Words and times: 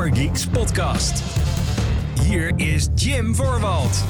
Gamergeeks 0.00 0.46
podcast. 0.46 1.22
Hier 2.22 2.52
is 2.56 2.88
Jim 2.94 3.34
Voorwald. 3.34 4.04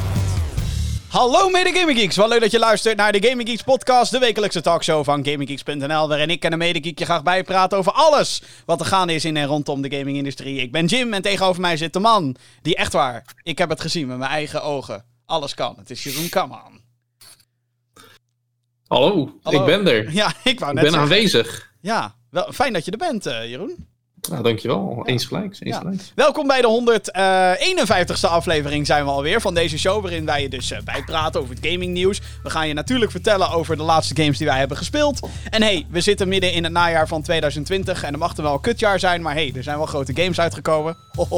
Hallo 1.08 1.48
mede 1.48 1.72
Gaming 1.72 1.98
Geeks, 1.98 2.16
wat 2.16 2.28
leuk 2.28 2.40
dat 2.40 2.50
je 2.50 2.58
luistert 2.58 2.96
naar 2.96 3.12
de 3.12 3.28
Gaming 3.28 3.48
Geeks 3.48 3.62
podcast, 3.62 4.10
de 4.10 4.18
wekelijkse 4.18 4.60
talkshow 4.60 5.04
van 5.04 5.24
GamingGeeks.nl, 5.24 6.08
waarin 6.08 6.30
ik 6.30 6.44
en 6.44 6.52
een 6.52 6.58
medegeek 6.58 6.98
je 6.98 7.04
graag 7.04 7.22
bijpraten 7.22 7.78
over 7.78 7.92
alles 7.92 8.42
wat 8.66 8.80
er 8.80 8.86
gaande 8.86 9.14
is 9.14 9.24
in 9.24 9.36
en 9.36 9.46
rondom 9.46 9.82
de 9.82 9.96
gamingindustrie. 9.96 10.60
Ik 10.60 10.72
ben 10.72 10.86
Jim 10.86 11.12
en 11.14 11.22
tegenover 11.22 11.60
mij 11.60 11.76
zit 11.76 11.92
de 11.92 12.00
man 12.00 12.36
die 12.62 12.76
echt 12.76 12.92
waar, 12.92 13.24
ik 13.42 13.58
heb 13.58 13.68
het 13.68 13.80
gezien 13.80 14.06
met 14.06 14.18
mijn 14.18 14.30
eigen 14.30 14.62
ogen, 14.62 15.04
alles 15.26 15.54
kan. 15.54 15.74
Het 15.78 15.90
is 15.90 16.02
Jeroen 16.02 16.28
Kamman. 16.28 16.80
Hallo, 18.86 19.38
Hallo. 19.42 19.60
ik 19.60 19.64
ben 19.66 19.86
er. 19.94 20.12
Ja, 20.22 20.32
ik 20.44 20.60
wou 20.60 20.70
Ik 20.70 20.76
net 20.76 20.84
ben 20.84 20.92
zeggen. 20.92 21.00
aanwezig. 21.00 21.72
Ja, 21.80 22.14
wel, 22.30 22.52
fijn 22.52 22.72
dat 22.72 22.84
je 22.84 22.90
er 22.90 22.98
bent 22.98 23.26
eh, 23.26 23.48
Jeroen. 23.50 23.88
Nou, 24.28 24.42
dankjewel. 24.42 25.02
Eens 25.04 25.24
gelijk. 25.24 25.44
Eens 25.44 25.58
Ja. 25.58 25.82
Welkom 26.14 26.46
bij 26.46 26.60
de 26.60 26.68
151ste 26.68 28.28
aflevering 28.28 28.86
zijn 28.86 29.04
we 29.04 29.10
alweer 29.10 29.40
van 29.40 29.54
deze 29.54 29.78
show. 29.78 30.02
Waarin 30.02 30.24
wij 30.24 30.42
je 30.42 30.48
dus 30.48 30.70
eh, 30.70 30.80
bijpraten 30.82 31.40
over 31.40 31.54
het 31.54 31.66
gaming 31.66 31.92
nieuws. 31.92 32.20
We 32.42 32.50
gaan 32.50 32.68
je 32.68 32.74
natuurlijk 32.74 33.10
vertellen 33.10 33.50
over 33.50 33.76
de 33.76 33.82
laatste 33.82 34.16
games 34.22 34.38
die 34.38 34.46
wij 34.46 34.58
hebben 34.58 34.76
gespeeld. 34.76 35.28
En 35.50 35.62
hey, 35.62 35.86
we 35.90 36.00
zitten 36.00 36.28
midden 36.28 36.52
in 36.52 36.64
het 36.64 36.72
najaar 36.72 37.08
van 37.08 37.22
2020. 37.22 38.02
En 38.02 38.12
er 38.12 38.18
mag 38.18 38.36
er 38.36 38.42
wel 38.42 38.52
een 38.52 38.60
kutjaar 38.60 38.98
zijn. 38.98 39.22
Maar 39.22 39.34
hey, 39.34 39.52
er 39.56 39.62
zijn 39.62 39.76
wel 39.76 39.86
grote 39.86 40.14
games 40.14 40.40
uitgekomen. 40.40 40.96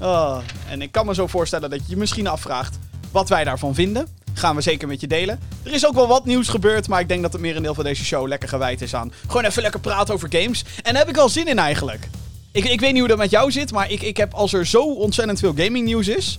Oh, 0.00 0.38
en 0.68 0.82
ik 0.82 0.92
kan 0.92 1.06
me 1.06 1.14
zo 1.14 1.26
voorstellen 1.26 1.70
dat 1.70 1.78
je 1.78 1.84
je 1.88 1.96
misschien 1.96 2.26
afvraagt 2.26 2.78
wat 3.10 3.28
wij 3.28 3.44
daarvan 3.44 3.74
vinden. 3.74 4.06
Gaan 4.34 4.54
we 4.56 4.60
zeker 4.60 4.88
met 4.88 5.00
je 5.00 5.06
delen. 5.06 5.40
Er 5.62 5.72
is 5.72 5.86
ook 5.86 5.94
wel 5.94 6.08
wat 6.08 6.24
nieuws 6.24 6.48
gebeurd, 6.48 6.88
maar 6.88 7.00
ik 7.00 7.08
denk 7.08 7.22
dat 7.22 7.32
het 7.32 7.40
merendeel 7.40 7.74
van 7.74 7.84
deze 7.84 8.04
show 8.04 8.28
lekker 8.28 8.48
gewijd 8.48 8.82
is 8.82 8.94
aan. 8.94 9.12
Gewoon 9.26 9.44
even 9.44 9.62
lekker 9.62 9.80
praten 9.80 10.14
over 10.14 10.28
games. 10.30 10.64
En 10.82 10.92
daar 10.92 11.02
heb 11.02 11.08
ik 11.08 11.14
wel 11.14 11.28
zin 11.28 11.48
in 11.48 11.58
eigenlijk. 11.58 12.08
Ik, 12.52 12.64
ik 12.64 12.80
weet 12.80 12.90
niet 12.90 12.98
hoe 12.98 13.08
dat 13.08 13.18
met 13.18 13.30
jou 13.30 13.50
zit, 13.50 13.72
maar 13.72 13.90
ik, 13.90 14.02
ik 14.02 14.16
heb 14.16 14.34
als 14.34 14.52
er 14.52 14.66
zo 14.66 14.94
ontzettend 14.94 15.38
veel 15.38 15.54
gaming 15.56 15.84
nieuws 15.84 16.08
is, 16.08 16.38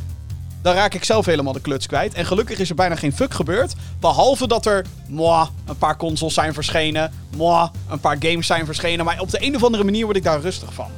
dan 0.62 0.74
raak 0.74 0.94
ik 0.94 1.04
zelf 1.04 1.26
helemaal 1.26 1.54
de 1.54 1.62
kluts 1.62 1.88
kwijt. 1.88 2.14
En 2.14 2.26
gelukkig 2.26 2.60
is 2.60 2.70
er 2.70 2.76
bijna 2.76 2.96
geen 2.96 3.14
fuck 3.14 3.34
gebeurd. 3.34 3.74
Behalve 4.00 4.48
dat 4.48 4.66
er, 4.66 4.86
moi, 5.08 5.48
een 5.66 5.78
paar 5.78 5.98
consoles 5.98 6.34
zijn 6.34 6.54
verschenen. 6.54 7.12
Moi, 7.36 7.70
een 7.90 8.00
paar 8.00 8.18
games 8.20 8.48
zijn 8.48 8.66
verschenen. 8.66 9.06
Maar 9.06 9.20
op 9.20 9.32
de 9.32 9.46
een 9.46 9.56
of 9.56 9.64
andere 9.64 9.84
manier 9.84 10.06
word 10.06 10.18
ik 10.18 10.24
daar 10.24 10.42
rustig 10.42 10.74
van. 10.74 10.92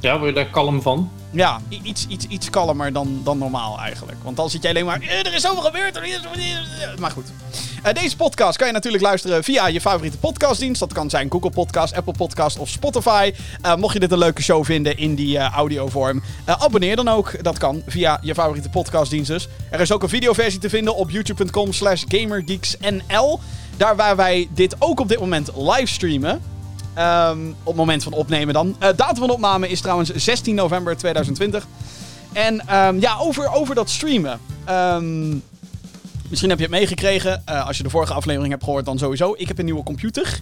Ja, 0.00 0.16
word 0.18 0.28
je 0.28 0.34
daar 0.34 0.50
kalm 0.50 0.82
van? 0.82 1.10
Ja, 1.30 1.60
iets, 1.82 2.06
iets, 2.06 2.26
iets 2.26 2.50
kalmer 2.50 2.92
dan, 2.92 3.20
dan 3.24 3.38
normaal 3.38 3.78
eigenlijk. 3.80 4.18
Want 4.22 4.36
dan 4.36 4.50
zit 4.50 4.62
je 4.62 4.68
alleen 4.68 4.84
maar. 4.84 5.00
"Eh, 5.00 5.18
Er 5.26 5.34
is 5.34 5.42
zoveel 5.42 5.62
gebeurd. 5.62 5.96
er 5.96 6.04
is 6.04 6.14
zoveel-" 6.22 6.98
Maar 6.98 7.10
goed. 7.10 7.32
Eh, 7.82 7.94
deze 7.94 8.16
podcast 8.16 8.56
kan 8.58 8.66
je 8.66 8.72
natuurlijk 8.72 9.02
luisteren 9.02 9.44
via 9.44 9.66
je 9.68 9.80
favoriete 9.80 10.18
podcastdienst. 10.18 10.80
Dat 10.80 10.92
kan 10.92 11.10
zijn 11.10 11.30
Google 11.30 11.50
Podcast, 11.50 11.94
Apple 11.94 12.12
Podcast 12.12 12.58
of 12.58 12.68
Spotify. 12.68 13.32
Eh, 13.62 13.74
mocht 13.76 13.92
je 13.92 14.00
dit 14.00 14.12
een 14.12 14.18
leuke 14.18 14.42
show 14.42 14.64
vinden 14.64 14.96
in 14.96 15.14
die 15.14 15.38
audiovorm, 15.38 16.22
abonneer 16.44 16.96
dan 16.96 17.08
ook. 17.08 17.42
Dat 17.44 17.58
kan 17.58 17.82
via 17.86 18.18
je 18.22 18.34
favoriete 18.34 18.68
podcastdienst 18.68 19.28
dus. 19.30 19.48
Er 19.70 19.80
is 19.80 19.92
ook 19.92 20.02
een 20.02 20.08
videoversie 20.08 20.60
te 20.60 20.68
vinden 20.68 20.96
op 20.96 21.10
youtube.com 21.10 21.72
slash 21.72 22.02
gamergeeksnl. 22.08 23.40
Daar 23.76 23.96
waar 23.96 24.16
wij 24.16 24.48
dit 24.54 24.76
ook 24.78 25.00
op 25.00 25.08
dit 25.08 25.20
moment 25.20 25.50
livestreamen. 25.56 26.40
Ehm, 26.94 27.48
op 27.48 27.66
het 27.66 27.76
moment 27.76 28.02
van 28.02 28.12
opnemen 28.12 28.54
dan. 28.54 28.76
Eh, 28.78 28.88
datum 28.96 29.16
van 29.16 29.30
opname 29.30 29.68
is 29.68 29.80
trouwens 29.80 30.10
16 30.14 30.54
november 30.54 30.96
2020. 30.96 31.66
En 32.32 32.66
ehm, 32.66 32.98
ja, 33.00 33.16
over, 33.16 33.52
over 33.52 33.74
dat 33.74 33.90
streamen. 33.90 34.40
Ehm, 34.64 35.28
misschien 36.28 36.50
heb 36.50 36.58
je 36.58 36.64
het 36.64 36.74
meegekregen. 36.74 37.42
Eh, 37.44 37.66
als 37.66 37.76
je 37.76 37.82
de 37.82 37.90
vorige 37.90 38.14
aflevering 38.14 38.52
hebt 38.52 38.64
gehoord, 38.64 38.84
dan 38.84 38.98
sowieso. 38.98 39.34
Ik 39.36 39.48
heb 39.48 39.58
een 39.58 39.64
nieuwe 39.64 39.82
computer. 39.82 40.40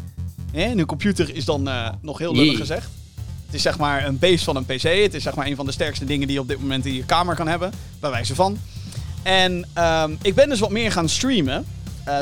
Een 0.53 0.67
nieuwe 0.69 0.87
computer 0.87 1.35
is 1.35 1.45
dan 1.45 1.69
eh, 1.69 1.89
nog 2.01 2.19
heel 2.19 2.35
lullig 2.35 2.59
gezegd. 2.59 2.89
Het 3.47 3.55
is 3.55 3.63
zeg 3.63 3.79
maar 3.79 4.07
een 4.07 4.19
base 4.19 4.45
van 4.45 4.57
een 4.57 4.65
PC. 4.65 4.83
Het 4.83 5.15
is 5.15 5.23
zeg 5.23 5.35
maar 5.35 5.47
een 5.47 5.57
van 5.57 5.67
de 5.67 5.73
sterkste 5.73 6.05
dingen 6.05 6.27
die 6.27 6.37
je 6.37 6.43
op 6.43 6.49
dit 6.49 6.61
moment 6.61 6.87
in 6.87 6.95
je 6.95 7.05
kamer 7.05 7.35
kan 7.35 7.49
hebben. 7.49 7.73
Bij 8.01 8.11
wijze 8.11 8.35
van. 8.35 8.59
En 9.23 9.67
ik 10.23 10.35
ben 10.35 10.49
dus 10.49 10.61
wat 10.61 10.71
meer 10.71 10.93
gaan 10.93 11.09
streamen. 11.09 11.67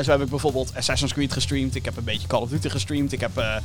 Zo 0.03 0.11
heb 0.11 0.21
ik 0.21 0.29
bijvoorbeeld 0.29 0.71
Assassin's 0.75 1.13
Creed 1.13 1.33
gestreamd. 1.33 1.75
Ik 1.75 1.85
heb 1.85 1.97
een 1.97 2.03
beetje 2.03 2.27
Call 2.27 2.41
of 2.41 2.49
Duty 2.49 2.69
gestreamd. 2.69 3.11
Ik 3.11 3.19
heb 3.19 3.61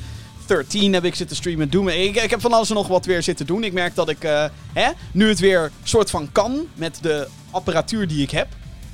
13 0.53 0.93
heb 0.93 1.05
ik 1.05 1.15
zitten 1.15 1.37
streamen. 1.37 1.71
Doom. 1.71 1.89
Ik, 1.89 2.17
ik 2.17 2.31
heb 2.31 2.41
van 2.41 2.53
alles 2.53 2.69
en 2.69 2.75
nog 2.75 2.89
wat 2.89 3.05
weer 3.05 3.23
zitten 3.23 3.47
doen. 3.47 3.65
Ik 3.65 3.73
merk 3.73 3.95
dat 3.95 4.09
ik, 4.09 4.25
eh, 4.25 4.45
hè, 4.73 4.91
nu 5.13 5.29
het 5.29 5.39
weer 5.39 5.71
soort 5.83 6.11
van 6.11 6.29
kan 6.33 6.67
met 6.75 6.99
de 7.03 7.29
apparatuur 7.51 8.09
die 8.09 8.23
ik 8.23 8.31
heb, 8.31 8.49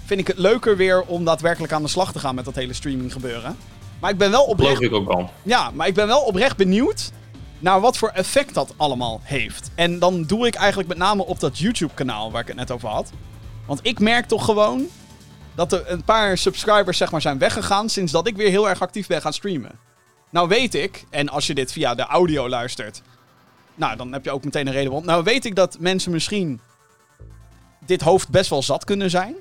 vind 0.05 0.21
ik 0.21 0.27
het 0.27 0.39
leuker 0.39 0.77
weer 0.77 1.03
om 1.03 1.25
daadwerkelijk 1.25 1.73
aan 1.73 1.83
de 1.83 1.89
slag 1.89 2.13
te 2.13 2.19
gaan 2.19 2.35
met 2.35 2.45
dat 2.45 2.55
hele 2.55 2.73
streaming 2.73 3.13
gebeuren. 3.13 3.57
Maar 4.01 4.11
ik 4.11 4.19
ben 4.19 4.31
wel 4.31 4.45
oprecht 4.45 4.83
ik 4.83 4.93
ook 4.93 5.07
wel. 5.07 5.31
ja, 5.43 5.71
maar 5.71 5.87
ik 5.87 5.95
ben 5.95 6.07
wel 6.07 6.21
oprecht 6.21 6.57
benieuwd 6.57 7.11
naar 7.59 7.81
wat 7.81 7.97
voor 7.97 8.09
effect 8.09 8.55
dat 8.55 8.75
allemaal 8.77 9.21
heeft. 9.23 9.71
En 9.75 9.99
dan 9.99 10.25
doe 10.25 10.47
ik 10.47 10.55
eigenlijk 10.55 10.89
met 10.89 10.99
name 10.99 11.27
op 11.27 11.41
dat 11.41 11.59
YouTube-kanaal 11.59 12.31
waar 12.31 12.41
ik 12.41 12.49
het 12.49 12.57
net 12.57 12.71
over 12.71 12.89
had. 12.89 13.11
Want 13.67 13.81
ik 13.83 14.01
merk 14.01 14.27
toch 14.27 14.45
gewoon 14.45 14.87
dat 15.55 15.73
er 15.73 15.91
een 15.91 16.05
paar 16.05 16.39
subscribers 16.39 16.99
zeg 16.99 17.11
maar, 17.11 17.21
zijn 17.21 17.39
weggegaan 17.39 17.89
sinds 17.89 18.13
dat 18.13 18.27
ik 18.27 18.37
weer 18.37 18.51
heel 18.51 18.69
erg 18.69 18.81
actief 18.81 19.07
ben 19.07 19.21
gaan 19.21 19.33
streamen. 19.33 19.87
Nou 20.31 20.49
weet 20.49 20.75
ik, 20.75 21.05
en 21.11 21.29
als 21.29 21.47
je 21.47 21.55
dit 21.55 21.73
via 21.73 21.95
de 21.95 22.03
audio 22.03 22.49
luistert, 22.49 23.03
nou 23.75 23.97
dan 23.97 24.13
heb 24.13 24.25
je 24.25 24.31
ook 24.31 24.45
meteen 24.45 24.67
een 24.67 24.73
reden. 24.73 24.93
Want 24.93 25.05
nou 25.05 25.23
weet 25.25 25.45
ik 25.45 25.55
dat 25.55 25.77
mensen 25.81 26.13
misschien 26.13 26.61
dit 27.87 28.01
hoofd 28.01 28.29
best 28.29 28.51
wel 28.51 28.63
zat 28.63 28.85
kunnen 28.85 29.11
zijn. 29.11 29.35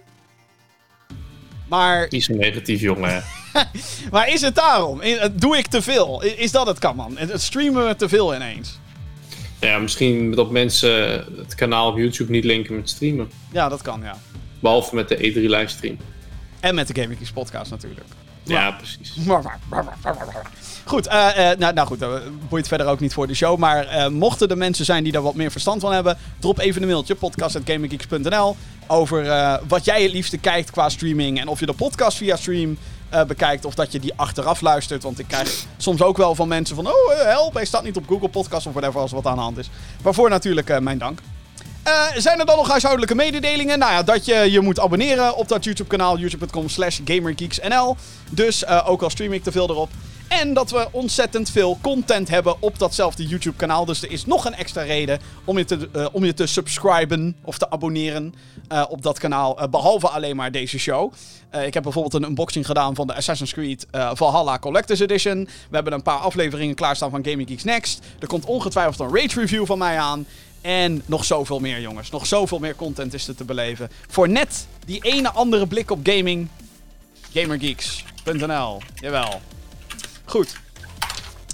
Maar 1.67 2.09
Die 2.09 2.19
is 2.19 2.27
een 2.27 2.37
negatief 2.37 2.81
jongen. 2.81 3.23
maar 4.11 4.29
is 4.29 4.41
het 4.41 4.55
daarom? 4.55 5.01
Doe 5.33 5.57
ik 5.57 5.67
te 5.67 5.81
veel? 5.81 6.21
Is 6.23 6.51
dat 6.51 6.67
het 6.67 6.79
kan, 6.79 6.95
man? 6.95 7.17
Het 7.17 7.41
streamen 7.41 7.87
we 7.87 7.95
te 7.95 8.09
veel 8.09 8.35
ineens. 8.35 8.79
ja, 9.59 9.77
misschien 9.79 10.31
dat 10.31 10.51
mensen 10.51 10.91
het 11.37 11.55
kanaal 11.55 11.91
op 11.91 11.97
YouTube 11.97 12.31
niet 12.31 12.43
linken 12.43 12.75
met 12.75 12.89
streamen. 12.89 13.31
Ja, 13.51 13.69
dat 13.69 13.81
kan, 13.81 14.01
ja. 14.01 14.17
Behalve 14.59 14.95
met 14.95 15.07
de 15.09 15.17
E3 15.17 15.33
livestream. 15.33 15.97
En 16.59 16.75
met 16.75 16.87
de 16.87 17.01
Gaming 17.01 17.33
podcast 17.33 17.71
natuurlijk. 17.71 18.07
Ja, 18.43 18.71
precies. 18.71 19.15
Goed, 20.87 21.07
eh, 21.07 21.51
eh, 21.51 21.57
nou, 21.59 21.73
nou 21.73 21.87
goed, 21.87 21.99
dat 21.99 22.21
boeit 22.49 22.67
verder 22.67 22.87
ook 22.87 22.99
niet 22.99 23.13
voor 23.13 23.27
de 23.27 23.33
show. 23.33 23.57
Maar 23.57 23.87
eh, 23.87 24.07
mochten 24.07 24.47
er 24.47 24.57
mensen 24.57 24.85
zijn 24.85 25.03
die 25.03 25.11
daar 25.11 25.21
wat 25.21 25.35
meer 25.35 25.51
verstand 25.51 25.81
van 25.81 25.93
hebben, 25.93 26.17
drop 26.39 26.59
even 26.59 26.81
een 26.81 26.87
mailtje, 26.87 27.15
podcast.gaminggeeks.nl, 27.15 28.55
over 28.87 29.29
eh, 29.29 29.55
wat 29.67 29.85
jij 29.85 30.03
het 30.03 30.11
liefste 30.11 30.37
kijkt 30.37 30.71
qua 30.71 30.89
streaming. 30.89 31.39
En 31.39 31.47
of 31.47 31.59
je 31.59 31.65
de 31.65 31.73
podcast 31.73 32.17
via 32.17 32.35
stream 32.35 32.77
eh, 33.09 33.23
bekijkt 33.23 33.65
of 33.65 33.75
dat 33.75 33.91
je 33.91 33.99
die 33.99 34.13
achteraf 34.15 34.61
luistert. 34.61 35.03
Want 35.03 35.19
ik 35.19 35.27
krijg 35.27 35.65
soms 35.77 36.01
ook 36.01 36.17
wel 36.17 36.35
van 36.35 36.47
mensen 36.47 36.75
van, 36.75 36.87
oh 36.87 37.13
eh, 37.13 37.25
help, 37.25 37.53
hij 37.53 37.65
staat 37.65 37.83
niet 37.83 37.97
op 37.97 38.07
Google 38.07 38.29
Podcast 38.29 38.67
of 38.67 38.73
whatever 38.73 39.01
als 39.01 39.11
wat 39.11 39.25
aan 39.25 39.35
de 39.35 39.41
hand 39.41 39.57
is. 39.57 39.69
Waarvoor 40.01 40.29
natuurlijk 40.29 40.69
eh, 40.69 40.79
mijn 40.79 40.97
dank. 40.97 41.19
Eh, 41.87 41.93
zijn 42.17 42.39
er 42.39 42.45
dan 42.45 42.57
nog 42.57 42.67
huishoudelijke 42.69 43.15
mededelingen? 43.15 43.79
Nou 43.79 43.91
ja, 43.91 44.03
dat 44.03 44.25
je 44.25 44.51
je 44.51 44.59
moet 44.59 44.79
abonneren 44.79 45.35
op 45.35 45.47
dat 45.47 45.63
YouTube-kanaal, 45.63 46.17
youtube.com 46.17 46.69
slash 46.69 46.99
gamergeeksnl. 47.05 47.95
Dus 48.29 48.63
eh, 48.63 48.89
ook 48.89 49.01
al 49.01 49.09
stream 49.09 49.33
ik 49.33 49.43
te 49.43 49.51
veel 49.51 49.69
erop. 49.69 49.89
En 50.27 50.53
dat 50.53 50.71
we 50.71 50.87
ontzettend 50.91 51.49
veel 51.49 51.77
content 51.81 52.29
hebben 52.29 52.55
op 52.59 52.79
datzelfde 52.79 53.25
YouTube-kanaal. 53.27 53.85
Dus 53.85 54.01
er 54.01 54.11
is 54.11 54.25
nog 54.25 54.45
een 54.45 54.55
extra 54.55 54.81
reden 54.81 55.19
om 55.43 55.57
je 55.57 55.65
te, 55.65 55.89
eh, 55.93 56.07
om 56.11 56.25
je 56.25 56.33
te 56.33 56.45
subscriben 56.45 57.35
of 57.41 57.57
te 57.57 57.69
abonneren 57.69 58.33
eh, 58.67 58.83
op 58.89 59.01
dat 59.01 59.19
kanaal. 59.19 59.59
eh, 59.59 59.67
behalve 59.67 60.07
alleen 60.07 60.35
maar 60.35 60.51
deze 60.51 60.79
show. 60.79 61.13
Ik 61.65 61.73
heb 61.73 61.83
bijvoorbeeld 61.83 62.13
een 62.13 62.23
unboxing 62.23 62.65
gedaan 62.65 62.95
van 62.95 63.07
de 63.07 63.15
Assassin's 63.15 63.53
Creed 63.53 63.87
Valhalla 63.91 64.59
Collector's 64.59 64.99
Edition. 64.99 65.43
We 65.43 65.75
hebben 65.75 65.93
een 65.93 66.01
paar 66.01 66.19
afleveringen 66.19 66.75
klaarstaan 66.75 67.09
van 67.09 67.25
Gaming 67.25 67.49
Geeks 67.49 67.63
Next. 67.63 68.05
Er 68.19 68.27
komt 68.27 68.45
ongetwijfeld 68.45 68.99
een 68.99 69.15
rage 69.15 69.39
review 69.39 69.65
van 69.65 69.77
mij 69.77 69.99
aan. 69.99 70.25
En 70.61 71.01
nog 71.05 71.25
zoveel 71.25 71.59
meer, 71.59 71.81
jongens. 71.81 72.09
Nog 72.09 72.25
zoveel 72.25 72.59
meer 72.59 72.75
content 72.75 73.13
is 73.13 73.27
er 73.27 73.35
te 73.35 73.43
beleven. 73.43 73.89
Voor 74.07 74.29
net 74.29 74.67
die 74.85 75.03
ene 75.03 75.31
andere 75.31 75.67
blik 75.67 75.91
op 75.91 75.99
gaming. 76.03 76.47
Gamergeeks.nl. 77.33 78.81
Jawel. 78.95 79.41
Goed. 80.27 80.55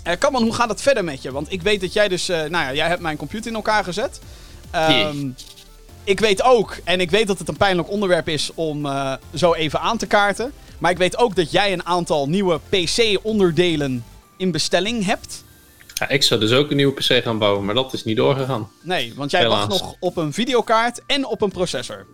Eh 0.03 0.17
Kamman, 0.19 0.43
hoe 0.43 0.53
gaat 0.53 0.69
het 0.69 0.81
verder 0.81 1.03
met 1.03 1.21
je? 1.21 1.31
Want 1.31 1.51
ik 1.51 1.61
weet 1.61 1.81
dat 1.81 1.93
jij 1.93 2.07
dus... 2.07 2.29
eh, 2.29 2.37
nou 2.37 2.51
ja, 2.65 2.73
jij 2.73 2.87
hebt 2.87 3.01
mijn 3.01 3.17
computer 3.17 3.49
in 3.49 3.55
elkaar 3.55 3.83
gezet. 3.83 4.19
Ehm, 4.71 5.29
Ik 6.03 6.19
weet 6.19 6.41
ook, 6.43 6.77
en 6.83 6.99
ik 6.99 7.11
weet 7.11 7.27
dat 7.27 7.39
het 7.39 7.47
een 7.47 7.57
pijnlijk 7.57 7.89
onderwerp 7.89 8.27
is 8.29 8.51
om 8.55 8.85
eh, 8.85 9.13
zo 9.33 9.53
even 9.53 9.79
aan 9.79 9.97
te 9.97 10.05
kaarten. 10.05 10.51
Maar 10.77 10.91
ik 10.91 10.97
weet 10.97 11.17
ook 11.17 11.35
dat 11.35 11.51
jij 11.51 11.73
een 11.73 11.85
aantal 11.85 12.29
nieuwe 12.29 12.59
PC-onderdelen 12.69 14.03
in 14.37 14.51
bestelling 14.51 15.05
hebt. 15.05 15.43
Ja, 15.93 16.09
ik 16.09 16.23
zou 16.23 16.39
dus 16.39 16.51
ook 16.51 16.69
een 16.69 16.75
nieuwe 16.75 16.93
PC 16.93 17.23
gaan 17.23 17.37
bouwen, 17.37 17.65
maar 17.65 17.75
dat 17.75 17.93
is 17.93 18.03
niet 18.03 18.17
doorgegaan. 18.17 18.69
Nee, 18.81 19.13
want 19.15 19.31
jij 19.31 19.41
Helaas. 19.41 19.67
wacht 19.67 19.81
nog 19.81 19.95
op 19.99 20.17
een 20.17 20.33
videokaart 20.33 21.01
en 21.05 21.25
op 21.25 21.41
een 21.41 21.51
processor. 21.51 22.05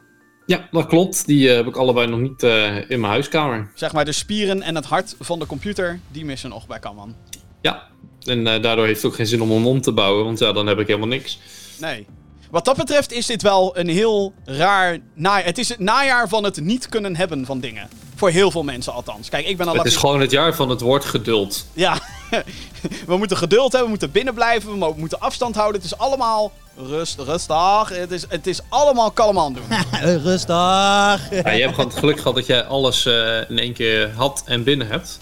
Ja, 0.50 0.68
dat 0.72 0.86
klopt. 0.86 1.26
Die 1.26 1.50
eh, 1.50 1.56
heb 1.56 1.68
ik 1.68 1.76
allebei 1.76 2.08
nog 2.08 2.20
niet 2.20 2.44
eh, 2.44 2.76
in 2.76 3.00
mijn 3.00 3.12
huiskamer. 3.12 3.72
Zeg 3.74 3.94
maar 3.94 4.06
de 4.06 4.12
spieren 4.12 4.62
en 4.62 4.76
het 4.76 4.86
hart 4.86 5.16
van 5.20 5.40
de 5.40 5.46
computer, 5.46 6.00
die 6.12 6.26
missen 6.26 6.50
nog 6.50 6.68
bij 6.68 6.80
Kamman. 6.80 7.16
Ja, 7.62 7.84
en 8.24 8.48
eh, 8.48 8.62
daardoor 8.62 8.86
heeft 8.86 9.02
het 9.02 9.12
ook 9.12 9.18
geen 9.18 9.28
zin 9.28 9.42
om 9.42 9.52
hem 9.52 9.68
om 9.68 9.82
te 9.82 9.92
bouwen, 9.92 10.26
want 10.26 10.40
ja, 10.40 10.52
dan 10.52 10.68
heb 10.68 10.80
ik 10.80 10.88
helemaal 10.88 11.08
niks. 11.08 11.40
Nee. 11.80 12.06
Wat 12.52 12.66
dat 12.66 12.78
betreft 12.78 13.12
is 13.12 13.26
dit 13.26 13.42
wel 13.42 13.78
een 13.78 13.88
heel 13.90 14.34
raar 14.46 14.98
najaar. 15.14 15.46
Het 15.46 15.58
is 15.58 15.70
het 15.70 15.80
najaar 15.80 16.30
van 16.30 16.44
het 16.44 16.62
niet 16.62 16.90
kunnen 16.90 17.16
hebben 17.16 17.46
van 17.46 17.60
dingen. 17.60 17.90
Voor 18.16 18.30
heel 18.30 18.52
veel 18.52 18.64
mensen 18.64 18.94
althans. 18.94 19.30
Kijk, 19.30 19.48
ik 19.48 19.58
ben 19.58 19.68
al 19.68 19.76
Het 19.76 19.86
is 19.86 19.96
gewoon 19.96 20.22
het 20.22 20.32
jaar 20.32 20.56
van 20.56 20.70
het 20.70 20.82
woord 20.82 21.06
geduld. 21.06 21.68
Ja. 21.74 22.00
we 23.08 23.18
moeten 23.18 23.38
geduld 23.38 23.62
hebben, 23.72 23.82
we 23.84 23.90
moeten 23.90 24.12
binnen 24.12 24.34
blijven, 24.34 24.72
we 24.72 24.78
mo- 24.78 24.94
moeten 24.98 25.20
afstand 25.20 25.56
houden. 25.56 25.82
Het 25.82 25.92
is 25.92 25.98
allemaal 25.98 26.52
rust, 26.78 27.20
rustig. 27.20 27.90
Het 27.90 28.12
is, 28.12 28.26
het 28.30 28.48
is 28.48 28.60
allemaal 28.70 29.12
kalm 29.12 29.40
aan 29.40 29.54
doen. 29.54 29.64
Rustig. 30.24 30.50
Ja, 30.50 31.52
je 31.52 31.62
hebt 31.62 31.74
gewoon 31.76 31.90
het 31.90 32.00
geluk 32.00 32.18
gehad 32.18 32.36
dat 32.36 32.46
jij 32.46 32.64
alles 32.66 33.06
eh, 33.06 33.50
in 33.50 33.60
één 33.60 33.74
keer 33.74 34.12
had 34.16 34.42
en 34.46 34.64
binnen 34.64 34.88
hebt. 34.88 35.20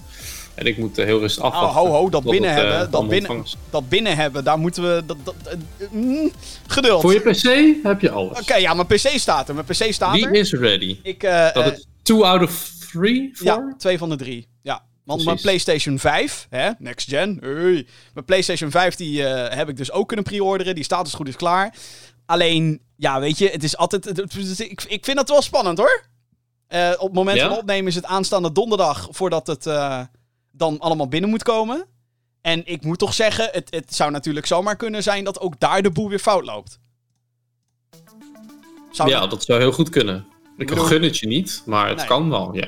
En 0.56 0.65
ik 0.65 0.77
moet 0.77 0.98
eh, 0.98 1.06
heel 1.06 1.19
rustig 1.19 1.44
Oh, 1.44 1.51
afwachten. 1.54 1.80
ho, 1.81 1.88
ho, 1.88 2.09
dat 2.09 2.24
binnen 2.24 2.50
het, 2.54 2.63
eh, 2.63 2.69
hebben, 2.69 2.92
dat 2.92 3.07
binnen, 3.07 3.44
is. 3.44 3.56
dat 3.69 3.89
binnen 3.89 4.15
hebben, 4.15 4.44
daar 4.44 4.57
moeten 4.59 4.83
we... 4.83 5.04
Dat, 5.06 5.18
dat, 5.24 5.36
mm, 5.92 6.31
geduld. 6.68 7.01
Voor 7.01 7.13
Oké, 7.15 7.30
je 7.30 7.75
PC 7.75 7.83
heb 7.83 8.01
je 8.01 8.12
alles. 8.12 8.48
ja, 8.48 8.74
mijn 8.74 8.88
PC 8.88 9.07
staat 9.15 9.48
er. 9.50 9.54
Mijn 9.54 9.65
PC 9.65 9.94
staat 9.94 10.13
Wie 10.13 10.25
er. 10.27 10.33
is 10.33 10.54
ready? 10.54 11.00
Ik, 11.04 11.24
eh, 11.24 11.54
Dat 11.54 11.63
het 11.63 11.86
2 12.04 12.24
out 12.24 12.42
of 12.44 12.69
3 12.92 13.30
voor? 13.33 13.45
Ja, 13.45 13.75
twee 13.77 13.98
van 13.98 14.09
de 14.09 14.15
drie. 14.15 14.48
Ja. 14.62 14.81
Want 15.07 15.25
mijn. 15.25 15.38
PlayStation 15.42 16.00
5, 16.00 16.48
hè, 16.50 16.69
next 16.80 17.09
gen, 17.09 17.38
hey. 17.42 17.88
mijn 18.13 18.25
PlayStation 18.25 18.71
5 18.71 18.95
die 18.95 19.25
eh, 19.27 19.57
heb 19.57 19.69
ik 19.69 19.77
dus 19.77 19.92
ook 19.92 20.07
kunnen 20.07 20.25
pre-orderen. 20.25 20.75
Die 20.75 20.83
staat 20.83 21.04
dus 21.06 21.13
goed 21.13 21.27
is 21.27 21.36
klaar. 21.36 21.75
Alleen, 22.25 22.81
ja, 22.95 23.19
weet 23.19 23.38
je, 23.38 23.50
het 23.50 23.63
is 23.63 23.77
altijd. 23.77 24.06
het- 24.06 24.59
ik, 24.59 24.83
ik 24.88 25.06
vind 25.06 25.19
het 25.19 25.30
wel 25.30 25.42
spannend 25.42 25.77
hoor. 25.77 26.04
Eh, 26.68 26.92
op 26.98 27.06
het 27.07 27.13
moment 27.13 27.38
Ja? 27.38 27.48
van 27.50 27.57
opnemen 27.57 27.88
is 27.88 27.95
het 27.95 28.06
aanstaande 28.06 28.51
donderdag 28.51 29.07
voordat 29.12 29.48
het 29.48 29.65
eh, 29.65 30.01
dan 30.51 30.80
allemaal 30.80 31.07
binnen 31.07 31.30
moet 31.30 31.44
komen. 31.44 31.86
En 32.42 32.62
ik 32.65 32.83
moet 32.83 33.00
toch 33.00 33.13
zeggen, 33.13 33.50
het, 33.51 33.68
het 33.74 33.95
zou 33.95 34.12
natuurlijk 34.12 34.45
zomaar 34.45 34.75
kunnen 34.75 35.04
zijn 35.04 35.24
dat 35.24 35.39
ook 35.39 35.59
daar 35.59 35.81
de 35.81 35.92
boel 35.92 36.09
weer 36.09 36.19
fout 36.19 36.45
loopt. 36.45 36.80
Zou 38.92 39.09
Ja, 39.09 39.27
dat 39.27 39.44
zou 39.44 39.59
heel 39.59 39.71
goed 39.71 39.89
kunnen. 39.89 40.25
Ik 40.57 40.68
bedoel- 40.68 40.86
gun 40.86 41.01
het 41.04 41.18
je 41.18 41.27
niet, 41.27 41.62
maar 41.65 41.88
het 41.88 41.98
Nee. 41.98 42.06
kan 42.07 42.30
wel, 42.30 42.56
ja. 42.56 42.68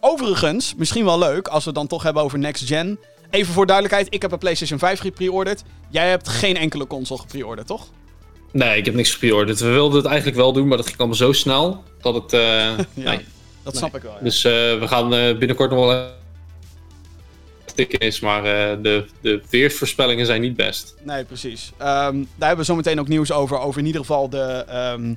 Overigens, 0.00 0.74
misschien 0.76 1.04
wel 1.04 1.18
leuk 1.18 1.48
als 1.48 1.62
we 1.64 1.70
het 1.70 1.78
dan 1.78 1.86
toch 1.86 2.02
hebben 2.02 2.22
over 2.22 2.38
next 2.38 2.66
gen. 2.66 2.98
Even 3.30 3.52
voor 3.52 3.66
duidelijkheid, 3.66 4.14
ik 4.14 4.22
heb 4.22 4.32
een 4.32 4.38
PlayStation 4.38 4.78
5 4.78 5.00
gepreorderd. 5.00 5.62
Jij 5.88 6.08
hebt 6.08 6.28
geen 6.28 6.56
enkele 6.56 6.86
console 6.86 7.20
gepreorderd, 7.20 7.66
toch? 7.66 7.86
Nee, 8.52 8.78
ik 8.78 8.84
heb 8.84 8.94
niks 8.94 9.12
gepreorderd. 9.12 9.60
We 9.60 9.68
wilden 9.68 9.96
het 9.96 10.06
eigenlijk 10.06 10.36
wel 10.36 10.52
doen, 10.52 10.68
maar 10.68 10.76
dat 10.76 10.86
ging 10.86 10.98
allemaal 10.98 11.16
zo 11.16 11.32
snel 11.32 11.82
dat 12.00 12.14
het... 12.14 12.32
eh, 12.32 12.70
nee. 13.04 13.24
Dat 13.62 13.76
snap 13.76 13.96
ik 13.96 14.02
wel. 14.02 14.12
ja. 14.12 14.22
Dus 14.22 14.44
eh, 14.44 14.52
we 14.52 14.84
gaan 14.88 15.14
eh, 15.14 15.38
binnenkort 15.38 15.70
nog 15.70 15.86
wel 15.86 16.10
tikken 17.74 17.98
is, 17.98 18.20
maar 18.20 18.42
de, 18.82 19.06
de 19.20 19.42
weersvoorspellingen 19.50 20.26
zijn 20.26 20.40
niet 20.40 20.56
best. 20.56 20.94
Nee, 21.02 21.24
precies. 21.24 21.72
Ehm, 21.76 22.14
daar 22.36 22.48
hebben 22.48 22.56
we 22.58 22.64
zometeen 22.72 23.00
ook 23.00 23.08
nieuws 23.08 23.32
over. 23.32 23.58
Over 23.58 23.80
in 23.80 23.86
ieder 23.86 24.00
geval 24.00 24.28
de. 24.28 24.64
ehm, 24.68 25.14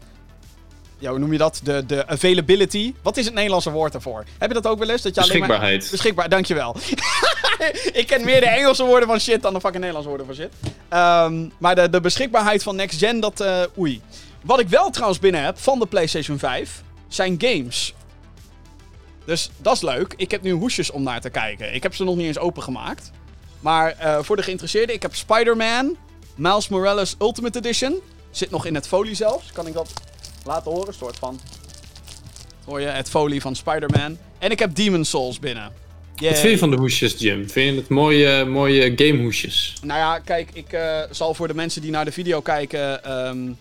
ja, 1.04 1.10
hoe 1.10 1.20
noem 1.20 1.32
je 1.32 1.38
dat? 1.38 1.60
De, 1.64 1.86
de 1.86 2.08
availability. 2.08 2.94
Wat 3.02 3.18
is 3.18 3.26
het 3.26 3.34
Nederlandse 3.34 3.72
woord 3.72 3.92
daarvoor? 3.92 4.26
Heb 4.38 4.48
je 4.48 4.54
dat 4.54 4.68
ook 4.68 4.80
wel 4.80 4.90
eens? 4.90 5.02
Dat 5.02 5.16
je 5.16 5.22
alleen 5.22 5.40
maar... 5.40 5.48
Beschikbaarheid. 5.48 5.92
Beschikbaar, 5.92 6.30
dankjewel. 6.30 6.76
ik 8.02 8.08
ken 8.08 8.26
meer 8.26 8.40
de 8.40 8.48
Engelse 8.48 8.84
woorden 8.84 9.08
van 9.08 9.20
shit 9.20 9.42
dan 9.42 9.54
de 9.54 9.60
fucking 9.60 9.84
Nederlandse 9.84 10.10
woorden 10.10 10.28
van 10.28 10.36
shit. 10.36 10.54
Ehm, 10.90 11.50
maar 11.58 11.76
de, 11.76 11.90
de 11.90 12.02
beschikbaarheid 12.02 12.64
van 12.64 12.76
Next 12.76 13.00
Gen, 13.00 13.20
dat 13.20 13.40
eh, 13.40 13.62
oei. 13.78 14.02
Wat 14.42 14.60
ik 14.60 14.68
wel 14.68 14.90
trouwens 14.90 15.20
binnen 15.20 15.44
heb 15.44 15.60
van 15.60 15.80
de 15.80 15.86
PlayStation 15.86 16.40
5, 16.40 16.84
zijn 17.08 17.36
games. 17.38 17.94
Dus 19.26 19.50
dat 19.58 19.76
is 19.76 19.82
leuk. 19.82 20.14
Ik 20.18 20.32
heb 20.32 20.42
nu 20.42 20.52
hoesjes 20.52 20.92
om 20.92 21.04
naar 21.04 21.22
te 21.22 21.30
kijken. 21.30 21.74
Ik 21.74 21.84
heb 21.84 21.96
ze 21.96 22.04
nog 22.04 22.16
niet 22.16 22.28
eens 22.28 22.40
opengemaakt. 22.40 23.12
Maar 23.60 23.96
eh, 23.98 24.18
voor 24.22 24.36
de 24.36 24.44
geïnteresseerden, 24.44 24.96
ik 24.96 25.02
heb 25.02 25.16
Spider-Man, 25.16 25.98
Miles 26.36 26.68
Morales 26.68 27.16
Ultimate 27.20 27.58
Edition. 27.58 28.00
Zit 28.32 28.52
nog 28.52 28.66
in 28.66 28.76
het 28.76 28.88
folie 28.88 29.16
zelfs. 29.16 29.52
Kan 29.52 29.68
ik 29.68 29.74
dat 29.74 29.94
laten 30.45 30.72
horen? 30.72 30.94
soort 30.94 31.18
van. 31.18 31.40
Hoor 32.66 32.81
je 32.81 32.88
het 32.88 33.10
folie 33.10 33.42
van 33.42 33.56
Spider-Man. 33.56 34.18
En 34.40 34.51
ik 34.51 34.60
heb 34.60 34.75
Demon 34.75 35.06
Souls 35.06 35.40
binnen. 35.40 35.72
Wat 36.16 36.40
vind 36.40 36.51
je 36.51 36.57
van 36.57 36.69
de 36.69 36.78
hoesjes, 36.78 37.16
Jim? 37.19 37.50
Vind 37.50 37.74
je 37.74 37.80
het 37.80 37.90
mooie, 37.90 38.45
mooie 38.45 38.94
gamehoesjes? 38.95 39.74
Nou 39.81 40.00
ja, 40.00 40.19
kijk, 40.19 40.50
ik 40.54 40.74
eh, 40.74 41.00
zal 41.12 41.34
voor 41.34 41.48
de 41.48 41.54
mensen 41.54 41.81
die 41.81 41.92
naar 41.92 42.06
de 42.06 42.12
video 42.12 42.42
kijken 42.42 43.04
ehm, 43.04 43.51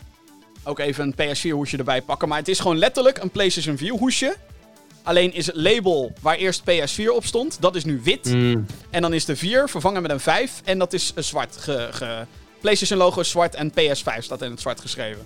ook 0.64 0.79
even 0.79 1.14
een 1.17 1.37
PS4 1.37 1.50
hoesje 1.50 1.76
erbij 1.76 2.02
pakken. 2.02 2.29
Maar 2.29 2.38
het 2.38 2.49
is 2.49 2.61
gewoon 2.61 2.79
letterlijk 2.79 3.19
een 3.19 3.31
PlayStation 3.31 3.76
4 3.76 3.90
hoesje. 3.93 4.37
Alleen 5.02 5.35
is 5.35 5.46
het 5.46 5.56
label 5.56 6.12
waar 6.20 6.37
eerst 6.37 6.62
PS4 6.70 7.06
op 7.14 7.25
stond, 7.25 7.56
dat 7.61 7.75
is 7.75 7.85
nu 7.85 8.00
wit. 8.05 8.28
Hmm. 8.28 8.67
En 8.90 9.02
dan 9.02 9.12
is 9.12 9.25
de 9.25 9.37
4 9.37 9.69
vervangen 9.69 10.02
met 10.02 10.11
een 10.11 10.20
5 10.20 10.61
en 10.64 10.78
dat 10.78 10.93
is 10.93 11.12
zwart. 11.17 11.56
Ge, 11.56 11.88
ge- 11.90 12.25
PlayStation 12.61 12.99
logo 12.99 13.20
is 13.20 13.31
zwart 13.31 13.55
en 13.55 13.70
PS5 13.70 14.19
staat 14.19 14.43
in 14.43 14.50
het 14.50 14.61
zwart 14.61 14.81
geschreven. 14.81 15.23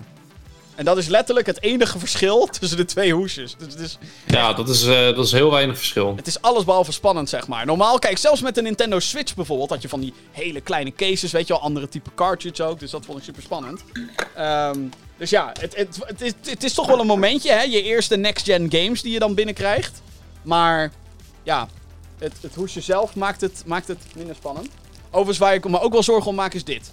En 0.77 0.85
dat 0.85 0.97
is 0.97 1.07
letterlijk 1.07 1.47
het 1.47 1.61
enige 1.61 1.99
verschil 1.99 2.45
tussen 2.59 2.77
de 2.77 2.85
twee 2.85 3.13
hoesjes. 3.13 3.55
Dus 3.57 3.73
het 3.73 3.81
is, 3.81 3.97
Ja, 4.25 4.53
dat 4.53 4.69
is, 4.69 4.85
eh, 4.85 5.05
dat 5.05 5.25
is 5.25 5.31
heel 5.31 5.51
weinig 5.51 5.77
verschil. 5.77 6.13
het 6.15 6.27
is 6.27 6.41
alles 6.41 6.63
behalve 6.63 6.91
spannend, 6.91 7.29
zeg 7.29 7.47
maar. 7.47 7.65
Normaal, 7.65 7.99
kijk, 7.99 8.17
zelfs 8.17 8.41
met 8.41 8.55
de 8.55 8.61
Nintendo 8.61 8.99
Switch 8.99 9.35
bijvoorbeeld, 9.35 9.69
had 9.69 9.81
je 9.81 9.89
van 9.89 9.99
die 9.99 10.13
hele 10.31 10.61
kleine 10.61 10.93
cases, 10.95 11.31
weet 11.31 11.47
je 11.47 11.53
wel, 11.53 11.61
andere 11.61 11.89
type 11.89 12.09
cartridge 12.15 12.63
ook. 12.63 12.79
Dus 12.79 12.91
dat 12.91 13.05
vond 13.05 13.17
ik 13.17 13.23
super 13.23 13.41
spannend. 13.41 13.83
Ehm, 14.35 14.79
dus 15.17 15.29
ja, 15.29 15.51
het, 15.59 15.75
het, 15.75 15.97
het, 16.05 16.21
is, 16.21 16.33
het 16.43 16.63
is 16.63 16.73
toch 16.73 16.87
wel 16.87 16.99
een 16.99 17.07
momentje, 17.07 17.51
hè? 17.51 17.61
Je 17.61 17.83
eerste 17.83 18.15
next-gen 18.17 18.71
games 18.71 19.01
die 19.01 19.11
je 19.11 19.19
dan 19.19 19.33
binnenkrijgt. 19.35 20.01
Maar 20.41 20.91
ja, 21.43 21.67
het, 22.17 22.33
het 22.41 22.55
hoesje 22.55 22.81
zelf 22.81 23.15
maakt 23.15 23.41
het, 23.41 23.63
maakt 23.65 23.87
het 23.87 23.99
minder 24.15 24.35
spannend. 24.35 24.67
Overigens, 25.07 25.37
waar 25.37 25.53
ik 25.53 25.69
me 25.69 25.79
ook 25.79 25.91
wel 25.93 26.03
zorgen 26.03 26.29
om 26.29 26.35
maak, 26.35 26.53
is 26.53 26.63
dit. 26.63 26.91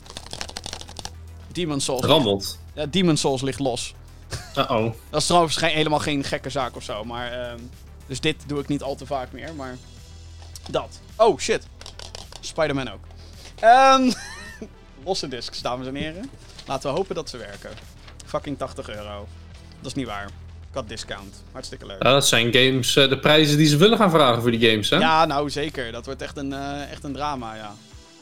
Demon 1.53 1.81
Souls. 1.81 2.05
Rammelt. 2.05 2.59
Ja, 2.75 2.87
Demon 2.87 3.17
Souls 3.17 3.43
ligt 3.43 3.59
los. 3.59 3.95
Uh-oh. 4.57 4.93
Dat 5.11 5.21
is 5.21 5.27
trouwens 5.27 5.57
geen, 5.57 5.71
helemaal 5.71 5.99
geen 5.99 6.25
gekke 6.25 6.51
zaak 6.51 6.77
of 6.77 6.83
zo. 6.83 7.05
Maar, 7.05 7.33
ehm, 7.33 7.59
dus 8.07 8.21
dit 8.21 8.37
doe 8.47 8.61
ik 8.61 8.69
niet 8.69 8.83
al 8.83 8.95
te 8.95 9.07
vaak 9.07 9.33
meer. 9.33 9.55
Maar 9.55 9.77
dat. 10.71 11.01
Oh, 11.17 11.39
shit. 11.39 11.67
Spider-Man 12.41 12.91
ook. 12.93 13.05
Ehm, 13.61 14.11
losse 15.05 15.29
discs, 15.29 15.63
dames 15.63 15.87
en 15.87 15.95
heren. 15.95 16.31
Laten 16.67 16.91
we 16.91 16.97
hopen 16.97 17.15
dat 17.15 17.31
ze 17.31 17.37
werken. 17.37 17.71
Fucking 18.27 18.59
80 18.59 18.89
euro. 18.89 19.27
Dat 19.79 19.87
is 19.87 19.95
niet 19.95 20.07
waar. 20.07 20.25
Ik 20.69 20.81
had 20.81 20.89
discount. 20.89 21.43
Hartstikke 21.53 21.87
leuk. 21.87 22.03
Ja, 22.03 22.13
dat 22.13 22.27
zijn 22.27 22.53
games, 22.53 22.97
eh, 22.97 23.09
de 23.09 23.19
prijzen 23.19 23.57
die 23.57 23.67
ze 23.67 23.77
willen 23.77 23.99
gaan 23.99 24.11
vragen 24.11 24.43
voor 24.43 24.51
die 24.51 24.71
games, 24.71 24.91
hè? 24.91 24.97
Ja, 24.97 25.25
nou 25.25 25.51
zeker. 25.51 25.93
Dat 25.93 26.07
wordt 26.07 26.23
echt 26.23 26.37
een, 26.37 26.53
eh, 26.53 26.91
echt 26.91 27.05
een 27.05 27.13
drama, 27.13 27.55
ja. 27.55 27.75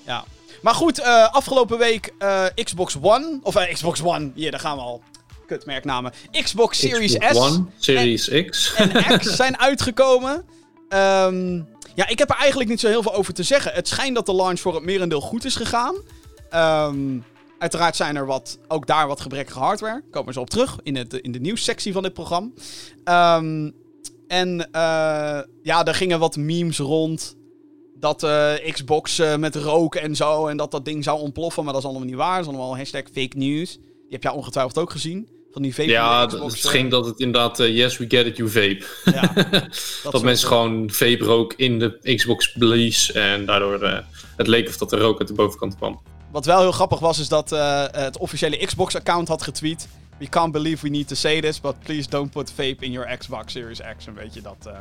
ja. 0.06 0.24
Maar 0.62 0.74
goed, 0.74 0.98
eh, 0.98 1.32
afgelopen 1.32 1.78
week 1.78 2.14
eh, 2.18 2.44
Xbox 2.54 2.96
One. 3.00 3.38
Of 3.42 3.56
eh, 3.56 3.72
Xbox 3.72 4.02
One, 4.02 4.30
hier, 4.34 4.50
daar 4.50 4.60
gaan 4.60 4.76
we 4.76 4.82
al. 4.82 5.02
Kutmerknamen. 5.46 6.12
Xbox 6.30 6.78
Series 6.78 7.18
Xbox 7.18 7.34
S. 7.34 7.38
One, 7.38 7.64
Series 7.78 8.28
X. 8.28 8.74
en 8.74 9.18
X 9.18 9.36
zijn 9.36 9.58
uitgekomen. 9.58 10.44
Ehm, 10.88 11.54
ja, 11.94 12.08
ik 12.08 12.18
heb 12.18 12.30
er 12.30 12.36
eigenlijk 12.36 12.70
niet 12.70 12.80
zo 12.80 12.88
heel 12.88 13.02
veel 13.02 13.14
over 13.14 13.34
te 13.34 13.42
zeggen. 13.42 13.72
Het 13.72 13.88
schijnt 13.88 14.14
dat 14.14 14.26
de 14.26 14.34
launch 14.34 14.60
voor 14.60 14.74
het 14.74 14.84
merendeel 14.84 15.20
goed 15.20 15.44
is 15.44 15.56
gegaan. 15.56 15.94
Ehm, 16.50 17.18
uiteraard 17.58 17.96
zijn 17.96 18.16
er 18.16 18.26
wat, 18.26 18.58
ook 18.68 18.86
daar 18.86 19.06
wat 19.06 19.20
gebrekkige 19.20 19.58
hardware. 19.58 20.02
Komen 20.10 20.28
we 20.28 20.32
zo 20.32 20.40
op 20.40 20.50
terug 20.50 20.78
in, 20.82 20.96
het, 20.96 21.12
in 21.12 21.32
de 21.32 21.40
nieuwssectie 21.40 21.92
van 21.92 22.02
dit 22.02 22.12
programma. 22.12 22.50
Ehm, 23.04 23.70
en 24.28 24.68
ja, 25.62 25.84
er 25.84 25.94
gingen 25.94 26.18
wat 26.18 26.36
memes 26.36 26.78
rond. 26.78 27.36
Dat 28.02 28.22
eh, 28.22 28.72
Xbox 28.72 29.18
eh, 29.18 29.36
met 29.36 29.56
rook 29.56 29.94
en 29.94 30.16
zo. 30.16 30.46
En 30.46 30.56
dat 30.56 30.70
dat 30.70 30.84
ding 30.84 31.04
zou 31.04 31.20
ontploffen. 31.20 31.64
Maar 31.64 31.72
dat 31.72 31.82
is 31.82 31.88
allemaal 31.88 32.06
niet 32.06 32.16
waar. 32.16 32.36
Dat 32.36 32.40
is 32.40 32.46
allemaal 32.54 32.76
hashtag 32.76 33.02
fake 33.12 33.36
news. 33.36 33.72
Die 33.72 34.10
heb 34.10 34.22
jij 34.22 34.32
ongetwijfeld 34.32 34.78
ook 34.78 34.90
gezien. 34.90 35.28
Van 35.52 35.62
die 35.62 35.74
vape 35.74 35.90
Ja, 35.90 36.26
Xbox, 36.26 36.54
het 36.54 36.64
eh, 36.64 36.70
ging 36.70 36.90
dat 36.90 37.06
het 37.06 37.20
inderdaad, 37.20 37.60
eh, 37.60 37.76
yes 37.76 37.98
we 37.98 38.04
get 38.08 38.26
it, 38.26 38.36
you 38.36 38.48
vape. 38.50 38.84
ja, 39.04 39.32
Dat, 40.10 40.22
mensen 40.22 40.48
eh, 40.48 40.54
gewoon 40.54 40.90
vape 40.90 41.24
rook 41.24 41.52
in 41.56 41.78
de 41.78 42.14
Xbox 42.14 42.52
blies 42.52 43.12
en 43.12 43.46
daardoor 43.46 43.82
eh, 43.82 43.98
het 44.36 44.46
leek 44.46 44.68
of 44.68 44.76
dat 44.76 44.92
er 44.92 44.98
rook 44.98 45.18
uit 45.18 45.28
de 45.28 45.34
bovenkant 45.34 45.76
kwam. 45.76 46.00
Wat 46.30 46.44
wel 46.44 46.60
heel 46.60 46.72
grappig 46.72 46.98
was, 46.98 47.18
is 47.18 47.28
dat 47.28 47.52
eh, 47.52 47.84
het 47.90 48.18
officiële 48.18 48.56
Xbox-account 48.66 49.28
had 49.28 49.42
getweet. 49.42 49.88
We 50.18 50.28
can't 50.28 50.52
believe 50.52 50.82
we 50.82 50.90
need 50.90 51.08
to 51.08 51.14
say 51.14 51.40
this, 51.40 51.60
but 51.60 51.74
please 51.78 52.08
don't 52.08 52.30
put 52.30 52.52
vape 52.52 52.76
in 52.84 52.90
your 52.92 53.16
Xbox 53.18 53.52
Series 53.52 53.80
X. 53.98 54.06
Een 54.06 54.14
beetje 54.14 54.42
dat 54.42 54.66
eh, 54.66 54.72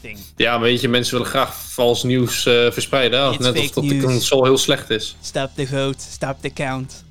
ding. 0.00 0.18
Ja, 0.36 0.50
maar 0.52 0.60
weet 0.60 0.80
je, 0.80 0.88
mensen 0.88 1.14
willen 1.14 1.28
graag 1.30 1.54
vals 1.70 2.02
nieuws 2.02 2.46
eh, 2.46 2.70
verspreiden. 2.70 3.30
Net 3.30 3.38
of 3.40 3.46
fake 3.46 3.70
dat 3.74 3.88
de 3.88 4.00
console 4.02 4.42
heel 4.44 4.58
slecht 4.58 4.90
is. 4.90 5.16
Stop 5.20 5.50
the 5.54 5.66
vote, 5.66 5.98
stop 6.10 6.36
the 6.40 6.50
count. 6.52 7.04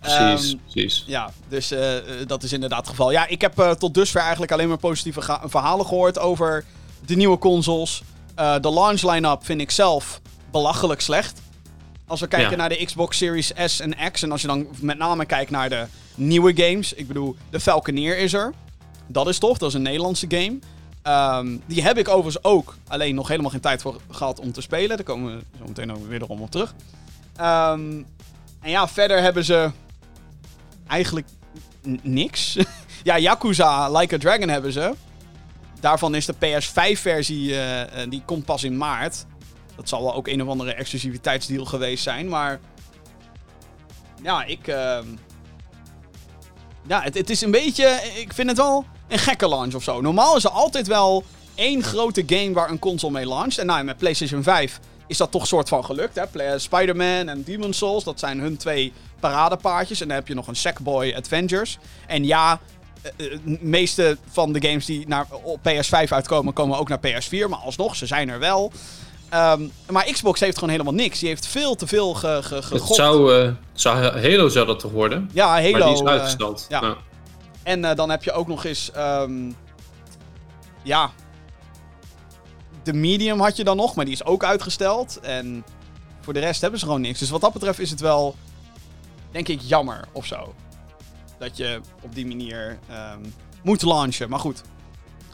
Precies, 0.00 0.50
Ehm, 0.52 0.58
precies. 0.72 1.04
Ja, 1.06 1.32
dus 1.48 1.70
eh, 1.70 1.96
eh, 1.96 2.04
dat 2.26 2.42
is 2.42 2.52
inderdaad 2.52 2.78
het 2.80 2.88
geval. 2.88 3.10
Ja, 3.10 3.26
ik 3.26 3.40
heb 3.40 3.58
eh, 3.58 3.70
tot 3.70 3.94
dusver 3.94 4.20
eigenlijk 4.20 4.52
alleen 4.52 4.68
maar 4.68 4.78
positieve 4.78 5.38
verhalen 5.44 5.86
gehoord 5.86 6.18
over 6.18 6.64
de 7.06 7.16
nieuwe 7.16 7.38
consoles. 7.38 8.02
De 8.60 8.70
launch 8.72 9.02
line-up 9.02 9.44
vind 9.44 9.60
ik 9.60 9.70
zelf 9.70 10.20
belachelijk 10.50 11.00
slecht. 11.00 11.40
Als 12.06 12.20
we 12.20 12.26
kijken 12.26 12.50
Ja. 12.50 12.56
naar 12.56 12.68
de 12.68 12.84
Xbox 12.84 13.16
Series 13.16 13.52
S 13.64 13.80
en 13.80 13.94
X. 14.12 14.22
En 14.22 14.32
als 14.32 14.40
je 14.40 14.46
dan 14.46 14.66
met 14.80 14.98
name 14.98 15.24
kijkt 15.26 15.50
naar 15.50 15.68
de 15.68 15.86
nieuwe 16.14 16.52
games. 16.56 16.92
Ik 16.92 17.06
bedoel, 17.08 17.36
de 17.50 17.60
Falconeer 17.60 18.18
is 18.18 18.32
er. 18.32 18.54
Dat 19.06 19.28
is 19.28 19.38
tof, 19.38 19.58
dat 19.58 19.68
is 19.68 19.74
een 19.74 19.82
Nederlandse 19.82 20.26
game. 20.28 20.58
Ehm, 21.08 21.56
die 21.66 21.82
heb 21.82 21.98
ik 21.98 22.08
overigens 22.08 22.44
ook. 22.44 22.76
Alleen 22.88 23.14
nog 23.14 23.28
helemaal 23.28 23.50
geen 23.50 23.60
tijd 23.60 23.82
voor 23.82 24.00
gehad 24.10 24.40
om 24.40 24.52
te 24.52 24.60
spelen. 24.60 24.96
Daar 24.96 25.06
komen 25.06 25.36
we 25.36 25.42
zo 25.58 25.64
meteen 25.66 25.92
ook 25.92 26.06
weer 26.06 26.26
op 26.26 26.50
terug. 26.50 26.74
Ehm, 27.36 28.02
en 28.60 28.70
ja, 28.70 28.88
verder 28.88 29.20
hebben 29.20 29.44
ze 29.44 29.70
eigenlijk 30.86 31.26
niks. 32.02 32.56
ja, 33.02 33.18
Yakuza 33.18 33.90
Like 33.90 34.14
a 34.14 34.18
Dragon 34.18 34.48
hebben 34.48 34.72
ze. 34.72 34.94
Daarvan 35.80 36.14
is 36.14 36.26
de 36.26 36.34
PS5-versie, 36.34 37.54
die 38.08 38.22
komt 38.24 38.44
pas 38.44 38.64
in 38.64 38.76
maart. 38.76 39.26
Dat 39.76 39.88
zal 39.88 40.02
wel 40.02 40.14
ook 40.14 40.28
een 40.28 40.42
of 40.42 40.48
andere 40.48 40.74
exclusiviteitsdeal 40.74 41.64
geweest 41.64 42.02
zijn, 42.02 42.28
maar... 42.28 42.60
Ja, 44.22 44.44
ik... 44.44 44.66
ehm, 44.66 45.06
Ja, 46.86 47.02
het, 47.02 47.14
het 47.14 47.30
is 47.30 47.40
een 47.40 47.50
beetje... 47.50 47.86
Ik 48.16 48.32
vind 48.32 48.48
het 48.48 48.56
wel 48.56 48.84
een 49.08 49.18
gekke 49.18 49.48
launch 49.48 49.74
of 49.74 49.82
zo. 49.82 50.00
Normaal 50.00 50.36
is 50.36 50.44
er 50.44 50.50
altijd 50.50 50.86
wel 50.86 51.24
één 51.54 51.82
grote 51.82 52.22
game 52.26 52.52
waar 52.52 52.70
een 52.70 52.78
console 52.78 53.12
mee 53.12 53.26
launcht. 53.28 53.58
En 53.58 53.66
nou, 53.66 53.84
met 53.84 53.96
PlayStation 53.98 54.42
5 54.42 54.80
is 55.06 55.16
dat 55.16 55.30
toch 55.30 55.46
soort 55.46 55.68
van 55.68 55.84
gelukt. 55.84 56.14
hè. 56.14 56.26
Play- 56.26 56.58
Spider-Man 56.58 57.28
en 57.28 57.42
Demon's 57.42 57.78
Souls, 57.78 58.04
dat 58.04 58.18
zijn 58.18 58.40
hun 58.40 58.56
twee 58.56 58.92
paradepaardjes. 59.20 60.00
En 60.00 60.08
dan 60.08 60.16
heb 60.16 60.28
je 60.28 60.34
nog 60.34 60.46
een 60.46 60.56
Sackboy 60.56 61.14
Adventures. 61.16 61.78
En 62.06 62.24
ja, 62.24 62.60
eh, 63.02 63.10
eh, 63.32 63.38
de 63.44 63.58
meeste 63.60 64.16
van 64.30 64.52
de 64.52 64.68
games 64.68 64.84
die 64.86 65.08
naar, 65.08 65.26
op 65.42 65.58
PS5 65.62 66.12
uitkomen, 66.12 66.52
komen 66.52 66.78
ook 66.78 66.88
naar 66.88 66.98
PS4. 67.00 67.48
Maar 67.48 67.58
alsnog, 67.58 67.96
ze 67.96 68.06
zijn 68.06 68.28
er 68.28 68.38
wel. 68.38 68.72
Ehm, 69.28 69.62
maar 69.90 70.04
Xbox 70.12 70.40
heeft 70.40 70.54
gewoon 70.54 70.70
helemaal 70.72 70.94
niks. 70.94 71.18
Die 71.18 71.28
heeft 71.28 71.46
veel 71.46 71.74
te 71.74 71.86
veel 71.86 72.14
ge, 72.14 72.38
ge, 72.42 72.54
Het 72.74 72.82
zou, 72.86 73.42
eh, 73.44 73.50
zou, 73.72 73.96
Halo 74.20 74.48
zou 74.48 74.66
dat 74.66 74.78
toch 74.80 74.92
worden? 74.92 75.30
Ja, 75.32 75.46
Halo. 75.48 75.70
maar 75.70 75.82
die 75.82 75.92
is 75.92 76.00
eh, 76.00 76.06
uitgesteld. 76.06 76.66
ja. 76.68 76.80
Ja. 76.80 76.96
En 77.68 77.84
eh, 77.84 77.96
dan 77.96 78.10
heb 78.10 78.22
je 78.22 78.32
ook 78.32 78.46
nog 78.46 78.64
eens. 78.64 78.90
ehm, 78.90 79.52
ja. 80.82 81.10
De 82.82 82.92
medium 82.92 83.40
had 83.40 83.56
je 83.56 83.64
dan 83.64 83.76
nog, 83.76 83.94
maar 83.94 84.04
die 84.04 84.14
is 84.14 84.24
ook 84.24 84.44
uitgesteld. 84.44 85.20
En 85.20 85.64
voor 86.20 86.32
de 86.32 86.40
rest 86.40 86.60
hebben 86.60 86.80
ze 86.80 86.86
gewoon 86.86 87.00
niks. 87.00 87.18
Dus 87.18 87.30
wat 87.30 87.40
dat 87.40 87.52
betreft 87.52 87.78
is 87.78 87.90
het 87.90 88.00
wel. 88.00 88.36
Denk 89.30 89.48
ik 89.48 89.60
jammer 89.60 90.08
of 90.12 90.26
zo. 90.26 90.54
Dat 91.38 91.56
je 91.56 91.80
op 92.02 92.14
die 92.14 92.26
manier 92.26 92.78
ehm, 92.88 93.24
moet 93.62 93.82
launchen. 93.82 94.28
Maar 94.28 94.38
goed. 94.38 94.62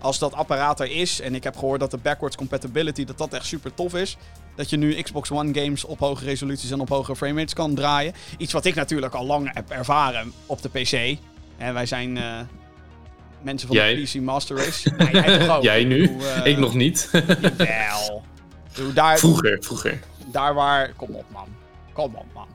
Als 0.00 0.18
dat 0.18 0.34
apparaat 0.34 0.80
er 0.80 0.90
is. 0.90 1.20
En 1.20 1.34
ik 1.34 1.44
heb 1.44 1.56
gehoord 1.56 1.80
dat 1.80 1.90
de 1.90 1.98
backwards 1.98 2.36
compatibility. 2.36 3.04
dat 3.04 3.18
dat 3.18 3.32
echt 3.32 3.46
super 3.46 3.74
tof 3.74 3.94
is. 3.94 4.16
Dat 4.56 4.70
je 4.70 4.76
nu 4.76 5.02
Xbox 5.02 5.30
One 5.30 5.54
games 5.54 5.84
op 5.84 5.98
hoge 5.98 6.24
resoluties 6.24 6.70
en 6.70 6.80
op 6.80 6.88
hoge 6.88 7.16
framerates 7.16 7.54
kan 7.54 7.74
draaien. 7.74 8.14
Iets 8.38 8.52
wat 8.52 8.64
ik 8.64 8.74
natuurlijk 8.74 9.14
al 9.14 9.26
lang 9.26 9.54
heb 9.54 9.70
ervaren 9.70 10.32
op 10.46 10.62
de 10.62 10.68
PC. 10.68 11.18
En 11.56 11.74
wij 11.74 11.86
zijn 11.86 12.16
eh, 12.16 12.40
mensen 13.42 13.68
van 13.68 13.76
Jij? 13.76 13.94
de 13.94 14.02
PC 14.02 14.14
Master 14.14 14.56
Race. 14.56 14.90
Jij 15.12 15.38
toch 15.38 15.56
ook? 15.56 15.62
Jij 15.62 15.84
nu? 15.84 16.00
Bedoel, 16.00 16.26
eh, 16.26 16.46
Ik 16.46 16.58
nog 16.58 16.74
niet. 16.74 17.08
Jawel. 17.58 18.22
Ik 18.68 18.74
bedoel, 18.74 18.92
Daar, 18.92 19.18
vroeger, 19.18 19.58
vroeger. 19.60 20.00
daar 20.26 20.54
waar... 20.54 20.92
Kom 20.96 21.14
op, 21.14 21.24
man. 21.32 21.46
Kom 21.92 22.14
op, 22.14 22.26
man. 22.34 22.46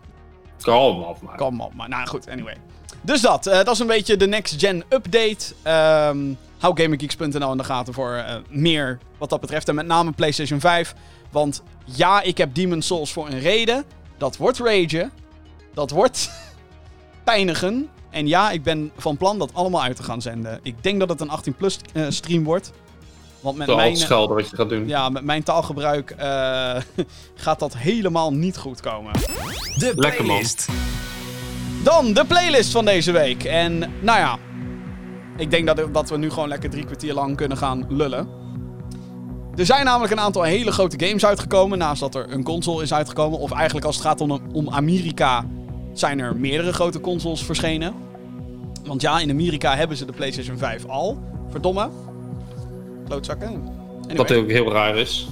Kalm 0.61 1.01
op, 1.03 1.21
maar. 1.21 1.37
Kom 1.37 1.61
op, 1.61 1.73
maar 1.73 1.89
nou 1.89 2.07
goed, 2.07 2.29
anyway. 2.29 2.55
Dus 3.01 3.21
dat, 3.21 3.47
eh, 3.47 3.55
dat 3.55 3.69
is 3.69 3.79
een 3.79 3.87
beetje 3.87 4.17
de 4.17 4.27
next 4.27 4.59
gen 4.59 4.83
update. 4.89 5.53
Ehm 5.63 6.17
hou 6.57 6.81
GamerGeeks.nl 6.81 7.51
in 7.51 7.57
de 7.57 7.63
gaten 7.63 7.93
voor 7.93 8.25
meer 8.49 8.99
wat 9.17 9.29
dat 9.29 9.39
betreft. 9.39 9.67
En 9.69 9.75
met 9.75 9.85
name 9.85 10.11
PlayStation 10.11 10.59
5. 10.59 10.95
Want 11.31 11.63
ja, 11.85 12.21
ik 12.21 12.37
heb 12.37 12.53
Demon's 12.53 12.87
Souls 12.87 13.11
voor 13.11 13.27
een 13.27 13.39
reden. 13.39 13.83
Dat 14.17 14.37
wordt 14.37 14.57
ragen. 14.57 15.11
Dat 15.73 15.89
wordt 15.91 16.31
pijnigen. 17.23 17.89
En 18.09 18.27
ja, 18.27 18.51
ik 18.51 18.63
ben 18.63 18.91
van 18.97 19.17
plan 19.17 19.39
dat 19.39 19.53
allemaal 19.53 19.83
uit 19.83 19.95
te 19.95 20.03
gaan 20.03 20.21
zenden. 20.21 20.59
Ik 20.63 20.83
denk 20.83 20.99
dat 20.99 21.09
het 21.09 21.21
een 21.21 21.29
18 21.29 21.53
plus 21.53 21.79
eh, 21.93 22.05
stream 22.09 22.43
wordt. 22.43 22.71
Want 23.39 23.57
met 23.57 23.67
mijn, 23.67 23.79
hard 23.79 23.97
schelden 23.97 24.35
wat 24.35 24.49
je 24.49 24.55
gaat 24.55 24.69
doen. 24.69 24.87
ja, 24.87 25.09
met 25.09 25.23
mijn 25.23 25.43
taalgebruik 25.43 26.09
eh, 26.09 26.75
gaat 27.35 27.59
dat 27.59 27.77
helemaal 27.77 28.33
niet 28.33 28.57
goed 28.57 28.81
komen. 28.81 29.13
De 29.13 29.91
Lekker, 29.95 30.25
man. 30.25 30.25
playlist. 30.25 30.67
Dan 31.83 32.13
de 32.13 32.25
playlist 32.25 32.71
van 32.71 32.85
deze 32.85 33.11
week. 33.11 33.43
En 33.43 33.79
nou 33.79 34.19
ja, 34.19 34.37
ik 35.37 35.51
denk 35.51 35.67
dat, 35.67 35.93
dat 35.93 36.09
we 36.09 36.17
nu 36.17 36.29
gewoon 36.29 36.49
lekker 36.49 36.69
drie 36.69 36.85
kwartier 36.85 37.13
lang 37.13 37.35
kunnen 37.35 37.57
gaan 37.57 37.85
lullen. 37.89 38.27
Er 39.55 39.65
zijn 39.65 39.85
namelijk 39.85 40.11
een 40.11 40.19
aantal 40.19 40.43
hele 40.43 40.71
grote 40.71 41.05
games 41.05 41.25
uitgekomen. 41.25 41.77
Naast 41.77 41.99
dat 41.99 42.15
er 42.15 42.31
een 42.31 42.43
console 42.43 42.83
is 42.83 42.93
uitgekomen. 42.93 43.39
Of 43.39 43.51
eigenlijk 43.51 43.85
als 43.85 43.95
het 43.95 44.05
gaat 44.05 44.21
om, 44.21 44.39
om 44.51 44.69
Amerika, 44.69 45.45
zijn 45.93 46.19
er 46.19 46.35
meerdere 46.35 46.73
grote 46.73 46.99
consoles 46.99 47.43
verschenen. 47.43 47.93
Want 48.85 49.01
ja, 49.01 49.19
in 49.19 49.29
Amerika 49.29 49.75
hebben 49.75 49.97
ze 49.97 50.05
de 50.05 50.11
PlayStation 50.13 50.57
5 50.57 50.85
al. 50.85 51.19
Verdomme. 51.49 51.89
Klootzakken. 53.07 53.47
Anyway. 53.47 54.15
Wat 54.15 54.31
ook 54.33 54.49
heel 54.49 54.71
raar 54.71 54.97
is. 54.97 55.27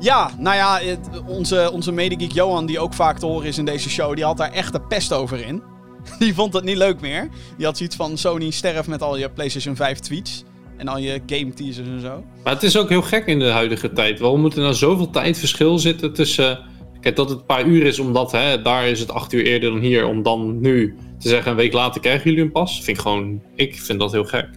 Ja, 0.00 0.30
nou 0.38 0.56
ja, 0.56 0.78
het- 0.78 1.08
onze, 1.26 1.70
onze 1.72 1.92
medegeek 1.92 2.32
Johan, 2.32 2.66
die 2.66 2.78
ook 2.78 2.94
vaak 2.94 3.18
te 3.18 3.26
horen 3.26 3.46
is 3.48 3.58
in 3.58 3.64
deze 3.64 3.90
show, 3.90 4.14
die 4.14 4.24
had 4.24 4.36
daar 4.36 4.52
echt 4.52 4.72
de 4.72 4.80
pest 4.80 5.12
over 5.12 5.46
in. 5.46 5.62
Die 6.18 6.34
vond 6.34 6.52
het 6.52 6.64
niet 6.64 6.76
leuk 6.76 7.00
meer. 7.00 7.28
Die 7.56 7.66
had 7.66 7.76
zoiets 7.76 7.96
van 7.96 8.18
Sony 8.18 8.50
sterf 8.50 8.86
met 8.86 9.02
al 9.02 9.16
je 9.16 9.30
PlayStation 9.30 9.76
5 9.76 9.98
tweets. 9.98 10.44
En 10.76 10.88
al 10.88 10.98
je 10.98 11.20
game 11.26 11.54
teasers 11.54 11.88
en 11.88 12.00
zo. 12.00 12.24
Maar 12.44 12.52
het 12.52 12.62
is 12.62 12.76
ook 12.76 12.88
heel 12.88 13.02
gek 13.02 13.26
in 13.26 13.38
de 13.38 13.48
huidige 13.50 13.92
tijd. 13.92 14.18
Waarom 14.20 14.40
moet 14.40 14.54
er 14.54 14.60
nou 14.60 14.74
zoveel 14.74 15.10
tijd 15.10 15.38
verschil 15.38 15.78
zitten 15.78 16.12
tussen... 16.12 16.58
Kijk, 17.02 17.16
dat 17.16 17.30
het 17.30 17.38
een 17.38 17.44
paar 17.44 17.64
uur 17.64 17.86
is 17.86 17.98
omdat 17.98 18.32
hè, 18.32 18.62
daar 18.62 18.86
is 18.88 19.00
het 19.00 19.10
acht 19.10 19.32
uur 19.32 19.44
eerder 19.44 19.70
dan 19.70 19.78
hier. 19.80 20.06
Om 20.06 20.22
dan 20.22 20.60
nu 20.60 20.96
te 21.18 21.28
zeggen 21.28 21.50
een 21.50 21.56
week 21.56 21.72
later 21.72 22.00
krijgen 22.00 22.24
jullie 22.30 22.44
een 22.44 22.52
pas. 22.52 22.74
Vind 22.82 22.96
ik 22.96 23.02
gewoon... 23.02 23.42
Ik 23.54 23.80
vind 23.80 24.00
dat 24.00 24.12
heel 24.12 24.24
gek. 24.24 24.48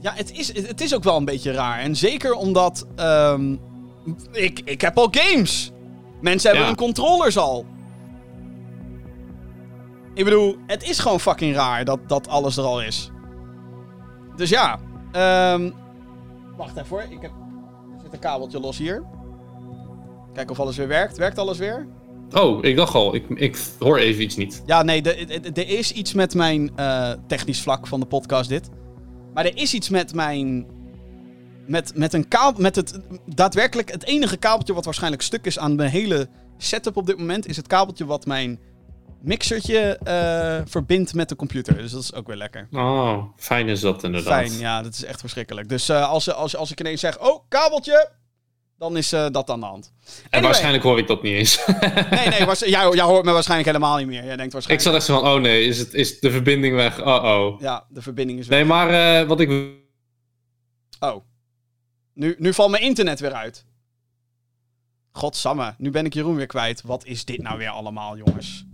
Ja, 0.00 0.12
het 0.14 0.32
is, 0.38 0.66
het 0.66 0.80
is 0.80 0.94
ook 0.94 1.04
wel 1.04 1.16
een 1.16 1.24
beetje 1.24 1.52
raar. 1.52 1.78
En 1.78 1.96
zeker 1.96 2.32
omdat. 2.34 2.86
ehm, 2.96 3.56
ik, 4.32 4.60
ik 4.64 4.80
heb 4.80 4.96
al 4.98 5.08
games. 5.10 5.72
Mensen 6.20 6.48
hebben 6.50 6.68
Ja. 6.68 6.74
hun 6.76 6.84
controllers 6.86 7.36
al. 7.38 7.66
Ik 10.14 10.24
bedoel, 10.24 10.56
het 10.66 10.88
is 10.88 10.98
gewoon 10.98 11.20
fucking 11.20 11.54
raar 11.54 11.84
dat, 11.84 11.98
dat 12.06 12.28
alles 12.28 12.56
er 12.56 12.64
al 12.64 12.82
is. 12.82 13.10
Dus 14.36 14.50
ja. 14.50 14.78
ehm, 15.12 15.70
wacht 16.56 16.76
even 16.76 16.88
hoor. 16.88 17.02
Ik 17.10 17.20
heb, 17.22 17.30
er 17.94 18.00
zit 18.02 18.12
een 18.12 18.18
kabeltje 18.18 18.60
los 18.60 18.78
hier. 18.78 19.02
Kijken 20.36 20.54
of 20.54 20.60
alles 20.60 20.76
weer 20.76 20.88
werkt. 20.88 21.16
Werkt 21.16 21.38
alles 21.38 21.58
weer? 21.58 21.86
Oh, 22.30 22.64
ik 22.64 22.76
dacht 22.76 22.94
al. 22.94 23.14
Ik, 23.14 23.28
ik 23.28 23.58
hoor 23.78 23.98
even 23.98 24.22
iets 24.22 24.36
niet. 24.36 24.62
Ja, 24.66 24.82
nee, 24.82 25.02
er 25.02 25.68
is 25.68 25.92
iets 25.92 26.12
met 26.12 26.34
mijn 26.34 26.76
eh, 26.76 27.12
technisch 27.26 27.60
vlak 27.60 27.86
van 27.86 28.00
de 28.00 28.06
podcast 28.06 28.48
dit. 28.48 28.68
Maar 29.34 29.44
er 29.44 29.56
is 29.56 29.74
iets 29.74 29.88
met 29.88 30.14
mijn... 30.14 30.66
Met, 31.66 31.92
met 31.94 32.12
een 32.12 32.28
kabel... 32.28 32.62
Met 32.62 32.76
het... 32.76 33.00
Daadwerkelijk 33.26 33.90
het 33.90 34.04
enige 34.04 34.36
kabeltje 34.36 34.74
wat 34.74 34.84
waarschijnlijk 34.84 35.22
stuk 35.22 35.46
is 35.46 35.58
aan 35.58 35.74
mijn 35.74 35.90
hele 35.90 36.28
setup 36.56 36.96
op 36.96 37.06
dit 37.06 37.18
moment... 37.18 37.46
is 37.46 37.56
het 37.56 37.66
kabeltje 37.66 38.06
wat 38.06 38.26
mijn 38.26 38.60
mixertje 39.20 39.98
eh, 39.98 40.60
verbindt 40.64 41.14
met 41.14 41.28
de 41.28 41.36
computer. 41.36 41.76
Dus 41.76 41.90
dat 41.90 42.02
is 42.02 42.14
ook 42.14 42.26
weer 42.26 42.36
lekker. 42.36 42.68
Oh, 42.72 43.22
fijn 43.36 43.68
is 43.68 43.80
dat 43.80 44.04
inderdaad. 44.04 44.48
Fijn, 44.48 44.58
ja, 44.58 44.82
dat 44.82 44.92
is 44.92 45.04
echt 45.04 45.20
verschrikkelijk. 45.20 45.68
Dus 45.68 45.88
eh, 45.88 46.08
als, 46.08 46.32
als, 46.32 46.56
als 46.56 46.70
ik 46.70 46.80
ineens 46.80 47.00
zeg... 47.00 47.20
Oh, 47.20 47.44
kabeltje! 47.48 48.24
Dan 48.78 48.96
is 48.96 49.12
eh, 49.12 49.26
dat 49.30 49.50
aan 49.50 49.60
de 49.60 49.66
hand. 49.66 49.92
En 50.04 50.12
Anyway. 50.22 50.42
waarschijnlijk 50.42 50.82
hoor 50.82 50.98
ik 50.98 51.06
dat 51.06 51.22
niet 51.22 51.34
eens. 51.34 51.64
Nee, 52.10 52.28
nee, 52.28 52.46
jij, 52.58 52.90
jij 52.90 53.04
hoort 53.04 53.24
me 53.24 53.32
waarschijnlijk 53.32 53.68
helemaal 53.68 53.96
niet 53.96 54.06
meer. 54.06 54.24
Jij 54.24 54.36
denkt 54.36 54.44
ik 54.44 54.52
waarschijnlijk... 54.52 54.88
zat 54.88 54.94
echt 54.94 55.04
zo 55.04 55.20
van, 55.20 55.32
oh 55.32 55.40
nee, 55.40 55.64
is, 55.64 55.78
het, 55.78 55.94
is 55.94 56.20
de 56.20 56.30
verbinding 56.30 56.74
weg? 56.74 57.00
Oh 57.00 57.24
oh. 57.24 57.60
Ja, 57.60 57.86
de 57.88 58.02
verbinding 58.02 58.38
is 58.38 58.46
weg. 58.46 58.58
Nee, 58.58 58.68
maar 58.68 59.20
eh, 59.20 59.28
wat 59.28 59.40
ik... 59.40 59.74
Oh. 61.00 61.24
Nu, 62.12 62.34
nu 62.38 62.54
valt 62.54 62.70
mijn 62.70 62.82
internet 62.82 63.20
weer 63.20 63.32
uit. 63.32 63.64
Godsamme, 65.12 65.74
nu 65.78 65.90
ben 65.90 66.04
ik 66.04 66.14
Jeroen 66.14 66.36
weer 66.36 66.46
kwijt. 66.46 66.82
Wat 66.82 67.04
is 67.04 67.24
dit 67.24 67.42
nou 67.42 67.58
weer 67.58 67.68
allemaal, 67.68 68.16
jongens? 68.16 68.66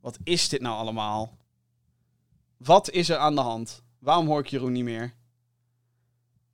Wat 0.00 0.18
is 0.24 0.48
dit 0.48 0.60
nou 0.60 0.76
allemaal? 0.76 1.38
Wat 2.56 2.90
is 2.90 3.08
er 3.08 3.16
aan 3.16 3.34
de 3.34 3.40
hand? 3.40 3.82
Waarom 3.98 4.26
hoor 4.26 4.40
ik 4.40 4.46
Jeroen 4.46 4.72
niet 4.72 4.84
meer? 4.84 5.14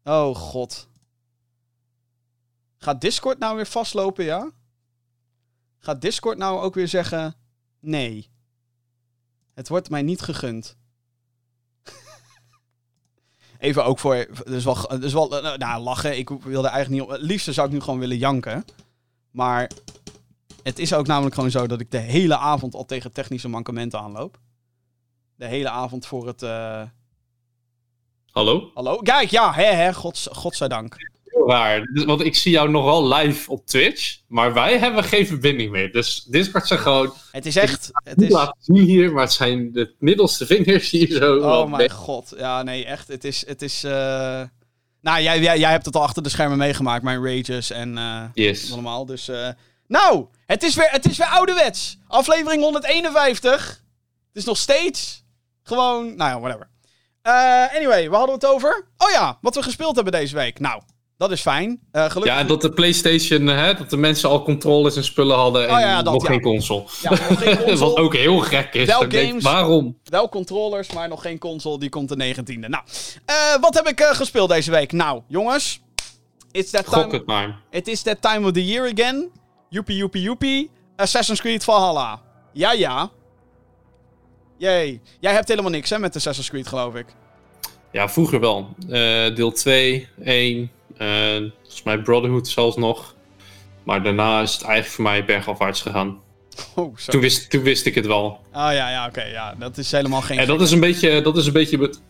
Oh 0.05 0.35
god. 0.37 0.89
Gaat 2.83 3.01
Discord 3.01 3.39
nou 3.39 3.57
weer 3.57 3.67
vastlopen, 3.67 4.25
ja? 4.25 4.51
Gaat 5.79 6.01
Discord 6.01 6.39
nou 6.39 6.61
ook 6.61 6.75
weer 6.75 6.89
zeggen... 6.89 7.35
Nee. 7.81 8.31
Het 9.55 9.69
wordt 9.69 9.91
mij 9.91 10.03
niet 10.03 10.21
gegund. 10.21 10.77
Even 13.59 13.85
ook 13.85 13.99
voor. 13.99 14.29
Dus 14.45 14.65
wel, 14.65 14.89
dus 15.01 15.13
wel 15.13 15.43
eh, 15.43 15.57
nou, 15.57 15.83
lachen. 15.83 16.19
Ik 16.19 16.29
wilde 16.29 16.69
eigenlijk 16.69 17.03
niet. 17.03 17.13
Het 17.19 17.27
liefste 17.27 17.53
zou 17.53 17.67
ik 17.67 17.73
nu 17.73 17.81
gewoon 17.81 17.99
willen 17.99 18.17
janken. 18.17 18.65
Maar 19.31 19.71
het 20.63 20.79
is 20.79 20.93
ook 20.95 21.07
namelijk 21.07 21.35
gewoon 21.35 21.51
zo 21.51 21.67
dat 21.67 21.81
ik 21.81 21.91
de 21.91 21.99
hele 21.99 22.37
avond 22.37 22.75
al 22.75 22.85
tegen 22.85 23.13
technische 23.13 23.49
mankementen 23.49 24.01
aanloop. 24.01 24.39
De 25.35 25.47
hele 25.47 25.71
avond 25.71 26.07
voor 26.07 26.27
het. 26.27 26.43
eh, 26.43 26.83
Hallo? 28.31 28.71
Hallo? 28.75 28.97
Kijk, 28.99 29.31
ja, 29.31 29.53
hè, 29.53 29.65
hè, 29.65 29.95
gods, 29.95 30.29
godzijdank. 30.33 30.97
Heel 31.31 31.49
raar. 31.49 31.83
Dus- 31.93 32.05
Want 32.05 32.25
ik 32.25 32.35
zie 32.37 32.53
jou 32.53 32.71
nogal 32.71 33.09
live 33.15 33.51
op 33.51 33.67
Twitch, 33.67 34.19
maar 34.29 34.53
wij 34.53 34.79
hebben 34.79 35.05
geen 35.05 35.27
verbinding 35.27 35.71
meer. 35.71 35.93
Dus 35.93 36.25
Discord 36.25 36.67
zijn 36.67 36.79
gewoon... 36.79 37.13
Het 37.33 37.47
is 37.47 37.57
echt. 37.57 37.91
Het 38.05 38.23
is, 38.23 38.31
laten 38.31 38.57
zien 38.61 38.77
hier, 38.85 39.13
maar 39.13 39.23
het 39.23 39.33
zijn 39.33 39.73
de 39.73 39.95
middelste 39.99 40.47
vingers 40.47 40.91
hier 40.91 41.11
zo. 41.11 41.37
oh 41.39 41.71
mijn 41.71 41.91
god. 41.91 42.35
Ja, 42.37 42.63
nee, 42.63 42.85
echt. 42.85 43.09
Het 43.09 43.25
is. 43.25 43.47
Het 43.47 43.63
is 43.63 43.85
eh, 43.85 44.43
Nou, 45.01 45.23
jij, 45.23 45.41
jij, 45.41 45.59
jij 45.59 45.71
hebt 45.71 45.85
het 45.87 45.97
al 45.97 46.03
achter 46.03 46.23
de 46.23 46.29
schermen 46.29 46.59
meegemaakt, 46.59 47.03
mijn 47.03 47.25
rages 47.25 47.71
en. 47.71 47.99
eh, 47.99 48.23
Yes. 48.35 48.73
allemaal. 48.73 49.07
Dus, 49.07 49.29
eh, 49.29 49.49
nou, 49.87 50.27
het 50.47 50.63
is, 50.63 50.75
weer, 50.75 50.89
het 50.91 51.09
is 51.11 51.17
weer 51.19 51.27
ouderwets. 51.29 51.99
Aflevering 52.07 52.63
151. 52.63 53.67
Het 54.29 54.37
is 54.37 54.45
nog 54.45 54.57
steeds 54.57 55.25
gewoon, 55.63 56.17
nou 56.17 56.31
ja, 56.31 56.41
whatever. 56.41 56.69
Anyway, 57.77 58.11
we 58.11 58.17
hadden 58.17 58.35
het 58.35 58.47
over. 58.47 58.87
Oh 58.97 59.11
ja, 59.11 59.39
wat 59.41 59.55
we 59.55 59.63
gespeeld 59.63 59.95
hebben 59.95 60.13
deze 60.13 60.35
week. 60.35 60.59
Nou, 60.59 60.83
Dat 61.21 61.31
is 61.31 61.41
fijn. 61.41 61.81
Eh, 61.93 62.05
gelukkig... 62.05 62.33
Ja, 62.33 62.39
en 62.39 62.47
dat 62.47 62.61
de 62.63 62.71
PlayStation, 62.73 63.47
hè, 63.47 63.75
dat 63.75 63.91
de 63.91 63.97
mensen 63.97 64.29
al 64.29 64.43
controllers 64.43 64.97
en 64.97 65.05
spullen 65.05 65.37
hadden 65.37 65.69
en 65.69 65.75
Oh 65.75 65.81
ja, 65.81 66.03
dat, 66.03 66.13
nog 66.13 66.23
ja. 66.23 66.29
geen 66.29 66.41
console. 66.41 66.85
Ja, 67.03 67.11
nog 67.11 67.39
geen 67.39 67.57
console. 67.65 67.77
Wat 67.79 67.97
ook 67.97 68.15
heel 68.17 68.39
gek 68.39 68.75
is. 68.75 68.87
Wel 68.87 69.03
Ik 69.05 69.13
games. 69.17 69.43
waarom? 69.43 69.99
Wel 70.05 70.29
controllers, 70.29 70.93
maar 70.93 71.09
nog 71.09 71.23
geen 71.23 71.39
console. 71.39 71.79
Die 71.79 71.89
komt 71.89 72.09
de 72.09 72.35
19e. 72.35 72.59
Nou, 72.59 72.83
eh, 73.25 73.35
wat 73.61 73.75
heb 73.75 73.89
ik 73.89 74.01
eh, 74.01 74.11
gespeeld 74.11 74.49
deze 74.49 74.71
week? 74.71 74.93
Nou, 74.93 75.23
jongens. 75.27 75.81
It's 76.51 76.71
that 76.71 76.87
Gok 76.87 77.03
time, 77.03 77.13
het 77.13 77.27
maar. 77.27 77.61
it 77.71 77.89
is 77.89 78.03
that 78.03 78.23
time 78.23 78.47
of 78.47 78.53
the 78.53 78.67
year 78.67 78.93
again. 78.93 79.31
Joepie, 79.69 79.97
joepie, 79.97 80.23
joepie. 80.23 80.71
Assassin's 80.97 81.41
Creed 81.41 81.65
Valhalla. 81.65 82.21
Ja, 82.53 82.73
ja. 82.73 83.11
Jee. 84.57 85.01
Jij 85.21 85.33
hebt 85.33 85.49
helemaal 85.49 85.71
niks 85.71 85.91
hè, 85.91 85.99
met 85.99 86.17
Assassin's 86.17 86.49
Creed, 86.49 86.67
geloof 86.67 86.95
ik. 86.95 87.07
Ja, 87.93 88.09
vroeger 88.09 88.41
wel. 88.41 88.69
Deel 89.35 89.53
2, 89.53 90.09
1, 90.25 90.63
eh, 90.63 90.69
volgens 91.07 91.83
mij 91.85 91.99
Brotherhood 91.99 92.49
zelfs 92.49 92.77
nog. 92.77 93.15
Maar 93.85 94.03
daarna 94.03 94.43
is 94.43 94.53
het 94.53 94.63
eigenlijk 94.63 94.95
voor 94.95 95.05
mij 95.05 95.25
bergafwaarts 95.25 95.83
gegaan. 95.83 96.19
Oh. 96.75 96.97
Toen 96.97 97.21
wist, 97.21 97.51
toen 97.51 97.63
wist 97.63 97.87
ik 97.87 97.95
het 97.95 98.07
wel. 98.07 98.25
Oh 98.27 98.39
ja, 98.53 98.91
ja, 98.91 99.07
oké. 99.07 99.23
ja, 99.23 99.55
dat 99.59 99.79
is 99.79 99.93
helemaal 99.93 100.21
geen... 100.21 100.39
En 100.39 100.47
dat 100.47 100.61
is 100.61 100.71
een 100.71 100.81
beetje, 100.81 101.21
dat 101.21 101.37
is 101.37 101.47
een 101.47 101.53
beetje 101.53 101.79
met, 101.79 102.03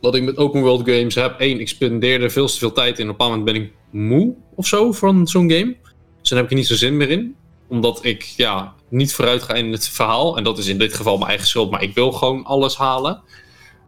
wat 0.00 0.14
ik 0.14 0.22
met 0.22 0.36
open 0.36 0.60
world 0.60 0.88
games 0.88 1.14
heb. 1.14 1.34
Eén, 1.38 1.60
ik 1.60 1.68
spendeerde 1.68 2.30
veel 2.30 2.46
te 2.46 2.58
veel 2.58 2.72
tijd 2.72 2.98
in. 2.98 3.04
Op 3.04 3.10
een 3.10 3.16
bepaald 3.16 3.30
moment 3.30 3.52
ben 3.52 3.62
ik 3.62 3.72
moe 3.90 4.34
of 4.54 4.66
zo 4.66 4.92
van 4.92 5.26
zo'n 5.26 5.50
game. 5.50 5.76
Dus 6.20 6.28
dan 6.28 6.38
heb 6.38 6.44
ik 6.44 6.50
er 6.50 6.56
niet 6.56 6.66
zo 6.66 6.74
zin 6.74 6.96
meer 6.96 7.10
in. 7.10 7.36
Omdat 7.68 8.04
ik 8.04 8.22
ja, 8.22 8.74
niet 8.88 9.14
vooruit 9.14 9.42
ga 9.42 9.54
in 9.54 9.72
het 9.72 9.88
verhaal. 9.88 10.36
En 10.36 10.44
dat 10.44 10.58
is 10.58 10.66
in 10.66 10.78
dit 10.78 10.94
geval 10.94 11.16
mijn 11.16 11.28
eigen 11.28 11.46
schuld. 11.46 11.70
Maar 11.70 11.82
ik 11.82 11.94
wil 11.94 12.12
gewoon 12.12 12.44
alles 12.44 12.76
halen. 12.76 13.22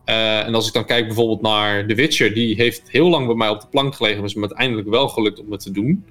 Eh, 0.09 0.47
en 0.47 0.55
als 0.55 0.67
ik 0.67 0.73
dan 0.73 0.85
kijk 0.85 1.07
bijvoorbeeld 1.07 1.41
naar 1.41 1.87
The 1.87 1.95
Witcher. 1.95 2.35
Die 2.35 2.55
heeft 2.55 2.83
heel 2.87 3.09
lang 3.09 3.27
bij 3.27 3.35
mij 3.35 3.49
op 3.49 3.61
de 3.61 3.67
plank 3.71 3.95
gelegen. 3.95 4.19
Maar 4.19 4.27
is 4.27 4.35
me 4.35 4.41
uiteindelijk 4.41 4.89
wel 4.89 5.09
gelukt 5.09 5.41
om 5.41 5.51
het 5.53 5.61
te 5.61 5.71
doen. 5.71 6.05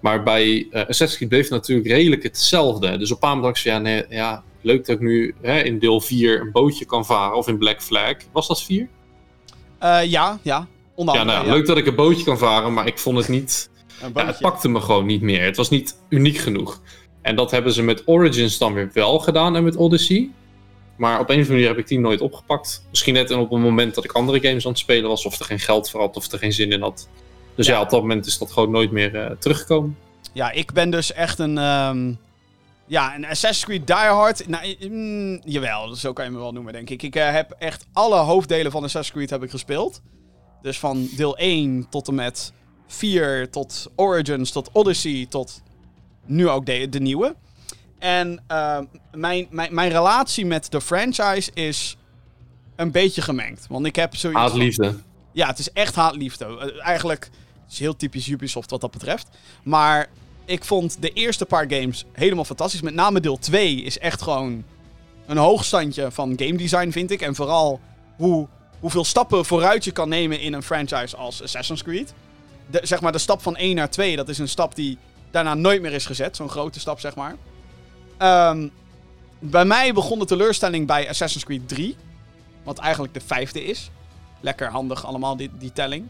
Maar 0.00 0.22
bij 0.22 0.66
eh 0.70 0.80
Assassin's 0.80 1.16
Creed 1.16 1.28
bleef 1.28 1.42
het 1.42 1.50
natuurlijk 1.50 1.88
redelijk 1.88 2.22
hetzelfde. 2.22 2.98
Dus 2.98 3.12
op 3.12 3.22
een 3.22 3.40
van, 3.40 3.54
ja, 3.62 3.78
nee, 3.78 4.04
ja, 4.08 4.42
leuk 4.60 4.86
dat 4.86 4.96
ik 4.96 5.00
nu 5.00 5.34
hè, 5.42 5.62
in 5.62 5.78
deel 5.78 6.00
4 6.00 6.40
een 6.40 6.52
bootje 6.52 6.84
kan 6.84 7.06
varen. 7.06 7.36
Of 7.36 7.48
in 7.48 7.58
Black 7.58 7.82
Flag. 7.82 8.14
Was 8.32 8.48
dat 8.48 8.62
4? 8.62 8.88
Eh, 9.78 10.04
ja, 10.04 10.38
ja. 10.42 10.66
Onder 10.94 11.14
Ja, 11.14 11.24
nou, 11.24 11.46
ja, 11.46 11.52
leuk 11.52 11.66
dat 11.66 11.76
ik 11.76 11.86
een 11.86 11.94
bootje 11.94 12.24
kan 12.24 12.38
varen, 12.38 12.72
maar 12.72 12.86
ik 12.86 12.98
vond 12.98 13.18
het 13.18 13.28
niet... 13.28 13.70
Ja, 14.14 14.26
het 14.26 14.38
pakte 14.40 14.68
me 14.68 14.80
gewoon 14.80 15.06
niet 15.06 15.22
meer. 15.22 15.42
Het 15.42 15.56
was 15.56 15.70
niet 15.70 15.98
uniek 16.08 16.36
genoeg. 16.36 16.80
En 17.22 17.36
dat 17.36 17.50
hebben 17.50 17.72
ze 17.72 17.82
met 17.82 18.02
Origins 18.06 18.58
dan 18.58 18.72
weer 18.72 18.90
wel 18.92 19.18
gedaan 19.18 19.56
en 19.56 19.64
met 19.64 19.76
Odyssey. 19.76 20.30
Maar 20.96 21.20
op 21.20 21.28
een 21.28 21.34
of 21.34 21.40
andere 21.40 21.52
manier 21.52 21.68
heb 21.68 21.78
ik 21.78 21.88
die 21.88 21.98
nooit 21.98 22.20
opgepakt. 22.20 22.84
Misschien 22.90 23.14
net 23.14 23.30
op 23.30 23.52
een 23.52 23.60
moment 23.60 23.94
dat 23.94 24.04
ik 24.04 24.12
andere 24.12 24.40
games 24.40 24.64
aan 24.64 24.70
het 24.70 24.80
spelen 24.80 25.08
was, 25.08 25.26
of 25.26 25.38
er 25.38 25.44
geen 25.44 25.58
geld 25.58 25.90
voor 25.90 26.00
had, 26.00 26.16
of 26.16 26.32
er 26.32 26.38
geen 26.38 26.52
zin 26.52 26.72
in 26.72 26.80
had. 26.80 27.08
Dus 27.54 27.66
ja, 27.66 27.72
Ja. 27.74 27.80
op 27.80 27.90
dat 27.90 28.00
moment 28.00 28.26
is 28.26 28.38
dat 28.38 28.52
gewoon 28.52 28.70
nooit 28.70 28.90
meer 28.90 29.14
eh, 29.16 29.30
teruggekomen. 29.36 29.96
Ja, 30.32 30.50
ik 30.50 30.72
ben 30.72 30.90
dus 30.90 31.12
echt 31.12 31.38
een. 31.38 31.58
ehm, 31.58 32.12
ja, 32.86 33.14
een 33.14 33.24
Assassin's 33.26 33.64
Creed 33.64 33.86
Die 33.86 33.96
Hard. 33.96 34.48
Nou, 34.48 34.76
mm, 34.88 35.40
jawel, 35.44 35.94
zo 35.94 36.12
kan 36.12 36.24
je 36.24 36.30
me 36.30 36.38
wel 36.38 36.52
noemen, 36.52 36.72
denk 36.72 36.90
ik. 36.90 37.02
Ik 37.02 37.16
eh, 37.16 37.32
heb 37.32 37.54
echt 37.58 37.86
alle 37.92 38.16
hoofddelen 38.18 38.72
van 38.72 38.84
Assassin's 38.84 39.16
Creed 39.16 39.30
heb 39.30 39.42
ik 39.42 39.50
gespeeld. 39.50 40.00
Dus 40.62 40.78
van 40.78 41.08
deel 41.16 41.36
1 41.38 41.86
tot 41.90 42.08
en 42.08 42.14
met 42.14 42.52
4, 42.86 43.50
tot 43.50 43.90
Origins, 43.96 44.50
tot 44.50 44.70
Odyssey, 44.72 45.26
tot 45.28 45.62
nu 46.24 46.48
ook 46.48 46.66
de, 46.66 46.88
de 46.88 47.00
nieuwe. 47.00 47.34
En 47.98 48.42
ehm, 48.46 48.84
mijn, 49.12 49.46
mijn, 49.50 49.74
mijn 49.74 49.90
relatie 49.90 50.46
met 50.46 50.70
de 50.70 50.80
franchise 50.80 51.50
is 51.54 51.96
een 52.76 52.90
beetje 52.90 53.22
gemengd. 53.22 53.66
Want 53.68 53.86
ik 53.86 53.96
heb 53.96 54.16
zoiets. 54.16 54.40
van- 54.40 54.48
Haatliefde. 54.50 54.94
ja, 55.32 55.46
het 55.46 55.58
is 55.58 55.72
echt 55.72 55.94
haatliefde. 55.94 56.44
Eh, 56.44 56.86
eigenlijk 56.86 57.24
het 57.64 57.72
is 57.72 57.78
heel 57.78 57.96
typisch 57.96 58.28
Ubisoft 58.28 58.70
wat 58.70 58.80
dat 58.80 58.90
betreft. 58.90 59.28
Maar 59.62 60.06
ik 60.44 60.64
vond 60.64 60.96
de 61.02 61.10
eerste 61.10 61.44
paar 61.46 61.66
games 61.68 62.04
helemaal 62.12 62.44
fantastisch. 62.44 62.80
Met 62.80 62.94
name 62.94 63.20
deel 63.20 63.38
2 63.38 63.82
is 63.82 63.98
echt 63.98 64.22
gewoon 64.22 64.64
een 65.26 65.36
hoogstandje 65.36 66.10
van 66.10 66.32
game 66.36 66.56
design, 66.56 66.90
vind 66.90 67.10
ik. 67.10 67.20
En 67.22 67.34
vooral 67.34 67.80
hoe, 68.16 68.48
hoeveel 68.80 69.04
stappen 69.04 69.44
vooruit 69.44 69.84
je 69.84 69.90
kan 69.90 70.08
nemen 70.08 70.40
in 70.40 70.52
een 70.52 70.62
franchise 70.62 71.16
als 71.16 71.42
Assassin's 71.42 71.82
Creed. 71.82 72.14
De, 72.70 72.80
zeg 72.82 73.00
maar 73.00 73.12
de 73.12 73.18
stap 73.18 73.42
van 73.42 73.56
1 73.56 73.74
naar 73.74 73.90
2, 73.90 74.16
dat 74.16 74.28
is 74.28 74.38
een 74.38 74.48
stap 74.48 74.74
die 74.74 74.98
daarna 75.30 75.54
nooit 75.54 75.82
meer 75.82 75.92
is 75.92 76.06
gezet. 76.06 76.36
Zo'n 76.36 76.48
grote 76.48 76.80
stap, 76.80 77.00
zeg 77.00 77.14
maar. 77.14 77.34
Ehm, 78.18 78.68
bij 79.38 79.64
mij 79.64 79.92
begon 79.92 80.18
de 80.18 80.24
teleurstelling 80.24 80.86
bij 80.86 81.08
Assassin's 81.08 81.44
Creed 81.44 81.68
3. 81.68 81.96
Wat 82.64 82.78
eigenlijk 82.78 83.14
de 83.14 83.20
vijfde 83.20 83.64
is. 83.64 83.90
Lekker 84.40 84.70
handig 84.70 85.04
allemaal, 85.06 85.36
die, 85.36 85.50
die 85.58 85.72
telling. 85.72 86.06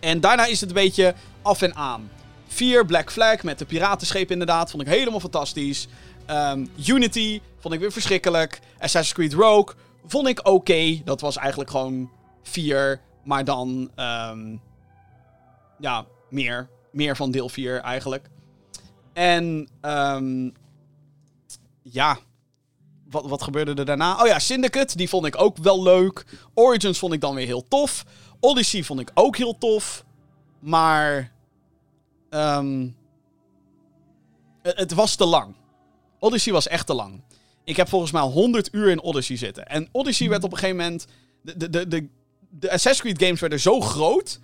En 0.00 0.20
daarna 0.20 0.46
is 0.46 0.60
het 0.60 0.68
een 0.68 0.74
beetje 0.74 1.14
af 1.42 1.62
en 1.62 1.74
aan. 1.74 2.10
4 2.46 2.86
Black 2.86 3.12
Flag 3.12 3.42
met 3.42 3.58
de 3.58 3.64
piratenscheep 3.64 4.30
inderdaad. 4.30 4.70
Vond 4.70 4.82
ik 4.82 4.88
helemaal 4.88 5.20
fantastisch. 5.20 5.88
Ehm, 6.26 6.66
Unity 6.86 7.40
vond 7.58 7.74
ik 7.74 7.80
weer 7.80 7.92
verschrikkelijk. 7.92 8.60
Assassin's 8.78 9.12
Creed 9.12 9.32
Rogue 9.32 9.74
vond 10.06 10.28
ik 10.28 10.48
oké. 10.48 11.00
Dat 11.04 11.20
was 11.20 11.36
eigenlijk 11.36 11.70
gewoon 11.70 12.10
4. 12.42 13.00
Maar 13.24 13.44
dan... 13.44 13.90
ehm, 13.94 14.56
ja, 15.78 16.04
meer. 16.30 16.68
Meer 16.92 17.16
van 17.16 17.30
deel 17.30 17.48
4 17.48 17.80
eigenlijk. 17.80 18.28
En... 19.12 19.68
ehm, 19.80 20.50
ja, 21.90 22.18
wat, 23.10 23.26
wat 23.26 23.42
gebeurde 23.42 23.74
er 23.74 23.84
daarna? 23.84 24.20
Oh 24.20 24.26
ja, 24.26 24.38
Syndicate, 24.38 24.96
die 24.96 25.08
vond 25.08 25.26
ik 25.26 25.40
ook 25.40 25.56
wel 25.56 25.82
leuk. 25.82 26.24
Origins 26.54 26.98
vond 26.98 27.12
ik 27.12 27.20
dan 27.20 27.34
weer 27.34 27.46
heel 27.46 27.68
tof. 27.68 28.04
Odyssey 28.40 28.82
vond 28.82 29.00
ik 29.00 29.10
ook 29.14 29.36
heel 29.36 29.58
tof. 29.58 30.04
Maar. 30.58 31.32
ehm, 32.30 32.88
het, 34.62 34.92
was 34.92 35.14
te 35.14 35.24
lang. 35.24 35.54
Odyssey 36.18 36.52
was 36.52 36.68
echt 36.68 36.86
te 36.86 36.94
lang. 36.94 37.22
Ik 37.64 37.76
heb 37.76 37.88
volgens 37.88 38.10
mij 38.12 38.22
100 38.22 38.68
uur 38.72 38.90
in 38.90 39.02
Odyssey 39.02 39.36
zitten. 39.36 39.66
En 39.66 39.88
Odyssey 39.92 40.28
werd 40.28 40.44
op 40.44 40.52
een 40.52 40.58
gegeven 40.58 40.76
moment. 40.82 41.06
De, 41.42 41.56
de, 41.56 41.70
de, 41.70 41.88
de, 41.88 42.08
de 42.50 42.70
Assassin's 42.70 43.00
Creed 43.00 43.22
games 43.22 43.40
werden 43.40 43.60
zo 43.60 43.80
groot. 43.80 44.40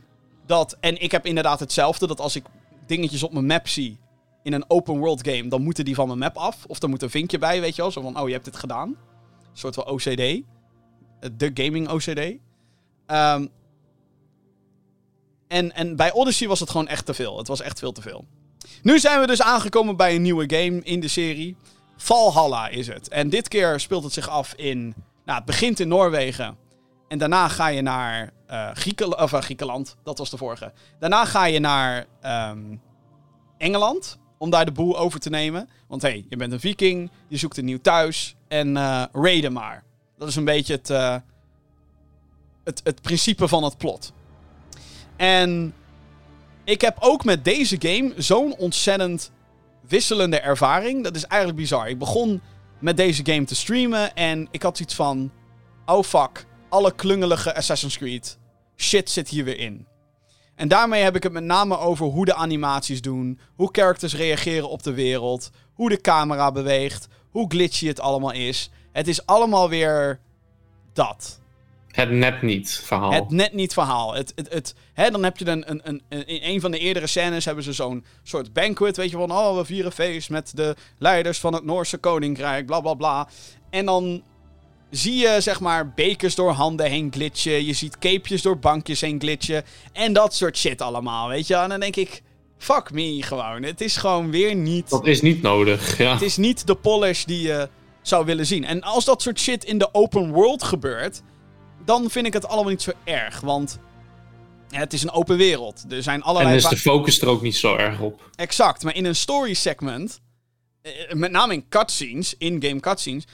Dat. 0.46 0.76
En 0.80 1.02
ik 1.02 1.10
heb 1.10 1.26
inderdaad 1.26 1.60
hetzelfde. 1.60 2.06
Dat 2.06 2.20
als 2.20 2.36
ik 2.36 2.44
dingetjes 2.86 3.22
op 3.22 3.32
mijn 3.32 3.46
map 3.46 3.68
zie 3.68 3.98
in 4.46 4.52
een 4.52 4.64
open 4.70 4.98
world 4.98 5.28
game, 5.28 5.48
dan 5.48 5.62
moeten 5.62 5.84
die 5.84 5.94
van 5.94 6.06
mijn 6.06 6.18
map 6.18 6.36
af. 6.36 6.64
Of 6.66 6.82
er 6.82 6.88
moet 6.88 7.02
een 7.02 7.10
vinkje 7.10 7.38
bij, 7.38 7.60
weet 7.60 7.76
je 7.76 7.82
wel. 7.82 7.90
Zo 7.90 8.00
van, 8.00 8.20
oh, 8.20 8.26
je 8.26 8.32
hebt 8.32 8.44
dit 8.44 8.56
gedaan. 8.56 8.88
Een 8.88 8.96
soort 9.52 9.74
van 9.74 9.86
OCD. 9.86 10.06
Eh, 10.18 10.40
De 11.36 11.50
gaming 11.54 11.88
OCD. 11.88 12.34
Ehm, 13.06 13.46
en, 15.48 15.72
en 15.72 15.96
bij 15.96 16.12
Odyssey 16.12 16.48
was 16.48 16.60
het 16.60 16.70
gewoon 16.70 16.88
echt 16.88 17.06
te 17.06 17.14
veel. 17.14 17.38
Het 17.38 17.48
was 17.48 17.60
echt 17.60 17.78
veel 17.78 17.92
te 17.92 18.02
veel. 18.02 18.24
Nu 18.82 18.98
zijn 18.98 19.20
we 19.20 19.26
dus 19.26 19.42
aangekomen 19.42 19.96
bij 19.96 20.14
een 20.14 20.22
nieuwe 20.22 20.56
game 20.56 20.82
in 20.82 21.00
de 21.00 21.08
serie. 21.08 21.56
Valhalla 21.96 22.68
is 22.68 22.86
het. 22.86 23.08
En 23.08 23.28
dit 23.28 23.48
keer 23.48 23.80
speelt 23.80 24.04
het 24.04 24.12
zich 24.12 24.28
af 24.28 24.54
in... 24.54 24.94
Nou, 25.24 25.38
het 25.38 25.46
begint 25.46 25.80
in 25.80 25.88
Noorwegen. 25.88 26.56
En 27.08 27.18
daarna 27.18 27.48
ga 27.48 27.66
je 27.66 27.82
naar 27.82 28.32
eh, 28.46 28.70
Griekenland. 28.72 29.22
Of, 29.22 29.32
eh, 29.32 29.40
Griekenland, 29.40 29.96
dat 30.02 30.18
was 30.18 30.30
de 30.30 30.36
vorige. 30.36 30.72
Daarna 30.98 31.24
ga 31.24 31.44
je 31.44 31.58
naar 31.58 32.06
ehm, 32.20 32.76
Engeland 33.58 34.18
om 34.38 34.50
daar 34.50 34.64
de 34.64 34.72
boel 34.72 34.98
over 34.98 35.20
te 35.20 35.30
nemen. 35.30 35.68
Want 35.86 36.02
hé, 36.02 36.08
hey, 36.08 36.24
je 36.28 36.36
bent 36.36 36.52
een 36.52 36.60
viking, 36.60 37.10
je 37.28 37.36
zoekt 37.36 37.56
een 37.56 37.64
nieuw 37.64 37.80
thuis 37.80 38.36
en 38.48 38.76
raiden 39.12 39.52
maar. 39.52 39.84
Dat 40.18 40.28
is 40.28 40.36
een 40.36 40.44
beetje 40.44 40.72
het, 40.72 40.90
eh, 40.90 41.16
het, 42.64 42.80
het 42.84 43.02
principe 43.02 43.48
van 43.48 43.64
het 43.64 43.76
plot. 43.76 44.12
En 45.16 45.74
ik 46.64 46.80
heb 46.80 46.96
ook 47.00 47.24
met 47.24 47.44
deze 47.44 47.76
game 47.78 48.12
zo'n 48.16 48.56
ontzettend 48.56 49.30
wisselende 49.88 50.40
ervaring. 50.40 51.04
Dat 51.04 51.16
is 51.16 51.24
eigenlijk 51.24 51.60
bizar. 51.60 51.88
Ik 51.88 51.98
begon 51.98 52.40
met 52.78 52.96
deze 52.96 53.24
game 53.24 53.44
te 53.44 53.54
streamen 53.54 54.14
en 54.14 54.48
ik 54.50 54.62
had 54.62 54.80
iets 54.80 54.94
van... 54.94 55.32
Oh 55.86 56.02
fuck, 56.02 56.46
alle 56.68 56.94
klungelige 56.94 57.54
Assassin's 57.54 57.96
Creed 57.96 58.38
shit 58.76 59.10
zit 59.10 59.28
hier 59.28 59.44
weer 59.44 59.58
in. 59.58 59.86
En 60.56 60.68
daarmee 60.68 61.02
heb 61.02 61.16
ik 61.16 61.22
het 61.22 61.32
met 61.32 61.44
name 61.44 61.78
over 61.78 62.06
hoe 62.06 62.24
de 62.24 62.34
animaties 62.34 63.00
doen, 63.00 63.38
hoe 63.54 63.68
characters 63.72 64.14
reageren 64.14 64.68
op 64.68 64.82
de 64.82 64.94
wereld, 64.94 65.50
hoe 65.74 65.88
de 65.88 66.00
camera 66.00 66.52
beweegt, 66.52 67.08
hoe 67.30 67.50
glitchy 67.50 67.86
het 67.86 68.00
allemaal 68.00 68.32
is. 68.32 68.70
Het 68.92 69.08
is 69.08 69.26
allemaal 69.26 69.68
weer 69.68 70.20
dat. 70.92 71.40
Het 71.90 72.10
net 72.10 72.42
niet 72.42 72.80
verhaal. 72.84 73.12
Het 73.12 73.30
net 73.30 73.52
niet 73.52 73.72
verhaal. 73.72 74.14
Het, 74.14 74.32
het, 74.34 74.52
het, 74.52 74.74
hè, 74.92 75.10
dan 75.10 75.22
heb 75.24 75.36
je 75.38 75.46
een, 75.48 75.70
een, 75.70 75.80
een, 75.84 76.02
een- 76.08 76.26
in 76.26 76.40
een 76.42 76.60
van 76.60 76.70
de 76.70 76.78
eerdere 76.78 77.06
scènes 77.06 77.44
hebben 77.44 77.64
ze 77.64 77.72
zo'n 77.72 78.04
soort 78.22 78.52
banquet, 78.52 78.96
weet 78.96 79.10
je 79.10 79.16
van, 79.16 79.30
oh, 79.32 79.56
we 79.56 79.64
vieren 79.64 79.92
feest 79.92 80.30
met 80.30 80.52
de 80.54 80.76
leiders 80.98 81.40
van 81.40 81.54
het 81.54 81.64
Noorse 81.64 81.98
koninkrijk, 81.98 82.66
bla 82.66 82.80
bla 82.80 82.94
bla. 82.94 83.28
En 83.70 83.84
dan 83.86 84.22
zie 84.90 85.14
je, 85.14 85.36
zeg 85.40 85.60
maar, 85.60 85.92
bekers 85.92 86.34
door 86.34 86.50
handen 86.50 86.86
heen 86.90 87.12
glitchen. 87.12 87.64
Je 87.64 87.72
ziet 87.72 87.98
capejes 87.98 88.42
door 88.42 88.58
bankjes 88.58 89.00
heen 89.00 89.20
glitchen. 89.20 89.64
En 89.92 90.12
dat 90.12 90.34
soort 90.34 90.56
shit 90.56 90.80
allemaal, 90.80 91.28
weet 91.28 91.46
je. 91.46 91.54
En 91.54 91.68
dan 91.68 91.80
denk 91.80 91.96
ik, 91.96 92.22
fuck 92.58 92.92
me 92.92 93.22
gewoon. 93.22 93.62
Het 93.62 93.80
is 93.80 93.96
gewoon 93.96 94.30
weer 94.30 94.54
niet... 94.54 94.90
Dat 94.90 95.06
is 95.06 95.20
niet 95.20 95.42
nodig. 95.42 95.98
Ja. 95.98 96.12
Het 96.12 96.22
is 96.22 96.36
niet 96.36 96.66
de 96.66 96.74
polish 96.74 97.24
die 97.24 97.40
je 97.42 97.68
zou 98.02 98.24
willen 98.24 98.46
zien. 98.46 98.64
En 98.64 98.82
als 98.82 99.04
dat 99.04 99.22
soort 99.22 99.40
shit 99.40 99.64
in 99.64 99.78
de 99.78 99.94
open 99.94 100.32
world 100.32 100.62
gebeurt, 100.62 101.22
dan 101.84 102.10
vind 102.10 102.26
ik 102.26 102.32
het 102.32 102.48
allemaal 102.48 102.70
niet 102.70 102.82
zo 102.82 102.92
erg. 103.04 103.40
Want 103.40 103.78
het 104.70 104.92
is 104.92 105.02
een 105.02 105.10
open 105.10 105.36
wereld. 105.36 105.84
Er 105.88 106.02
zijn 106.02 106.16
En 106.20 106.26
allerlei... 106.26 106.56
is 106.56 106.62
va- 106.62 106.68
de 106.68 106.76
focus 106.76 107.20
er 107.20 107.28
ook 107.28 107.42
niet 107.42 107.56
zo 107.56 107.76
erg 107.76 108.00
op. 108.00 108.30
Exact, 108.34 108.82
maar 108.82 108.94
in 108.94 109.04
een 109.04 109.16
story 109.16 109.54
segment, 109.54 110.20
eh, 110.82 110.92
met 111.12 111.30
name 111.30 111.52
in 111.54 111.68
cutscenes, 111.68 112.34
in-game 112.38 112.80
cutscenes, 112.80 113.24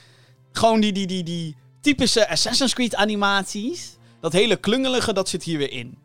gewoon 0.53 0.79
die, 0.79 0.91
die, 0.91 1.07
die, 1.07 1.23
die 1.23 1.55
typische 1.81 2.29
Assassin's 2.29 2.73
Creed 2.73 2.95
animaties, 2.95 3.97
dat 4.19 4.33
hele 4.33 4.55
klungelige, 4.55 5.13
dat 5.13 5.29
zit 5.29 5.43
hier 5.43 5.57
weer 5.57 5.71
in. 5.71 5.97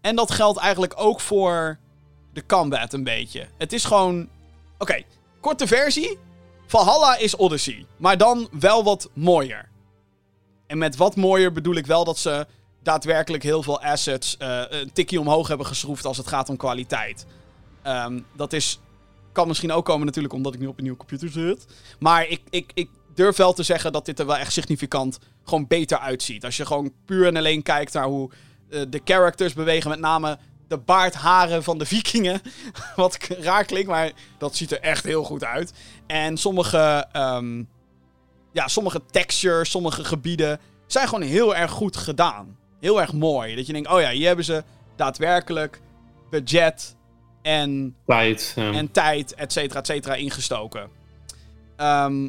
En 0.00 0.16
dat 0.16 0.30
geldt 0.30 0.58
eigenlijk 0.58 0.92
ook 0.96 1.20
voor 1.20 1.78
de 2.32 2.46
combat 2.46 2.92
een 2.92 3.04
beetje. 3.04 3.46
Het 3.58 3.72
is 3.72 3.84
gewoon, 3.84 4.28
oké, 4.78 5.02
korte 5.40 5.66
versie, 5.66 6.18
Valhalla 6.66 7.16
is 7.16 7.36
Odyssey, 7.36 7.86
maar 7.96 8.18
dan 8.18 8.48
wel 8.50 8.84
wat 8.84 9.10
mooier. 9.12 9.68
En 10.66 10.78
met 10.78 10.96
wat 10.96 11.16
mooier 11.16 11.52
bedoel 11.52 11.74
ik 11.74 11.86
wel 11.86 12.04
dat 12.04 12.18
ze 12.18 12.46
daadwerkelijk 12.82 13.42
heel 13.42 13.62
veel 13.62 13.82
assets 13.82 14.36
eh, 14.36 14.62
een 14.68 14.92
tikje 14.92 15.20
omhoog 15.20 15.48
hebben 15.48 15.66
geschroefd 15.66 16.04
als 16.04 16.16
het 16.16 16.26
gaat 16.26 16.48
om 16.48 16.56
kwaliteit. 16.56 17.26
Ehm, 17.82 18.20
dat 18.36 18.52
is, 18.52 18.80
kan 19.32 19.48
misschien 19.48 19.72
ook 19.72 19.84
komen 19.84 20.06
natuurlijk 20.06 20.34
omdat 20.34 20.54
ik 20.54 20.60
nu 20.60 20.66
op 20.66 20.76
een 20.76 20.82
nieuwe 20.82 20.98
computer 20.98 21.28
zit. 21.28 21.66
Maar 21.98 22.28
ik, 22.28 22.40
ik, 22.50 22.70
ik 22.74 22.90
durf 23.14 23.36
wel 23.36 23.52
te 23.52 23.62
zeggen 23.62 23.92
dat 23.92 24.06
dit 24.06 24.18
er 24.18 24.26
wel 24.26 24.36
echt 24.36 24.52
significant 24.52 25.18
gewoon 25.44 25.66
beter 25.66 25.98
uitziet. 25.98 26.44
Als 26.44 26.56
je 26.56 26.66
gewoon 26.66 26.92
puur 27.04 27.26
en 27.26 27.36
alleen 27.36 27.62
kijkt 27.62 27.92
naar 27.92 28.06
hoe 28.06 28.30
eh, 28.70 28.80
de 28.88 29.00
characters 29.04 29.52
bewegen. 29.52 29.90
Met 29.90 30.00
name 30.00 30.38
de 30.68 30.78
baardharen 30.78 31.62
van 31.62 31.78
de 31.78 31.86
vikingen. 31.86 32.40
Wat 32.96 33.18
raar 33.28 33.64
klinkt, 33.64 33.88
maar 33.88 34.12
dat 34.38 34.56
ziet 34.56 34.72
er 34.72 34.80
echt 34.80 35.04
heel 35.04 35.24
goed 35.24 35.44
uit. 35.44 35.72
En 36.06 36.36
sommige, 36.36 37.06
ehm, 37.12 37.62
ja, 38.52 38.68
sommige 38.68 39.00
textures, 39.10 39.70
sommige 39.70 40.04
gebieden 40.04 40.60
zijn 40.86 41.08
gewoon 41.08 41.28
heel 41.28 41.56
erg 41.56 41.70
goed 41.70 41.96
gedaan. 41.96 42.56
Heel 42.80 43.00
erg 43.00 43.12
mooi. 43.12 43.54
Dat 43.54 43.66
je 43.66 43.72
denkt, 43.72 43.90
oh 43.90 44.00
ja, 44.00 44.10
hier 44.10 44.26
hebben 44.26 44.44
ze 44.44 44.64
daadwerkelijk 44.96 45.80
budget 46.30 46.96
en 47.42 47.96
Tijd. 48.06 48.52
ja. 48.56 48.72
en 48.72 48.90
tijd, 48.90 49.34
et 49.34 49.52
cetera, 49.52 49.80
et 49.80 49.86
cetera, 49.86 50.14
ingestoken. 50.14 50.90
Ehm, 51.76 52.28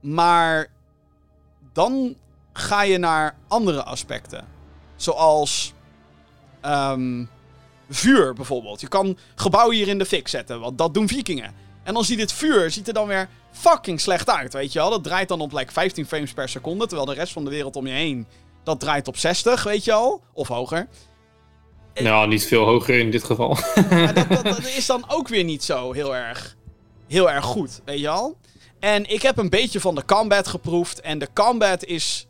maar 0.00 0.66
dan 1.72 2.14
ga 2.52 2.82
je 2.82 2.98
naar 2.98 3.36
andere 3.48 3.82
aspecten. 3.82 4.44
Zoals 4.96 5.72
ehm, 6.60 7.24
vuur 7.90 8.34
bijvoorbeeld. 8.34 8.80
Je 8.80 8.88
kan 8.88 9.18
gebouwen 9.34 9.76
hier 9.76 9.88
in 9.88 9.98
de 9.98 10.06
fik 10.06 10.28
zetten, 10.28 10.60
want 10.60 10.78
dat 10.78 10.94
doen 10.94 11.08
vikingen. 11.08 11.54
En 11.82 11.94
dan 11.94 12.04
ziet 12.04 12.20
het 12.20 12.32
vuur 12.32 12.70
ziet 12.70 12.88
er 12.88 12.94
dan 12.94 13.06
weer 13.06 13.28
fucking 13.52 14.00
slecht 14.00 14.30
uit, 14.30 14.52
weet 14.52 14.72
je 14.72 14.78
wel. 14.78 14.90
Dat 14.90 15.04
draait 15.04 15.28
dan 15.28 15.40
op 15.40 15.52
like 15.52 15.72
15 15.72 16.06
frames 16.06 16.32
per 16.32 16.48
seconde, 16.48 16.86
terwijl 16.86 17.08
de 17.08 17.14
rest 17.14 17.32
van 17.32 17.44
de 17.44 17.50
wereld 17.50 17.76
om 17.76 17.86
je 17.86 17.92
heen... 17.92 18.26
dat 18.64 18.80
draait 18.80 19.08
op 19.08 19.16
60, 19.16 19.62
weet 19.62 19.84
je 19.84 19.92
al. 19.92 20.22
Of 20.32 20.48
hoger. 20.48 20.88
Nou, 21.94 22.28
niet 22.28 22.46
veel 22.46 22.64
hoger 22.64 22.98
in 22.98 23.10
dit 23.10 23.24
geval. 23.24 23.58
Dat, 24.14 24.28
dat, 24.28 24.44
dat 24.56 24.66
is 24.66 24.86
dan 24.86 25.04
ook 25.08 25.28
weer 25.28 25.44
niet 25.44 25.64
zo 25.64 25.92
heel 25.92 26.16
erg, 26.16 26.56
heel 27.08 27.30
erg 27.30 27.44
goed, 27.44 27.80
weet 27.84 28.00
je 28.00 28.08
al? 28.08 28.36
En 28.80 29.10
ik 29.10 29.22
heb 29.22 29.38
een 29.38 29.48
beetje 29.48 29.80
van 29.80 29.94
de 29.94 30.04
combat 30.04 30.48
geproefd. 30.48 31.00
En 31.00 31.18
de 31.18 31.28
combat 31.34 31.84
is, 31.84 32.26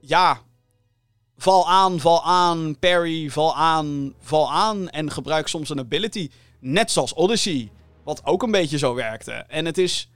ja, 0.00 0.40
val 1.36 1.68
aan, 1.68 2.00
val 2.00 2.24
aan, 2.24 2.78
parry, 2.78 3.30
val 3.30 3.56
aan, 3.56 4.14
val 4.20 4.52
aan. 4.52 4.88
En 4.88 5.10
gebruik 5.10 5.48
soms 5.48 5.68
een 5.68 5.78
ability. 5.78 6.30
Net 6.60 6.90
zoals 6.90 7.14
Odyssey, 7.14 7.70
wat 8.04 8.20
ook 8.24 8.42
een 8.42 8.50
beetje 8.50 8.78
zo 8.78 8.94
werkte. 8.94 9.32
En 9.32 9.64
het 9.64 9.78
is, 9.78 10.10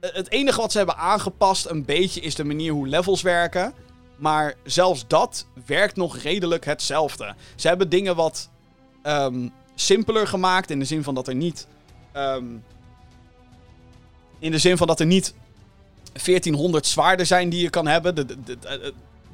het 0.00 0.30
enige 0.30 0.60
wat 0.60 0.72
ze 0.72 0.78
hebben 0.78 0.96
aangepast 0.96 1.66
een 1.66 1.84
beetje 1.84 2.20
is 2.20 2.34
de 2.34 2.44
manier 2.44 2.72
hoe 2.72 2.88
levels 2.88 3.22
werken. 3.22 3.74
Maar 4.16 4.54
zelfs 4.64 5.06
dat 5.06 5.46
werkt 5.66 5.96
nog 5.96 6.16
redelijk 6.16 6.64
hetzelfde. 6.64 7.34
Ze 7.56 7.68
hebben 7.68 7.88
dingen 7.88 8.16
wat 8.16 8.50
ehm, 9.02 9.48
simpeler 9.74 10.26
gemaakt. 10.26 10.70
In 10.70 10.78
de 10.78 10.84
zin 10.84 11.02
van 11.02 11.14
dat 11.14 11.28
er 11.28 11.34
niet. 11.34 11.66
ehm, 12.12 12.44
in 14.40 14.50
de 14.50 14.58
zin 14.58 14.76
van 14.76 14.86
dat 14.86 15.00
er 15.00 15.06
niet 15.06 15.34
1400 16.12 16.86
zwaarden 16.86 17.26
zijn 17.26 17.48
die 17.48 17.62
je 17.62 17.70
kan 17.70 17.86
hebben. 17.86 18.14
De, 18.14 18.24
de, 18.26 18.58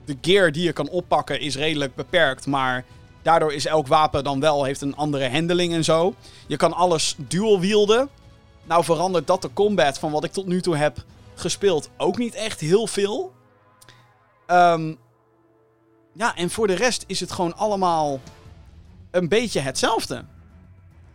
de, 0.05 0.16
gear 0.21 0.53
die 0.53 0.62
je 0.62 0.73
kan 0.73 0.88
oppakken 0.88 1.40
is 1.40 1.57
redelijk 1.57 1.95
beperkt. 1.95 2.47
Maar 2.47 2.85
daardoor 3.23 3.53
is 3.53 3.66
elk 3.66 3.87
wapen 3.87 4.25
dan 4.25 4.40
wel 4.40 4.64
heeft 4.64 4.81
een 4.81 4.97
andere 4.97 5.31
handling 5.31 5.73
en 5.73 5.85
zo. 5.85 6.14
Je 6.47 6.57
kan 6.57 6.73
alles 6.73 7.14
dual 7.19 7.61
wielden. 7.61 8.09
Nou 8.64 8.85
verandert 8.85 9.27
dat 9.27 9.42
de 9.42 9.53
combat 9.53 9.99
van 9.99 10.11
wat 10.11 10.25
ik 10.25 10.33
tot 10.33 10.47
nu 10.47 10.61
toe 10.61 10.77
heb 10.77 11.05
gespeeld 11.35 11.90
ook 11.97 12.19
niet 12.19 12.35
echt 12.35 12.61
heel 12.61 12.87
veel. 12.87 13.33
Ehm, 14.47 14.95
ja, 16.12 16.37
en 16.37 16.51
voor 16.51 16.66
de 16.66 16.75
rest 16.75 17.05
is 17.07 17.21
het 17.21 17.33
gewoon 17.33 17.57
allemaal 17.57 18.21
een 19.11 19.29
beetje 19.29 19.61
hetzelfde. 19.61 20.25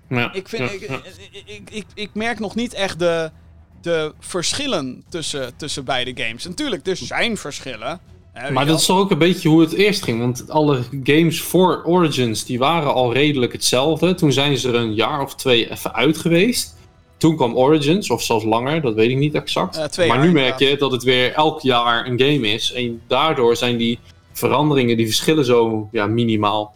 Ja, 0.07 0.33
Ik, 0.33 0.47
vind, 0.47 0.69
ja, 0.69 0.75
ik, 0.75 0.87
ja. 0.87 1.01
ik, 1.31 1.43
ik, 1.45 1.69
ik, 1.69 1.85
ik 1.93 2.09
merk 2.13 2.39
nog 2.39 2.55
niet 2.55 2.73
echt 2.73 2.99
de, 2.99 3.31
de 3.81 4.13
verschillen 4.19 5.03
tussen, 5.09 5.53
tussen 5.55 5.83
beide 5.83 6.23
games. 6.23 6.45
Natuurlijk, 6.45 6.87
er 6.87 6.97
zijn 6.97 7.37
verschillen. 7.37 7.99
hè, 8.33 8.51
Maar 8.51 8.65
dat 8.65 8.79
is 8.79 8.85
toch 8.85 8.97
ook 8.97 9.11
een 9.11 9.17
beetje 9.17 9.49
hoe 9.49 9.61
het 9.61 9.73
eerst 9.73 10.03
ging. 10.03 10.19
Want 10.19 10.49
alle 10.49 10.83
games 11.03 11.41
voor 11.41 11.83
Origins 11.85 12.45
die 12.45 12.59
waren 12.59 12.93
al 12.93 13.13
redelijk 13.13 13.51
hetzelfde. 13.51 14.15
Toen 14.15 14.31
zijn 14.31 14.57
ze 14.57 14.67
er 14.67 14.75
een 14.75 14.93
jaar 14.93 15.21
of 15.21 15.35
twee 15.35 15.71
even 15.71 15.93
uit 15.93 16.17
geweest. 16.17 16.75
Toen 17.17 17.35
kwam 17.35 17.55
Origins, 17.55 18.09
of 18.09 18.23
zelfs 18.23 18.45
langer, 18.45 18.81
dat 18.81 18.93
weet 18.93 19.09
ik 19.09 19.17
niet 19.17 19.33
exact. 19.33 19.77
Eh, 19.77 20.07
maar 20.07 20.17
jaar 20.17 20.25
nu 20.25 20.31
merk 20.31 20.59
je 20.59 20.77
dat 20.77 20.91
het 20.91 21.03
weer 21.03 21.33
elk 21.33 21.61
jaar 21.61 22.05
een 22.05 22.19
game 22.19 22.47
is. 22.47 22.73
En 22.73 23.01
daardoor 23.07 23.55
zijn 23.55 23.77
die 23.77 23.99
veranderingen, 24.31 24.97
die 24.97 25.05
verschillen 25.05 25.45
zo 25.45 25.87
ja, 25.91 26.07
minimaal. 26.07 26.73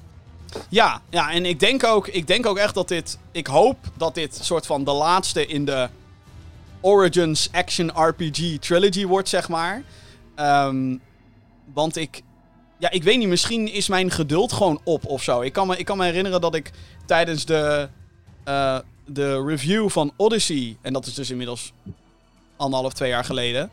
Ja, 0.70 1.02
ja, 1.10 1.32
en 1.32 1.46
ik 1.46 1.60
denk, 1.60 1.84
ook, 1.84 2.08
ik 2.08 2.28
denk 2.28 2.46
ook 2.46 2.58
echt 2.58 2.74
dat 2.74 2.88
dit... 2.88 3.18
Ik 3.32 3.48
hoop 3.48 3.78
dat 3.98 4.16
dit 4.16 4.40
soort 4.42 4.66
van 4.66 4.84
de 4.84 4.92
laatste 4.92 5.48
in 5.48 5.66
de 5.66 5.88
Origins 6.86 7.50
Action 7.52 7.92
RPG 7.96 8.58
Trilogy 8.60 9.06
wordt, 9.06 9.30
zeg 9.30 9.50
maar. 9.50 9.84
Ehm, 10.36 10.98
want 11.74 11.96
ik... 11.96 12.22
Ja, 12.78 12.92
ik 12.92 13.04
weet 13.04 13.18
niet, 13.18 13.28
misschien 13.28 13.72
is 13.74 13.88
mijn 13.88 14.12
geduld 14.12 14.54
gewoon 14.54 14.82
op 14.84 15.06
of 15.06 15.24
zo. 15.24 15.42
Ik 15.42 15.54
kan 15.54 15.68
me, 15.68 15.78
ik 15.78 15.86
kan 15.86 15.98
me 15.98 16.06
herinneren 16.06 16.42
dat 16.42 16.56
ik 16.56 16.72
tijdens 17.06 17.46
de, 17.46 17.90
eh, 18.44 18.80
de 19.06 19.44
review 19.46 19.90
van 19.90 20.14
Odyssey... 20.18 20.78
En 20.82 20.94
dat 20.94 21.06
is 21.06 21.14
dus 21.14 21.30
inmiddels 21.30 21.74
anderhalf, 22.58 22.94
twee 22.94 23.10
jaar 23.10 23.26
geleden... 23.26 23.70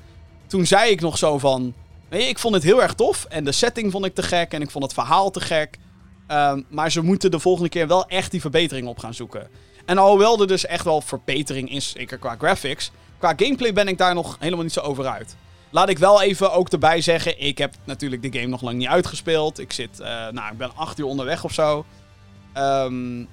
Toen 0.47 0.67
zei 0.67 0.91
ik 0.91 1.01
nog 1.01 1.19
zo 1.19 1.39
van... 1.39 1.75
Weet 2.09 2.29
ik 2.29 2.39
vond 2.39 2.55
het 2.55 2.63
heel 2.63 2.83
erg 2.83 2.95
tof. 2.95 3.25
En 3.25 3.45
de 3.45 3.53
setting 3.53 3.93
vond 3.93 4.05
ik 4.05 4.15
te 4.15 4.23
gek. 4.23 4.53
En 4.53 4.63
ik 4.63 4.71
vond 4.71 4.85
het 4.85 4.93
verhaal 4.93 5.31
te 5.31 5.41
gek. 5.41 5.79
Ehm, 6.27 6.63
maar 6.69 6.93
ze 6.93 7.03
moeten 7.03 7.31
de 7.31 7.39
volgende 7.39 7.69
keer 7.69 7.87
wel 7.87 8.07
echt 8.07 8.31
die 8.31 8.41
verbetering 8.41 8.87
op 8.87 8.99
gaan 8.99 9.15
zoeken. 9.15 9.49
En 9.85 9.99
alhoewel 9.99 10.41
er 10.41 10.47
dus 10.47 10.67
echt 10.67 10.85
wel 10.85 11.01
verbetering 11.01 11.71
is, 11.71 11.91
zeker 11.91 12.19
qua 12.19 12.37
graphics, 12.39 12.91
qua 13.23 13.35
gameplay 13.37 13.73
ben 13.73 13.89
ik 13.89 13.99
daar 13.99 14.15
nog 14.15 14.37
helemaal 14.41 14.65
niet 14.65 14.73
zo 14.73 14.81
over 14.81 15.07
uit. 15.07 15.37
Laat 15.71 15.89
ik 15.89 15.99
wel 15.99 16.23
even 16.23 16.53
ook 16.53 16.69
erbij 16.69 17.01
zeggen, 17.01 17.41
ik 17.41 17.59
heb 17.59 17.75
natuurlijk 17.85 18.23
de 18.23 18.39
game 18.39 18.51
nog 18.51 18.63
lang 18.63 18.79
niet 18.79 18.89
uitgespeeld. 18.89 19.59
Ik 19.59 19.73
zit, 19.73 20.01
eh, 20.01 20.07
nou, 20.09 20.53
ik 20.53 20.59
ben 20.59 20.77
acht 20.77 20.99
uur 20.99 21.07
onderweg 21.07 21.45
of 21.45 21.53
zo. 21.53 21.85
Ehm, 22.53 23.25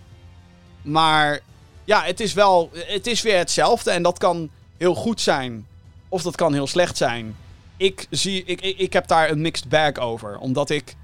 maar 0.81 1.39
ja, 1.83 2.03
het 2.03 2.19
is 2.19 2.33
wel, 2.33 2.69
het 2.73 3.07
is 3.07 3.21
weer 3.21 3.37
hetzelfde 3.37 3.91
en 3.91 4.03
dat 4.03 4.17
kan 4.17 4.49
heel 4.77 4.95
goed 4.95 5.21
zijn. 5.21 5.67
Of 6.09 6.21
dat 6.21 6.35
kan 6.35 6.53
heel 6.53 6.67
slecht 6.67 6.97
zijn. 6.97 7.35
Ik, 7.77 8.07
zie, 8.09 8.43
ik, 8.45 8.61
ik, 8.61 8.93
heb 8.93 9.07
daar 9.07 9.29
een 9.29 9.41
mixed 9.41 9.69
bag 9.69 9.97
over. 9.97 10.37
Omdat 10.37 10.69
ik 10.69 10.95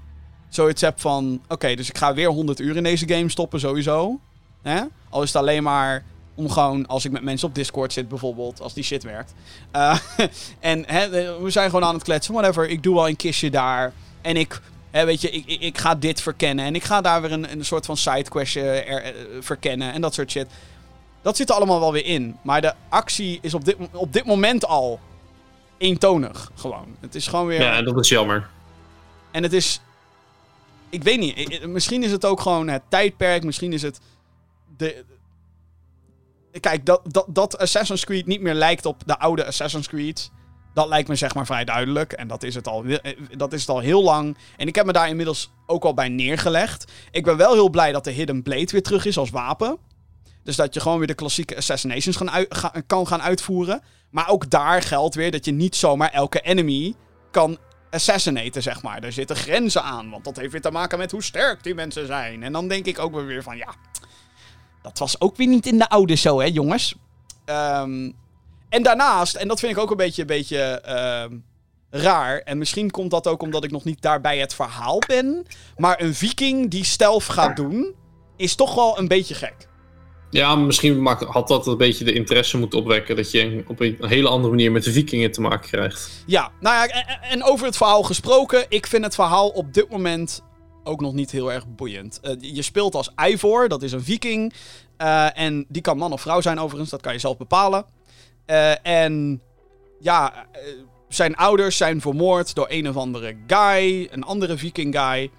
zoiets 0.48 0.80
heb 0.80 1.00
van... 1.00 1.42
Oké, 1.48 1.74
dus 1.74 1.88
ik 1.88 1.98
ga 1.98 2.14
weer 2.14 2.28
100 2.28 2.60
uur 2.60 2.76
in 2.76 2.82
deze 2.82 3.08
game 3.08 3.30
stoppen 3.30 3.60
sowieso. 3.60 4.20
Hè? 4.62 4.82
Al 5.08 5.22
is 5.22 5.32
het 5.32 5.42
alleen 5.42 5.62
maar 5.62 6.04
om 6.36 6.50
gewoon... 6.50 6.86
Als 6.86 7.04
ik 7.04 7.10
met 7.10 7.22
mensen 7.22 7.48
op 7.48 7.54
Discord 7.54 7.92
zit 7.92 8.08
bijvoorbeeld. 8.08 8.60
Als 8.60 8.74
die 8.74 8.84
shit 8.84 9.02
werkt. 9.02 9.34
Eh, 9.70 9.98
en 10.60 10.84
hè, 10.86 11.10
we 11.42 11.50
zijn 11.50 11.70
gewoon 11.70 11.84
aan 11.84 11.94
het 11.94 12.02
kletsen. 12.02 12.34
Whatever, 12.34 12.68
ik 12.68 12.82
doe 12.82 12.94
wel 12.94 13.08
een 13.08 13.16
kistje 13.16 13.50
daar. 13.50 13.92
En 14.22 14.36
ik... 14.36 14.60
Hè, 14.90 15.04
weet 15.04 15.20
je, 15.20 15.30
ik, 15.30 15.46
ik, 15.46 15.60
ik 15.60 15.78
ga 15.78 15.94
dit 15.94 16.20
verkennen. 16.20 16.64
En 16.64 16.74
ik 16.74 16.84
ga 16.84 17.00
daar 17.00 17.22
weer 17.22 17.32
een, 17.32 17.52
een 17.52 17.64
soort 17.64 17.86
van 17.86 17.96
sidequestje 17.96 18.62
eh, 18.62 19.14
verkennen. 19.40 19.92
En 19.92 20.00
dat 20.00 20.14
soort 20.14 20.30
shit. 20.30 20.46
Dat 21.22 21.36
zit 21.36 21.48
er 21.48 21.54
allemaal 21.54 21.80
wel 21.80 21.92
weer 21.92 22.06
in. 22.06 22.36
Maar 22.42 22.60
de 22.60 22.74
actie 22.88 23.38
is 23.42 23.54
op 23.54 23.64
dit, 23.64 23.76
op 23.92 24.12
dit 24.12 24.24
moment 24.24 24.66
al 24.66 25.00
eentonig. 25.78 26.50
Gewoon. 26.54 26.96
Het 27.00 27.14
is 27.14 27.26
gewoon 27.26 27.46
weer... 27.46 27.60
Ja, 27.60 27.76
en 27.76 27.84
dat 27.84 27.98
is 27.98 28.08
jammer. 28.08 28.48
En 29.30 29.42
het 29.42 29.52
is. 29.52 29.80
Ik 30.88 31.02
weet 31.02 31.18
niet. 31.18 31.66
Misschien 31.66 32.02
is 32.02 32.10
het 32.10 32.24
ook 32.24 32.40
gewoon 32.40 32.68
het 32.68 32.82
tijdperk. 32.88 33.44
Misschien 33.44 33.72
is 33.72 33.82
het. 33.82 34.00
De. 34.76 35.04
Kijk, 36.60 36.86
dat, 36.86 37.00
dat, 37.04 37.26
dat 37.28 37.58
Assassin's 37.58 38.04
Creed 38.04 38.26
niet 38.26 38.40
meer 38.40 38.54
lijkt 38.54 38.86
op 38.86 39.02
de 39.06 39.18
oude 39.18 39.46
Assassin's 39.46 39.88
Creed. 39.88 40.30
Dat 40.74 40.88
lijkt 40.88 41.08
me 41.08 41.14
zeg 41.14 41.34
maar 41.34 41.46
vrij 41.46 41.64
duidelijk. 41.64 42.12
En 42.12 42.28
dat 42.28 42.42
is, 42.42 42.54
het 42.54 42.68
al, 42.68 42.84
eh, 42.84 43.12
dat 43.36 43.52
is 43.52 43.60
het 43.60 43.68
al 43.68 43.78
heel 43.78 44.02
lang. 44.02 44.36
En 44.56 44.68
ik 44.68 44.74
heb 44.74 44.86
me 44.86 44.92
daar 44.92 45.08
inmiddels 45.08 45.50
ook 45.66 45.84
al 45.84 45.94
bij 45.94 46.08
neergelegd. 46.08 46.92
Ik 47.10 47.24
ben 47.24 47.36
wel 47.36 47.52
heel 47.52 47.70
blij 47.70 47.92
dat 47.92 48.04
de 48.04 48.10
Hidden 48.10 48.42
Blade 48.42 48.70
weer 48.70 48.82
terug 48.82 49.04
is 49.04 49.18
als 49.18 49.30
wapen. 49.30 49.78
Dus 50.42 50.56
dat 50.56 50.74
je 50.74 50.80
gewoon 50.80 50.98
weer 50.98 51.06
de 51.06 51.14
klassieke 51.14 51.56
assassinations 51.56 52.18
kan 52.86 53.06
gaan 53.06 53.22
uitvoeren. 53.22 53.82
Maar 54.10 54.28
ook 54.28 54.50
daar 54.50 54.82
geldt 54.82 55.14
weer 55.14 55.30
dat 55.30 55.44
je 55.44 55.52
niet 55.52 55.76
zomaar 55.76 56.10
elke 56.10 56.40
enemy 56.40 56.94
kan 57.30 57.58
assassinaten, 57.90 58.62
zeg 58.62 58.82
maar. 58.82 59.02
Er 59.02 59.12
zitten 59.12 59.36
grenzen 59.36 59.82
aan, 59.82 60.10
want 60.10 60.24
dat 60.24 60.36
heeft 60.36 60.52
weer 60.52 60.60
te 60.60 60.70
maken 60.70 60.98
met 60.98 61.10
hoe 61.10 61.22
sterk 61.22 61.62
die 61.62 61.74
mensen 61.74 62.06
zijn. 62.06 62.42
En 62.42 62.52
dan 62.52 62.68
denk 62.68 62.86
ik 62.86 62.98
ook 62.98 63.14
weer 63.14 63.42
van, 63.42 63.56
ja, 63.56 63.74
dat 64.86 64.98
was 64.98 65.20
ook 65.20 65.36
weer 65.36 65.46
niet 65.46 65.66
in 65.66 65.78
de 65.78 65.88
oude 65.88 66.14
zo, 66.14 66.40
hè, 66.40 66.46
jongens. 66.46 66.94
Ehm, 67.44 68.10
en 68.68 68.82
daarnaast, 68.82 69.34
en 69.34 69.48
dat 69.48 69.60
vind 69.60 69.72
ik 69.72 69.78
ook 69.78 69.90
een 69.90 69.96
beetje, 69.96 70.20
een 70.20 70.26
beetje 70.26 70.58
ehm, 70.80 71.36
raar. 71.90 72.38
En 72.38 72.58
misschien 72.58 72.90
komt 72.90 73.10
dat 73.10 73.26
ook 73.26 73.42
omdat 73.42 73.64
ik 73.64 73.70
nog 73.70 73.84
niet 73.84 74.02
daar 74.02 74.20
bij 74.20 74.38
het 74.38 74.54
verhaal 74.54 74.98
ben. 75.06 75.46
Maar 75.76 76.00
een 76.00 76.14
viking 76.14 76.70
die 76.70 76.84
stealth 76.84 77.22
gaat 77.22 77.56
doen, 77.56 77.94
is 78.36 78.54
toch 78.54 78.74
wel 78.74 78.98
een 78.98 79.08
beetje 79.08 79.34
gek. 79.34 79.68
Ja, 80.30 80.56
misschien 80.56 81.06
had 81.06 81.48
dat 81.48 81.66
een 81.66 81.76
beetje 81.76 82.04
de 82.04 82.12
interesse 82.12 82.58
moeten 82.58 82.78
opwekken. 82.78 83.16
Dat 83.16 83.30
je 83.30 83.64
op 83.66 83.80
een 83.80 83.96
hele 84.00 84.28
andere 84.28 84.50
manier 84.50 84.72
met 84.72 84.84
de 84.84 84.92
vikingen 84.92 85.32
te 85.32 85.40
maken 85.40 85.68
krijgt. 85.68 86.22
Ja, 86.26 86.50
nou 86.60 86.88
ja, 86.88 87.20
en 87.20 87.44
over 87.44 87.66
het 87.66 87.76
verhaal 87.76 88.02
gesproken. 88.02 88.66
Ik 88.68 88.86
vind 88.86 89.04
het 89.04 89.14
verhaal 89.14 89.48
op 89.48 89.74
dit 89.74 89.90
moment 89.90 90.42
ook 90.86 91.00
nog 91.00 91.12
niet 91.12 91.30
heel 91.30 91.52
erg 91.52 91.64
boeiend. 91.74 92.20
Eh, 92.20 92.34
je 92.38 92.62
speelt 92.62 92.94
als 92.94 93.10
Ivor, 93.28 93.68
dat 93.68 93.82
is 93.82 93.92
een 93.92 94.04
viking. 94.04 94.52
Eh, 94.96 95.38
en 95.38 95.64
die 95.68 95.82
kan 95.82 95.96
man 95.96 96.12
of 96.12 96.20
vrouw 96.20 96.40
zijn 96.40 96.58
overigens, 96.58 96.90
dat 96.90 97.00
kan 97.00 97.12
je 97.12 97.18
zelf 97.18 97.36
bepalen. 97.36 97.84
Eh, 98.44 98.86
en 98.86 99.42
ja, 100.00 100.46
zijn 101.08 101.36
ouders 101.36 101.76
zijn 101.76 102.00
vermoord 102.00 102.54
door 102.54 102.66
een 102.68 102.88
of 102.88 102.96
andere 102.96 103.36
guy, 103.46 104.08
een 104.10 104.22
andere 104.22 104.56
viking 104.56 104.98
guy. 104.98 105.30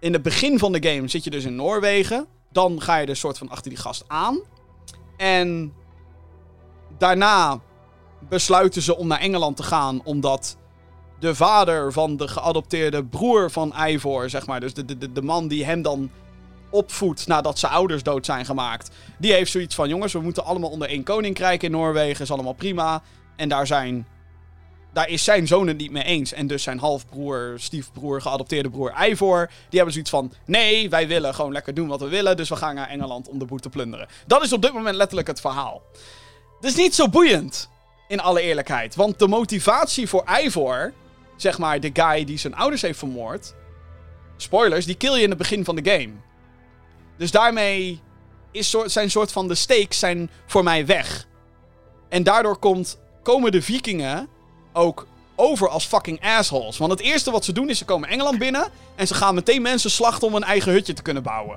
In 0.00 0.12
het 0.12 0.22
begin 0.22 0.58
van 0.58 0.72
de 0.72 0.88
game 0.88 1.08
zit 1.08 1.24
je 1.24 1.30
dus 1.30 1.44
in 1.44 1.54
Noorwegen. 1.54 2.26
Dan 2.52 2.80
ga 2.80 2.96
je 2.96 3.06
dus 3.06 3.18
soort 3.18 3.38
van 3.38 3.48
achter 3.48 3.70
die 3.70 3.80
gast 3.80 4.04
aan. 4.06 4.40
En 5.16 5.72
daarna 6.98 7.60
besluiten 8.28 8.82
ze 8.82 8.96
om 8.96 9.06
naar 9.06 9.20
Engeland 9.20 9.56
te 9.56 9.62
gaan, 9.62 10.00
omdat 10.04 10.56
de 11.20 11.34
vader 11.34 11.92
van 11.92 12.16
de 12.16 12.28
geadopteerde 12.28 13.04
broer 13.04 13.50
van 13.50 13.74
Ivor, 13.86 14.30
zeg 14.30 14.46
maar, 14.46 14.60
dus 14.60 14.74
de, 14.74 14.84
de, 14.84 15.12
de, 15.12 15.22
man 15.22 15.48
die 15.48 15.64
hem 15.64 15.82
dan 15.82 16.10
opvoedt 16.70 17.26
nadat 17.26 17.58
zijn 17.58 17.72
ouders 17.72 18.02
dood 18.02 18.26
zijn 18.26 18.44
gemaakt, 18.44 18.90
die 19.18 19.32
heeft 19.32 19.50
zoiets 19.50 19.74
van: 19.74 19.88
jongens, 19.88 20.12
we 20.12 20.20
moeten 20.20 20.44
allemaal 20.44 20.70
onder 20.70 20.88
één 20.88 21.02
koninkrijk 21.02 21.62
in 21.62 21.70
Noorwegen, 21.70 22.22
is 22.22 22.30
allemaal 22.30 22.52
prima. 22.52 23.02
En 23.36 23.48
daar 23.48 23.66
zijn. 23.66 24.06
Daar 24.92 25.08
is 25.08 25.24
zijn 25.24 25.46
zoon 25.46 25.66
het 25.66 25.76
niet 25.76 25.90
mee 25.90 26.02
eens. 26.02 26.32
En 26.32 26.46
dus 26.46 26.62
zijn 26.62 26.78
halfbroer, 26.78 27.54
stiefbroer, 27.56 28.22
geadopteerde 28.22 28.70
broer 28.70 29.08
Ivor. 29.08 29.46
Die 29.46 29.78
hebben 29.78 29.92
zoiets 29.92 30.10
van: 30.10 30.32
nee, 30.46 30.90
wij 30.90 31.08
willen 31.08 31.34
gewoon 31.34 31.52
lekker 31.52 31.74
doen 31.74 31.88
wat 31.88 32.00
we 32.00 32.08
willen. 32.08 32.36
Dus 32.36 32.48
we 32.48 32.56
gaan 32.56 32.74
naar 32.74 32.88
Engeland 32.88 33.28
om 33.28 33.38
de 33.38 33.44
boel 33.44 33.58
te 33.58 33.68
plunderen. 33.68 34.08
Dat 34.26 34.42
is 34.42 34.52
op 34.52 34.62
dit 34.62 34.72
moment 34.72 34.96
letterlijk 34.96 35.28
het 35.28 35.40
verhaal. 35.40 35.82
Dat 36.60 36.70
is 36.70 36.76
niet 36.76 36.94
zo 36.94 37.08
boeiend. 37.08 37.68
In 38.08 38.20
alle 38.20 38.40
eerlijkheid. 38.40 38.94
Want 38.94 39.18
de 39.18 39.28
motivatie 39.28 40.08
voor 40.08 40.24
Ivor, 40.42 40.92
zeg 41.40 41.58
maar 41.58 41.80
de 41.80 41.90
guy 41.92 42.24
die 42.24 42.38
zijn 42.38 42.54
ouders 42.54 42.82
heeft 42.82 42.98
vermoord. 42.98 43.54
Spoilers, 44.36 44.86
die 44.86 44.94
kill 44.94 45.14
je 45.14 45.22
in 45.22 45.28
het 45.28 45.38
begin 45.38 45.64
van 45.64 45.76
de 45.76 45.90
game. 45.90 46.12
Dus 47.16 47.30
daarmee 47.30 48.00
is 48.52 48.70
soort, 48.70 48.90
zijn 48.90 49.10
soort 49.10 49.32
van 49.32 49.48
de 49.48 49.54
stakes 49.54 49.98
zijn 49.98 50.30
voor 50.46 50.62
mij 50.62 50.86
weg. 50.86 51.26
En 52.08 52.22
daardoor 52.22 52.58
komt, 52.58 53.00
komen 53.22 53.52
de 53.52 53.62
vikingen 53.62 54.28
ook 54.72 55.06
over 55.36 55.68
als 55.68 55.84
fucking 55.84 56.20
assholes. 56.24 56.78
Want 56.78 56.90
het 56.90 57.00
eerste 57.00 57.30
wat 57.30 57.44
ze 57.44 57.52
doen 57.52 57.68
is 57.70 57.78
ze 57.78 57.84
komen 57.84 58.08
Engeland 58.08 58.38
binnen 58.38 58.68
en 58.96 59.06
ze 59.06 59.14
gaan 59.14 59.34
meteen 59.34 59.62
mensen 59.62 59.90
slachten 59.90 60.26
om 60.28 60.34
een 60.34 60.42
eigen 60.42 60.72
hutje 60.72 60.92
te 60.92 61.02
kunnen 61.02 61.22
bouwen. 61.22 61.54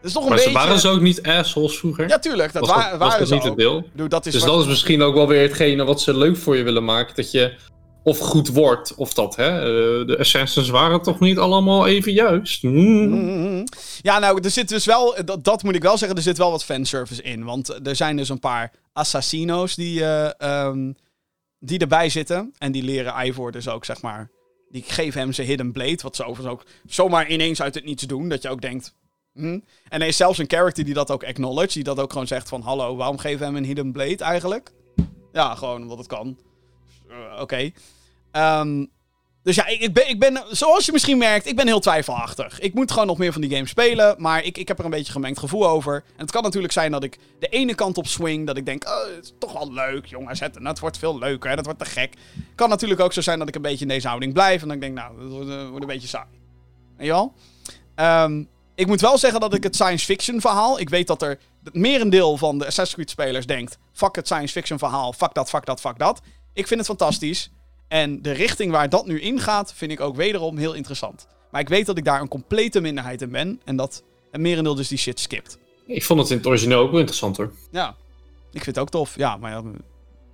Dat 0.00 0.10
is 0.10 0.12
toch 0.12 0.22
een 0.22 0.28
Maar 0.28 0.38
ze 0.38 0.44
beetje... 0.44 0.58
waren 0.58 0.80
ze 0.80 0.88
ook 0.88 1.00
niet 1.00 1.22
assholes 1.22 1.78
vroeger? 1.78 2.08
Ja, 2.08 2.18
tuurlijk. 2.18 2.52
Dat 2.52 2.66
was 2.66 2.76
wa- 2.76 2.90
dat, 2.90 2.98
was 2.98 3.18
dat 3.18 3.28
ze 3.28 3.34
niet 3.34 3.42
het 3.42 3.56
deel? 3.56 3.88
Doe, 3.92 4.08
dat 4.08 4.26
is 4.26 4.32
Dus 4.32 4.42
dat 4.42 4.60
is 4.60 4.66
misschien 4.66 5.02
ook 5.02 5.14
wel 5.14 5.28
weer 5.28 5.42
hetgene 5.42 5.84
wat 5.84 6.00
ze 6.00 6.16
leuk 6.16 6.36
voor 6.36 6.56
je 6.56 6.62
willen 6.62 6.84
maken. 6.84 7.14
Dat 7.14 7.30
je 7.30 7.56
of 8.02 8.18
goed 8.18 8.48
wordt, 8.48 8.94
of 8.94 9.14
dat, 9.14 9.36
hè. 9.36 9.58
eh, 9.58 10.06
de 10.06 10.16
Assassins 10.18 10.68
waren 10.68 11.02
toch 11.02 11.20
niet 11.20 11.38
allemaal 11.38 11.86
even 11.86 12.12
juist? 12.12 12.62
Hmm. 12.62 13.08
Mhm. 13.08 13.64
Ja, 14.02 14.18
nou, 14.18 14.40
er 14.42 14.50
zit 14.50 14.68
dus 14.68 14.84
wel, 14.84 15.14
dat, 15.24 15.44
dat 15.44 15.62
moet 15.62 15.74
ik 15.74 15.82
wel 15.82 15.98
zeggen, 15.98 16.16
er 16.16 16.22
zit 16.22 16.38
wel 16.38 16.50
wat 16.50 16.64
fanservice 16.64 17.22
in. 17.22 17.44
Want 17.44 17.86
er 17.86 17.96
zijn 17.96 18.16
dus 18.16 18.28
een 18.28 18.38
paar 18.38 18.72
assassino's 18.92 19.74
die, 19.74 20.04
eh, 20.04 20.30
ehm, 20.38 20.92
die 21.58 21.78
erbij 21.78 22.08
zitten. 22.08 22.54
En 22.58 22.72
die 22.72 22.82
leren 22.82 23.26
Ivor 23.26 23.52
dus 23.52 23.68
ook, 23.68 23.84
zeg 23.84 24.02
maar. 24.02 24.30
Die 24.70 24.84
geven 24.86 25.20
hem 25.20 25.32
zijn 25.32 25.46
hidden 25.46 25.72
blade, 25.72 25.98
wat 26.02 26.16
ze 26.16 26.24
overigens 26.24 26.54
ook 26.54 26.64
zomaar 26.86 27.28
ineens 27.30 27.62
uit 27.62 27.74
het 27.74 27.84
niets 27.84 28.02
doen. 28.02 28.28
Dat 28.28 28.42
je 28.42 28.48
ook 28.48 28.60
denkt, 28.60 28.94
hm? 29.32 29.58
En 29.88 30.00
er 30.00 30.06
is 30.06 30.16
zelfs 30.16 30.38
een 30.38 30.50
character 30.50 30.84
die 30.84 30.94
dat 30.94 31.10
ook 31.10 31.24
acknowledge, 31.24 31.74
die 31.74 31.84
dat 31.84 32.00
ook 32.00 32.12
gewoon 32.12 32.26
zegt 32.26 32.48
van... 32.48 32.60
Hallo, 32.60 32.96
waarom 32.96 33.18
geven 33.18 33.46
hem 33.46 33.56
een 33.56 33.64
hidden 33.64 33.92
blade 33.92 34.24
eigenlijk? 34.24 34.72
Ja, 35.32 35.54
gewoon 35.54 35.82
omdat 35.82 35.98
het 35.98 36.06
kan. 36.06 36.38
Oké. 37.40 37.70
Ehm, 38.30 38.84
dus 39.42 39.54
ja, 39.54 39.66
ik, 39.66 39.98
ik, 39.98 40.18
ben, 40.18 40.42
zoals 40.50 40.86
je 40.86 40.92
misschien 40.92 41.18
merkt, 41.18 41.46
ik 41.46 41.56
ben 41.56 41.66
heel 41.66 41.80
twijfelachtig. 41.80 42.60
Ik 42.60 42.74
moet 42.74 42.90
gewoon 42.90 43.06
nog 43.06 43.18
meer 43.18 43.32
van 43.32 43.40
die 43.40 43.50
game 43.50 43.66
spelen, 43.66 44.14
maar 44.18 44.44
ik, 44.44 44.58
ik 44.58 44.68
heb 44.68 44.78
er 44.78 44.84
een 44.84 44.90
beetje 44.90 45.12
gemengd 45.12 45.38
gevoel 45.38 45.68
over. 45.68 45.94
En 45.94 46.20
het 46.20 46.30
kan 46.30 46.42
natuurlijk 46.42 46.72
zijn 46.72 46.92
dat 46.92 47.04
ik 47.04 47.18
de 47.38 47.46
ene 47.46 47.74
kant 47.74 47.98
op 47.98 48.06
swing, 48.06 48.46
dat 48.46 48.56
ik 48.56 48.66
denk, 48.66 48.84
oh, 48.84 49.14
het 49.16 49.24
is 49.24 49.32
toch 49.38 49.52
wel 49.52 49.72
leuk, 49.72 50.06
jongens, 50.06 50.40
het, 50.40 50.58
het 50.62 50.78
wordt 50.78 50.98
veel 50.98 51.18
leuker, 51.18 51.56
dat 51.56 51.64
wordt 51.64 51.80
te 51.80 51.84
gek. 51.84 52.14
Kan 52.54 52.68
natuurlijk 52.68 53.00
ook 53.00 53.12
zo 53.12 53.20
zijn 53.20 53.38
dat 53.38 53.48
ik 53.48 53.54
een 53.54 53.62
beetje 53.62 53.82
in 53.82 53.88
deze 53.88 54.08
houding 54.08 54.32
blijf 54.32 54.62
en 54.62 54.68
dan 54.68 54.78
denk 54.78 54.94
nou, 54.94 55.18
dat 55.18 55.30
wordt, 55.30 55.50
eh, 55.50 55.68
wordt 55.68 55.82
een 55.82 55.92
beetje 55.92 56.08
saai. 56.08 56.26
Weet 56.96 57.06
je 57.06 57.12
wel? 57.12 57.34
Ehm, 57.94 58.44
ik 58.74 58.86
moet 58.86 59.00
wel 59.00 59.18
zeggen 59.18 59.40
dat 59.40 59.54
ik 59.54 59.62
het 59.62 59.74
science 59.74 60.04
fiction 60.04 60.40
verhaal, 60.40 60.80
ik 60.80 60.88
weet 60.88 61.06
dat 61.06 61.22
er 61.22 61.38
het 61.64 61.74
merendeel 61.74 62.36
van 62.36 62.58
de 62.58 62.66
Assassin's 62.66 62.94
Creed 62.94 63.10
spelers 63.10 63.46
denkt, 63.46 63.78
fuck 63.92 64.16
het 64.16 64.26
science 64.26 64.52
fiction 64.52 64.78
verhaal, 64.78 65.12
fuck 65.12 65.34
dat, 65.34 65.48
fuck 65.48 65.66
dat, 65.66 65.80
fuck 65.80 65.98
dat. 65.98 66.20
Ik 66.52 66.66
vind 66.66 66.80
het 66.80 66.88
fantastisch. 66.88 67.50
En 67.88 68.22
de 68.22 68.32
richting 68.32 68.70
waar 68.72 68.88
dat 68.88 69.06
nu 69.06 69.20
ingaat, 69.20 69.74
vind 69.74 69.90
ik 69.92 70.00
ook 70.00 70.16
wederom 70.16 70.56
heel 70.56 70.72
interessant. 70.72 71.26
Maar 71.50 71.60
ik 71.60 71.68
weet 71.68 71.86
dat 71.86 71.98
ik 71.98 72.04
daar 72.04 72.20
een 72.20 72.28
complete 72.28 72.80
minderheid 72.80 73.22
in 73.22 73.30
ben. 73.30 73.60
En 73.64 73.76
dat 73.76 74.02
het 74.30 74.40
merendeel 74.40 74.74
dus 74.74 74.88
die 74.88 74.98
shit 74.98 75.20
skipt. 75.20 75.58
Ik 75.86 76.04
vond 76.04 76.20
het 76.20 76.30
in 76.30 76.36
het 76.36 76.46
origineel 76.46 76.78
ook 76.80 76.90
wel 76.90 76.98
interessant 76.98 77.36
hoor. 77.36 77.52
Ja, 77.70 77.88
ik 78.52 78.62
vind 78.62 78.66
het 78.76 78.78
ook 78.78 78.90
tof. 78.90 79.16
Ja, 79.16 79.36
maar 79.36 79.50
ja, 79.50 79.62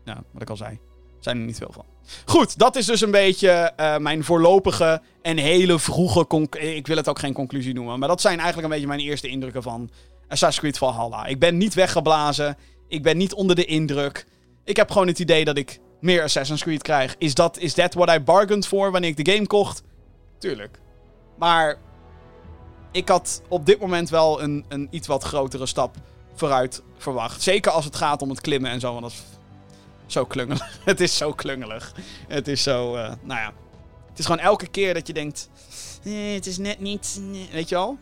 ja, 0.05 0.23
wat 0.33 0.43
ik 0.43 0.51
al 0.51 0.57
zei. 0.57 0.79
Zijn 1.21 1.39
er 1.39 1.45
niet 1.45 1.57
veel 1.59 1.73
van. 1.73 1.85
Goed, 2.25 2.59
dat 2.59 2.77
is 2.77 2.87
dus 2.87 3.01
een 3.01 3.11
beetje 3.11 3.49
eh, 3.51 3.97
mijn 3.97 4.25
voorlopige 4.25 5.03
en 5.23 5.37
hele 5.37 5.79
vroege... 5.79 6.27
conc- 6.27 6.55
Ik 6.57 6.87
wil 6.87 6.97
het 6.97 7.09
ook 7.09 7.19
geen 7.19 7.33
conclusie 7.33 7.75
noemen. 7.75 7.99
Maar 7.99 8.09
dat 8.09 8.21
zijn 8.21 8.37
eigenlijk 8.39 8.65
een 8.65 8.73
beetje 8.73 8.87
mijn 8.89 9.01
eerste 9.01 9.29
indrukken 9.29 9.63
van 9.63 9.91
Assassin's 10.29 10.59
Creed 10.59 10.79
Valhalla. 10.79 11.27
Ik 11.27 11.39
ben 11.39 11.57
niet 11.57 11.75
weggeblazen. 11.75 12.57
Ik 12.89 13.03
ben 13.03 13.17
niet 13.17 13.35
onder 13.35 13.57
de 13.57 13.65
indruk. 13.65 14.27
Ik 14.65 14.77
heb 14.77 14.91
gewoon 14.91 15.07
het 15.07 15.19
idee 15.19 15.45
dat 15.45 15.57
ik 15.57 15.79
meer 16.01 16.23
Assassin's 16.23 16.63
Creed 16.63 16.83
krijg. 16.83 17.15
Is 17.19 17.35
dat 17.35 17.59
is 17.59 17.75
that 17.75 17.95
what 17.95 18.09
I 18.09 18.21
bargained 18.21 18.67
for 18.67 18.91
wanneer 18.91 19.11
ik 19.11 19.25
de 19.25 19.33
game 19.33 19.47
kocht? 19.47 19.83
Tuurlijk. 20.39 20.81
Maar 21.39 21.79
ik 22.93 23.09
had 23.09 23.43
op 23.49 23.67
dit 23.67 23.81
moment 23.81 24.11
wel 24.11 24.43
een, 24.43 24.65
een 24.69 24.89
iets 24.91 25.07
wat 25.07 25.23
grotere 25.23 25.67
stap 25.67 25.97
vooruit 26.35 26.83
verwacht. 26.97 27.43
Zeker 27.43 27.73
als 27.73 27.85
het 27.85 27.97
gaat 27.97 28.23
om 28.23 28.29
het 28.29 28.41
klimmen 28.41 28.71
en 28.71 28.81
zo, 28.81 28.91
want 28.93 29.03
dat 29.03 29.13
is 29.13 29.25
zo 30.07 30.25
klungelig. 30.25 30.79
het 30.85 31.01
is 31.01 31.17
zo 31.17 31.33
klungelig. 31.33 31.93
Het 32.29 32.49
is 32.49 32.63
zo, 32.63 32.95
eh, 32.95 33.13
nou 33.23 33.41
ja. 33.41 33.53
Het 34.09 34.19
is 34.19 34.25
gewoon 34.25 34.41
elke 34.41 34.67
keer 34.67 34.95
dat 34.95 35.07
je 35.07 35.13
denkt, 35.13 35.51
eh, 36.05 36.35
het 36.35 36.47
is 36.47 36.59
net 36.59 36.81
niet, 36.81 37.19
nee. 37.21 37.49
weet 37.53 37.69
je 37.69 37.75
wel? 37.75 37.99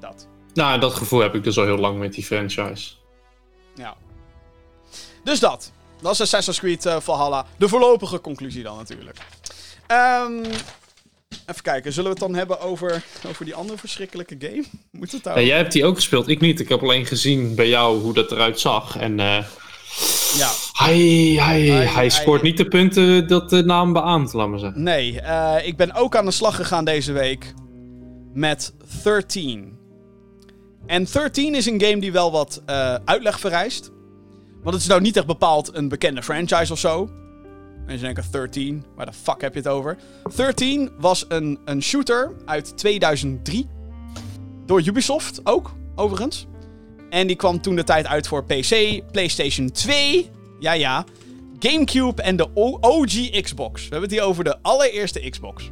Dat. 0.00 0.28
Nou, 0.54 0.80
dat 0.80 0.94
gevoel 0.94 1.20
heb 1.20 1.34
ik 1.34 1.44
dus 1.44 1.58
al 1.58 1.64
heel 1.64 1.78
lang 1.78 1.98
met 1.98 2.12
die 2.12 2.24
franchise. 2.24 2.94
Ja. 3.74 3.96
Dus 5.24 5.40
dat. 5.40 5.72
Dat 6.06 6.14
is 6.14 6.20
Assassin's 6.20 6.58
Creed 6.58 6.86
eh, 6.86 6.96
Valhalla. 7.00 7.46
De 7.56 7.68
voorlopige 7.68 8.20
conclusie 8.20 8.62
dan 8.62 8.76
natuurlijk. 8.76 9.18
Ehm, 9.86 10.44
even 11.46 11.62
kijken, 11.62 11.92
zullen 11.92 12.10
we 12.10 12.16
het 12.18 12.26
dan 12.26 12.34
hebben 12.34 12.60
over, 12.60 13.02
over 13.28 13.44
die 13.44 13.54
andere 13.54 13.78
verschrikkelijke 13.78 14.36
game? 14.38 14.64
Moet 14.90 15.12
het 15.12 15.22
daar? 15.22 15.40
Ja, 15.40 15.46
jij 15.46 15.56
hebt 15.56 15.72
die 15.72 15.84
ook 15.84 15.94
gespeeld, 15.96 16.28
ik 16.28 16.40
niet. 16.40 16.60
Ik 16.60 16.68
heb 16.68 16.82
alleen 16.82 17.06
gezien 17.06 17.54
bij 17.54 17.68
jou 17.68 18.00
hoe 18.00 18.14
dat 18.14 18.32
eruit 18.32 18.60
zag. 18.60 18.96
En 18.96 19.20
eh 19.20 19.44
Ja. 20.36 20.50
hij, 20.72 20.98
hij, 21.40 21.60
Hij- 21.62 21.86
hij 21.86 22.08
scoort 22.08 22.40
hij- 22.40 22.48
niet 22.50 22.58
de 22.58 22.68
punten 22.68 23.28
dat 23.28 23.50
de 23.50 23.64
naam 23.64 23.92
beaamt, 23.92 24.32
laat 24.32 24.48
maar 24.48 24.58
zeggen. 24.58 24.82
Nee, 24.82 25.20
eh, 25.20 25.66
ik 25.66 25.76
ben 25.76 25.94
ook 25.94 26.16
aan 26.16 26.24
de 26.24 26.30
slag 26.30 26.56
gegaan 26.56 26.84
deze 26.84 27.12
week 27.12 27.54
met 28.34 28.72
13. 29.02 29.78
En 30.86 31.04
13 31.12 31.54
is 31.54 31.66
een 31.66 31.80
game 31.80 31.98
die 32.00 32.12
wel 32.12 32.32
wat 32.32 32.62
uitleg 33.04 33.40
vereist. 33.40 33.90
Want 34.66 34.78
het 34.78 34.86
is 34.86 34.92
nou 34.92 35.02
niet 35.02 35.16
echt 35.16 35.26
bepaald 35.26 35.74
een 35.74 35.88
bekende 35.88 36.22
franchise 36.22 36.72
of 36.72 36.78
zo. 36.78 37.10
Mensen 37.86 38.04
denken 38.04 38.24
13, 38.30 38.84
waar 38.96 39.06
de 39.06 39.12
fuck 39.12 39.40
heb 39.40 39.52
je 39.52 39.58
het 39.58 39.68
over? 39.68 39.96
13 40.36 40.90
was 40.98 41.24
een, 41.28 41.58
een 41.64 41.82
shooter 41.82 42.32
uit 42.44 42.76
2003. 42.76 43.68
Door 44.64 44.86
Ubisoft 44.86 45.40
ook, 45.44 45.72
overigens. 45.94 46.46
En 47.10 47.26
die 47.26 47.36
kwam 47.36 47.60
toen 47.60 47.76
de 47.76 47.84
tijd 47.84 48.06
uit 48.06 48.28
voor 48.28 48.44
PC, 48.44 49.00
PlayStation 49.12 49.70
2. 49.70 50.30
Ja, 50.58 50.72
ja. 50.72 51.04
GameCube 51.58 52.22
en 52.22 52.36
de 52.36 52.48
OG 52.54 53.40
Xbox. 53.42 53.82
We 53.82 53.88
hebben 53.90 54.08
het 54.08 54.18
hier 54.18 54.28
over 54.28 54.44
de 54.44 54.62
allereerste 54.62 55.30
Xbox. 55.30 55.70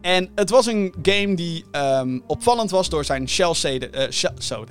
En 0.00 0.30
het 0.34 0.50
was 0.50 0.66
een 0.66 0.94
game 1.02 1.34
die 1.34 1.64
ehm, 1.70 2.18
opvallend 2.26 2.70
was 2.70 2.88
door 2.88 3.04
zijn 3.04 3.28
shell-shaded... 3.28 3.90
eh, 3.90 4.10
shell- 4.10 4.34
zo, 4.38 4.64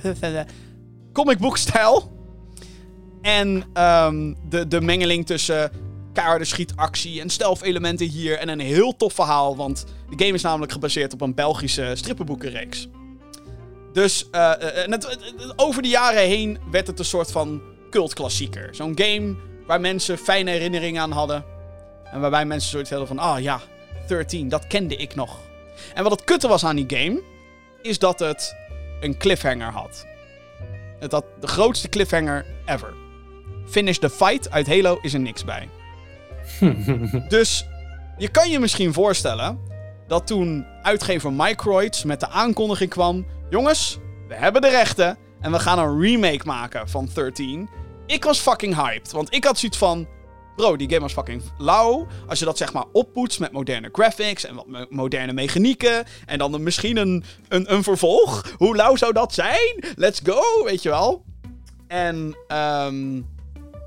comic 1.13 1.38
book 1.38 1.58
stijl. 1.58 2.19
En 3.21 3.63
ehm, 3.73 4.34
de, 4.49 4.67
de 4.67 4.81
mengeling 4.81 5.25
tussen 5.25 5.71
keiharde 6.13 6.45
schietactie 6.45 7.21
en 7.21 7.29
stealth-elementen 7.29 8.07
hier. 8.07 8.38
En 8.38 8.49
een 8.49 8.60
heel 8.60 8.95
tof 8.95 9.13
verhaal, 9.13 9.55
want 9.55 9.86
de 10.10 10.23
game 10.23 10.36
is 10.36 10.41
namelijk 10.41 10.71
gebaseerd 10.71 11.13
op 11.13 11.21
een 11.21 11.34
Belgische 11.36 11.91
strippenboekenreeks. 11.95 12.88
Dus 13.93 14.29
eh, 14.31 14.51
eh, 14.51 14.60
het- 14.89 15.03
het- 15.07 15.34
het- 15.38 15.53
over 15.55 15.81
de 15.81 15.88
jaren 15.88 16.21
heen 16.23 16.57
werd 16.71 16.88
het 16.88 16.99
een 16.99 17.05
soort 17.05 17.31
van 17.31 17.62
cultklassieker. 17.89 18.75
Zo'n 18.75 18.93
game 19.01 19.36
waar 19.67 19.81
mensen 19.81 20.17
fijne 20.17 20.51
herinneringen 20.51 21.01
aan 21.01 21.12
hadden. 21.12 21.43
En 22.12 22.19
waarbij 22.21 22.45
mensen 22.45 22.69
zoiets 22.69 22.89
hadden 22.89 23.07
van, 23.07 23.19
ah 23.19 23.39
ja, 23.39 23.62
13, 24.07 24.49
dat 24.49 24.67
kende 24.67 24.95
ik 24.95 25.15
nog. 25.15 25.39
En 25.93 26.03
wat 26.03 26.12
het 26.12 26.23
kutte 26.23 26.47
was 26.47 26.65
aan 26.65 26.75
die 26.75 26.97
game, 26.99 27.21
is 27.81 27.99
dat 27.99 28.19
het 28.19 28.55
een 29.01 29.17
cliffhanger 29.17 29.71
had. 29.71 30.05
Het 30.99 31.12
had 31.12 31.25
de 31.39 31.47
grootste 31.47 31.89
cliffhanger 31.89 32.45
ever. 32.65 32.93
Finish 33.65 33.97
the 33.97 34.10
fight 34.10 34.52
uit 34.52 34.67
Halo 34.67 35.00
is 35.02 35.13
er 35.13 35.19
niks 35.19 35.43
bij. 35.43 35.69
dus 37.28 37.65
je 38.17 38.28
kan 38.28 38.50
je 38.50 38.60
misschien 38.60 38.93
voorstellen 38.93 39.60
dat 40.08 40.28
toen 40.28 40.65
uitgever 40.82 41.34
Microids 41.34 42.04
met 42.04 42.19
de 42.19 42.30
aankondiging 42.30 42.89
kwam: 42.89 43.26
jongens, 43.50 43.97
we 44.28 44.36
hebben 44.36 44.62
de 44.62 44.69
rechten 44.69 45.17
en 45.39 45.52
we 45.52 45.60
gaan 45.60 45.80
een 45.80 46.02
remake 46.02 46.45
maken 46.45 46.89
van 46.89 47.10
13. 47.13 47.69
Ik 48.06 48.24
was 48.24 48.39
fucking 48.39 48.76
hyped, 48.76 49.12
want 49.12 49.34
ik 49.34 49.43
had 49.43 49.60
zoiets 49.60 49.78
van: 49.78 50.08
bro, 50.56 50.76
die 50.76 50.89
game 50.89 51.02
was 51.02 51.13
fucking 51.13 51.41
lauw. 51.58 52.08
Als 52.28 52.39
je 52.39 52.45
dat 52.45 52.58
zeg 52.58 52.74
maar 52.74 52.86
oppoetst 52.91 53.39
met 53.39 53.52
moderne 53.52 53.89
graphics 53.91 54.45
en 54.45 54.56
wat 54.56 54.67
mo- 54.67 54.86
moderne 54.89 55.34
mechanieken 55.34 56.06
en 56.26 56.38
dan 56.38 56.63
misschien 56.63 56.97
een, 56.97 57.24
een, 57.47 57.74
een 57.74 57.84
vervolg, 57.84 58.56
hoe 58.58 58.76
lauw 58.76 58.95
zou 58.95 59.13
dat 59.13 59.34
zijn? 59.34 59.84
Let's 59.95 60.21
go, 60.24 60.63
weet 60.63 60.82
je 60.82 60.89
wel. 60.89 61.24
En 61.88 62.36
ehm, 62.47 63.21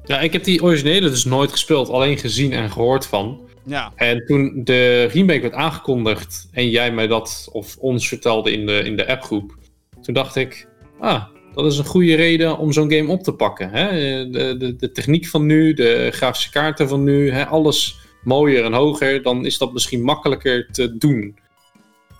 Ja, 0.07 0.21
ik 0.21 0.33
heb 0.33 0.45
die 0.45 0.63
originele 0.63 1.11
dus 1.11 1.25
nooit 1.25 1.51
gespeeld, 1.51 1.89
alleen 1.89 2.19
gezien 2.19 2.53
en 2.53 2.71
gehoord 2.71 3.07
van. 3.07 3.41
ja, 3.65 3.93
En 3.97 4.27
toen 4.27 4.61
de 4.65 5.05
remake 5.05 5.41
werd 5.41 5.53
aangekondigd 5.55 6.49
en 6.53 6.71
jij 6.71 6.93
mij 6.93 7.07
dat 7.07 7.49
of 7.53 7.77
ons 7.77 8.09
vertelde 8.09 8.53
in 8.53 8.67
de, 8.67 8.79
in 8.79 8.97
de 8.97 9.07
appgroep, 9.09 9.55
toen 10.03 10.15
dacht 10.15 10.37
ik, 10.37 10.69
ah, 11.01 11.25
dat 11.55 11.73
is 11.73 11.79
een 11.79 11.85
goede 11.85 12.15
reden 12.15 12.59
om 12.59 12.73
zo'n 12.73 12.93
game 12.93 13.09
op 13.13 13.23
te 13.23 13.33
pakken. 13.33 13.71
Hè? 13.71 13.89
De, 14.31 14.57
de, 14.59 14.77
de 14.77 14.93
techniek 14.93 15.27
van 15.27 15.47
nu, 15.47 15.75
de 15.75 16.09
grafische 16.13 16.51
kaarten 16.51 16.89
van 16.89 17.05
nu, 17.05 17.31
hè? 17.33 17.47
alles 17.47 17.97
mooier 18.23 18.65
en 18.65 18.73
hoger, 18.73 19.23
dan 19.23 19.47
is 19.47 19.59
dat 19.59 19.73
misschien 19.73 20.03
makkelijker 20.03 20.69
te 20.73 20.97
doen. 20.97 21.39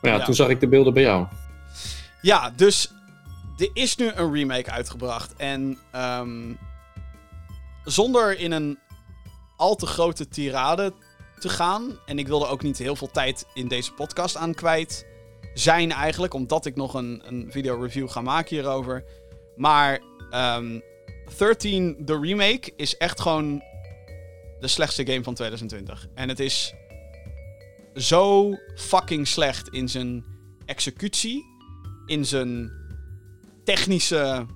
Maar 0.01 0.13
ja, 0.13 0.19
Ja. 0.19 0.25
toen 0.25 0.35
zag 0.35 0.49
ik 0.49 0.61
de 0.61 0.69
beelden 0.69 0.95
bij 0.95 1.03
jou. 1.03 1.27
Ja, 2.23 2.53
dus 2.57 2.91
er 3.59 3.71
is 3.73 3.97
nu 3.97 4.11
een 4.15 4.33
remake 4.33 4.71
uitgebracht. 4.71 5.35
En 5.37 5.79
ehm, 5.91 6.53
zonder 7.85 8.39
in 8.39 8.53
een 8.53 8.79
al 9.57 9.77
te 9.77 9.87
grote 9.87 10.29
tirade 10.29 10.93
te 11.39 11.49
gaan. 11.49 11.99
En 12.07 12.19
ik 12.19 12.27
wilde 12.27 12.47
ook 12.47 12.63
niet 12.63 12.79
heel 12.79 12.97
veel 12.97 13.11
tijd 13.11 13.47
in 13.55 13.69
deze 13.69 13.93
podcast 13.93 14.37
aan 14.37 14.55
kwijt 14.55 15.07
zijn 15.55 15.93
eigenlijk. 15.93 16.35
Omdat 16.35 16.67
ik 16.67 16.77
nog 16.77 16.95
een, 16.95 17.23
een 17.25 17.47
video 17.51 17.81
review 17.83 18.09
ga 18.09 18.21
maken 18.21 18.57
hierover. 18.57 19.05
Maar 19.57 20.01
ehm 20.31 20.81
13, 21.39 21.97
de 21.99 22.19
remake, 22.21 22.73
is 22.77 22.97
echt 22.97 23.21
gewoon 23.21 23.63
de 24.61 24.69
slechtste 24.69 25.07
game 25.07 25.23
van 25.23 25.35
2020. 25.35 26.07
En 26.15 26.29
het 26.29 26.41
is 26.41 26.75
zo 27.95 28.55
fucking 28.75 29.29
slecht 29.29 29.69
in 29.69 29.89
zijn 29.89 30.25
executie 30.67 31.45
in 32.07 32.25
zijn 32.25 32.73
technische 33.65 34.47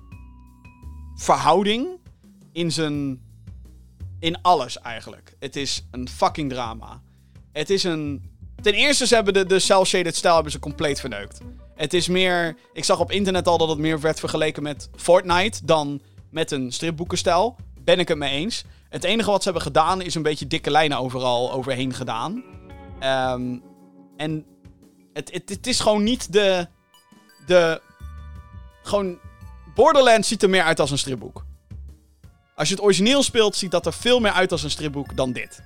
verhouding, 1.15 1.98
in 2.51 2.71
zijn. 2.71 3.21
in 4.19 4.41
alles 4.41 4.79
eigenlijk. 4.79 5.35
Het 5.39 5.55
is 5.55 5.87
een 5.91 6.09
fucking 6.09 6.49
drama. 6.49 7.01
Het 7.51 7.69
is 7.69 7.83
een. 7.83 8.37
Ten 8.61 8.73
eerste, 8.73 9.07
ze 9.07 9.15
hebben 9.15 9.33
de, 9.33 9.45
de 9.45 9.59
cel-shaded 9.59 10.15
stijl 10.15 10.33
hebben 10.33 10.51
ze 10.51 10.59
compleet 10.59 10.99
verneukt. 10.99 11.39
Het 11.75 11.93
is 11.93 12.07
meer. 12.07 12.55
Ik 12.73 12.83
zag 12.83 12.99
op 12.99 13.11
internet 13.11 13.47
al 13.47 13.57
dat 13.57 13.69
het 13.69 13.77
meer 13.77 13.99
werd 13.99 14.19
vergeleken 14.19 14.63
met 14.63 14.89
Fortnite 14.95 15.65
dan 15.65 16.01
met 16.29 16.51
een 16.51 16.71
stripboekenstijl. 16.71 17.55
Ben 17.83 17.99
ik 17.99 18.07
het 18.07 18.17
mee 18.17 18.31
eens. 18.31 18.63
Het 18.89 19.03
enige 19.03 19.31
wat 19.31 19.43
ze 19.43 19.49
hebben 19.49 19.67
gedaan 19.67 20.01
is 20.01 20.15
een 20.15 20.21
beetje 20.21 20.47
dikke 20.47 20.71
lijnen 20.71 20.97
overal 20.97 21.51
overheen 21.51 21.93
gedaan. 21.93 22.43
Ehm, 22.99 23.57
en 24.17 24.45
het, 25.13 25.31
het, 25.31 25.49
het 25.49 25.67
is 25.67 25.79
gewoon 25.79 26.03
niet 26.03 26.33
de 26.33 26.67
de. 27.49 27.81
Gewoon. 28.83 29.19
Borderlands 29.75 30.27
ziet 30.27 30.43
er 30.43 30.49
meer 30.49 30.63
uit 30.63 30.79
als 30.79 30.91
een 30.91 30.97
stripboek. 30.97 31.45
Als 32.59 32.67
je 32.67 32.73
het 32.73 32.83
origineel 32.83 33.23
speelt, 33.23 33.55
ziet 33.55 33.71
dat 33.71 33.85
er 33.85 33.93
veel 33.93 34.19
meer 34.19 34.31
uit 34.31 34.51
als 34.51 34.63
een 34.63 34.69
stripboek 34.69 35.15
dan 35.15 35.31
dit. 35.31 35.61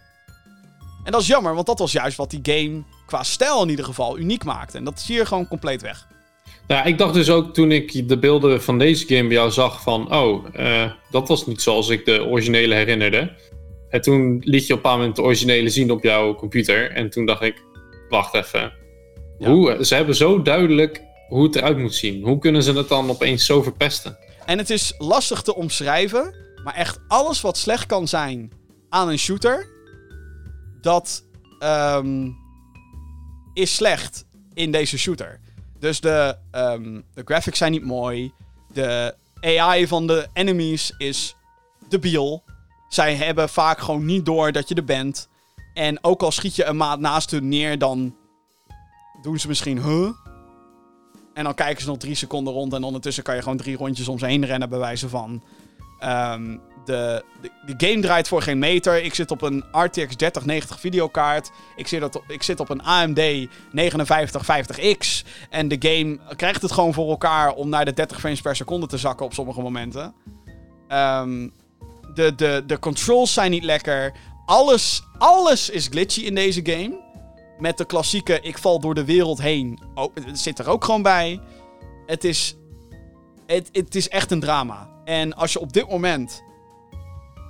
En 1.04 1.12
dat 1.12 1.22
is 1.22 1.28
jammer, 1.28 1.54
want 1.54 1.66
dat 1.66 1.80
was 1.80 1.92
juist 1.92 2.18
wat 2.18 2.30
die 2.30 2.40
game 2.44 2.84
qua 3.06 3.24
stijl 3.24 3.64
in 3.64 3.70
ieder 3.70 3.86
geval 3.86 4.18
uniek 4.18 4.44
maakte. 4.44 4.78
En 4.78 4.84
dat 4.84 4.98
is 4.98 5.08
hier 5.08 5.28
gewoon 5.28 5.48
compleet 5.48 5.82
weg. 5.82 6.08
Ja, 6.68 6.84
ik 6.84 6.98
dacht 6.98 7.14
dus 7.14 7.30
ook 7.30 7.54
toen 7.54 7.72
ik 7.72 8.08
de 8.10 8.20
beelden 8.20 8.64
van 8.64 8.78
deze 8.78 9.08
game 9.08 9.28
bij 9.28 9.38
jou 9.38 9.52
zag 9.52 9.82
van... 9.82 10.14
Oh, 10.14 10.46
eh, 10.54 10.92
dat 11.12 11.28
was 11.28 11.46
niet 11.46 11.62
zoals 11.62 11.90
ik 11.90 12.06
de 12.06 12.26
originele 12.26 12.76
herinnerde. 12.76 13.32
En 13.90 14.02
toen 14.02 14.42
liet 14.46 14.68
je 14.68 14.74
op 14.74 14.80
een 14.80 14.86
paar 14.90 14.98
moment 14.98 15.16
de 15.16 15.22
originele 15.22 15.70
zien 15.70 15.92
op 15.92 16.04
jouw 16.04 16.36
computer. 16.36 16.92
En 16.92 17.10
toen 17.10 17.26
dacht 17.26 17.42
ik, 17.42 17.62
wacht 18.10 18.34
even. 18.34 18.74
Ja. 19.38 19.50
Hoe, 19.50 19.86
ze 19.86 19.96
hebben 19.96 20.16
zo 20.16 20.42
duidelijk 20.42 21.02
hoe 21.28 21.44
het 21.44 21.56
eruit 21.56 21.78
moet 21.78 21.96
zien. 21.96 22.24
Hoe 22.24 22.40
kunnen 22.40 22.64
ze 22.64 22.74
het 22.74 22.90
dan 22.90 23.10
opeens 23.10 23.46
zo 23.46 23.62
verpesten? 23.62 24.18
En 24.46 24.58
het 24.58 24.70
is 24.70 24.94
lastig 24.98 25.42
te 25.42 25.56
omschrijven, 25.56 26.44
maar 26.64 26.74
echt 26.74 27.00
alles 27.08 27.42
wat 27.42 27.58
slecht 27.58 27.86
kan 27.86 28.08
zijn 28.08 28.52
aan 28.90 29.10
een 29.10 29.20
shooter, 29.20 29.68
dat 30.82 31.24
ehm, 31.60 32.30
is 33.54 33.76
slecht 33.76 34.26
in 34.54 34.72
deze 34.72 34.98
shooter. 34.98 35.40
Dus 35.80 36.00
de, 36.00 36.38
ehm, 36.52 37.02
de 37.14 37.22
graphics 37.26 37.58
zijn 37.58 37.72
niet 37.72 37.86
mooi, 37.86 38.32
de 38.74 39.16
AI 39.42 39.88
van 39.88 40.08
de 40.08 40.28
enemies 40.34 40.94
is 40.98 41.36
debiel. 41.90 42.44
Zij 42.90 43.16
hebben 43.16 43.50
vaak 43.50 43.80
gewoon 43.80 44.06
niet 44.06 44.26
door 44.26 44.52
dat 44.52 44.70
je 44.70 44.76
er 44.76 44.84
bent. 44.84 45.30
En 45.74 46.04
ook 46.04 46.22
al 46.22 46.32
schiet 46.32 46.56
je 46.56 46.66
een 46.66 46.78
maat 46.78 47.00
naast 47.00 47.32
hun 47.32 47.48
neer, 47.48 47.78
dan 47.78 48.16
doen 49.22 49.40
ze 49.40 49.48
misschien, 49.48 49.84
huh? 49.84 50.10
En 51.34 51.44
dan 51.44 51.54
kijken 51.54 51.82
ze 51.82 51.88
nog 51.88 51.98
drie 51.98 52.16
seconden 52.16 52.54
rond. 52.54 52.74
En 52.74 52.84
ondertussen 52.84 53.24
kan 53.24 53.36
je 53.36 53.42
gewoon 53.42 53.58
drie 53.58 53.78
rondjes 53.78 54.08
om 54.08 54.20
ze 54.20 54.26
heen 54.26 54.46
rennen, 54.46 54.70
bij 54.70 54.80
wijze 54.80 55.10
van. 55.10 55.44
Ehm, 56.04 56.58
de, 56.86 57.24
de, 57.42 57.52
de 57.66 57.88
game 57.88 58.02
draait 58.02 58.28
voor 58.28 58.42
geen 58.42 58.60
meter. 58.60 59.04
Ik 59.04 59.14
zit 59.14 59.32
op 59.32 59.42
een 59.42 59.64
RTX 59.72 60.16
3090 60.16 60.80
videokaart. 60.80 61.52
Ik 61.76 61.88
zit, 61.88 62.04
op, 62.04 62.24
ik 62.28 62.44
zit 62.44 62.60
op 62.60 62.70
een 62.70 62.84
AMD 62.84 63.48
5950X. 63.48 65.28
En 65.50 65.68
de 65.68 65.76
game 65.80 66.20
krijgt 66.36 66.62
het 66.62 66.72
gewoon 66.72 66.94
voor 66.94 67.10
elkaar 67.10 67.54
om 67.54 67.70
naar 67.70 67.86
de 67.86 67.94
30 67.94 68.20
frames 68.20 68.42
per 68.42 68.56
seconde 68.56 68.88
te 68.88 68.98
zakken 68.98 69.26
op 69.26 69.34
sommige 69.34 69.62
momenten. 69.62 70.14
Ehm, 70.88 71.50
de, 72.14 72.36
de, 72.36 72.64
de 72.68 72.80
controls 72.80 73.34
zijn 73.34 73.52
niet 73.52 73.64
lekker. 73.64 74.14
Alles, 74.46 75.04
alles 75.18 75.70
is 75.70 75.88
glitchy 75.88 76.22
in 76.22 76.36
deze 76.36 76.60
game. 76.64 77.02
Met 77.60 77.78
de 77.78 77.86
klassieke 77.86 78.40
ik 78.42 78.58
val 78.58 78.80
door 78.80 78.96
de 78.96 79.06
wereld 79.06 79.42
heen. 79.42 79.80
Oh, 79.94 80.16
het 80.26 80.40
zit 80.40 80.60
er 80.60 80.70
ook 80.70 80.84
gewoon 80.84 81.02
bij. 81.02 81.40
Het 82.06 82.24
is, 82.24 82.56
het, 83.48 83.70
het 83.72 83.96
is 83.96 84.10
echt 84.10 84.32
een 84.32 84.40
drama. 84.40 84.93
En 85.06 85.34
als 85.34 85.54
je 85.54 85.60
op 85.60 85.74
dit 85.74 85.90
moment 85.90 86.44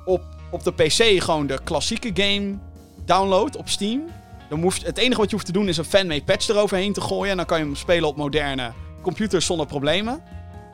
op, 0.06 0.22
op 0.52 0.64
de 0.64 0.74
PC 0.74 1.24
gewoon 1.24 1.48
de 1.48 1.60
klassieke 1.64 2.12
game 2.14 2.58
downloadt 3.06 3.56
op 3.56 3.70
Steam. 3.70 4.02
Dan 4.50 4.62
hoeft, 4.62 4.86
het 4.86 4.98
enige 4.98 5.20
wat 5.20 5.30
je 5.30 5.36
hoeft 5.36 5.48
te 5.48 5.54
doen 5.54 5.68
is 5.68 5.78
een 5.78 5.86
fanmade 5.86 6.24
patch 6.24 6.48
eroverheen 6.50 6.94
te 6.94 7.02
gooien. 7.02 7.32
En 7.32 7.38
dan 7.38 7.46
kan 7.46 7.58
je 7.58 7.64
hem 7.64 7.76
spelen 7.76 8.10
op 8.10 8.16
moderne 8.16 8.72
computers 9.02 9.46
zonder 9.46 9.66
problemen. 9.66 10.24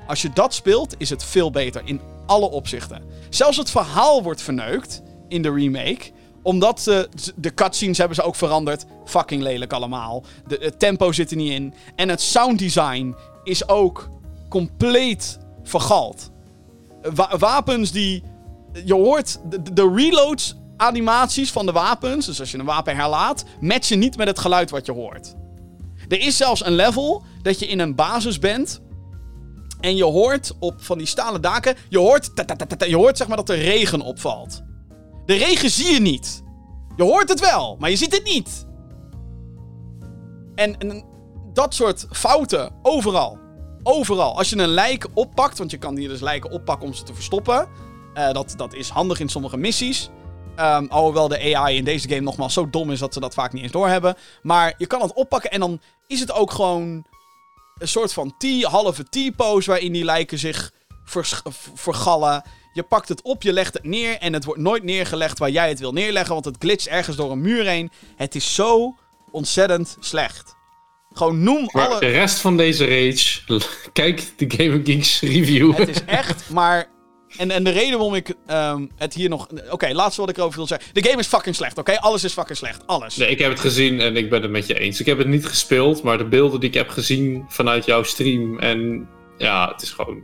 Als 0.08 0.22
je 0.22 0.30
dat 0.34 0.54
speelt, 0.54 0.96
is 0.98 1.10
het 1.10 1.24
veel 1.24 1.52
beter 1.52 1.82
in 1.86 2.02
alle 2.26 2.50
opzichten. 2.50 3.04
Zelfs 3.30 3.58
het 3.58 3.70
verhaal 3.70 4.24
wordt 4.24 4.42
verneukt 4.42 5.02
in 5.28 5.42
de 5.42 5.54
remake 5.54 6.12
omdat 6.42 6.82
ze 6.82 7.10
de 7.36 7.54
cutscenes 7.54 7.98
hebben 7.98 8.16
ze 8.16 8.22
ook 8.22 8.36
veranderd. 8.36 8.86
Fucking 9.06 9.42
lelijk 9.42 9.74
allemaal. 9.74 10.24
De, 10.48 10.58
het 10.62 10.80
tempo 10.80 11.12
zit 11.12 11.32
er 11.32 11.38
niet 11.38 11.52
in. 11.52 11.74
En 11.96 12.10
het 12.10 12.22
sounddesign 12.22 13.16
is 13.44 13.68
ook 13.68 14.10
compleet 14.50 15.40
vergald. 15.64 16.32
Wa- 17.02 17.38
wapens 17.38 17.92
die. 17.92 18.24
Je 18.86 18.94
hoort 18.94 19.40
de, 19.50 19.74
de- 19.74 19.92
reloads 19.96 20.56
animaties 20.78 21.52
van 21.52 21.66
de 21.66 21.72
wapens. 21.72 22.26
Dus 22.26 22.40
als 22.40 22.52
je 22.52 22.58
een 22.58 22.66
wapen 22.66 22.96
herlaat, 22.96 23.44
matchen 23.60 24.00
niet 24.00 24.18
met 24.18 24.28
het 24.28 24.40
geluid 24.40 24.70
wat 24.70 24.86
je 24.86 24.92
hoort. 24.92 25.36
Er 26.08 26.20
is 26.20 26.38
zelfs 26.38 26.66
een 26.66 26.74
level 26.76 27.24
dat 27.42 27.60
je 27.60 27.68
in 27.68 27.80
een 27.80 27.96
basis 27.96 28.40
bent. 28.40 28.82
En 29.80 29.96
je 29.96 30.04
hoort 30.04 30.56
op 30.60 30.74
van 30.84 30.98
die 30.98 31.08
stalen 31.08 31.42
daken. 31.42 31.76
Je 31.90 31.98
hoort, 31.98 32.32
je 32.88 32.96
hoort 32.96 33.18
zeg 33.18 33.28
maar 33.28 33.38
dat 33.38 33.50
er 33.50 33.58
regen 33.58 34.02
opvalt. 34.02 34.62
De 35.26 35.34
regen 35.36 35.70
zie 35.70 35.94
je 35.94 36.00
niet. 36.02 36.44
Je 36.96 37.04
hoort 37.04 37.30
het 37.30 37.40
wel, 37.40 37.76
maar 37.80 37.90
je 37.90 37.96
ziet 37.96 38.12
het 38.16 38.24
niet. 38.24 38.68
En 40.56 41.04
dat 41.54 41.74
soort 41.74 42.08
fouten, 42.12 42.72
overal. 42.82 43.38
Overal. 43.84 44.38
Als 44.38 44.50
je 44.50 44.58
een 44.58 44.68
lijk 44.68 45.08
oppakt, 45.14 45.58
want 45.58 45.72
je 45.72 45.78
kan 45.78 45.98
hier 45.98 46.10
dus 46.10 46.20
lijken 46.20 46.52
oppakken 46.52 46.88
om 46.88 46.94
ze 46.94 47.04
te 47.04 47.14
verstoppen. 47.14 47.68
Eh, 48.14 48.32
dat, 48.32 48.54
dat 48.58 48.74
is 48.74 48.90
handig 48.90 49.20
in 49.20 49.30
sommige 49.30 49.58
missies. 49.58 50.10
Ehm, 50.56 50.86
alhoewel 50.90 51.28
de 51.28 51.56
AI 51.56 51.78
in 51.78 51.84
deze 51.84 52.10
game 52.10 52.22
nogmaals 52.22 52.54
zo 52.54 52.70
dom 52.70 52.92
is 52.92 53.00
dat 53.00 53.14
ze 53.14 53.20
dat 53.20 53.34
vaak 53.34 53.54
niet 53.54 53.64
eens 53.64 53.72
doorhebben. 53.72 54.16
Maar 54.42 54.74
je 54.78 54.88
kan 54.88 55.02
het 55.02 55.14
oppakken 55.14 55.52
en 55.52 55.60
dan 55.60 55.82
is 56.08 56.20
het 56.20 56.32
ook 56.32 56.52
gewoon 56.52 57.06
een 57.78 57.88
soort 57.88 58.14
van 58.14 58.34
T, 58.38 58.64
halve 58.64 59.04
T-pose 59.04 59.70
waarin 59.70 59.92
die 59.92 60.04
lijken 60.04 60.38
zich 60.38 60.72
vergallen. 61.74 62.44
Je 62.74 62.84
pakt 62.84 63.10
het 63.10 63.22
op, 63.22 63.42
je 63.42 63.54
legt 63.54 63.74
het 63.74 63.84
neer 63.84 64.18
en 64.18 64.34
het 64.34 64.46
wordt 64.46 64.62
nooit 64.62 64.84
neergelegd 64.84 65.40
waar 65.40 65.50
jij 65.50 65.70
het 65.70 65.80
wil 65.80 65.92
neerleggen, 65.92 66.34
want 66.34 66.46
het 66.46 66.56
glitcht 66.60 66.88
ergens 66.88 67.16
door 67.16 67.32
een 67.32 67.42
muur 67.42 67.66
heen. 67.66 67.92
Het 68.16 68.36
is 68.36 68.56
zo 68.56 68.96
ontzettend 69.32 69.98
slecht. 70.00 70.56
Gewoon 71.14 71.44
noem 71.44 71.70
Maar 71.72 71.88
alle... 71.88 72.00
de 72.00 72.08
rest 72.08 72.40
van 72.40 72.58
deze 72.58 72.86
rage, 72.86 73.60
kijk 73.94 74.24
de 74.36 74.46
Game 74.48 74.82
Geeks 74.84 75.22
review. 75.22 75.76
Het 75.76 75.90
is 75.90 76.04
echt, 76.06 76.50
maar... 76.50 76.88
En, 77.38 77.52
en 77.52 77.64
de 77.64 77.70
reden 77.70 77.98
waarom 77.98 78.16
ik 78.16 78.34
ehm, 78.46 78.86
het 78.96 79.14
hier 79.14 79.30
nog... 79.30 79.48
Oké, 79.70 79.94
laatste 79.94 80.22
wat 80.22 80.30
ik 80.30 80.38
erover 80.38 80.58
wil 80.58 80.68
zeggen. 80.68 80.94
De 80.94 81.04
game 81.04 81.20
is 81.20 81.28
fucking 81.28 81.56
slecht, 81.56 81.78
oké? 81.78 82.00
Alles 82.00 82.24
is 82.24 82.34
fucking 82.34 82.58
slecht. 82.58 82.88
Alles. 82.88 83.16
Nee, 83.16 83.30
ik 83.30 83.40
heb 83.40 83.52
het 83.52 83.60
gezien 83.60 84.00
en 84.00 84.16
ik 84.16 84.30
ben 84.30 84.42
het 84.42 84.52
met 84.52 84.68
je 84.68 84.80
eens. 84.80 85.00
Ik 85.00 85.06
heb 85.06 85.18
het 85.18 85.28
niet 85.28 85.46
gespeeld, 85.46 86.04
maar 86.04 86.18
de 86.18 86.26
beelden 86.26 86.60
die 86.60 86.70
ik 86.70 86.76
heb 86.76 86.90
gezien 86.90 87.46
vanuit 87.48 87.86
jouw 87.86 88.04
stream 88.04 88.60
en 88.60 89.08
ja, 89.38 89.72
het 89.72 89.82
is 89.82 89.92
gewoon. 89.92 90.22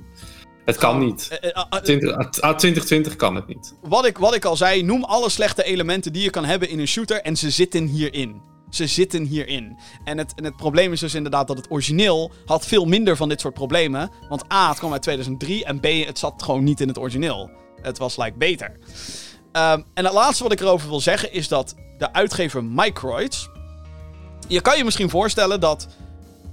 Het 0.65 0.77
kan 0.77 0.99
niet. 0.99 1.27
Eh, 1.41 1.49
eh, 1.49 1.65
eh, 1.69 1.81
20, 1.81 2.29
2020 2.29 3.15
kan 3.15 3.35
het 3.35 3.47
niet. 3.47 3.75
wat, 3.81 4.05
ik, 4.05 4.17
wat 4.17 4.35
ik 4.35 4.45
al 4.45 4.55
zei, 4.55 4.83
noem 4.83 5.03
alle 5.03 5.29
slechte 5.29 5.63
elementen 5.63 6.13
die 6.13 6.23
je 6.23 6.29
kan 6.29 6.45
hebben 6.45 6.69
in 6.69 6.79
een 6.79 6.87
shooter 6.87 7.21
en 7.21 7.35
ze 7.35 7.49
zitten 7.49 7.85
hierin. 7.85 8.41
Ze 8.75 8.87
zitten 8.87 9.23
hierin. 9.23 9.77
En 10.03 10.17
het, 10.17 10.33
en 10.35 10.43
het 10.43 10.55
probleem 10.55 10.91
is 10.91 10.99
dus 10.99 11.13
inderdaad 11.13 11.47
dat 11.47 11.57
het 11.57 11.71
origineel 11.71 12.31
had 12.45 12.65
veel 12.65 12.85
minder 12.85 13.15
van 13.15 13.29
dit 13.29 13.41
soort 13.41 13.53
problemen. 13.53 14.09
Want 14.29 14.53
A, 14.53 14.69
het 14.69 14.77
kwam 14.77 14.91
uit 14.91 15.01
2003 15.01 15.65
en 15.65 15.79
B, 15.79 15.85
het 15.85 16.19
zat 16.19 16.43
gewoon 16.43 16.63
niet 16.63 16.81
in 16.81 16.87
het 16.87 16.97
origineel. 16.97 17.49
Het 17.81 17.97
was 17.97 18.17
like 18.17 18.37
beter. 18.37 18.79
Ehm, 19.51 19.81
en 19.93 20.05
het 20.05 20.13
laatste 20.13 20.43
wat 20.43 20.51
ik 20.51 20.59
erover 20.59 20.89
wil 20.89 20.99
zeggen 20.99 21.33
is 21.33 21.47
dat 21.47 21.75
de 21.97 22.13
uitgever 22.13 22.63
Microids... 22.63 23.49
Je 24.47 24.61
kan 24.61 24.77
je 24.77 24.83
misschien 24.83 25.09
voorstellen 25.09 25.59
dat, 25.59 25.87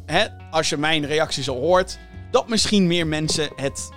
hè, 0.07 0.27
als 0.51 0.69
je 0.69 0.77
mijn 0.77 1.07
reactie 1.07 1.43
zo 1.43 1.55
hoort, 1.55 1.99
dat 2.31 2.49
misschien 2.49 2.87
meer 2.87 3.07
mensen 3.07 3.49
het 3.57 3.91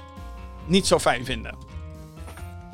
niet 0.67 0.88
zo 0.88 0.99
fijn 0.99 1.26
vinden 1.26 1.65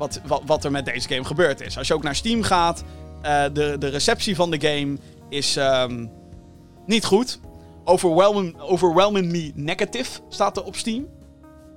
wat, 0.02 0.20
wat, 0.26 0.42
wat 0.46 0.64
er 0.64 0.70
met 0.70 0.84
deze 0.84 1.08
game 1.08 1.24
gebeurd 1.24 1.60
is. 1.60 1.78
Als 1.78 1.86
je 1.86 1.94
ook 1.94 2.02
naar 2.02 2.16
Steam 2.16 2.42
gaat, 2.42 2.84
eh, 3.22 3.44
de, 3.52 3.76
de 3.78 3.88
receptie 3.88 4.36
van 4.36 4.50
de 4.50 4.60
game 4.60 4.98
is 5.32 5.56
ehm, 5.56 6.06
niet 6.86 7.04
goed. 7.04 7.40
Overwhelming, 7.84 8.60
overwhelmingly 8.60 9.52
negative 9.54 10.20
staat 10.28 10.56
er 10.56 10.62
op 10.62 10.76
Steam. 10.76 11.06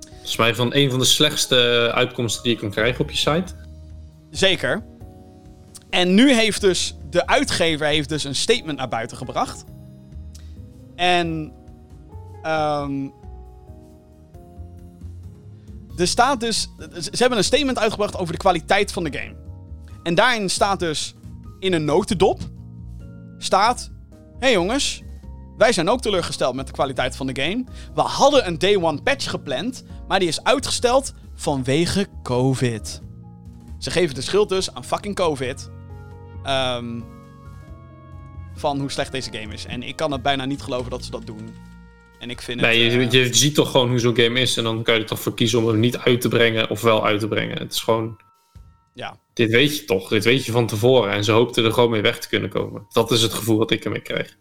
Volgens 0.08 0.36
mij 0.36 0.54
van 0.54 0.74
een 0.74 0.90
van 0.90 0.98
de 0.98 1.04
slechtste 1.04 1.90
uitkomsten 1.94 2.42
die 2.42 2.52
je 2.52 2.58
kan 2.58 2.70
krijgen 2.70 3.00
op 3.00 3.10
je 3.10 3.16
site. 3.16 3.54
Zeker. 4.30 4.84
En 5.90 6.14
nu 6.14 6.34
heeft 6.34 6.60
dus 6.60 6.96
de 7.10 7.26
uitgever 7.26 7.86
heeft 7.86 8.08
dus 8.08 8.24
een 8.24 8.34
statement 8.34 8.78
naar 8.78 8.88
buiten 8.88 9.16
gebracht. 9.16 9.64
En 10.94 11.52
ehm 12.42 13.08
er 15.96 16.06
staat 16.06 16.40
dus. 16.40 16.68
Ze 16.92 17.16
hebben 17.16 17.38
een 17.38 17.44
statement 17.44 17.78
uitgebracht 17.78 18.16
over 18.16 18.32
de 18.32 18.38
kwaliteit 18.38 18.92
van 18.92 19.04
de 19.04 19.18
game. 19.18 19.34
En 20.02 20.14
daarin 20.14 20.50
staat 20.50 20.78
dus 20.78 21.14
in 21.58 21.72
een 21.72 21.84
notendop 21.84 22.40
staat: 23.38 23.90
hey 24.38 24.52
jongens, 24.52 25.02
wij 25.56 25.72
zijn 25.72 25.88
ook 25.88 26.00
teleurgesteld 26.00 26.54
met 26.54 26.66
de 26.66 26.72
kwaliteit 26.72 27.16
van 27.16 27.26
de 27.26 27.42
game. 27.42 27.64
We 27.94 28.00
hadden 28.00 28.46
een 28.46 28.58
day 28.58 28.76
one 28.76 29.02
patch 29.02 29.30
gepland, 29.30 29.84
maar 30.08 30.18
die 30.18 30.28
is 30.28 30.42
uitgesteld 30.42 31.14
vanwege 31.34 32.06
COVID. 32.22 33.02
Ze 33.78 33.90
geven 33.90 34.14
de 34.14 34.20
schuld 34.22 34.48
dus 34.48 34.74
aan 34.74 34.84
fucking 34.84 35.14
COVID. 35.14 35.70
Ehm, 36.42 37.00
van 38.54 38.80
hoe 38.80 38.90
slecht 38.90 39.12
deze 39.12 39.32
game 39.32 39.54
is. 39.54 39.64
En 39.66 39.82
ik 39.82 39.96
kan 39.96 40.12
het 40.12 40.22
bijna 40.22 40.44
niet 40.44 40.62
geloven 40.62 40.90
dat 40.90 41.04
ze 41.04 41.10
dat 41.10 41.26
doen. 41.26 41.54
En 42.18 42.30
ik 42.30 42.40
vind 42.42 42.60
Nee, 42.60 42.82
het... 42.82 43.12
je, 43.12 43.18
eh, 43.18 43.26
je 43.26 43.34
ziet 43.34 43.54
toch 43.54 43.70
gewoon 43.70 43.88
hoe 43.88 43.98
zo'n 43.98 44.16
game 44.16 44.40
is 44.40 44.56
en 44.56 44.64
dan 44.64 44.82
kan 44.82 44.94
je 44.94 45.00
er 45.00 45.06
toch 45.06 45.20
voor 45.20 45.34
kiezen 45.34 45.58
om 45.58 45.66
hem 45.66 45.80
niet 45.80 45.98
uit 45.98 46.20
te 46.20 46.28
brengen 46.28 46.70
of 46.70 46.80
wel 46.80 47.04
uit 47.06 47.20
te 47.20 47.28
brengen. 47.28 47.58
Het 47.58 47.72
is 47.72 47.80
gewoon. 47.80 48.16
Ja. 48.96 49.18
Dit 49.32 49.50
weet 49.50 49.76
je 49.76 49.84
toch, 49.84 50.08
dit 50.08 50.24
weet 50.24 50.44
je 50.44 50.52
van 50.52 50.66
tevoren 50.66 51.12
en 51.12 51.24
ze 51.24 51.32
hoopten 51.32 51.64
er 51.64 51.72
gewoon 51.72 51.90
mee 51.90 52.02
weg 52.02 52.18
te 52.18 52.28
kunnen 52.28 52.50
komen. 52.50 52.86
Dat 52.88 53.10
is 53.10 53.22
het 53.22 53.34
gevoel 53.34 53.58
dat 53.58 53.70
ik 53.70 53.84
ermee 53.84 54.00
krijg. 54.00 54.36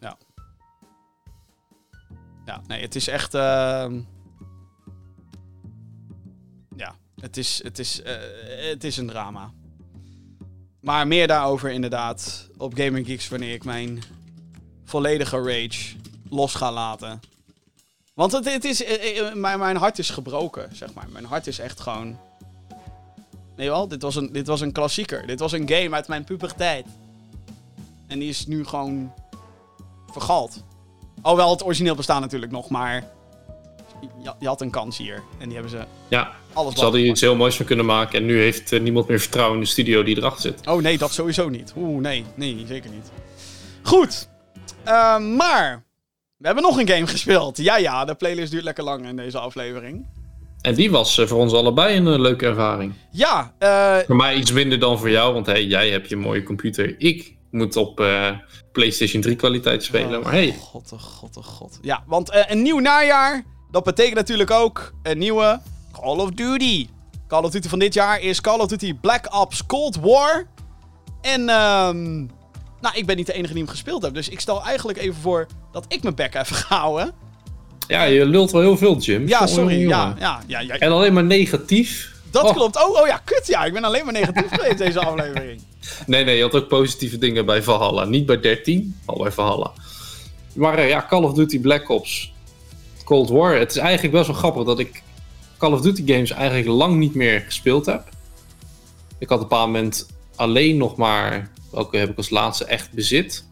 Ja, 2.45 2.61
nee, 2.67 2.81
het 2.81 2.95
is 2.95 3.07
echt... 3.07 3.33
ehm, 3.33 3.99
Ja, 6.75 6.95
het 7.19 7.37
is, 7.37 7.63
het, 7.63 7.79
is, 7.79 8.01
eh, 8.01 8.15
het 8.69 8.83
is 8.83 8.97
een 8.97 9.07
drama. 9.07 9.51
Maar 10.81 11.07
meer 11.07 11.27
daarover 11.27 11.69
inderdaad 11.69 12.49
op 12.57 12.73
Gaming 12.75 13.05
Geeks 13.05 13.27
wanneer 13.27 13.53
ik 13.53 13.63
mijn 13.63 14.03
volledige 14.83 15.37
rage 15.37 15.95
los 16.29 16.55
ga 16.55 16.71
laten. 16.71 17.19
Want 18.13 18.31
het, 18.31 18.45
het 18.45 18.63
is, 18.63 18.83
eh, 18.83 19.19
eh, 19.19 19.33
mijn, 19.33 19.59
mijn 19.59 19.77
hart 19.77 19.99
is 19.99 20.09
gebroken, 20.09 20.75
zeg 20.75 20.93
maar. 20.93 21.07
Mijn 21.09 21.25
hart 21.25 21.47
is 21.47 21.59
echt 21.59 21.79
gewoon... 21.79 22.19
Nee 23.55 23.69
wel, 23.69 23.87
dit 23.87 24.01
was, 24.01 24.15
een, 24.15 24.29
dit 24.31 24.47
was 24.47 24.61
een 24.61 24.71
klassieker. 24.71 25.27
Dit 25.27 25.39
was 25.39 25.51
een 25.51 25.69
game 25.69 25.95
uit 25.95 26.07
mijn 26.07 26.23
puberteit. 26.23 26.85
En 28.07 28.19
die 28.19 28.29
is 28.29 28.47
nu 28.47 28.65
gewoon 28.65 29.13
vergald. 30.11 30.63
Alhoewel 31.21 31.49
het 31.51 31.63
origineel 31.63 31.95
bestaat 31.95 32.21
natuurlijk 32.21 32.51
nog, 32.51 32.69
maar 32.69 33.03
je, 34.23 34.31
je 34.39 34.47
had 34.47 34.61
een 34.61 34.69
kans 34.69 34.97
hier. 34.97 35.23
En 35.37 35.45
die 35.45 35.53
hebben 35.53 35.71
ze 35.71 35.85
Ja, 36.07 36.31
alles 36.53 36.73
ze 36.75 36.81
hadden 36.81 36.99
hier 37.01 37.09
iets 37.09 37.21
heel 37.21 37.35
moois 37.35 37.55
van 37.55 37.65
kunnen 37.65 37.85
maken 37.85 38.19
en 38.19 38.25
nu 38.25 38.39
heeft 38.39 38.71
eh, 38.71 38.81
niemand 38.81 39.07
meer 39.07 39.19
vertrouwen 39.19 39.55
in 39.57 39.63
de 39.63 39.69
studio 39.69 40.03
die 40.03 40.17
erachter 40.17 40.41
zit. 40.41 40.67
Oh 40.67 40.81
nee, 40.81 40.97
dat 40.97 41.13
sowieso 41.13 41.49
niet. 41.49 41.73
Oeh, 41.77 42.01
nee, 42.01 42.25
nee, 42.35 42.65
zeker 42.67 42.89
niet. 42.89 43.11
Goed, 43.81 44.27
Eh, 44.83 45.17
maar 45.19 45.83
we 46.37 46.45
hebben 46.45 46.63
nog 46.63 46.79
een 46.79 46.87
game 46.87 47.07
gespeeld. 47.07 47.57
Ja, 47.57 47.77
ja, 47.77 48.05
de 48.05 48.15
playlist 48.15 48.51
duurt 48.51 48.63
lekker 48.63 48.83
lang 48.83 49.05
in 49.05 49.15
deze 49.15 49.39
aflevering. 49.39 50.05
En 50.65 50.75
die 50.75 50.91
was 50.91 51.17
eh, 51.17 51.27
voor 51.27 51.37
ons 51.39 51.53
allebei 51.53 51.97
een 51.97 52.07
eh, 52.07 52.19
leuke 52.19 52.45
ervaring. 52.45 52.93
Ja, 53.11 53.53
eh, 53.57 53.97
Voor 54.05 54.15
mij 54.15 54.35
iets 54.35 54.51
minder 54.51 54.79
dan 54.79 54.99
voor 54.99 55.09
jou, 55.09 55.33
want 55.33 55.45
hey, 55.45 55.65
jij 55.65 55.89
hebt 55.89 56.09
je 56.09 56.15
mooie 56.15 56.43
computer. 56.43 56.95
Ik 56.97 57.35
moet 57.51 57.75
op 57.75 57.95
PlayStation 58.71 59.21
3 59.21 59.35
kwaliteit 59.35 59.83
spelen. 59.83 60.17
Oh, 60.17 60.23
Maar 60.23 60.33
hey, 60.33 60.55
God, 60.59 60.91
oh 60.93 60.99
god, 60.99 61.37
oh 61.37 61.43
god. 61.43 61.79
Ja, 61.81 62.03
want 62.07 62.45
een 62.47 62.61
nieuw 62.61 62.79
najaar, 62.79 63.43
dat 63.71 63.83
betekent 63.83 64.15
natuurlijk 64.15 64.51
ook 64.51 64.93
een 65.03 65.17
nieuwe 65.17 65.59
Call 65.91 66.17
of 66.17 66.29
Duty. 66.29 66.87
Call 67.27 67.43
of 67.43 67.51
Duty 67.51 67.69
van 67.69 67.79
dit 67.79 67.93
jaar 67.93 68.21
is 68.21 68.41
Call 68.41 68.59
of 68.59 68.67
Duty 68.67 68.93
Black 68.93 69.35
Ops 69.35 69.65
Cold 69.65 69.95
War. 69.95 70.47
En, 71.21 71.49
ehm, 71.49 72.15
nou, 72.81 72.93
ik 72.93 73.05
ben 73.05 73.15
niet 73.15 73.25
de 73.25 73.33
enige 73.33 73.53
die 73.53 73.61
hem 73.63 73.71
gespeeld 73.71 74.01
heeft. 74.01 74.13
Dus 74.13 74.29
ik 74.29 74.39
stel 74.39 74.63
eigenlijk 74.63 74.97
even 74.97 75.21
voor 75.21 75.47
dat 75.71 75.85
ik 75.87 76.03
mijn 76.03 76.15
bek 76.15 76.35
even 76.35 76.55
ga 76.55 76.77
houden. 76.77 77.13
Ja, 77.87 78.03
je 78.03 78.25
lult 78.25 78.51
wel 78.51 78.61
heel 78.61 78.77
veel, 78.77 78.97
Jim. 78.97 79.27
Ja, 79.27 79.47
sorry. 79.47 79.87
ja, 79.87 80.15
ja, 80.47 80.59
ja. 80.59 80.77
En 80.77 80.91
alleen 80.91 81.13
maar 81.13 81.23
negatief. 81.23 82.13
Dat 82.31 82.43
Oh. 82.43 82.53
klopt. 82.53 82.75
Oh, 82.85 83.01
oh 83.01 83.07
ja, 83.07 83.17
kut 83.17 83.47
ja. 83.47 83.65
Ik 83.65 83.73
ben 83.73 83.83
alleen 83.83 84.03
maar 84.05 84.13
negatief 84.13 84.49
geweest 84.55 84.77
deze 84.77 84.99
aflevering. 84.99 85.61
Nee, 86.05 86.23
nee, 86.23 86.35
je 86.37 86.41
had 86.41 86.53
ook 86.55 86.67
positieve 86.67 87.17
dingen 87.17 87.45
bij 87.45 87.63
Valhalla. 87.63 88.03
Niet 88.05 88.25
bij 88.25 88.39
13, 88.39 88.99
al 89.05 89.17
bij 89.21 89.31
Valhalla. 89.31 89.71
Maar 90.53 90.77
eh, 90.77 90.89
ja, 90.89 91.05
Call 91.09 91.23
of 91.23 91.33
Duty 91.33 91.59
Black 91.59 91.89
Ops 91.89 92.33
Cold 93.03 93.29
War. 93.29 93.55
Het 93.55 93.71
is 93.71 93.77
eigenlijk 93.77 94.13
best 94.13 94.27
wel 94.27 94.35
grappig 94.35 94.63
dat 94.63 94.79
ik 94.79 95.03
Call 95.57 95.71
of 95.71 95.81
Duty 95.81 96.03
games 96.05 96.31
eigenlijk 96.31 96.67
lang 96.67 96.95
niet 96.95 97.15
meer 97.15 97.41
gespeeld 97.41 97.85
heb. 97.85 98.03
Ik 99.17 99.29
had 99.29 99.37
op 99.37 99.43
een 99.43 99.49
bepaald 99.49 99.71
moment 99.71 100.07
alleen 100.35 100.77
nog 100.77 100.95
maar... 100.95 101.49
Welke 101.71 101.97
heb 101.97 102.09
ik 102.09 102.17
als 102.17 102.29
laatste 102.29 102.65
echt 102.65 102.91
bezit? 102.91 103.45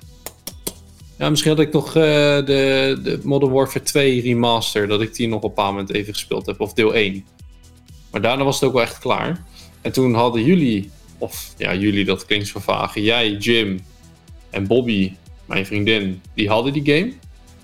Ja, 1.17 1.29
misschien 1.29 1.51
had 1.51 1.59
ik 1.59 1.73
nog 1.73 1.87
eh, 1.87 1.93
de, 1.93 2.99
de 3.03 3.19
Modern 3.23 3.51
Warfare 3.51 3.85
2 3.85 4.21
remaster. 4.21 4.87
Dat 4.87 5.01
ik 5.01 5.15
die 5.15 5.27
nog 5.27 5.37
op 5.37 5.43
een 5.43 5.49
bepaald 5.49 5.71
moment 5.71 5.93
even 5.93 6.13
gespeeld 6.13 6.45
heb. 6.45 6.59
Of 6.59 6.73
deel 6.73 6.93
1. 6.93 7.25
Maar 8.11 8.21
daarna 8.21 8.43
was 8.43 8.55
het 8.59 8.63
ook 8.63 8.73
wel 8.73 8.83
echt 8.83 8.99
klaar. 8.99 9.43
En 9.81 9.91
toen 9.91 10.13
hadden 10.13 10.43
jullie 10.43 10.91
of 11.23 11.53
ja, 11.57 11.75
jullie, 11.75 12.05
dat 12.05 12.25
klinkt 12.25 12.47
zo. 12.47 12.59
Jij, 12.93 13.31
Jim 13.31 13.79
en 14.49 14.67
Bobby, 14.67 15.13
mijn 15.45 15.65
vriendin, 15.65 16.21
die 16.33 16.49
hadden 16.49 16.73
die 16.73 16.85
game. 16.85 17.13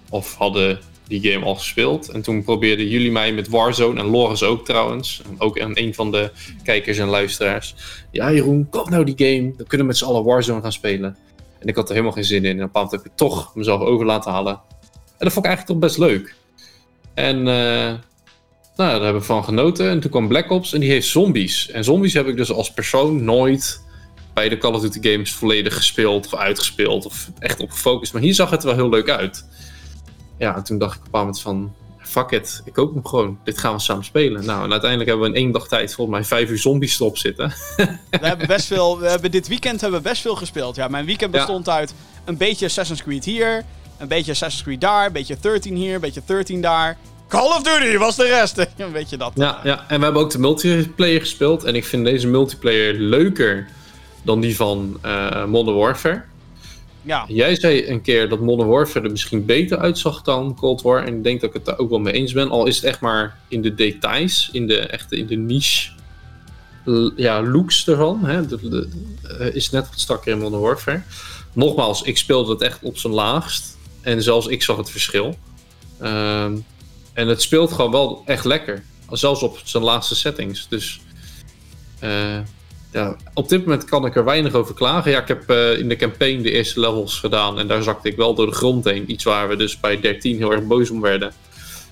Of 0.09 0.35
hadden 0.35 0.79
die 1.07 1.31
game 1.31 1.45
al 1.45 1.55
gespeeld. 1.55 2.09
En 2.09 2.21
toen 2.21 2.43
probeerden 2.43 2.87
jullie 2.87 3.11
mij 3.11 3.33
met 3.33 3.47
Warzone, 3.47 3.99
en 3.99 4.05
Loris 4.05 4.43
ook 4.43 4.65
trouwens. 4.65 5.21
En 5.29 5.35
ook 5.39 5.57
een 5.57 5.93
van 5.93 6.11
de 6.11 6.31
kijkers 6.63 6.97
en 6.97 7.07
luisteraars. 7.07 7.75
Ja, 8.11 8.31
Jeroen, 8.31 8.69
koop 8.69 8.89
nou 8.89 9.03
die 9.03 9.27
game. 9.27 9.53
Dan 9.57 9.67
kunnen 9.67 9.77
we 9.77 9.83
met 9.83 9.97
z'n 9.97 10.05
allen 10.05 10.23
Warzone 10.23 10.61
gaan 10.61 10.71
spelen. 10.71 11.17
En 11.60 11.68
ik 11.68 11.76
had 11.76 11.86
er 11.88 11.91
helemaal 11.91 12.14
geen 12.14 12.24
zin 12.24 12.45
in. 12.45 12.45
En 12.45 12.55
op 12.55 12.60
een 12.60 12.66
bepaald 12.66 12.86
moment 12.86 13.03
heb 13.03 13.12
ik 13.12 13.18
toch 13.18 13.55
mezelf 13.55 13.82
over 13.82 14.05
laten 14.05 14.32
halen. 14.32 14.53
En 14.53 15.26
dat 15.26 15.34
vond 15.34 15.45
ik 15.45 15.51
eigenlijk 15.51 15.66
toch 15.66 15.89
best 15.89 15.97
leuk. 15.97 16.36
En 17.14 17.38
eh, 17.38 17.93
nou, 18.76 18.99
daar 18.99 19.01
heb 19.01 19.16
ik 19.16 19.24
van 19.24 19.43
genoten. 19.43 19.89
En 19.89 19.99
toen 19.99 20.12
kwam 20.12 20.28
Black 20.28 20.51
Ops 20.51 20.74
en 20.74 20.80
die 20.80 20.89
heeft 20.89 21.07
zombies. 21.07 21.70
En 21.70 21.84
zombies 21.84 22.14
heb 22.14 22.28
ik 22.28 22.38
dus 22.38 22.51
als 22.51 22.72
persoon 22.72 23.24
nooit 23.24 23.84
bij 24.34 24.49
de 24.49 24.57
Call 24.57 24.74
of 24.74 24.82
Duty 24.82 25.10
games 25.10 25.34
volledig 25.34 25.76
gespeeld 25.76 26.26
of 26.26 26.36
uitgespeeld 26.36 27.05
of 27.05 27.30
echt 27.39 27.60
op 27.60 27.72
gefocust. 27.72 28.14
Maar 28.14 28.22
hier 28.22 28.34
zag 28.34 28.49
het 28.49 28.64
wel 28.64 28.76
heel 28.76 28.89
leuk 28.89 29.10
uit. 29.10 29.45
Ja, 30.38 30.55
en 30.55 30.64
toen 30.64 30.78
dacht 30.78 30.95
ik 30.95 30.99
op 30.99 31.05
een 31.05 31.12
bepaald 31.12 31.26
moment 31.26 31.41
van... 31.41 31.88
fuck 32.10 32.32
it, 32.32 32.62
ik 32.66 32.74
koop 32.74 32.93
hem 32.93 33.05
gewoon. 33.05 33.39
Dit 33.43 33.57
gaan 33.57 33.74
we 33.74 33.80
samen 33.80 34.03
spelen. 34.05 34.45
Nou, 34.45 34.64
en 34.64 34.72
uiteindelijk 34.72 35.10
hebben 35.10 35.30
we 35.32 35.36
in 35.38 35.43
één 35.43 35.51
dag 35.51 35.68
tijd 35.68 35.93
volgens 35.93 36.18
mij 36.18 36.26
vijf 36.26 36.49
uur 36.49 36.57
zombies 36.57 36.99
erop 36.99 37.18
zitten. 37.18 37.53
We 38.10 38.18
hebben 38.22 38.47
best 38.47 38.66
veel, 38.66 38.99
we 38.99 39.10
hebben 39.10 39.32
dit 39.32 39.47
weekend 39.47 39.82
hebben 39.82 40.01
we 40.03 40.10
best 40.10 40.22
veel 40.22 40.36
gespeeld. 40.36 40.76
Ja, 40.76 40.88
mijn 40.88 41.05
weekend 41.05 41.34
Ja. 41.34 41.38
bestond 41.39 41.70
uit 41.70 41.93
een 42.26 42.38
beetje 42.38 42.66
Assassin's 42.66 43.03
Creed 43.03 43.26
hier, 43.26 43.64
een 43.97 44.07
beetje 44.07 44.32
Assassin's 44.32 44.64
Creed 44.64 44.82
daar, 44.82 45.05
een 45.05 45.12
beetje 45.12 45.38
13 45.41 45.76
hier, 45.76 45.93
een 45.95 46.01
beetje 46.01 46.22
13 46.26 46.62
daar. 46.62 46.97
Call 47.28 47.47
of 47.47 47.62
Duty 47.64 47.97
was 47.97 48.16
de 48.16 48.26
rest. 48.26 48.57
een 48.78 48.91
beetje 48.91 49.18
dat. 49.18 49.32
Ja, 49.36 49.60
ja, 49.64 49.86
en 49.88 49.97
we 49.97 50.03
hebben 50.03 50.22
ook 50.22 50.32
de 50.32 50.39
multiplayer 50.39 51.20
gespeeld. 51.20 51.64
En 51.64 51.76
ik 51.76 51.86
vind 51.86 52.05
deze 52.05 52.28
multiplayer 52.28 52.93
leuker 52.93 53.68
dan 54.22 54.39
die 54.39 54.55
van 54.55 54.97
eh, 55.01 55.45
Modern 55.45 55.78
Warfare. 55.78 56.24
Ja. 57.01 57.25
Jij 57.27 57.55
zei 57.55 57.87
een 57.87 58.01
keer 58.01 58.29
dat 58.29 58.39
Modern 58.39 58.69
Warfare 58.69 59.05
er 59.05 59.11
misschien 59.11 59.45
beter 59.45 59.77
uitzag 59.77 60.21
dan 60.21 60.55
Cold 60.55 60.81
War. 60.81 61.05
En 61.05 61.15
ik 61.15 61.23
denk 61.23 61.41
dat 61.41 61.49
ik 61.49 61.55
het 61.55 61.65
daar 61.65 61.77
ook 61.77 61.89
wel 61.89 61.99
mee 61.99 62.13
eens 62.13 62.33
ben. 62.33 62.49
Al 62.49 62.65
is 62.65 62.75
het 62.75 62.85
echt 62.85 62.99
maar 62.99 63.37
in 63.47 63.61
de 63.61 63.75
details, 63.75 64.49
in 64.51 64.67
de, 64.67 64.77
echte, 64.79 65.17
in 65.17 65.27
de 65.27 65.35
niche 65.35 65.89
ja, 67.15 67.43
looks 67.43 67.87
ervan. 67.87 68.25
Hè? 68.25 68.41
Eh, 69.39 69.55
is 69.55 69.69
net 69.69 69.89
wat 69.89 69.99
strakker 69.99 70.31
in 70.31 70.39
Modern 70.39 70.61
Warfare. 70.61 71.01
Nogmaals, 71.53 72.01
ik 72.01 72.17
speelde 72.17 72.51
het 72.51 72.61
echt 72.61 72.79
op 72.81 72.97
zijn 72.97 73.13
laagst. 73.13 73.77
En 74.01 74.23
zelfs 74.23 74.47
ik 74.47 74.63
zag 74.63 74.77
het 74.77 74.89
verschil. 74.89 75.37
Ehm, 75.99 76.57
en 77.13 77.27
het 77.27 77.41
speelt 77.41 77.71
gewoon 77.71 77.91
wel 77.91 78.21
echt 78.25 78.45
lekker. 78.45 78.83
Zelfs 79.11 79.41
op 79.41 79.59
zijn 79.63 79.83
laagste 79.83 80.15
settings. 80.15 80.67
Dus 80.67 81.01
eh, 81.99 82.39
ja, 82.91 83.15
op 83.33 83.49
dit 83.49 83.59
moment 83.59 83.85
kan 83.85 84.05
ik 84.05 84.15
er 84.15 84.23
weinig 84.23 84.53
over 84.53 84.75
klagen. 84.75 85.11
Ja, 85.11 85.21
ik 85.21 85.27
heb 85.27 85.49
eh, 85.49 85.79
in 85.79 85.89
de 85.89 85.95
campaign 85.95 86.41
de 86.41 86.51
eerste 86.51 86.79
levels 86.79 87.19
gedaan. 87.19 87.59
En 87.59 87.67
daar 87.67 87.83
zakte 87.83 88.09
ik 88.09 88.15
wel 88.15 88.33
door 88.35 88.45
de 88.45 88.55
grond 88.55 88.85
heen. 88.85 89.11
Iets 89.11 89.23
waar 89.23 89.49
we 89.49 89.55
dus 89.55 89.79
bij 89.79 89.99
13 89.99 90.37
heel 90.37 90.51
erg 90.51 90.63
boos 90.63 90.89
om 90.89 91.01
werden. 91.01 91.33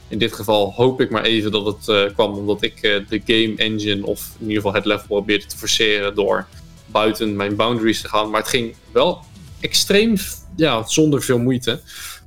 In 0.07 0.17
dit 0.17 0.33
geval 0.33 0.73
hoop 0.73 1.01
ik 1.01 1.09
maar 1.09 1.23
even 1.23 1.51
dat 1.51 1.65
het 1.65 1.87
eh, 1.87 2.13
kwam 2.13 2.33
omdat 2.33 2.61
ik 2.61 2.81
eh, 2.81 2.99
de 3.09 3.21
game 3.25 3.53
engine, 3.55 4.05
of 4.05 4.29
in 4.39 4.47
ieder 4.47 4.55
geval 4.55 4.73
het 4.73 4.85
level 4.85 5.05
probeerde 5.07 5.45
te 5.45 5.57
forceren 5.57 6.15
door 6.15 6.47
buiten 6.85 7.35
mijn 7.35 7.55
boundaries 7.55 8.01
te 8.01 8.09
gaan. 8.09 8.29
Maar 8.29 8.41
het 8.41 8.49
ging 8.49 8.75
wel 8.91 9.19
extreem, 9.59 10.15
ja, 10.55 10.87
zonder 10.87 11.21
veel 11.21 11.39
moeite. 11.39 11.81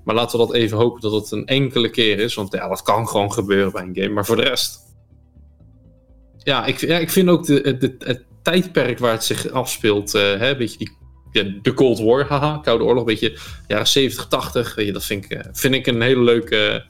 Maar 0.04 0.14
laten 0.14 0.38
we 0.38 0.46
dat 0.46 0.54
even 0.54 0.78
hopen 0.78 1.00
dat 1.00 1.12
het 1.12 1.30
een 1.30 1.46
enkele 1.46 1.90
keer 1.90 2.18
is. 2.18 2.34
Want 2.34 2.52
ja, 2.52 2.68
dat 2.68 2.82
kan 2.82 3.08
gewoon 3.08 3.32
gebeuren 3.32 3.72
bij 3.72 3.82
een 3.82 3.94
game. 3.94 4.08
Maar 4.08 4.26
voor 4.26 4.36
de 4.36 4.42
rest. 4.42 4.78
Ja, 6.38 6.66
ik, 6.66 6.78
ja, 6.78 6.98
ik 6.98 7.10
vind 7.10 7.28
ook 7.28 7.46
de, 7.46 7.96
het 7.98 8.24
tijdperk 8.42 8.98
waar 8.98 9.12
het 9.12 9.24
zich 9.24 9.50
afspeelt. 9.50 10.14
eh 10.14 10.38
hè, 10.38 10.56
beetje 10.56 10.78
die, 10.78 11.60
de 11.62 11.74
Cold 11.74 11.98
War, 11.98 12.26
haha, 12.28 12.60
Koude 12.62 12.84
Oorlog. 12.84 13.04
Beetje 13.04 13.38
jaren 13.68 13.86
70, 13.86 14.26
80. 14.28 14.74
Weet 14.74 14.86
je, 14.86 14.92
dat 14.92 15.04
vind 15.04 15.24
ik, 15.24 15.30
eh, 15.30 15.48
vind 15.52 15.74
ik 15.74 15.86
een, 15.86 16.02
hele 16.02 16.22
leuke, 16.22 16.84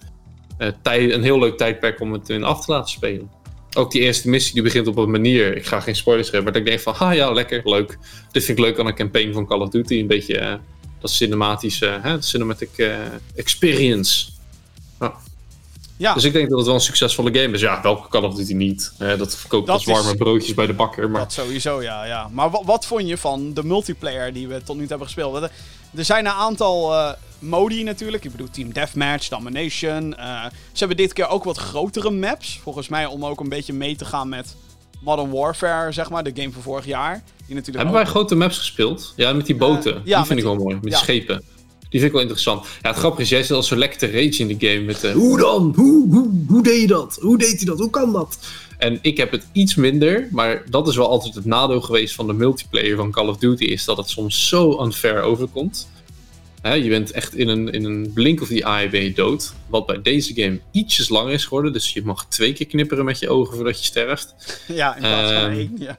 tijd, 0.82 1.12
een 1.12 1.22
heel 1.22 1.38
leuk 1.38 1.56
tijdperk 1.56 2.00
om 2.00 2.12
het 2.12 2.28
in 2.28 2.44
af 2.44 2.64
te 2.64 2.72
laten 2.72 2.90
spelen. 2.90 3.30
Ook 3.76 3.90
die 3.90 4.00
eerste 4.00 4.28
missie 4.28 4.54
die 4.54 4.62
begint 4.62 4.86
op 4.86 4.96
een 4.96 5.10
manier. 5.10 5.56
Ik 5.56 5.66
ga 5.66 5.80
geen 5.80 5.96
spoilers 5.96 6.28
geven, 6.28 6.44
maar 6.44 6.52
dat 6.52 6.62
ik 6.62 6.68
denk 6.68 6.80
van, 6.80 6.94
ha 6.94 7.10
ja, 7.10 7.32
lekker, 7.32 7.60
leuk. 7.64 7.98
Dit 8.32 8.44
vind 8.44 8.58
ik 8.58 8.64
leuk 8.64 8.78
aan 8.78 8.86
een 8.86 8.94
campaign 8.94 9.32
van 9.32 9.46
Call 9.46 9.60
of 9.60 9.68
Duty. 9.68 9.98
Een 9.98 10.06
beetje 10.06 10.60
dat 11.00 11.10
cinematische, 11.10 12.00
cinematic 12.18 12.92
experience. 13.34 14.30
Ja. 16.00 16.14
Dus 16.14 16.24
ik 16.24 16.32
denk 16.32 16.48
dat 16.48 16.56
het 16.58 16.66
wel 16.66 16.74
een 16.76 16.80
succesvolle 16.80 17.34
game 17.40 17.54
is. 17.54 17.60
Ja, 17.60 17.82
welke 17.82 18.08
Call 18.08 18.22
of 18.22 18.34
Duty 18.34 18.52
niet? 18.54 18.92
Eh, 18.98 19.18
dat 19.18 19.36
verkoopt 19.36 19.66
Dat 19.66 19.74
als 19.76 19.84
warme 19.84 20.10
is- 20.10 20.16
broodjes 20.16 20.54
bij 20.54 20.66
de 20.66 20.72
bakker. 20.72 21.10
Maar 21.10 21.20
Dat 21.20 21.32
sowieso, 21.32 21.82
ja. 21.82 22.04
ja. 22.04 22.28
Maar 22.32 22.50
wat, 22.50 22.62
wat 22.64 22.86
vond 22.86 23.08
je 23.08 23.16
van 23.16 23.52
de 23.54 23.64
multiplayer 23.64 24.32
die 24.32 24.48
we 24.48 24.62
tot 24.62 24.74
nu 24.76 24.80
toe 24.80 24.88
hebben 24.88 25.06
gespeeld? 25.06 25.42
Er 25.94 26.04
zijn 26.04 26.26
een 26.26 26.32
aantal 26.32 26.92
eh, 26.94 27.12
modi 27.38 27.82
natuurlijk. 27.82 28.24
Ik 28.24 28.30
bedoel 28.30 28.50
Team 28.50 28.72
Deathmatch, 28.72 29.28
Domination. 29.28 30.16
eh, 30.16 30.44
ze 30.72 30.78
hebben 30.78 30.96
dit 30.96 31.12
keer 31.12 31.28
ook 31.28 31.44
wat 31.44 31.56
grotere 31.58 32.10
maps. 32.10 32.58
Volgens 32.62 32.88
mij 32.88 33.06
om 33.06 33.24
ook 33.24 33.40
een 33.40 33.48
beetje 33.48 33.72
mee 33.72 33.96
te 33.96 34.04
gaan 34.04 34.28
met 34.28 34.56
Modern 35.00 35.30
Warfare, 35.30 35.92
zeg 35.92 36.10
maar. 36.10 36.24
De 36.24 36.32
game 36.34 36.52
van 36.52 36.62
vorig 36.62 36.86
jaar. 36.86 37.22
Die 37.46 37.54
natuurlijk 37.54 37.84
hebben 37.84 37.86
ook- 37.88 38.02
wij 38.02 38.04
grote 38.06 38.34
maps 38.34 38.58
gespeeld? 38.58 39.12
Ja, 39.16 39.32
met 39.32 39.46
die 39.46 39.56
boten. 39.56 39.94
Eh, 39.94 40.00
ja, 40.04 40.16
die 40.18 40.26
vind 40.26 40.38
ik 40.38 40.44
wel 40.44 40.54
mooi. 40.56 40.74
Met 40.74 40.84
ja. 40.84 40.88
die 40.90 40.98
schepen. 40.98 41.42
Die 41.90 42.00
vind 42.00 42.04
ik 42.04 42.12
wel 42.12 42.20
interessant. 42.20 42.66
Ja, 42.82 42.88
het 42.88 42.98
grappige 42.98 43.22
is, 43.22 43.28
jij 43.28 43.42
zit 43.42 43.56
al 43.56 43.62
zo 43.62 43.76
lekker 43.76 43.98
te 43.98 44.06
rage 44.06 44.36
in 44.48 44.58
de 44.58 44.66
game. 44.68 44.80
Met 44.84 45.04
eh, 45.04 45.12
hoe 45.12 45.38
dan? 45.38 45.72
Hoe, 45.76 46.08
hoe, 46.10 46.30
hoe 46.48 46.62
deed 46.62 46.80
je 46.80 46.86
dat? 46.86 47.18
Hoe 47.20 47.38
deed 47.38 47.56
hij 47.56 47.64
dat? 47.64 47.78
Hoe 47.78 47.90
kan 47.90 48.12
dat? 48.12 48.38
En 48.78 48.98
ik 49.02 49.16
heb 49.16 49.30
het 49.30 49.46
iets 49.52 49.74
minder, 49.74 50.28
maar 50.30 50.62
dat 50.70 50.88
is 50.88 50.96
wel 50.96 51.08
altijd 51.08 51.34
het 51.34 51.44
nadeel 51.44 51.80
geweest 51.80 52.14
van 52.14 52.26
de 52.26 52.32
multiplayer 52.32 52.96
van 52.96 53.10
Call 53.10 53.28
of 53.28 53.36
Duty, 53.36 53.64
is 53.64 53.84
dat 53.84 53.96
het 53.96 54.08
soms 54.08 54.48
zo 54.48 54.82
unfair 54.84 55.22
overkomt. 55.22 55.88
Hè, 56.62 56.74
je 56.74 56.88
bent 56.88 57.10
echt 57.10 57.34
in 57.34 57.48
een, 57.48 57.68
in 57.72 57.84
een 57.84 58.10
blink 58.14 58.40
of 58.40 58.48
the 58.48 58.62
eye 58.64 58.88
ben 58.88 59.02
je 59.02 59.12
dood. 59.12 59.52
Wat 59.66 59.86
bij 59.86 60.02
deze 60.02 60.34
game 60.34 60.60
ietsjes 60.72 61.08
langer 61.08 61.32
is 61.32 61.44
geworden. 61.44 61.72
Dus 61.72 61.92
je 61.92 62.02
mag 62.04 62.26
twee 62.28 62.52
keer 62.52 62.66
knipperen 62.66 63.04
met 63.04 63.18
je 63.18 63.28
ogen 63.28 63.54
voordat 63.54 63.78
je 63.78 63.84
sterft. 63.84 64.34
Ja, 64.66 64.94
in 64.94 65.00
plaats 65.00 65.32
van 65.32 65.42
Ehm, 65.42 65.52
één. 65.52 65.76
Ja. 65.78 65.98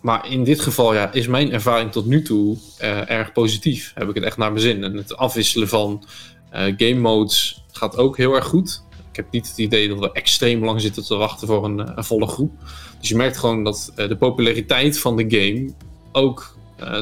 Maar 0.00 0.30
in 0.30 0.44
dit 0.44 0.60
geval 0.60 0.94
ja, 0.94 1.12
is 1.12 1.26
mijn 1.26 1.52
ervaring 1.52 1.92
tot 1.92 2.06
nu 2.06 2.22
toe 2.22 2.56
eh, 2.78 3.10
erg 3.10 3.32
positief. 3.32 3.92
Heb 3.94 4.08
ik 4.08 4.14
het 4.14 4.24
echt 4.24 4.36
naar 4.36 4.50
mijn 4.50 4.62
zin. 4.62 4.84
En 4.84 4.96
het 4.96 5.16
afwisselen 5.16 5.68
van 5.68 6.04
eh, 6.50 6.74
game 6.76 7.00
modes 7.00 7.64
gaat 7.72 7.96
ook 7.96 8.16
heel 8.16 8.34
erg 8.34 8.46
goed. 8.46 8.82
Ik 9.10 9.16
heb 9.16 9.26
niet 9.30 9.48
het 9.48 9.58
idee 9.58 9.88
dat 9.88 9.98
we 9.98 10.12
extreem 10.12 10.64
lang 10.64 10.80
zitten 10.80 11.04
te 11.04 11.14
wachten 11.16 11.46
voor 11.46 11.64
een, 11.64 11.80
eh, 11.80 11.92
een 11.94 12.04
volle 12.04 12.26
groep. 12.26 12.52
Dus 13.00 13.08
je 13.08 13.16
merkt 13.16 13.36
gewoon 13.36 13.64
dat 13.64 13.92
de 13.94 14.16
populariteit 14.16 14.98
van 14.98 15.16
de 15.16 15.24
game 15.28 15.72
ook 16.12 16.56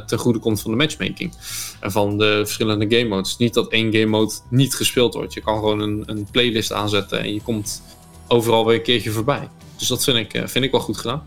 ten 0.07 0.18
goede 0.18 0.38
komt 0.38 0.61
van 0.61 0.70
de 0.70 0.76
matchmaking. 0.76 1.32
En 1.80 1.92
van 1.92 2.18
de 2.18 2.42
verschillende 2.44 2.97
game 2.97 3.09
modes. 3.09 3.36
Niet 3.36 3.55
dat 3.55 3.68
één 3.68 3.92
game 3.92 4.07
mode 4.07 4.32
niet 4.51 4.74
gespeeld 4.74 5.14
wordt. 5.14 5.34
Je 5.34 5.40
kan 5.40 5.55
gewoon 5.55 5.80
een, 5.80 6.03
een 6.07 6.26
playlist 6.30 6.72
aanzetten 6.72 7.20
en 7.20 7.34
je 7.34 7.40
komt 7.40 7.82
overal 8.28 8.66
weer 8.66 8.76
een 8.76 8.82
keertje 8.82 9.11
voorbij. 9.11 9.49
Dus 9.76 9.88
dat 9.88 10.05
vind 10.05 10.34
ik, 10.34 10.49
vind 10.49 10.64
ik 10.64 10.70
wel 10.70 10.80
goed 10.80 10.97
gedaan. 10.97 11.22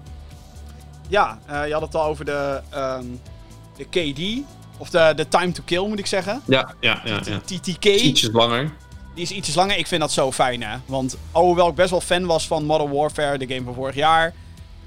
Ja, 1.10 1.40
eh, 1.46 1.68
je 1.68 1.74
had 1.74 1.82
het 1.82 1.96
al 1.96 2.04
over 2.04 2.26
de, 2.26 2.62
ehm, 2.70 3.04
de 3.78 3.86
KD. 3.86 4.48
Of 4.78 4.90
de, 4.90 5.14
de 5.16 5.28
time 5.28 5.52
to 5.52 5.62
kill, 5.66 5.88
moet 5.88 6.00
ik 6.00 6.06
zeggen. 6.06 6.42
Ja, 6.46 6.74
ja, 6.80 7.02
ja. 7.06 7.22
ja. 7.26 7.40
TTK. 7.46 7.86
Ietsjes 7.86 8.30
langer. 8.34 8.72
Die 9.16 9.24
is 9.24 9.32
ietsjes 9.32 9.56
langer. 9.56 9.78
Ik 9.78 9.88
vind 9.88 10.02
dat 10.02 10.12
zo 10.12 10.32
fijn, 10.32 10.64
hè. 10.64 10.78
Want 10.86 11.18
alhoewel 11.32 11.68
ik 11.68 11.76
best 11.76 11.90
wel 11.90 12.02
fan 12.02 12.26
was 12.26 12.48
van 12.48 12.66
Modern 12.66 12.92
Warfare, 12.92 13.38
de 13.38 13.48
game 13.54 13.66
van 13.66 13.74
vorig 13.74 13.96
jaar... 13.96 14.34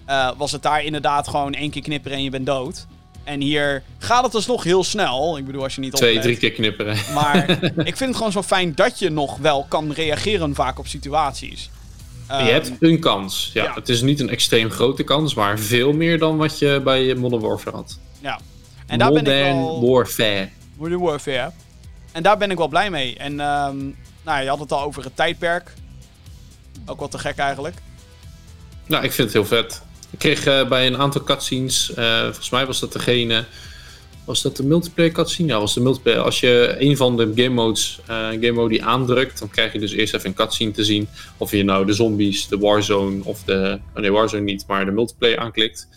eh, 0.04 0.30
was 0.36 0.52
het 0.52 0.62
daar 0.62 0.84
inderdaad 0.84 1.28
gewoon 1.28 1.54
één 1.54 1.70
keer 1.70 1.82
knipperen 1.82 2.16
en 2.18 2.24
je 2.24 2.30
bent 2.30 2.46
dood. 2.46 2.86
En 3.24 3.40
hier 3.40 3.82
gaat 3.98 4.24
het 4.24 4.34
alsnog 4.34 4.64
heel 4.64 4.84
snel. 4.84 5.38
Ik 5.38 5.46
bedoel, 5.46 5.62
als 5.62 5.74
je 5.74 5.80
niet 5.80 5.92
Twee, 5.92 6.08
oplet. 6.08 6.24
drie 6.24 6.36
keer 6.36 6.52
knipperen. 6.52 6.96
Maar 7.14 7.50
ik 7.90 7.96
vind 7.96 8.00
het 8.00 8.16
gewoon 8.16 8.32
zo 8.32 8.42
fijn 8.42 8.74
dat 8.74 8.98
je 8.98 9.10
nog 9.10 9.36
wel 9.36 9.66
kan 9.68 9.92
reageren 9.92 10.54
vaak 10.54 10.78
op 10.78 10.86
situaties. 10.86 11.70
Je 12.38 12.38
Ehm, 12.38 12.52
hebt 12.52 12.72
een 12.80 13.00
kans. 13.00 13.50
Ja, 13.52 13.64
ja. 13.64 13.74
Het 13.74 13.88
is 13.88 14.02
niet 14.02 14.20
een 14.20 14.28
extreem 14.28 14.70
grote 14.70 15.02
kans, 15.02 15.34
maar 15.34 15.58
veel 15.58 15.92
meer 15.92 16.18
dan 16.18 16.36
wat 16.36 16.58
je 16.58 16.80
bij 16.84 17.14
Modern 17.14 17.42
Warfare 17.42 17.76
had. 17.76 17.98
Ja. 18.20 18.40
En 18.86 18.98
daar 18.98 19.12
ben 19.12 19.20
ik 19.20 19.26
Modern 19.26 19.56
wel... 19.56 19.90
Warfare. 19.90 20.48
Modern 20.76 21.00
Warfare. 21.00 21.52
En 22.12 22.22
daar 22.22 22.38
ben 22.38 22.50
ik 22.50 22.56
wel 22.58 22.68
blij 22.68 22.90
mee. 22.90 23.16
En 23.16 23.40
ehm, 23.40 23.76
nou, 24.22 24.42
je 24.42 24.48
had 24.48 24.58
het 24.58 24.72
al 24.72 24.82
over 24.82 25.04
het 25.04 25.16
tijdperk. 25.16 25.72
Ook 26.86 27.00
wat 27.00 27.10
te 27.10 27.18
gek 27.18 27.36
eigenlijk. 27.36 27.76
Nou, 28.86 29.04
ik 29.04 29.12
vind 29.12 29.32
het 29.32 29.36
heel 29.36 29.58
vet. 29.58 29.82
Ik 30.10 30.18
kreeg 30.18 30.44
eh, 30.44 30.68
bij 30.68 30.86
een 30.86 30.96
aantal 30.98 31.22
cutscenes, 31.22 31.94
eh, 31.94 32.22
volgens 32.22 32.50
mij 32.50 32.66
was 32.66 32.80
dat 32.80 32.92
degene. 32.92 33.44
Was 34.32 34.42
dat 34.42 34.56
de 34.56 34.64
multiplayer 34.64 35.12
cutscene? 35.12 35.48
Ja, 35.48 35.58
was 35.58 35.74
de 35.74 35.80
multiplayer. 35.80 36.20
Als 36.20 36.40
je 36.40 36.76
een 36.78 36.96
van 36.96 37.16
de 37.16 37.32
game 37.34 37.54
modes, 37.54 38.00
eh 38.06 38.28
game 38.28 38.52
mode 38.52 38.68
die 38.68 38.84
aandrukt, 38.84 39.38
dan 39.38 39.50
krijg 39.50 39.72
je 39.72 39.78
dus 39.78 39.92
eerst 39.92 40.14
even 40.14 40.28
een 40.28 40.34
cutscene 40.34 40.70
te 40.70 40.84
zien. 40.84 41.08
Of 41.36 41.50
je 41.50 41.62
nou 41.64 41.86
de 41.86 41.92
zombies, 41.92 42.48
de 42.48 42.58
Warzone 42.58 43.24
of 43.24 43.42
de. 43.42 43.78
oh 43.94 44.00
nee, 44.00 44.12
Warzone 44.12 44.42
niet, 44.42 44.64
maar 44.66 44.84
de 44.84 44.90
multiplayer 44.90 45.38
aanklikt. 45.38 45.88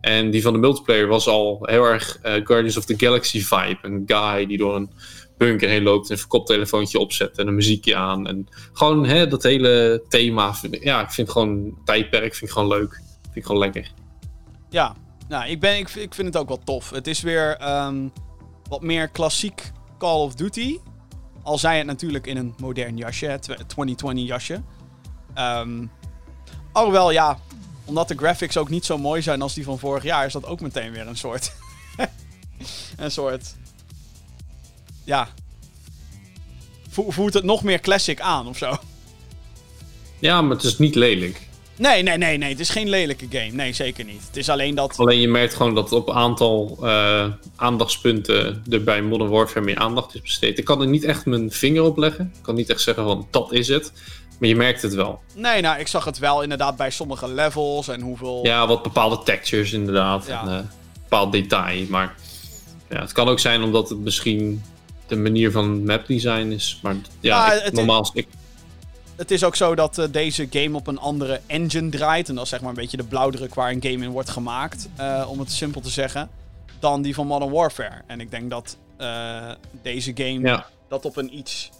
En 0.00 0.30
die 0.30 0.42
van 0.42 0.52
de 0.52 0.58
multiplayer 0.58 1.06
was 1.06 1.28
al 1.28 1.58
heel 1.62 1.84
erg 1.84 2.18
eh, 2.22 2.32
Guardians 2.44 2.76
of 2.76 2.84
the 2.84 2.94
Galaxy 2.96 3.40
vibe. 3.40 3.78
Een 3.82 4.02
guy 4.06 4.46
die 4.46 4.58
door 4.58 4.76
een 4.76 4.90
bunker 5.36 5.68
heen 5.68 5.82
loopt, 5.82 6.10
een 6.10 6.26
koptelefoontje 6.26 6.98
opzet 6.98 7.38
en 7.38 7.46
een 7.46 7.54
muziekje 7.54 7.96
aan. 7.96 8.26
En 8.26 8.48
gewoon 8.72 9.06
hè, 9.06 9.28
dat 9.28 9.42
hele 9.42 10.02
thema. 10.08 10.54
Ja, 10.70 11.02
ik 11.02 11.10
vind 11.10 11.30
gewoon 11.30 11.78
tijdperk 11.84 12.34
vind 12.34 12.50
ik 12.50 12.56
gewoon 12.56 12.68
leuk. 12.68 12.92
Vind 13.22 13.36
ik 13.36 13.44
gewoon 13.44 13.60
lekker. 13.60 13.90
Ja, 14.70 14.96
nou, 15.28 15.48
ik, 15.48 15.60
ben, 15.60 15.76
ik, 15.78 15.88
ik 15.90 16.14
vind 16.14 16.26
het 16.26 16.36
ook 16.36 16.48
wel 16.48 16.60
tof. 16.64 16.90
Het 16.90 17.06
is 17.06 17.20
weer 17.20 17.56
ehm, 17.56 18.08
wat 18.68 18.82
meer 18.82 19.08
klassiek 19.08 19.72
Call 19.98 20.20
of 20.20 20.34
Duty. 20.34 20.78
Al 21.42 21.58
zij 21.58 21.76
het 21.78 21.86
natuurlijk 21.86 22.26
in 22.26 22.36
een 22.36 22.54
modern 22.58 22.96
jasje, 22.96 23.26
het 23.26 23.42
2020 23.42 24.26
jasje. 24.26 24.62
Ehm 25.34 25.84
alhoewel, 26.72 27.10
ja, 27.10 27.38
omdat 27.84 28.08
de 28.08 28.16
graphics 28.16 28.56
ook 28.56 28.68
niet 28.68 28.84
zo 28.84 28.98
mooi 28.98 29.22
zijn 29.22 29.42
als 29.42 29.54
die 29.54 29.64
van 29.64 29.78
vorig 29.78 30.02
jaar, 30.02 30.26
is 30.26 30.32
dat 30.32 30.46
ook 30.46 30.60
meteen 30.60 30.92
weer 30.92 31.06
een 31.06 31.16
soort. 31.16 31.52
een 32.96 33.10
soort. 33.10 33.54
Ja. 35.04 35.28
Vo- 36.88 37.10
voelt 37.10 37.34
het 37.34 37.44
nog 37.44 37.62
meer 37.62 37.80
classic 37.80 38.20
aan 38.20 38.46
of 38.48 38.56
zo? 38.58 38.76
Ja, 40.18 40.42
maar 40.42 40.56
het 40.56 40.64
is 40.64 40.78
niet 40.78 40.94
lelijk. 40.94 41.47
Nee, 41.78 42.02
nee, 42.02 42.16
nee, 42.18 42.38
nee. 42.38 42.48
Het 42.50 42.60
is 42.60 42.68
geen 42.70 42.88
lelijke 42.88 43.26
game. 43.30 43.50
Nee, 43.52 43.72
zeker 43.72 44.04
niet. 44.04 44.20
Het 44.26 44.36
is 44.36 44.48
alleen 44.48 44.74
dat... 44.74 44.96
Alleen 44.98 45.20
je 45.20 45.28
merkt 45.28 45.54
gewoon 45.54 45.74
dat 45.74 45.92
op 45.92 46.08
een 46.08 46.14
aantal 46.14 46.78
eh, 46.82 47.24
aandachtspunten 47.56 48.62
er 48.70 48.84
bij 48.84 49.02
Modern 49.02 49.30
Warfare 49.30 49.64
meer 49.64 49.78
aandacht 49.78 50.14
is 50.14 50.20
besteed. 50.20 50.58
Ik 50.58 50.64
kan 50.64 50.80
er 50.80 50.86
niet 50.88 51.04
echt 51.04 51.26
mijn 51.26 51.50
vinger 51.50 51.82
op 51.82 51.96
leggen. 51.96 52.32
Ik 52.36 52.42
kan 52.42 52.54
niet 52.54 52.70
echt 52.70 52.80
zeggen 52.80 53.04
van 53.04 53.26
dat 53.30 53.52
is 53.52 53.68
het. 53.68 53.92
Maar 54.38 54.48
je 54.48 54.56
merkt 54.56 54.82
het 54.82 54.94
wel. 54.94 55.20
Nee, 55.34 55.60
nou, 55.60 55.78
ik 55.80 55.86
zag 55.88 56.04
het 56.04 56.18
wel 56.18 56.42
inderdaad 56.42 56.76
bij 56.76 56.90
sommige 56.90 57.28
levels 57.28 57.88
en 57.88 58.00
hoeveel... 58.00 58.40
Ja, 58.46 58.66
wat 58.66 58.82
bepaalde 58.82 59.18
textures 59.24 59.72
inderdaad. 59.72 60.26
Ja. 60.26 60.42
En, 60.42 60.48
eh, 60.48 60.58
bepaald 61.02 61.32
detail. 61.32 61.84
Maar 61.88 62.14
ja, 62.90 63.00
het 63.00 63.12
kan 63.12 63.28
ook 63.28 63.38
zijn 63.38 63.62
omdat 63.62 63.88
het 63.88 63.98
misschien 63.98 64.62
de 65.06 65.16
manier 65.16 65.50
van 65.50 65.84
mapdesign 65.84 66.50
is. 66.52 66.78
Maar 66.82 66.94
ja, 66.94 67.00
Ja, 67.20 67.52
ik- 67.52 67.62
het- 67.64 67.72
normaal... 67.72 68.10
Ik, 68.14 68.26
Het 69.18 69.30
is 69.30 69.44
ook 69.44 69.56
zo 69.56 69.74
dat 69.74 69.98
eh, 69.98 70.06
deze 70.10 70.46
game 70.50 70.76
op 70.76 70.86
een 70.86 70.98
andere 70.98 71.40
engine 71.46 71.88
draait. 71.88 72.28
En 72.28 72.34
dat 72.34 72.44
is 72.44 72.50
zeg 72.50 72.60
maar 72.60 72.68
een 72.68 72.74
beetje 72.74 72.96
de 72.96 73.04
blauwdruk 73.04 73.54
waar 73.54 73.70
een 73.70 73.82
game 73.82 74.04
in 74.04 74.10
wordt 74.10 74.30
gemaakt. 74.30 74.88
eh, 74.96 75.26
om 75.30 75.38
het 75.38 75.52
simpel 75.52 75.80
te 75.80 75.90
zeggen. 75.90 76.30
Dan 76.78 77.02
die 77.02 77.14
van 77.14 77.26
Modern 77.26 77.50
Warfare. 77.50 78.02
En 78.06 78.20
ik 78.20 78.30
denk 78.30 78.50
dat 78.50 78.76
eh, 78.96 79.50
deze 79.82 80.12
game 80.14 80.40
ja. 80.40 80.66
dat 80.88 81.04
op 81.04 81.16
een 81.16 81.36
iets 81.36 81.70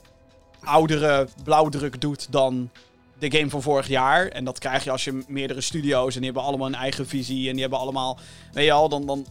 oudere 0.60 1.28
blauwdruk 1.44 2.00
doet 2.00 2.32
dan 2.32 2.70
de 3.18 3.30
game 3.30 3.50
van 3.50 3.62
vorig 3.62 3.88
jaar. 3.88 4.26
En 4.26 4.44
dat 4.44 4.58
krijg 4.58 4.84
je 4.84 4.90
als 4.90 5.04
je 5.04 5.24
meerdere 5.28 5.60
studio's 5.60 6.14
en 6.14 6.20
die 6.20 6.30
hebben 6.30 6.48
allemaal 6.48 6.66
een 6.66 6.74
eigen 6.74 7.06
visie. 7.06 7.46
En 7.46 7.52
die 7.52 7.60
hebben 7.60 7.78
allemaal, 7.78 8.18
weet 8.52 8.64
je 8.64 8.72
al, 8.72 8.88
dan, 8.88 9.06
dan, 9.06 9.26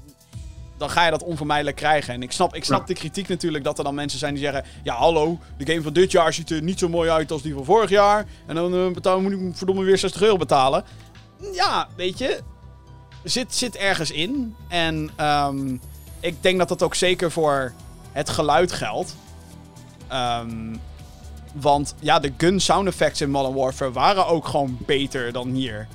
dan 0.77 0.89
ga 0.89 1.05
je 1.05 1.11
dat 1.11 1.23
onvermijdelijk 1.23 1.75
krijgen. 1.77 2.13
En 2.13 2.21
ik 2.23 2.31
snap, 2.31 2.55
ik 2.55 2.63
snap 2.63 2.79
Ja. 2.79 2.85
de 2.85 2.93
kritiek 2.93 3.27
natuurlijk 3.27 3.63
dat 3.63 3.77
er 3.77 3.83
dan 3.83 3.95
mensen 3.95 4.19
zijn 4.19 4.33
die 4.33 4.43
zeggen... 4.43 4.63
Ja, 4.83 4.95
hallo, 4.95 5.39
de 5.57 5.65
game 5.65 5.81
van 5.81 5.93
dit 5.93 6.11
jaar 6.11 6.33
ziet 6.33 6.49
er 6.49 6.61
niet 6.61 6.79
zo 6.79 6.89
mooi 6.89 7.09
uit 7.09 7.31
als 7.31 7.41
die 7.41 7.53
van 7.53 7.65
vorig 7.65 7.89
jaar. 7.89 8.25
En 8.45 8.55
dan 8.55 8.93
betaal, 8.93 9.21
moet 9.21 9.31
ik 9.31 9.39
verdomme 9.53 9.83
weer 9.83 9.97
60 9.97 10.21
euro 10.21 10.37
betalen. 10.37 10.83
Ja, 11.53 11.87
weet 11.95 12.17
je, 12.17 12.39
zit, 13.23 13.55
zit 13.55 13.75
ergens 13.75 14.11
in. 14.11 14.55
En 14.67 15.09
ehm, 15.15 15.77
ik 16.19 16.43
denk 16.43 16.57
dat 16.57 16.67
dat 16.69 16.83
ook 16.83 16.95
zeker 16.95 17.31
voor 17.31 17.73
het 18.11 18.29
geluid 18.29 18.71
geldt. 18.71 19.15
Ehm, 20.07 20.75
want 21.53 21.95
ja, 21.99 22.19
de 22.19 22.33
gun 22.37 22.59
sound 22.59 22.87
effects 22.87 23.21
in 23.21 23.29
Modern 23.29 23.53
Warfare 23.55 23.91
waren 23.91 24.27
ook 24.27 24.47
gewoon 24.47 24.77
beter 24.85 25.31
dan 25.31 25.49
hier. 25.49 25.87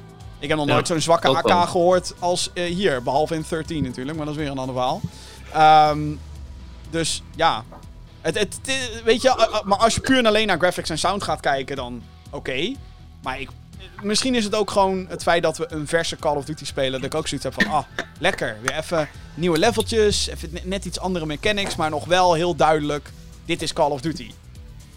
Ik 0.43 0.49
heb 0.49 0.57
nog 0.57 0.67
nooit 0.67 0.87
zo'n 0.87 1.01
zwakke 1.01 1.27
AK 1.63 1.69
gehoord 1.69 2.15
als 2.19 2.51
eh, 2.55 2.65
hier. 2.75 3.03
Behalve 3.03 3.35
in 3.35 3.45
13 3.49 3.83
natuurlijk, 3.83 4.17
maar 4.17 4.27
dat 4.27 4.35
is 4.35 4.41
weer 4.41 4.51
een 4.51 4.59
ander 4.59 4.75
verhaal. 4.75 5.01
Ehm, 5.53 6.01
dus 6.91 7.23
ja. 7.37 7.65
Het, 8.21 8.39
het, 8.39 8.59
het- 8.63 9.03
weet 9.05 9.23
je, 9.23 9.29
eh, 9.29 9.43
eh, 9.43 9.63
maar 9.65 9.79
als 9.79 9.95
je 9.95 10.01
puur 10.01 10.19
en 10.19 10.27
alleen 10.27 10.47
naar 10.47 10.59
graphics 10.59 10.91
en 10.91 10.99
sound 10.99 11.23
gaat 11.23 11.41
kijken, 11.41 11.77
dan 11.77 12.03
oké. 12.31 12.73
Maar 13.23 13.41
ik, 13.41 13.49
misschien 14.03 14.35
is 14.35 14.45
het 14.45 14.55
ook 14.55 14.71
gewoon 14.71 15.07
het 15.09 15.23
feit 15.23 15.43
dat 15.43 15.59
we 15.59 15.67
een 15.73 15.87
verse 15.89 16.17
Call 16.17 16.37
of 16.37 16.45
Duty 16.45 16.65
spelen. 16.65 16.93
Dat 17.01 17.13
ik 17.13 17.15
ook 17.19 17.29
zoiets 17.29 17.47
heb 17.47 17.63
van, 17.63 17.73
ah, 17.73 17.85
lekker. 18.19 18.57
Weer 18.63 18.77
even 18.79 19.09
nieuwe 19.35 19.59
leveltjes. 19.59 20.27
Even 20.29 20.49
net- 20.53 20.65
net 20.67 20.85
iets 20.85 21.01
andere 21.01 21.27
mechanics, 21.27 21.77
maar 21.77 21.91
nog 21.91 22.05
wel 22.05 22.35
heel 22.35 22.55
duidelijk. 22.57 23.11
Dit 23.45 23.63
is 23.63 23.73
Call 23.73 23.91
of 23.91 24.01
Duty. 24.01 24.31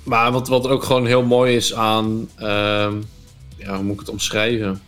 Maar 0.04 0.32
wat, 0.32 0.48
wat 0.48 0.68
ook 0.68 0.84
gewoon 0.84 1.06
heel 1.06 1.24
mooi 1.24 1.56
is 1.56 1.74
aan. 1.74 2.30
ehm, 2.36 2.96
ja, 3.58 3.76
hoe 3.76 3.84
moet 3.84 3.94
ik 3.94 4.00
het 4.00 4.10
omschrijven? 4.10 4.82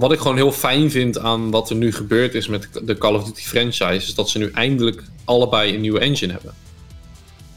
Wat 0.00 0.12
ik 0.12 0.18
gewoon 0.18 0.36
heel 0.36 0.52
fijn 0.52 0.90
vind 0.90 1.18
aan 1.18 1.50
wat 1.50 1.70
er 1.70 1.76
nu 1.76 1.92
gebeurd 1.92 2.34
is 2.34 2.46
met 2.48 2.68
de 2.82 2.98
Call 2.98 3.14
of 3.14 3.24
Duty 3.24 3.42
franchise, 3.42 3.94
is 4.06 4.14
dat 4.14 4.28
ze 4.30 4.38
nu 4.38 4.50
eindelijk 4.54 5.02
allebei 5.24 5.74
een 5.74 5.80
nieuwe 5.80 5.98
engine 6.00 6.32
hebben. 6.32 6.54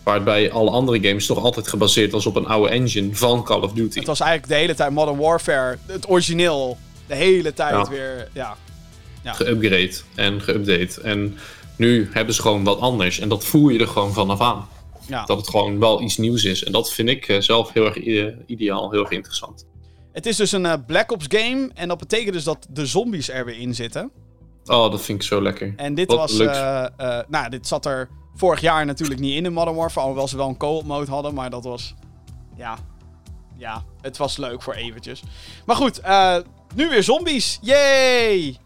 Waarbij 0.04 0.52
alle 0.52 0.70
andere 0.70 1.08
games 1.08 1.26
toch 1.26 1.44
altijd 1.44 1.68
gebaseerd 1.68 2.12
was 2.12 2.26
op 2.26 2.36
een 2.36 2.46
oude 2.46 2.70
engine 2.70 3.16
van 3.16 3.44
Call 3.44 3.60
of 3.62 3.74
Duty. 3.74 3.98
Het 3.98 4.08
was 4.08 4.20
eigenlijk 4.20 4.52
de 4.52 4.58
hele 4.60 4.76
tijd 4.76 4.92
Modern 4.92 5.18
Warfare, 5.18 5.78
het 5.86 6.10
origineel. 6.10 6.78
De 7.08 7.16
hele 7.16 7.54
tijd 7.54 7.72
Ja. 7.74 7.90
weer, 7.90 8.30
ja. 8.34 8.58
Geupgrade 9.24 9.94
en 10.16 10.42
geüpdate. 10.42 11.02
En 11.04 11.38
nu 11.78 12.10
hebben 12.14 12.36
ze 12.36 12.42
gewoon 12.42 12.64
wat 12.64 12.80
anders. 12.80 13.20
En 13.20 13.30
dat 13.30 13.46
voel 13.46 13.70
je 13.70 13.80
er 13.80 13.88
gewoon 13.88 14.14
vanaf 14.14 14.42
aan. 14.42 14.68
ja. 15.08 15.26
Dat 15.26 15.38
het 15.38 15.50
gewoon 15.50 15.80
wel 15.80 16.02
iets 16.02 16.18
nieuws 16.18 16.44
is. 16.44 16.64
En 16.64 16.72
dat 16.72 16.94
vind 16.94 17.10
ik 17.10 17.28
eh, 17.28 17.40
zelf 17.42 17.74
heel 17.74 17.86
erg 17.86 17.98
i- 18.06 18.34
ideaal, 18.46 18.92
heel 18.92 19.02
erg 19.02 19.10
interessant. 19.12 19.66
Het 20.14 20.26
is 20.26 20.36
dus 20.36 20.52
een 20.52 20.66
eh, 20.66 20.74
Black 20.88 21.12
Ops 21.12 21.26
game. 21.30 21.70
En 21.74 21.88
dat 21.88 21.98
betekent 21.98 22.34
dus 22.34 22.44
dat 22.44 22.68
de 22.70 22.86
zombies 22.86 23.30
er 23.30 23.46
weer 23.46 23.60
in 23.60 23.76
zitten. 23.76 24.12
Oh, 24.66 24.92
dat 24.92 25.02
vind 25.02 25.22
ik 25.22 25.28
zo 25.28 25.42
lekker. 25.42 25.74
En 25.76 25.96
dit 25.96 26.08
Wat 26.08 26.18
was. 26.18 26.40
eh, 26.40 26.86
eh, 26.98 27.20
nou, 27.28 27.50
dit 27.50 27.68
zat 27.68 27.86
er 27.86 28.10
vorig 28.36 28.62
jaar 28.62 28.86
natuurlijk 28.86 29.20
niet 29.20 29.36
in 29.36 29.46
in 29.46 29.54
Modern 29.54 29.76
Warfare. 29.76 30.02
Alhoewel 30.02 30.28
ze 30.28 30.38
wel 30.38 30.48
een 30.48 30.58
co-op 30.58 30.86
mode 30.86 31.12
hadden. 31.12 31.34
Maar 31.34 31.50
dat 31.50 31.64
was. 31.64 31.94
Ja. 32.58 32.78
Ja, 33.58 33.84
het 34.02 34.18
was 34.18 34.38
leuk 34.38 34.62
voor 34.62 34.74
eventjes. 34.74 35.24
Maar 35.66 35.76
goed, 35.76 36.02
nu 36.76 36.90
weer 36.90 37.04
zombies. 37.04 37.60
Yay! 37.62 38.58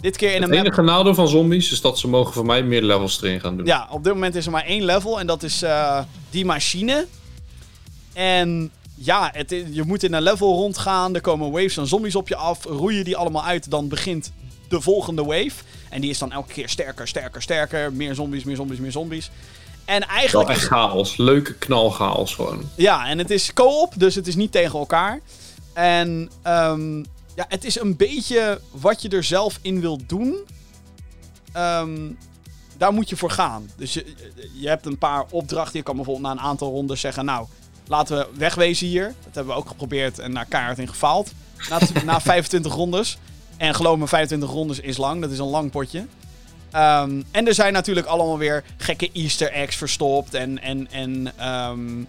Dit 0.00 0.16
keer 0.16 0.28
in 0.28 0.34
een 0.36 0.42
Het 0.42 0.50
map. 0.50 0.58
enige 0.64 0.82
nadeel 0.82 1.14
van 1.14 1.28
zombies 1.28 1.72
is 1.72 1.80
dat 1.80 1.98
ze 1.98 2.08
mogen 2.08 2.32
voor 2.32 2.46
mij 2.46 2.62
meer 2.62 2.82
levels 2.82 3.22
erin 3.22 3.40
gaan 3.40 3.56
doen. 3.56 3.66
Ja, 3.66 3.88
op 3.90 4.04
dit 4.04 4.12
moment 4.12 4.34
is 4.34 4.46
er 4.46 4.52
maar 4.52 4.64
één 4.64 4.84
level 4.84 5.20
en 5.20 5.26
dat 5.26 5.42
is 5.42 5.64
die 6.30 6.44
machine. 6.44 7.06
En 8.12 8.70
ja, 8.96 9.30
het, 9.32 9.50
je 9.70 9.82
moet 9.86 10.02
in 10.02 10.12
een 10.12 10.22
level 10.22 10.54
rondgaan. 10.54 11.14
Er 11.14 11.20
komen 11.20 11.50
waves 11.50 11.74
van 11.74 11.86
zombies 11.86 12.16
op 12.16 12.28
je 12.28 12.36
af. 12.36 12.64
Roei 12.64 12.96
je 12.96 13.04
die 13.04 13.16
allemaal 13.16 13.44
uit, 13.44 13.70
dan 13.70 13.88
begint 13.88 14.32
de 14.68 14.80
volgende 14.80 15.24
wave. 15.24 15.52
En 15.88 16.00
die 16.00 16.10
is 16.10 16.18
dan 16.18 16.32
elke 16.32 16.52
keer 16.52 16.68
sterker, 16.68 17.08
sterker, 17.08 17.42
sterker. 17.42 17.92
Meer 17.92 18.14
zombies, 18.14 18.44
meer 18.44 18.56
zombies, 18.56 18.78
meer 18.78 18.92
zombies. 18.92 19.30
En 19.84 20.00
Wel 20.00 20.08
eigenlijk 20.08 20.48
echt 20.48 20.60
is, 20.60 20.66
chaos. 20.66 21.16
Leuke 21.16 21.54
knalchaos 21.54 22.34
gewoon. 22.34 22.62
ja, 22.74 23.06
en 23.06 23.18
het 23.18 23.30
is 23.30 23.52
co-op, 23.52 23.92
dus 23.96 24.14
het 24.14 24.26
is 24.26 24.34
niet 24.34 24.52
tegen 24.52 24.78
elkaar. 24.78 25.20
En 25.72 26.30
ehm, 26.42 26.96
ja, 27.34 27.44
het 27.48 27.64
is 27.64 27.80
een 27.80 27.96
beetje 27.96 28.60
wat 28.70 29.02
je 29.02 29.08
er 29.08 29.24
zelf 29.24 29.58
in 29.62 29.80
wilt 29.80 30.08
doen. 30.08 30.36
Ehm, 31.52 32.10
daar 32.76 32.92
moet 32.92 33.08
je 33.08 33.16
voor 33.16 33.30
gaan. 33.30 33.70
Dus 33.76 33.94
je, 33.94 34.14
je 34.54 34.68
hebt 34.68 34.86
een 34.86 34.98
paar 34.98 35.24
opdrachten. 35.30 35.78
Je 35.78 35.82
kan 35.84 35.96
bijvoorbeeld 35.96 36.26
na 36.26 36.32
een 36.32 36.48
aantal 36.48 36.70
rondes 36.70 37.00
zeggen... 37.00 37.24
Nou, 37.24 37.46
laten 37.88 38.18
we 38.18 38.28
wegwezen 38.38 38.86
hier. 38.86 39.14
Dat 39.24 39.34
hebben 39.34 39.54
we 39.54 39.60
ook 39.60 39.68
geprobeerd 39.68 40.18
en 40.18 40.32
naar 40.32 40.46
keihard 40.46 40.78
in 40.78 40.88
gefaald. 40.88 41.32
Na, 41.68 41.78
na 42.04 42.20
25 42.30 42.74
rondes. 42.74 43.18
En 43.56 43.74
geloof 43.74 43.98
me, 43.98 44.06
25 44.08 44.50
rondes 44.50 44.80
is 44.80 44.96
lang. 44.96 45.20
Dat 45.20 45.30
is 45.30 45.38
een 45.38 45.46
lang 45.46 45.70
potje. 45.70 46.06
Ehm, 46.70 47.22
en 47.30 47.46
er 47.46 47.54
zijn 47.54 47.72
natuurlijk 47.72 48.06
allemaal 48.06 48.38
weer 48.38 48.64
gekke 48.76 49.10
easter 49.12 49.52
eggs 49.52 49.76
verstopt. 49.76 50.34
En, 50.34 50.62
en, 50.62 50.90
en 50.90 51.32
ehm, 51.36 52.04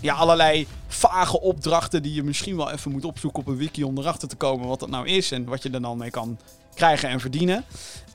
ja, 0.00 0.14
allerlei 0.14 0.66
vage 0.86 1.40
opdrachten 1.40 2.02
die 2.02 2.14
je 2.14 2.22
misschien 2.22 2.56
wel 2.56 2.70
even 2.70 2.90
moet 2.90 3.04
opzoeken 3.04 3.40
op 3.40 3.46
een 3.46 3.56
wiki 3.56 3.84
om 3.84 3.98
erachter 3.98 4.28
te 4.28 4.36
komen 4.36 4.68
wat 4.68 4.80
dat 4.80 4.88
nou 4.90 5.06
is. 5.06 5.30
En 5.30 5.44
wat 5.44 5.62
je 5.62 5.70
er 5.70 5.82
dan 5.82 5.98
mee 5.98 6.10
kan 6.10 6.38
krijgen 6.74 7.08
en 7.08 7.20
verdienen. 7.20 7.64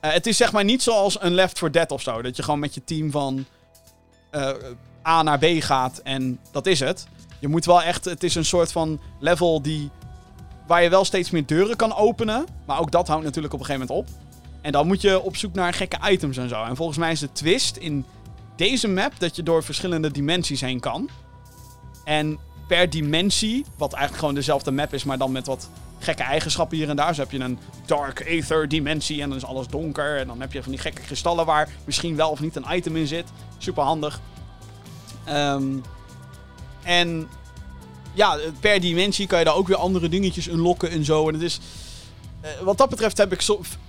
Eh, 0.00 0.12
het 0.12 0.26
is 0.26 0.36
zeg 0.36 0.52
maar 0.52 0.64
niet 0.64 0.82
zoals 0.82 1.20
een 1.20 1.34
Left 1.34 1.58
4 1.58 1.72
Dead 1.72 1.90
of 1.90 2.02
zo. 2.02 2.22
Dat 2.22 2.36
je 2.36 2.42
gewoon 2.42 2.60
met 2.60 2.74
je 2.74 2.84
team 2.84 3.10
van 3.10 3.44
eh, 4.30 4.50
A 5.06 5.22
naar 5.22 5.38
B 5.38 5.44
gaat 5.58 5.98
en 5.98 6.38
dat 6.50 6.66
is 6.66 6.80
het. 6.80 7.06
Je 7.38 7.48
moet 7.48 7.64
wel 7.64 7.82
echt, 7.82 8.04
het 8.04 8.22
is 8.22 8.34
een 8.34 8.44
soort 8.44 8.72
van 8.72 9.00
level 9.18 9.62
die, 9.62 9.90
waar 10.66 10.82
je 10.82 10.88
wel 10.88 11.04
steeds 11.04 11.30
meer 11.30 11.46
deuren 11.46 11.76
kan 11.76 11.94
openen. 11.94 12.44
Maar 12.66 12.78
ook 12.78 12.90
dat 12.90 13.08
houdt 13.08 13.24
natuurlijk 13.24 13.54
op 13.54 13.60
een 13.60 13.66
gegeven 13.66 13.86
moment 13.86 14.08
op. 14.08 14.20
En 14.60 14.72
dan 14.72 14.86
moet 14.86 15.00
je 15.00 15.20
op 15.20 15.36
zoek 15.36 15.54
naar 15.54 15.72
gekke 15.72 15.98
items 16.10 16.36
en 16.36 16.48
zo. 16.48 16.64
En 16.64 16.76
volgens 16.76 16.98
mij 16.98 17.12
is 17.12 17.20
de 17.20 17.32
twist 17.32 17.76
in 17.76 18.04
deze 18.56 18.88
map 18.88 19.12
dat 19.18 19.36
je 19.36 19.42
door 19.42 19.64
verschillende 19.64 20.10
dimensies 20.10 20.60
heen 20.60 20.80
kan. 20.80 21.08
En 22.04 22.38
per 22.66 22.90
dimensie, 22.90 23.64
wat 23.76 23.92
eigenlijk 23.92 24.20
gewoon 24.20 24.34
dezelfde 24.34 24.70
map 24.70 24.94
is, 24.94 25.04
maar 25.04 25.18
dan 25.18 25.32
met 25.32 25.46
wat 25.46 25.68
gekke 25.98 26.22
eigenschappen 26.22 26.76
hier 26.76 26.88
en 26.88 26.96
daar. 26.96 27.14
Zo 27.14 27.20
heb 27.20 27.30
je 27.30 27.38
een 27.38 27.58
dark 27.86 28.26
aether 28.26 28.68
dimensie 28.68 29.22
en 29.22 29.28
dan 29.28 29.38
is 29.38 29.44
alles 29.44 29.66
donker. 29.66 30.18
En 30.18 30.26
dan 30.26 30.40
heb 30.40 30.52
je 30.52 30.62
van 30.62 30.72
die 30.72 30.80
gekke 30.80 31.02
kristallen 31.02 31.46
waar 31.46 31.68
misschien 31.84 32.16
wel 32.16 32.30
of 32.30 32.40
niet 32.40 32.56
een 32.56 32.66
item 32.70 32.96
in 32.96 33.06
zit. 33.06 33.28
Super 33.58 33.82
handig. 33.82 34.20
Ehm, 35.24 35.64
en 36.82 37.28
ja, 38.14 38.38
per 38.60 38.80
dimensie 38.80 39.26
kan 39.26 39.38
je 39.38 39.44
daar 39.44 39.54
ook 39.54 39.68
weer 39.68 39.76
andere 39.76 40.08
dingetjes 40.08 40.48
unlocken 40.48 40.90
en 40.90 41.04
zo. 41.04 41.28
En 41.28 41.34
het 41.34 41.42
is... 41.42 41.60
eh, 42.40 42.50
wat 42.62 42.78
dat 42.78 42.88
betreft 42.88 43.18
heb 43.18 43.32
ik, 43.32 43.46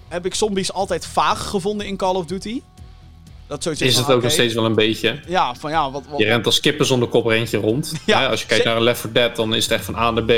heb 0.08 0.26
ik 0.26 0.36
zombies 0.36 0.74
altijd 0.74 1.06
vaag 1.06 1.48
gevonden 1.48 1.88
in 1.88 1.98
Call 1.98 2.16
of 2.16 2.26
Duty. 2.26 2.62
Dat 3.48 3.66
Is 3.66 3.80
van, 3.96 4.04
het 4.04 4.14
ook 4.14 4.22
nog 4.22 4.32
steeds 4.32 4.54
wel 4.54 4.66
een 4.66 4.76
beetje. 4.76 5.20
Ja, 5.28 5.56
van 5.56 5.72
ja, 5.72 5.92
wat... 5.92 6.04
wat 6.10 6.20
Je 6.20 6.26
rent 6.26 6.46
als 6.46 6.60
kippen 6.60 6.86
zonder 6.86 7.08
kop 7.10 7.26
rent 7.26 7.50
je 7.50 7.58
rond. 7.58 7.94
Ja, 8.06 8.28
als 8.28 8.42
je 8.42 8.48
kijkt 8.48 8.66
naar 8.66 8.76
een 8.76 8.84
Left 8.84 9.02
4 9.02 9.14
Dead, 9.14 9.36
dan 9.36 9.54
is 9.54 9.64
het 9.64 9.74
echt 9.74 9.86
van 9.86 9.96
A 9.96 10.12
naar 10.12 10.24
B. 10.24 10.32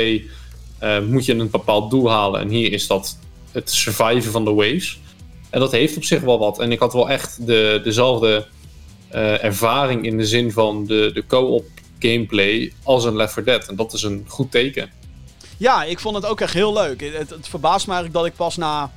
eh, 0.78 1.00
moet 1.00 1.24
je 1.24 1.34
een 1.34 1.50
bepaald 1.50 1.90
doel 1.90 2.10
halen. 2.10 2.40
En 2.40 2.48
hier 2.48 2.72
is 2.72 2.86
dat 2.86 3.18
het 3.52 3.70
surviven 3.70 4.32
van 4.32 4.44
de 4.44 4.52
waves. 4.52 5.00
En 5.50 5.60
dat 5.60 5.72
heeft 5.72 5.96
op 5.96 6.04
zich 6.04 6.20
wel 6.20 6.38
wat. 6.38 6.58
En 6.58 6.72
ik 6.72 6.78
had 6.78 6.92
wel 6.92 7.10
echt 7.10 7.46
de, 7.46 7.80
dezelfde 7.84 8.46
eh, 9.16 9.44
ervaring 9.44 10.04
in 10.04 10.16
de 10.16 10.26
zin 10.26 10.52
van 10.52 10.86
de, 10.86 11.10
de 11.14 11.26
co-op 11.26 11.66
gameplay 11.98 12.72
als 12.82 13.04
een 13.04 13.16
Left 13.16 13.32
4 13.32 13.44
Dead. 13.44 13.68
En 13.68 13.76
dat 13.76 13.92
is 13.92 14.02
een 14.02 14.24
goed 14.28 14.50
teken. 14.50 14.90
Ja, 15.56 15.84
ik 15.84 16.00
vond 16.00 16.14
het 16.16 16.26
ook 16.26 16.40
echt 16.40 16.52
heel 16.52 16.72
leuk. 16.72 17.00
Het, 17.00 17.30
het 17.30 17.48
verbaast 17.48 17.86
me 17.86 17.92
eigenlijk 17.92 18.22
dat 18.22 18.32
ik 18.32 18.36
pas 18.36 18.56
na 18.56 18.92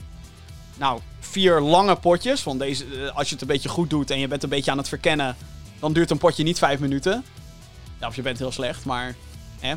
nou, 0.77 0.99
vier 1.19 1.59
lange 1.59 1.95
potjes. 1.95 2.43
Want 2.43 2.59
deze, 2.59 2.83
eh, 2.83 3.17
als 3.17 3.27
je 3.27 3.33
het 3.33 3.41
een 3.41 3.47
beetje 3.47 3.69
goed 3.69 3.89
doet 3.89 4.11
en 4.11 4.19
je 4.19 4.27
bent 4.27 4.43
een 4.43 4.49
beetje 4.49 4.71
aan 4.71 4.77
het 4.77 4.89
verkennen, 4.89 5.35
dan 5.79 5.93
duurt 5.93 6.11
een 6.11 6.17
potje 6.17 6.43
niet 6.43 6.57
vijf 6.57 6.79
minuten. 6.79 7.23
Ja, 7.99 8.07
of 8.07 8.15
je 8.15 8.21
bent 8.21 8.39
heel 8.39 8.51
slecht, 8.51 8.85
maar 8.85 9.15
hè, 9.59 9.73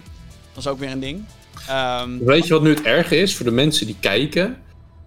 dat 0.53 0.65
is 0.65 0.67
ook 0.67 0.79
weer 0.79 0.91
een 0.91 1.01
ding. 1.01 1.25
Ehm, 1.69 2.19
Weet 2.19 2.47
je 2.47 2.53
wat 2.53 2.63
nu 2.63 2.71
het 2.71 2.83
erge 2.83 3.17
is 3.17 3.37
voor 3.37 3.45
de 3.45 3.53
mensen 3.53 3.87
die 3.87 3.97
kijken? 4.01 4.63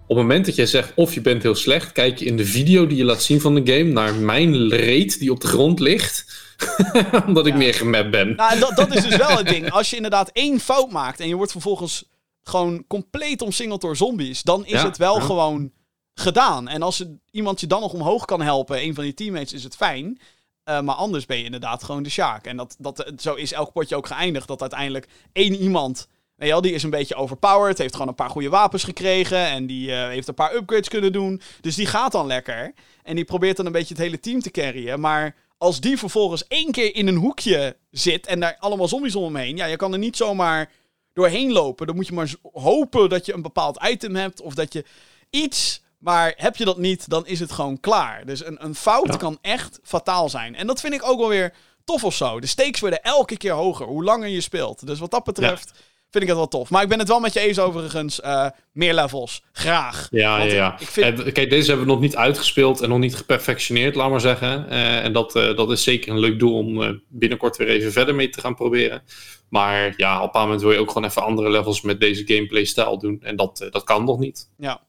Op 0.08 0.16
het 0.16 0.26
moment 0.26 0.46
dat 0.46 0.54
jij 0.54 0.66
zegt 0.66 0.92
of 0.94 1.14
je 1.14 1.20
bent 1.20 1.42
heel 1.42 1.54
slecht, 1.54 1.92
kijk 1.92 2.18
je 2.18 2.24
in 2.24 2.36
de 2.36 2.44
video 2.44 2.86
die 2.86 2.96
je 2.96 3.04
laat 3.04 3.22
zien 3.22 3.40
van 3.40 3.54
de 3.54 3.72
game 3.72 3.92
naar 3.92 4.14
mijn 4.14 4.68
reet 4.68 5.18
die 5.18 5.30
op 5.30 5.40
de 5.40 5.46
grond 5.46 5.80
ligt. 5.80 6.44
Omdat 7.26 7.46
ik 7.46 7.54
meer 7.54 7.74
gemapt 7.74 8.10
ben. 8.10 8.34
Nou, 8.36 8.58
dat, 8.58 8.76
dat 8.76 8.94
is 8.94 9.02
dus 9.02 9.16
wel 9.16 9.36
het 9.36 9.48
ding. 9.54 9.70
Als 9.70 9.90
je 9.90 9.96
inderdaad 9.96 10.30
één 10.32 10.60
fout 10.60 10.90
maakt 10.90 11.20
en 11.20 11.28
je 11.28 11.34
wordt 11.34 11.52
vervolgens 11.52 12.04
gewoon 12.42 12.84
compleet 12.86 13.42
omsingeld 13.42 13.80
door 13.80 13.96
zombies, 13.96 14.42
dan 14.42 14.64
is 14.64 14.70
Ja, 14.70 14.84
het 14.84 14.96
wel 14.96 15.18
ja. 15.18 15.24
gewoon 15.24 15.72
gedaan. 16.14 16.68
En 16.68 16.82
als 16.82 17.04
iemand 17.30 17.60
je 17.60 17.66
dan 17.66 17.80
nog 17.80 17.92
omhoog 17.92 18.24
kan 18.24 18.42
helpen, 18.42 18.82
een 18.82 18.94
van 18.94 19.06
je 19.06 19.14
teammates, 19.14 19.52
is 19.52 19.64
het 19.64 19.76
fijn. 19.76 20.20
Eh, 20.62 20.80
maar 20.80 20.94
anders 20.94 21.26
ben 21.26 21.38
je 21.38 21.44
inderdaad 21.44 21.84
gewoon 21.84 22.02
de 22.02 22.10
Sjaak. 22.10 22.46
En 22.46 22.56
dat, 22.56 22.76
dat, 22.78 23.12
zo 23.18 23.34
is 23.34 23.52
elk 23.52 23.72
potje 23.72 23.96
ook 23.96 24.06
geëindigd. 24.06 24.48
Dat 24.48 24.60
uiteindelijk 24.60 25.08
één 25.32 25.54
iemand, 25.54 26.08
wel, 26.36 26.60
die 26.60 26.72
is 26.72 26.82
een 26.82 26.90
beetje 26.90 27.14
overpowered. 27.14 27.78
Heeft 27.78 27.92
gewoon 27.92 28.08
een 28.08 28.14
paar 28.14 28.30
goede 28.30 28.48
wapens 28.48 28.84
gekregen. 28.84 29.38
En 29.38 29.66
die 29.66 29.92
eh, 29.92 30.08
heeft 30.08 30.28
een 30.28 30.34
paar 30.34 30.54
upgrades 30.54 30.88
kunnen 30.88 31.12
doen. 31.12 31.40
Dus 31.60 31.74
die 31.74 31.86
gaat 31.86 32.12
dan 32.12 32.26
lekker. 32.26 32.72
En 33.02 33.14
die 33.14 33.24
probeert 33.24 33.56
dan 33.56 33.66
een 33.66 33.72
beetje 33.72 33.94
het 33.94 34.02
hele 34.02 34.20
team 34.20 34.40
te 34.40 34.50
carryen. 34.50 35.00
Maar 35.00 35.34
als 35.58 35.80
die 35.80 35.98
vervolgens 35.98 36.46
één 36.46 36.72
keer 36.72 36.94
in 36.94 37.06
een 37.06 37.16
hoekje 37.16 37.76
zit 37.90 38.26
en 38.26 38.40
daar 38.40 38.56
allemaal 38.58 38.88
zombies 38.88 39.16
om 39.16 39.24
hem 39.24 39.36
heen. 39.36 39.56
Ja, 39.56 39.64
je 39.66 39.76
kan 39.76 39.92
er 39.92 39.98
niet 39.98 40.16
zomaar 40.16 40.70
doorheen 41.12 41.52
lopen. 41.52 41.86
Dan 41.86 41.96
moet 41.96 42.06
je 42.06 42.12
maar 42.12 42.34
hopen 42.52 43.08
dat 43.08 43.26
je 43.26 43.34
een 43.34 43.42
bepaald 43.42 43.78
item 43.88 44.16
hebt 44.16 44.40
of 44.40 44.54
dat 44.54 44.72
je 44.72 44.84
iets. 45.30 45.84
Maar 45.98 46.34
heb 46.36 46.56
je 46.56 46.64
dat 46.64 46.78
niet, 46.78 47.08
dan 47.08 47.26
is 47.26 47.40
het 47.40 47.52
gewoon 47.52 47.80
klaar. 47.80 48.26
Dus 48.26 48.44
een, 48.44 48.64
een 48.64 48.74
fout 48.74 49.06
Ja. 49.06 49.16
kan 49.16 49.38
echt 49.40 49.80
fataal 49.82 50.28
zijn. 50.28 50.54
En 50.54 50.66
dat 50.66 50.80
vind 50.80 50.94
ik 50.94 51.08
ook 51.08 51.18
wel 51.18 51.28
weer 51.28 51.54
tof 51.84 52.04
of 52.04 52.14
zo. 52.14 52.40
De 52.40 52.46
stakes 52.46 52.80
worden 52.80 53.02
elke 53.02 53.36
keer 53.36 53.52
hoger, 53.52 53.86
hoe 53.86 54.04
langer 54.04 54.28
je 54.28 54.40
speelt. 54.40 54.86
Dus 54.86 54.98
wat 54.98 55.10
dat 55.10 55.24
betreft 55.24 55.72
vind 56.16 56.30
ik 56.30 56.36
het 56.36 56.50
wel 56.50 56.60
tof. 56.60 56.70
Maar 56.70 56.82
ik 56.82 56.88
ben 56.88 56.98
het 56.98 57.08
wel 57.08 57.20
met 57.20 57.32
je 57.32 57.40
eens 57.40 57.58
overigens. 57.58 58.20
eh, 58.20 58.46
meer 58.72 58.94
levels, 58.94 59.42
graag. 59.52 60.08
Ja, 60.10 60.20
ja, 60.20 60.38
Want 60.38 60.50
ja. 60.52 60.76
Ik 60.78 60.86
vind, 60.88 61.20
En, 61.22 61.32
kijk, 61.32 61.50
deze 61.50 61.68
hebben 61.68 61.86
we 61.86 61.92
nog 61.92 62.00
niet 62.00 62.16
uitgespeeld 62.16 62.80
en 62.80 62.88
nog 62.88 62.98
niet 62.98 63.16
geperfectioneerd, 63.16 63.94
laat 63.94 64.10
maar 64.10 64.20
zeggen. 64.20 64.68
Eh, 64.68 65.04
en 65.04 65.12
dat, 65.12 65.34
eh, 65.36 65.56
dat 65.56 65.70
is 65.70 65.82
zeker 65.82 66.12
een 66.12 66.18
leuk 66.18 66.38
doel 66.38 66.58
om 66.58 66.82
eh, 66.82 66.90
binnenkort 67.08 67.56
weer 67.56 67.68
even 67.68 67.92
verder 67.92 68.14
mee 68.14 68.28
te 68.28 68.40
gaan 68.40 68.54
proberen. 68.54 69.02
Maar 69.48 69.94
ja, 69.96 70.22
op 70.22 70.34
een 70.34 70.40
moment 70.40 70.60
wil 70.60 70.72
je 70.72 70.78
ook 70.78 70.90
gewoon 70.90 71.08
even 71.08 71.22
andere 71.22 71.50
levels 71.50 71.80
met 71.80 72.00
deze 72.00 72.22
gameplay-stijl 72.26 72.98
doen. 72.98 73.18
En 73.22 73.36
dat, 73.36 73.60
eh, 73.60 73.70
dat 73.70 73.84
kan 73.84 74.04
nog 74.04 74.18
niet. 74.18 74.48
Ja. 74.58 74.80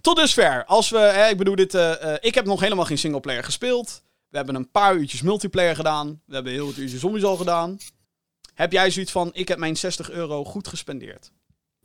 Tot 0.00 0.16
dusver. 0.16 0.64
Als 0.64 0.90
we, 0.90 0.98
hè, 0.98 1.28
ik 1.28 1.36
bedoel, 1.36 1.54
dit, 1.54 1.74
eh, 1.74 2.12
eh, 2.12 2.18
ik 2.20 2.34
heb 2.34 2.44
nog 2.44 2.60
helemaal 2.60 2.84
geen 2.84 2.98
singleplayer 2.98 3.44
gespeeld. 3.44 4.02
We 4.30 4.36
hebben 4.36 4.54
een 4.54 4.70
paar 4.70 4.94
uurtjes 4.96 5.22
multiplayer 5.22 5.76
gedaan. 5.76 6.20
We 6.26 6.34
hebben 6.34 6.52
heel 6.52 6.66
wat 6.66 6.76
uurtjes 6.76 7.00
zombies 7.00 7.24
al 7.24 7.36
gedaan. 7.36 7.78
Heb 8.56 8.72
jij 8.72 8.90
zoiets 8.90 9.12
van, 9.12 9.30
ik 9.32 9.48
heb 9.48 9.58
mijn 9.58 9.76
60 9.76 10.10
euro 10.10 10.44
goed 10.44 10.68
gespendeerd? 10.68 11.30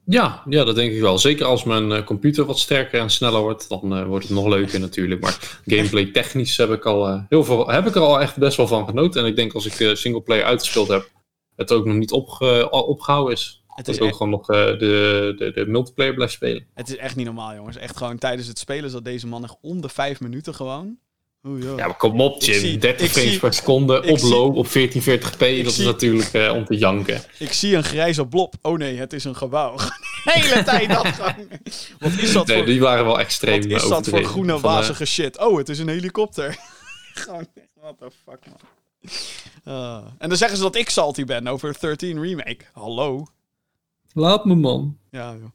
Ja, 0.06 0.44
ja, 0.50 0.64
dat 0.64 0.76
denk 0.76 0.92
ik 0.94 1.02
wel. 1.02 1.18
Zeker 1.18 1.46
als 1.46 1.64
mijn 1.64 1.92
eh, 1.92 2.04
computer 2.06 2.46
wat 2.46 2.60
sterker 2.60 3.00
en 3.00 3.10
sneller 3.10 3.42
wordt, 3.42 3.70
dan 3.70 3.96
eh, 3.96 4.06
wordt 4.06 4.28
het 4.28 4.34
nog 4.36 4.48
leuker 4.48 4.80
natuurlijk. 4.90 5.22
Maar 5.22 5.62
gameplay 5.66 6.06
technisch 6.06 6.58
heb 6.58 6.70
ik, 6.72 6.86
al, 6.86 7.08
eh, 7.08 7.22
heel 7.30 7.44
veel, 7.44 7.68
heb 7.70 7.88
ik 7.88 7.96
er 7.96 8.02
al 8.02 8.22
echt 8.22 8.38
best 8.38 8.58
wel 8.58 8.68
van 8.68 8.86
genoten. 8.86 9.22
En 9.22 9.28
ik 9.28 9.36
denk 9.36 9.54
als 9.54 9.66
ik 9.66 9.78
de 9.78 9.96
singleplayer 9.96 10.44
uitgespeeld 10.46 10.88
heb, 10.88 11.10
het 11.56 11.72
ook 11.72 11.86
nog 11.86 11.96
niet 11.96 12.12
opge- 12.12 12.70
opgehouden 12.72 13.34
is. 13.34 13.64
Het 13.68 13.86
Dat 13.86 13.96
is, 13.96 14.02
ik 14.02 14.08
ook 14.08 14.16
gewoon 14.16 14.32
nog 14.32 14.46
de, 14.46 14.76
de, 15.38 15.52
de 15.56 15.66
multiplayer 15.66 16.14
blijf 16.14 16.32
spelen. 16.32 16.68
het 16.74 16.90
is 16.90 16.96
echt 16.98 17.16
niet 17.16 17.26
normaal, 17.26 17.56
jongens. 17.56 17.78
Echt 17.78 17.98
gewoon 17.98 18.18
tijdens 18.18 18.48
het 18.48 18.60
spelen 18.60 18.90
zat 18.90 19.06
deze 19.06 19.28
man 19.28 19.44
echt 19.44 19.58
om 19.62 19.82
de 19.82 19.90
vijf 19.90 20.20
minuten 20.20 20.56
gewoon. 20.56 20.98
Joh. 21.44 21.78
Ja, 21.78 21.88
maar 21.88 21.98
kom 21.98 22.22
op, 22.22 22.42
Jim. 22.42 22.60
zie- 22.60 22.78
30 22.78 23.06
ik 23.06 23.12
frames 23.12 23.30
zie- 23.30 23.40
per 23.40 23.54
seconde 23.54 24.04
op 24.04 24.20
low 24.22 24.58
op 24.58 24.68
1440p. 24.68 25.40
Dat 25.40 25.50
is 25.50 25.76
zie- 25.76 25.86
natuurlijk 25.86 26.34
eh, 26.34 26.54
om 26.54 26.66
te 26.66 26.78
janken. 26.78 27.22
Ik 27.40 27.54
zie 27.54 27.76
een 27.76 27.84
grijze 27.84 28.26
blob. 28.28 28.54
Oh 28.62 28.78
nee, 28.78 28.98
het 28.98 29.14
is 29.14 29.24
een 29.24 29.36
gebouw. 29.36 29.76
De 30.24 30.32
hele 30.34 30.64
tijd 30.64 30.90
dat. 30.90 31.06
Wat 32.00 32.12
is 32.12 32.32
dat 32.34 32.48
Nee, 32.48 32.58
voor, 32.58 32.66
die 32.66 32.80
waren 32.80 33.06
wel 33.06 33.20
extreem 33.20 33.62
wat 33.62 33.72
is 33.72 33.84
eh, 33.84 33.90
dat 33.90 34.08
voor 34.08 34.24
groene 34.24 34.60
Van, 34.60 34.70
eh, 34.70 34.76
wazige 34.76 35.06
shit? 35.06 35.40
Oh, 35.40 35.58
het 35.58 35.70
is 35.70 35.80
een 35.80 35.88
helikopter. 35.88 36.58
gewoon, 37.14 37.48
what 37.82 37.98
the 37.98 38.10
fuck, 38.26 38.40
man. 38.46 38.60
Ah. 39.64 40.06
en 40.18 40.30
dan 40.30 40.38
zeggen 40.38 40.58
ze 40.58 40.64
dat 40.64 40.76
ik 40.76 40.90
salty 40.90 41.24
ben 41.26 41.48
over 41.48 41.76
13 41.80 42.22
Remake. 42.22 42.58
Hallo. 42.74 43.26
Laat 44.14 44.46
me, 44.46 44.56
man. 44.56 44.98
Ja, 45.12 45.36
joh. 45.40 45.50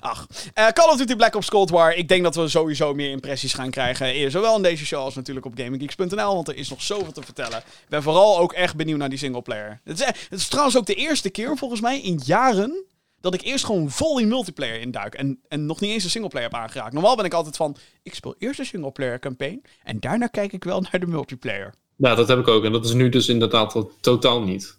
Ach, 0.00 0.26
eh, 0.54 0.68
Call 0.68 0.88
of 0.88 0.96
Duty 0.96 1.16
Black 1.16 1.34
Ops 1.34 1.50
Cold 1.50 1.70
War. 1.70 1.94
Ik 1.94 2.08
denk 2.08 2.22
dat 2.22 2.34
we 2.34 2.48
sowieso 2.48 2.94
meer 2.94 3.10
impressies 3.10 3.54
gaan 3.54 3.70
krijgen. 3.70 4.30
Zowel 4.30 4.56
in 4.56 4.62
deze 4.62 4.86
show 4.86 5.00
als 5.00 5.14
natuurlijk 5.14 5.46
op 5.46 5.52
GamingGeeks.nl. 5.56 6.34
Want 6.34 6.48
er 6.48 6.56
is 6.56 6.68
nog 6.68 6.82
zoveel 6.82 7.12
te 7.12 7.22
vertellen. 7.22 7.58
Ik 7.58 7.88
ben 7.88 8.02
vooral 8.02 8.38
ook 8.38 8.52
echt 8.52 8.76
benieuwd 8.76 8.98
naar 8.98 9.08
die 9.08 9.18
singleplayer. 9.18 9.80
Het 9.84 10.00
is, 10.00 10.06
het 10.06 10.40
is 10.40 10.48
trouwens 10.48 10.76
ook 10.76 10.86
de 10.86 10.94
eerste 10.94 11.30
keer 11.30 11.56
volgens 11.56 11.80
mij 11.80 12.00
in 12.00 12.20
jaren... 12.24 12.84
dat 13.20 13.34
ik 13.34 13.42
eerst 13.42 13.64
gewoon 13.64 13.90
vol 13.90 14.18
in 14.18 14.28
multiplayer 14.28 14.80
induik. 14.80 15.14
En, 15.14 15.40
en 15.48 15.66
nog 15.66 15.80
niet 15.80 15.90
eens 15.90 16.04
een 16.04 16.10
singleplayer 16.10 16.50
heb 16.50 16.60
aangeraakt. 16.60 16.92
Normaal 16.92 17.16
ben 17.16 17.24
ik 17.24 17.34
altijd 17.34 17.56
van... 17.56 17.76
Ik 18.02 18.14
speel 18.14 18.34
eerst 18.38 18.58
een 18.58 18.66
singleplayer 18.66 19.18
campaign. 19.18 19.62
En 19.82 20.00
daarna 20.00 20.26
kijk 20.26 20.52
ik 20.52 20.64
wel 20.64 20.80
naar 20.90 21.00
de 21.00 21.06
multiplayer. 21.06 21.74
Ja, 21.96 22.14
dat 22.14 22.28
heb 22.28 22.38
ik 22.38 22.48
ook. 22.48 22.64
En 22.64 22.72
dat 22.72 22.84
is 22.84 22.92
nu 22.92 23.08
dus 23.08 23.28
inderdaad 23.28 23.86
totaal 24.00 24.42
niet. 24.42 24.78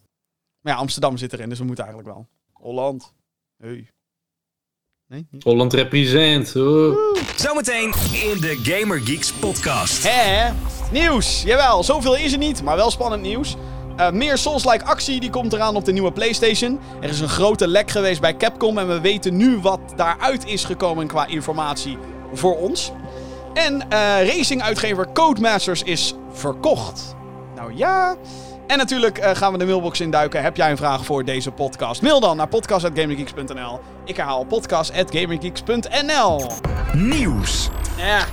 Maar 0.62 0.74
ja, 0.74 0.80
Amsterdam 0.80 1.18
zit 1.18 1.34
erin. 1.34 1.50
Dus 1.50 1.60
we 1.60 1.66
moeten 1.66 1.86
eigenlijk 1.86 2.16
wel. 2.16 2.28
Holland. 2.52 3.14
Hey. 3.58 3.88
Nee. 5.08 5.28
Holland 5.40 5.74
represent. 5.74 6.56
Oh. 6.56 6.96
Zometeen 7.36 7.94
in 8.14 8.42
de 8.42 8.60
Gamer 8.64 9.00
Geeks 9.00 9.34
podcast. 9.34 10.04
Hè? 10.08 10.52
Nieuws. 10.92 11.44
Jawel, 11.44 11.84
zoveel 11.84 12.16
is 12.16 12.32
er 12.32 12.38
niet, 12.38 12.64
maar 12.64 12.76
wel 12.76 12.92
spannend 12.92 13.22
nieuws. 13.22 13.56
Eh, 13.98 14.12
meer 14.12 14.38
Souls-like 14.38 14.86
actie 14.86 15.20
die 15.20 15.30
komt 15.30 15.54
eraan 15.54 15.76
op 15.76 15.86
de 15.86 15.92
nieuwe 15.92 16.12
PlayStation. 16.12 16.80
Er 17.02 17.10
is 17.10 17.20
een 17.20 17.30
grote 17.30 17.68
lek 17.68 17.92
geweest 17.92 18.22
bij 18.22 18.38
Capcom 18.38 18.78
en 18.78 18.88
we 18.88 19.02
weten 19.02 19.38
nu 19.38 19.58
wat 19.58 19.80
daaruit 19.96 20.46
is 20.46 20.64
gekomen 20.64 21.08
qua 21.08 21.28
informatie 21.28 21.98
voor 22.34 22.58
ons. 22.58 22.92
En 23.54 23.90
eh 23.90 24.28
racing-uitgever 24.36 25.12
Codemasters 25.14 25.84
is 25.84 26.14
verkocht. 26.32 27.16
Nou 27.56 27.74
ja. 27.76 28.16
En 28.68 28.78
natuurlijk 28.78 29.18
eh, 29.18 29.36
gaan 29.36 29.52
we 29.52 29.58
de 29.58 29.66
mailbox 29.66 30.00
induiken. 30.00 30.42
Heb 30.42 30.58
jij 30.58 30.72
een 30.72 30.78
vraag 30.78 31.06
voor 31.06 31.26
deze 31.26 31.52
podcast? 31.52 32.02
Mail 32.02 32.20
dan 32.20 32.38
naar 32.38 32.48
podcast.gamergeeks.nl. 32.48 33.80
Ik 34.06 34.18
herhaal 34.18 34.46
podcast.gamergeeks.nl. 34.46 36.52
Nieuws. 36.94 37.70
Ja. 37.98 38.26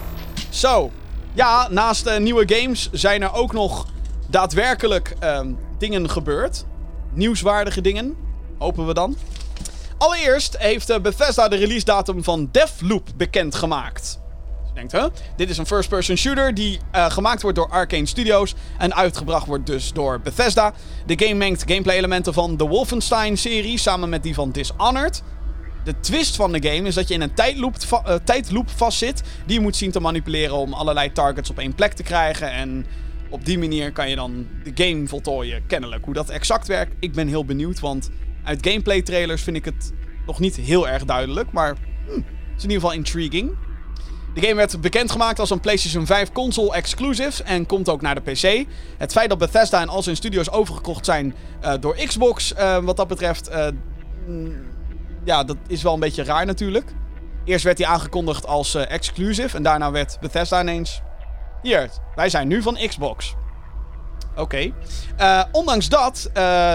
Zo. 0.51 0.91
Ja, 1.33 1.69
naast 1.71 2.07
eh, 2.07 2.19
nieuwe 2.19 2.55
games 2.55 2.89
zijn 2.93 3.23
er 3.23 3.35
ook 3.35 3.53
nog 3.53 3.87
daadwerkelijk 4.27 5.15
ehm, 5.19 5.53
dingen 5.79 6.11
gebeurd. 6.11 6.65
Nieuwswaardige 7.13 7.81
dingen. 7.81 8.17
Hopen 8.59 8.87
we 8.87 8.95
dan. 8.95 9.17
Allereerst 9.99 10.59
heeft 10.59 10.91
eh, 10.91 11.01
Bethesda 11.01 11.49
de 11.49 11.57
release 11.57 11.85
datum 11.85 12.25
van 12.25 12.49
Deathloop 12.53 13.09
bekendgemaakt. 13.17 14.20
Dit 15.37 15.51
is 15.51 15.59
een 15.59 15.67
first-person 15.67 16.17
shooter 16.17 16.55
die 16.55 16.79
eh, 16.91 17.11
gemaakt 17.11 17.43
wordt 17.43 17.57
door 17.57 17.69
Arcane 17.69 18.07
Studios 18.07 18.55
en 18.79 18.95
uitgebracht 18.95 19.47
wordt 19.47 19.67
dus 19.67 19.93
door 19.93 20.21
Bethesda. 20.21 20.73
De 21.07 21.19
game 21.25 21.35
mengt 21.39 21.65
gameplay-elementen 21.67 22.35
van 22.35 22.57
de 22.57 22.65
Wolfenstein-serie 22.67 23.79
samen 23.79 24.09
met 24.09 24.23
die 24.23 24.35
van 24.35 24.51
Dishonored. 24.51 25.23
De 25.85 26.01
twist 26.01 26.37
van 26.37 26.53
de 26.53 26.69
game 26.69 26.89
is 26.89 26.95
dat 26.95 27.09
je 27.09 27.15
in 27.15 27.21
een 27.21 27.35
tijdloop, 27.35 27.75
va- 27.83 28.03
eh, 28.05 28.15
tijdloop 28.25 28.71
vastzit. 28.71 29.23
Die 29.47 29.57
je 29.57 29.63
moet 29.63 29.77
zien 29.77 29.91
te 29.91 30.01
manipuleren 30.01 30.57
om 30.57 30.73
allerlei 30.73 31.13
targets 31.13 31.51
op 31.51 31.59
één 31.59 31.75
plek 31.75 31.93
te 31.93 32.03
krijgen. 32.03 32.53
En 32.53 32.87
op 33.31 33.45
die 33.45 33.59
manier 33.59 33.93
kan 33.93 34.09
je 34.11 34.17
dan 34.17 34.47
de 34.65 34.85
game 34.85 35.09
voltooien, 35.09 35.67
kennelijk. 35.67 36.05
Hoe 36.05 36.15
dat 36.15 36.29
exact 36.31 36.67
werkt, 36.67 36.95
ik 37.01 37.13
ben 37.13 37.29
heel 37.29 37.45
benieuwd. 37.45 37.81
Want 37.81 38.11
uit 38.45 38.67
gameplay 38.67 39.03
trailers 39.03 39.43
vind 39.43 39.57
ik 39.57 39.65
het 39.65 39.93
nog 40.27 40.39
niet 40.41 40.57
heel 40.57 40.89
erg 40.89 41.05
duidelijk. 41.05 41.53
Maar 41.53 41.77
hm, 42.07 42.13
het 42.13 42.25
is 42.57 42.63
in 42.65 42.71
ieder 42.71 42.75
geval 42.81 42.93
intriguing. 42.93 43.51
De 44.35 44.41
game 44.41 44.55
werd 44.55 44.81
bekendgemaakt 44.81 45.39
als 45.39 45.51
een 45.51 45.61
PlayStation 45.61 46.07
5 46.07 46.33
console 46.33 46.73
exclusive 46.73 47.43
en 47.43 47.67
komt 47.67 47.89
ook 47.89 48.01
naar 48.01 48.15
de 48.15 48.21
PC. 48.31 48.67
Het 48.99 49.13
feit 49.13 49.29
dat 49.29 49.39
Bethesda 49.39 49.81
en 49.81 49.89
al 49.89 50.03
zijn 50.03 50.17
studios 50.17 50.51
overgekocht 50.51 51.05
zijn 51.05 51.35
eh, 51.61 51.73
door 51.81 51.97
Xbox, 51.97 52.55
eh, 52.55 52.79
wat 52.79 52.97
dat 52.97 53.09
betreft, 53.09 53.49
eh, 53.49 53.67
mm, 54.27 54.67
ja, 55.25 55.45
dat 55.45 55.57
is 55.67 55.83
wel 55.83 55.95
een 55.95 56.01
beetje 56.01 56.25
raar 56.25 56.47
natuurlijk. 56.47 56.93
Eerst 57.45 57.65
werd 57.65 57.79
hij 57.79 57.87
aangekondigd 57.87 58.47
als 58.47 58.75
exclusive 58.75 59.57
en 59.57 59.63
daarna 59.63 59.91
werd 59.91 60.17
Bethesda 60.21 60.61
ineens... 60.61 61.01
Hier, 61.63 61.91
wij 62.15 62.29
zijn 62.29 62.49
nu 62.49 62.63
van 62.63 62.79
Xbox. 62.89 63.35
Oké. 64.37 64.73
Ondanks 65.53 65.89
dat, 65.89 66.31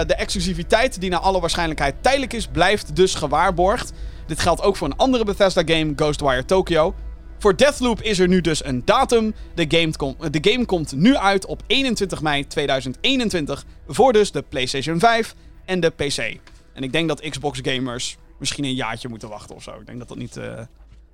de 0.06 0.14
exclusiviteit 0.16 1.00
die 1.00 1.10
naar 1.10 1.20
alle 1.20 1.40
waarschijnlijkheid 1.40 1.94
tijdelijk 2.00 2.32
is, 2.32 2.46
blijft 2.46 2.96
dus 2.96 3.14
gewaarborgd. 3.14 3.92
Dit 4.26 4.40
geldt 4.40 4.62
ook 4.62 4.76
voor 4.76 4.88
een 4.88 4.96
andere 4.96 5.24
Bethesda-game, 5.24 5.92
Ghostwire 5.96 6.44
Tokyo. 6.44 6.94
Voor 7.38 7.56
Deathloop 7.56 8.02
is 8.02 8.18
er 8.18 8.28
nu 8.28 8.40
dus 8.40 8.64
een 8.64 8.82
datum. 8.84 9.34
De 9.54 9.64
game, 9.68 9.96
kom- 9.96 10.16
de 10.30 10.50
game 10.50 10.64
komt 10.64 10.92
nu 10.96 11.16
uit 11.16 11.46
op 11.46 11.62
21 11.66 12.22
mei 12.22 12.46
2021 12.46 13.64
voor 13.88 14.12
dus 14.12 14.30
de 14.32 14.42
PlayStation 14.42 14.98
5 14.98 15.34
en 15.64 15.80
de 15.80 15.90
PC. 15.90 16.38
En 16.72 16.82
ik 16.82 16.92
denk 16.92 17.08
dat 17.08 17.28
Xbox 17.28 17.58
gamers 17.62 18.16
misschien 18.38 18.64
een 18.64 18.74
jaartje 18.74 19.08
moeten 19.08 19.28
wachten 19.28 19.54
of 19.56 19.62
zo. 19.62 19.70
Ik 19.80 19.86
denk 19.86 19.98
dat 19.98 20.08
dat 20.08 20.18
niet 20.18 20.36
eh, 20.36 20.60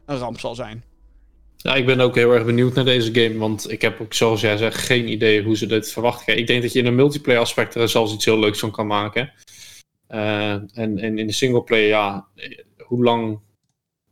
een 0.07 0.19
ramp 0.19 0.41
zal 0.41 0.55
zijn. 0.55 0.85
Ja, 1.57 1.75
ik 1.75 1.87
ben 1.87 2.01
ook 2.01 2.15
heel 2.15 2.33
erg 2.33 2.45
benieuwd 2.45 2.75
naar 2.75 2.85
deze 2.85 3.15
game. 3.15 3.39
Want 3.39 3.71
ik 3.71 3.83
heb 3.83 4.01
ook, 4.01 4.15
zoals 4.15 4.41
jij 4.41 4.57
zegt, 4.57 4.77
geen 4.77 5.09
idee 5.09 5.43
hoe 5.43 5.57
ze 5.57 5.67
dit 5.67 5.93
verwachten. 5.93 6.39
Ik 6.39 6.47
denk 6.47 6.63
dat 6.63 6.73
je 6.73 6.79
in 6.79 6.87
een 6.87 6.95
multiplayer 6.95 7.41
aspect 7.41 7.75
er 7.75 7.89
zelfs 7.89 8.13
iets 8.15 8.25
heel 8.25 8.39
leuks 8.39 8.59
van 8.59 8.71
kan 8.71 8.87
maken. 8.87 9.33
Eh, 10.07 10.53
en, 10.53 10.99
en 10.99 11.19
in 11.19 11.27
de 11.27 11.33
singleplayer, 11.33 11.89
ja, 11.89 12.27
eh, 12.35 12.59
hoe 12.77 13.05
lang, 13.05 13.41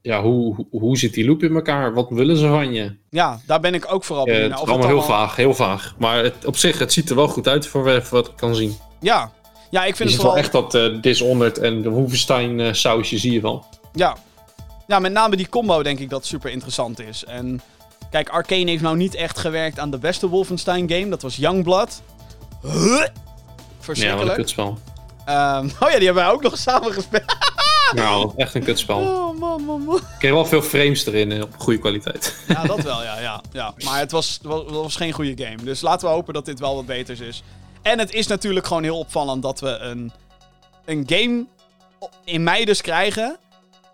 ja, 0.02 0.22
hoe, 0.22 0.66
hoe, 0.70 0.98
zit 0.98 1.14
die 1.14 1.26
loop 1.26 1.42
in 1.42 1.54
elkaar? 1.54 1.94
Wat 1.94 2.06
willen 2.10 2.36
ze 2.36 2.48
van 2.48 2.72
je? 2.72 2.96
Ja, 3.10 3.40
daar 3.46 3.60
ben 3.60 3.74
ik 3.74 3.92
ook 3.92 4.04
vooral 4.04 4.26
Eh, 4.26 4.32
benieuwd 4.32 4.50
het 4.50 4.60
is 4.62 4.68
allemaal 4.68 4.88
heel 4.88 5.02
vaag, 5.02 5.36
heel 5.36 5.54
vaag. 5.54 5.94
Maar 5.98 6.24
het, 6.24 6.44
op 6.44 6.56
zich, 6.56 6.78
het 6.78 6.92
ziet 6.92 7.10
er 7.10 7.16
wel 7.16 7.28
goed 7.28 7.48
uit 7.48 7.66
voor 7.66 8.02
wat 8.10 8.26
ik 8.26 8.36
kan 8.36 8.54
zien. 8.54 8.76
Ja. 9.00 9.32
ja, 9.70 9.84
ik 9.84 9.88
Je 9.88 9.94
vind 9.94 10.10
het 10.10 10.22
wel 10.22 10.26
vooral... 10.26 10.36
echt 10.36 10.52
dat 10.52 10.74
eh 10.74 11.02
Dishonored 11.02 11.58
en 11.58 11.82
de 11.82 11.88
Wolfenstein 11.88 12.60
eh, 12.60 12.72
sausje 12.72 13.18
zie 13.18 13.32
je 13.32 13.40
wel. 13.40 13.64
Ja. 13.92 14.16
ja, 14.86 14.98
met 14.98 15.12
name 15.12 15.36
die 15.36 15.48
combo 15.48 15.82
denk 15.82 15.98
ik 15.98 16.10
dat 16.10 16.26
super 16.26 16.50
interessant 16.50 17.00
is. 17.00 17.24
En 17.24 17.60
kijk, 18.10 18.28
Arcane 18.28 18.70
heeft 18.70 18.82
nou 18.82 18.96
niet 18.96 19.14
echt 19.14 19.38
gewerkt 19.38 19.78
aan 19.78 19.90
de 19.90 19.98
beste 19.98 20.28
Wolfenstein 20.28 20.90
game. 20.90 21.08
Dat 21.08 21.22
was 21.22 21.36
Youngblood. 21.36 22.02
Huh? 22.62 22.72
Ja, 22.72 22.98
wat 22.98 23.08
een 23.08 23.12
Verschrikkelijk. 23.80 24.34
kutspel. 24.34 24.78
Ehm, 25.24 25.64
oh 25.80 25.90
ja, 25.90 25.96
die 25.96 26.04
hebben 26.04 26.22
wij 26.22 26.32
ook 26.32 26.42
nog 26.42 26.58
samen 26.58 26.92
gespeeld. 26.92 27.36
Nou, 27.94 28.32
echt 28.36 28.54
een 28.54 28.64
kutspel. 28.64 28.98
Oh 28.98 29.38
man, 29.38 29.62
man, 29.62 29.82
man. 29.82 29.96
Ik 29.96 30.02
kreeg 30.18 30.32
wel 30.32 30.46
veel 30.46 30.62
frames 30.62 31.06
erin 31.06 31.32
eh, 31.32 31.42
op 31.42 31.54
goede 31.58 31.78
kwaliteit. 31.78 32.44
Ja, 32.48 32.62
dat 32.62 32.82
wel, 32.82 33.02
ja, 33.02 33.20
ja, 33.20 33.42
ja. 33.52 33.74
Maar 33.84 33.98
het 33.98 34.10
was, 34.10 34.38
was, 34.42 34.62
was 34.70 34.96
geen 34.96 35.12
goede 35.12 35.44
game. 35.44 35.62
Dus 35.62 35.80
laten 35.80 36.08
we 36.08 36.14
hopen 36.14 36.34
dat 36.34 36.44
dit 36.44 36.60
wel 36.60 36.74
wat 36.74 36.86
beters 36.86 37.20
is. 37.20 37.42
En 37.82 37.98
het 37.98 38.12
is 38.12 38.26
natuurlijk 38.26 38.66
gewoon 38.66 38.82
heel 38.82 38.98
opvallend 38.98 39.42
dat 39.42 39.60
we 39.60 39.68
een, 39.68 40.12
een 40.84 41.04
game 41.06 41.46
in 42.24 42.42
mei 42.42 42.64
dus 42.64 42.80
krijgen 42.80 43.38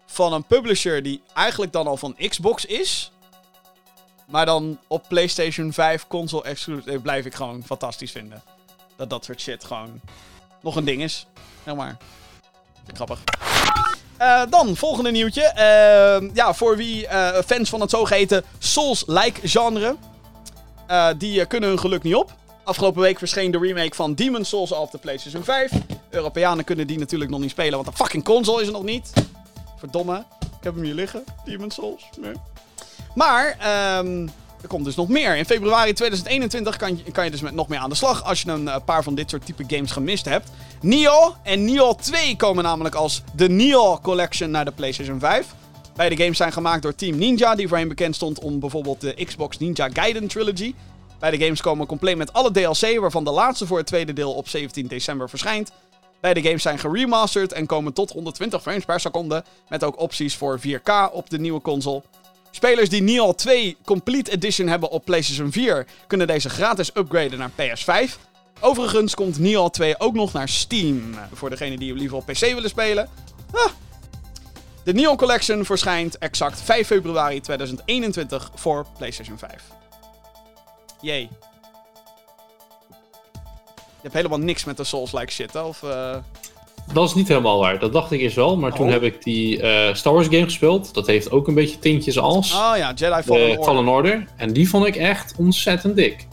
van 0.06 0.32
een 0.32 0.44
publisher 0.44 1.02
die 1.02 1.22
eigenlijk 1.34 1.72
dan 1.72 1.86
al 1.86 1.96
van 1.96 2.16
Xbox 2.28 2.64
is. 2.64 3.10
Maar 4.26 4.46
dan 4.46 4.78
op 4.86 5.04
PlayStation 5.08 5.72
5 5.72 6.06
console 6.06 6.42
exclusive 6.42 7.00
blijf 7.00 7.24
ik 7.24 7.34
gewoon 7.34 7.62
fantastisch 7.64 8.10
vinden. 8.10 8.42
Dat 8.96 9.10
dat 9.10 9.24
soort 9.24 9.40
shit 9.40 9.64
gewoon 9.64 10.00
nog 10.62 10.76
een 10.76 10.84
ding 10.84 11.02
is. 11.02 11.26
Zeg 11.64 11.74
maar. 11.74 11.96
Grappig. 12.94 13.20
Eh, 14.16 14.42
dan, 14.50 14.76
volgende 14.76 15.10
nieuwtje. 15.10 15.42
Eh, 15.42 16.34
ja, 16.34 16.54
voor 16.54 16.76
wie 16.76 17.06
eh, 17.06 17.42
fans 17.46 17.68
van 17.68 17.80
het 17.80 17.90
zogeheten 17.90 18.44
Souls-like 18.58 19.48
genre. 19.48 19.96
die 21.18 21.46
kunnen 21.46 21.68
hun 21.68 21.78
geluk 21.78 22.02
niet 22.02 22.14
op. 22.14 22.32
Afgelopen 22.64 23.02
week 23.02 23.18
verscheen 23.18 23.50
de 23.50 23.58
remake 23.58 23.94
van 23.94 24.14
Demon's 24.14 24.48
Souls 24.48 24.72
op 24.72 24.90
de 24.90 24.98
PlayStation 24.98 25.44
5. 25.44 25.72
Europeanen 26.10 26.64
kunnen 26.64 26.86
die 26.86 26.98
natuurlijk 26.98 27.30
nog 27.30 27.40
niet 27.40 27.50
spelen, 27.50 27.72
want 27.72 27.86
de 27.86 28.04
fucking 28.04 28.24
console 28.24 28.60
is 28.60 28.66
er 28.66 28.72
nog 28.72 28.82
niet. 28.82 29.12
Verdomme. 29.78 30.24
Ik 30.40 30.64
heb 30.64 30.74
hem 30.74 30.84
hier 30.84 30.94
liggen. 30.94 31.24
Demon's 31.44 31.74
Souls. 31.74 32.08
Nee. 32.20 32.32
Maar, 33.14 33.56
ehm, 33.60 34.28
er 34.62 34.68
komt 34.68 34.84
dus 34.84 34.94
nog 34.94 35.08
meer. 35.08 35.36
In 35.36 35.44
februari 35.44 35.92
2021 35.92 36.76
kan 36.76 36.96
je, 36.96 37.10
kan 37.12 37.24
je 37.24 37.30
dus 37.30 37.40
met 37.40 37.54
nog 37.54 37.68
meer 37.68 37.78
aan 37.78 37.88
de 37.88 37.96
slag 37.96 38.24
als 38.24 38.42
je 38.42 38.50
een 38.50 38.68
eh, 38.68 38.76
paar 38.84 39.02
van 39.02 39.14
dit 39.14 39.30
soort 39.30 39.46
type 39.46 39.64
games 39.66 39.90
gemist 39.90 40.24
hebt. 40.24 40.50
Nioh 40.80 41.34
en 41.42 41.64
Nioh 41.64 41.98
2 41.98 42.36
komen 42.36 42.64
namelijk 42.64 42.94
als 42.94 43.22
de 43.34 43.48
Nioh 43.48 44.02
Collection 44.02 44.50
naar 44.50 44.64
de 44.64 44.72
PlayStation 44.72 45.18
5. 45.18 45.46
Beide 45.96 46.16
games 46.16 46.36
zijn 46.36 46.52
gemaakt 46.52 46.82
door 46.82 46.94
Team 46.94 47.18
Ninja, 47.18 47.54
die 47.54 47.68
voorheen 47.68 47.88
bekend 47.88 48.14
stond 48.14 48.38
om 48.38 48.60
bijvoorbeeld 48.60 49.00
de 49.00 49.24
Xbox 49.24 49.58
Ninja 49.58 49.88
Gaiden 49.92 50.28
Trilogy. 50.28 50.74
Beide 51.18 51.44
games 51.44 51.60
komen 51.60 51.86
compleet 51.86 52.16
met 52.16 52.32
alle 52.32 52.50
DLC, 52.50 53.00
waarvan 53.00 53.24
de 53.24 53.30
laatste 53.30 53.66
voor 53.66 53.78
het 53.78 53.86
tweede 53.86 54.12
deel 54.12 54.32
op 54.32 54.48
17 54.48 54.86
december 54.86 55.28
verschijnt. 55.28 55.70
Beide 56.20 56.42
games 56.42 56.62
zijn 56.62 56.78
geremasterd 56.78 57.52
en 57.52 57.66
komen 57.66 57.92
tot 57.92 58.10
120 58.10 58.62
frames 58.62 58.84
per 58.84 59.00
seconde, 59.00 59.44
met 59.68 59.84
ook 59.84 60.00
opties 60.00 60.36
voor 60.36 60.60
4K 60.60 61.12
op 61.12 61.30
de 61.30 61.38
nieuwe 61.38 61.60
console. 61.60 62.02
Spelers 62.56 62.88
die 62.88 63.02
Nioh 63.02 63.34
2 63.34 63.76
Complete 63.84 64.30
Edition 64.30 64.68
hebben 64.68 64.90
op 64.90 65.04
PlayStation 65.04 65.52
4 65.52 65.86
kunnen 66.06 66.26
deze 66.26 66.48
gratis 66.48 66.90
upgraden 66.94 67.38
naar 67.38 67.50
PS5. 67.50 68.18
Overigens 68.60 69.14
komt 69.14 69.38
Nioh 69.38 69.70
2 69.70 70.00
ook 70.00 70.14
nog 70.14 70.32
naar 70.32 70.48
Steam. 70.48 71.14
Voor 71.32 71.50
degenen 71.50 71.78
die 71.78 71.94
liever 71.94 72.16
op 72.16 72.26
PC 72.26 72.38
willen 72.38 72.68
spelen. 72.68 73.08
Ah. 73.52 73.70
De 74.84 74.92
Nioh 74.92 75.16
Collection 75.16 75.64
verschijnt 75.64 76.18
exact 76.18 76.62
5 76.62 76.86
februari 76.86 77.40
2021 77.40 78.50
voor 78.54 78.86
PlayStation 78.98 79.38
5. 79.38 79.62
Jee. 81.00 81.28
Je 83.80 84.02
hebt 84.02 84.14
helemaal 84.14 84.38
niks 84.38 84.64
met 84.64 84.76
de 84.76 84.84
Souls-like 84.84 85.32
shit? 85.32 85.54
Of, 85.54 85.82
eh, 85.82 86.16
Dat 86.92 87.08
is 87.08 87.14
niet 87.14 87.28
helemaal 87.28 87.58
waar. 87.58 87.78
Dat 87.78 87.92
dacht 87.92 88.10
ik 88.12 88.20
eerst 88.20 88.36
wel. 88.36 88.56
Maar 88.56 88.72
toen 88.74 88.86
Oh. 88.86 88.92
heb 88.92 89.02
ik 89.02 89.22
die 89.24 89.60
eh, 89.62 89.94
Star 89.94 90.12
Wars 90.12 90.26
game 90.26 90.42
gespeeld. 90.44 90.94
Dat 90.94 91.06
heeft 91.06 91.30
ook 91.30 91.48
een 91.48 91.54
beetje 91.54 91.78
tintjes 91.78 92.18
als 92.18 92.52
Oh 92.54 92.72
ja, 92.76 92.92
Jedi 92.94 93.22
Fallen 93.22 93.48
Order. 93.50 93.64
Fallen 93.64 93.88
Order. 93.88 94.24
En 94.36 94.52
die 94.52 94.68
vond 94.68 94.86
ik 94.86 94.96
echt 94.96 95.34
ontzettend 95.38 95.96
dik. 95.96 96.26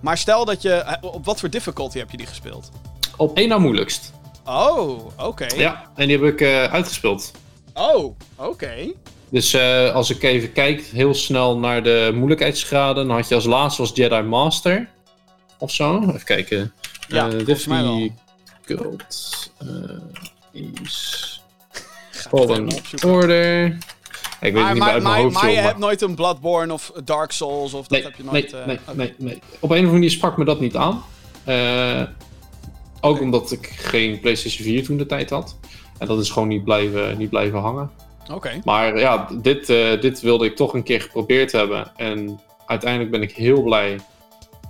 Maar 0.00 0.18
stel 0.18 0.44
dat 0.44 0.62
je... 0.62 0.70
eh, 0.72 0.96
Op 1.14 1.24
wat 1.24 1.40
voor 1.40 1.50
difficulty 1.50 1.98
heb 1.98 2.10
je 2.10 2.16
die 2.16 2.26
gespeeld? 2.26 2.70
Op 3.16 3.36
één 3.36 3.48
na 3.48 3.58
moeilijkst. 3.58 4.12
Oh, 4.44 4.98
oké. 5.18 5.46
Ja, 5.56 5.90
en 5.94 6.08
die 6.08 6.18
heb 6.18 6.26
ik 6.32 6.40
eh, 6.40 6.64
uitgespeeld. 6.72 7.30
Oh, 7.74 8.16
oké. 8.36 8.74
Dus 9.28 9.54
eh, 9.54 9.94
als 9.94 10.10
ik 10.10 10.22
even 10.22 10.52
kijk 10.52 10.82
heel 10.92 11.14
snel 11.14 11.58
naar 11.58 11.82
de 11.82 12.10
moeilijkheidsgraden, 12.14 13.06
dan 13.06 13.16
had 13.16 13.28
je 13.28 13.34
als 13.34 13.44
laatste 13.44 13.82
was 13.82 13.90
Jedi 13.94 14.20
Master 14.22 14.88
of 15.58 15.70
zo. 15.70 16.00
Even 16.02 16.24
kijken. 16.24 16.72
Ja, 17.08 17.26
Eh, 17.26 17.32
volgens 17.34 17.66
mij 17.66 17.82
wel. 17.82 18.10
eh, 18.66 18.76
is 20.52 21.40
Fallen 22.28 22.50
even 22.66 22.78
opzoeken. 22.78 23.10
Order. 23.10 23.64
Ik 24.40 24.52
weet 24.52 24.64
het 24.64 24.74
niet 24.74 24.82
meer 24.82 24.92
uit 24.92 25.02
mijn 25.02 25.02
maar, 25.02 25.20
hoofd. 25.20 25.34
maar 25.34 25.50
je 25.50 25.56
hebt 25.56 25.78
nooit 25.78 26.02
een 26.02 26.14
Bloodborne 26.14 26.72
of 26.72 26.92
Dark 27.04 27.32
Souls 27.32 27.74
of 27.74 27.86
dat 27.86 27.90
Nee, 27.90 28.02
heb 28.02 28.16
je 28.16 28.24
nooit... 28.24 28.52
nee, 28.52 28.60
eh, 28.60 28.66
nee, 28.66 28.78
nee, 28.94 29.14
nee. 29.18 29.34
Op 29.34 29.42
een 29.42 29.60
of 29.60 29.70
andere 29.70 29.92
manier 29.92 30.10
sprak 30.10 30.36
me 30.36 30.44
dat 30.44 30.60
niet 30.60 30.76
aan. 30.76 31.02
Eh, 31.44 32.02
ook 33.00 33.20
omdat 33.20 33.52
ik 33.52 33.66
geen 33.66 34.20
PlayStation 34.20 34.64
4 34.64 34.84
toen 34.84 34.96
de 34.96 35.06
tijd 35.06 35.30
had. 35.30 35.56
En 35.98 36.06
dat 36.06 36.20
is 36.20 36.30
gewoon 36.30 36.48
niet 36.48 36.64
blijven, 36.64 37.18
niet 37.18 37.30
blijven 37.30 37.58
hangen. 37.58 37.90
Oké. 38.32 38.60
Maar 38.64 38.98
ja, 38.98 39.28
dit, 39.42 39.68
eh, 39.70 40.00
dit 40.00 40.20
wilde 40.20 40.44
ik 40.44 40.56
toch 40.56 40.74
een 40.74 40.82
keer 40.82 41.00
geprobeerd 41.00 41.52
hebben. 41.52 41.92
En 41.96 42.40
uiteindelijk 42.66 43.10
ben 43.10 43.22
ik 43.22 43.32
heel 43.32 43.62
blij 43.62 44.00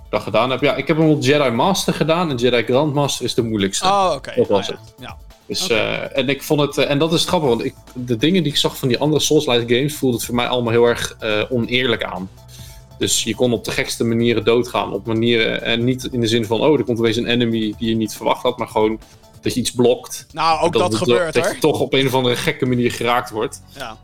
dat 0.09 0.19
dat 0.19 0.21
gedaan 0.21 0.49
heb. 0.49 0.61
Ja, 0.61 0.75
ik 0.75 0.87
heb 0.87 0.97
hem 0.97 1.09
op 1.09 1.21
Jedi 1.23 1.49
Master 1.49 1.93
gedaan. 1.93 2.29
En 2.29 2.35
Jedi 2.35 2.63
Grandmaster 2.63 3.25
is 3.25 3.33
de 3.33 3.41
moeilijkste. 3.41 3.85
Oh, 3.87 4.11
oké. 4.15 4.33
Dat 4.35 4.47
was 4.47 4.69
Ah, 4.69 4.75
ja. 4.75 4.81
het. 4.81 4.93
Ja. 4.99 5.17
Dus, 5.47 5.69
eh, 5.69 6.17
en 6.17 6.29
ik 6.29 6.43
vond 6.43 6.61
het, 6.61 6.77
eh, 6.77 6.89
en 6.89 6.99
dat 6.99 7.13
is 7.13 7.25
grappig, 7.25 7.49
want 7.49 7.63
ik, 7.65 7.73
de 7.93 8.17
dingen 8.17 8.43
die 8.43 8.51
ik 8.51 8.57
zag 8.57 8.77
van 8.77 8.87
die 8.87 8.97
andere 8.99 9.21
Souls-like 9.21 9.75
games 9.75 9.95
voelde 9.95 10.15
het 10.15 10.25
voor 10.25 10.35
mij 10.35 10.47
allemaal 10.47 10.71
heel 10.71 10.85
erg 10.85 11.15
eh, 11.19 11.41
oneerlijk 11.49 12.03
aan. 12.03 12.29
Dus 12.97 13.23
je 13.23 13.35
kon 13.35 13.53
op 13.53 13.63
de 13.63 13.71
gekste 13.71 14.03
manieren 14.03 14.43
doodgaan. 14.43 14.93
Op 14.93 15.05
manieren, 15.05 15.61
en 15.63 15.83
niet 15.83 16.03
in 16.11 16.19
de 16.21 16.27
zin 16.27 16.45
van, 16.45 16.61
oh, 16.61 16.77
er 16.77 16.83
komt 16.83 16.99
opeens 16.99 17.15
een 17.17 17.25
enemy 17.27 17.73
die 17.77 17.89
je 17.89 17.95
niet 17.95 18.13
verwacht 18.13 18.43
had, 18.43 18.57
maar 18.57 18.67
gewoon 18.67 18.99
dat 19.41 19.53
je 19.53 19.59
iets 19.59 19.71
blokt. 19.71 20.25
Nou, 20.31 20.61
ook 20.61 20.73
dat, 20.73 20.95
gebeurt 20.95 21.33
dat 21.33 21.43
hoor. 21.45 21.53
je 21.53 21.59
toch 21.59 21.79
op 21.79 21.93
een 21.93 22.05
of 22.07 22.13
andere 22.13 22.35
gekke 22.35 22.65
manier 22.65 22.91
geraakt 22.91 23.29
wordt. 23.29 23.61
Ja. 23.75 23.97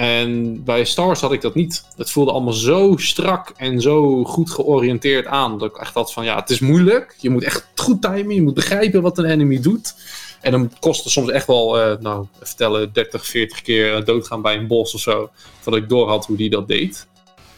En 0.00 0.64
bij 0.64 0.84
Star 0.84 1.06
Wars 1.06 1.20
had 1.20 1.32
ik 1.32 1.40
dat 1.40 1.54
niet. 1.54 1.84
Het 1.96 2.10
voelde 2.10 2.30
allemaal 2.30 2.52
zo 2.52 2.94
strak 2.96 3.52
en 3.56 3.80
zo 3.80 4.24
goed 4.24 4.50
georiënteerd 4.50 5.26
aan. 5.26 5.58
Dat 5.58 5.70
ik 5.70 5.76
echt 5.76 5.94
had 5.94 6.12
van 6.12 6.24
ja, 6.24 6.36
het 6.36 6.50
is 6.50 6.60
moeilijk. 6.60 7.16
Je 7.18 7.30
moet 7.30 7.44
echt 7.44 7.66
goed 7.74 8.02
timen. 8.02 8.34
Je 8.34 8.42
moet 8.42 8.54
begrijpen 8.54 9.02
wat 9.02 9.18
een 9.18 9.24
enemy 9.24 9.60
doet. 9.60 9.94
En 10.40 10.52
dan 10.52 10.72
kost 10.78 11.04
het 11.04 11.12
soms 11.12 11.30
echt 11.30 11.46
wel, 11.46 11.80
eh, 11.80 11.98
nou, 11.98 12.26
vertellen 12.42 12.92
30, 12.92 13.26
40 13.26 13.62
keer 13.62 14.04
doodgaan 14.04 14.42
bij 14.42 14.56
een 14.56 14.66
bos 14.66 14.94
of 14.94 15.00
zo. 15.00 15.30
Voordat 15.60 15.82
ik 15.82 15.88
door 15.88 16.08
had 16.08 16.26
hoe 16.26 16.36
die 16.36 16.50
dat 16.50 16.68
deed. 16.68 17.06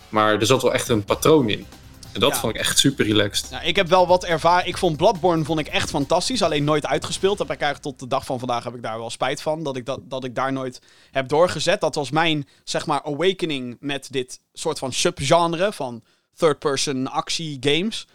Maar 0.09 0.41
er 0.41 0.47
zat 0.47 0.63
wel 0.63 0.73
echt 0.73 0.89
een 0.89 1.05
patroon 1.05 1.49
in. 1.49 1.67
En 2.13 2.21
dat 2.21 2.33
Ja. 2.33 2.39
vond 2.39 2.55
ik 2.55 2.61
echt 2.61 2.79
super 2.79 3.07
relaxed. 3.07 3.51
Ik 3.63 3.77
heb 3.77 3.89
wel 3.89 4.07
wat 4.07 4.25
ervaring. 4.25 4.69
Ik 4.69 4.77
vond 4.79 4.97
Bloodborne 4.97 5.45
vond 5.45 5.59
ik 5.59 5.67
echt 5.67 5.91
fantastisch. 5.91 6.43
Alleen 6.43 6.65
nooit 6.65 6.87
uitgespeeld. 6.87 7.39
Heb 7.39 7.51
ik 7.51 7.61
eigenlijk 7.61 7.83
tot 7.83 7.99
de 7.99 8.15
dag 8.17 8.25
van 8.25 8.39
vandaag 8.39 8.65
heb 8.65 8.75
ik 8.75 8.83
daar 8.83 8.99
wel 8.99 9.11
spijt 9.11 9.43
van. 9.43 9.63
Dat 9.63 9.77
ik, 9.77 9.87
dat, 9.87 10.01
dat 10.03 10.25
ik 10.25 10.35
daar 10.35 10.53
nooit 10.53 10.81
heb 11.11 11.29
doorgezet. 11.29 11.81
Dat 11.81 11.95
was 11.95 12.11
mijn, 12.11 12.49
zeg 12.65 12.87
maar, 12.87 13.03
awakening 13.03 13.77
met 13.81 14.09
dit 14.11 14.41
soort 14.53 14.79
van 14.79 14.93
subgenre 14.93 15.73
van 15.73 16.03
third-person 16.37 17.11
actie 17.11 17.57
games. 17.61 18.07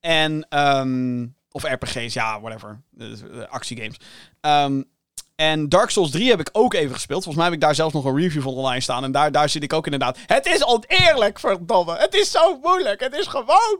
En, 0.00 0.46
ehm, 0.48 1.26
of 1.50 1.62
RPG's, 1.64 2.14
ja, 2.14 2.40
whatever. 2.40 2.80
Eh, 2.98 3.08
actiegames. 3.48 3.96
Ehm, 4.40 4.82
en 5.36 5.68
Dark 5.68 5.90
Souls 5.90 6.10
3 6.10 6.30
heb 6.30 6.40
ik 6.40 6.48
ook 6.52 6.74
even 6.74 6.94
gespeeld. 6.94 7.22
Volgens 7.24 7.36
mij 7.36 7.44
heb 7.44 7.54
ik 7.54 7.60
daar 7.60 7.74
zelfs 7.74 7.94
nog 7.94 8.04
een 8.04 8.16
review 8.16 8.42
van 8.42 8.52
online 8.52 8.80
staan. 8.80 9.04
En 9.04 9.12
daar, 9.12 9.32
daar 9.32 9.48
zit 9.48 9.62
ik 9.62 9.72
ook 9.72 9.84
inderdaad. 9.84 10.18
Het 10.26 10.46
is 10.46 10.64
oneerlijk, 10.64 11.38
verdomme. 11.38 11.96
Het 11.96 12.14
is 12.14 12.30
zo 12.30 12.58
moeilijk. 12.62 13.00
Het 13.00 13.14
is 13.14 13.26
gewoon. 13.26 13.78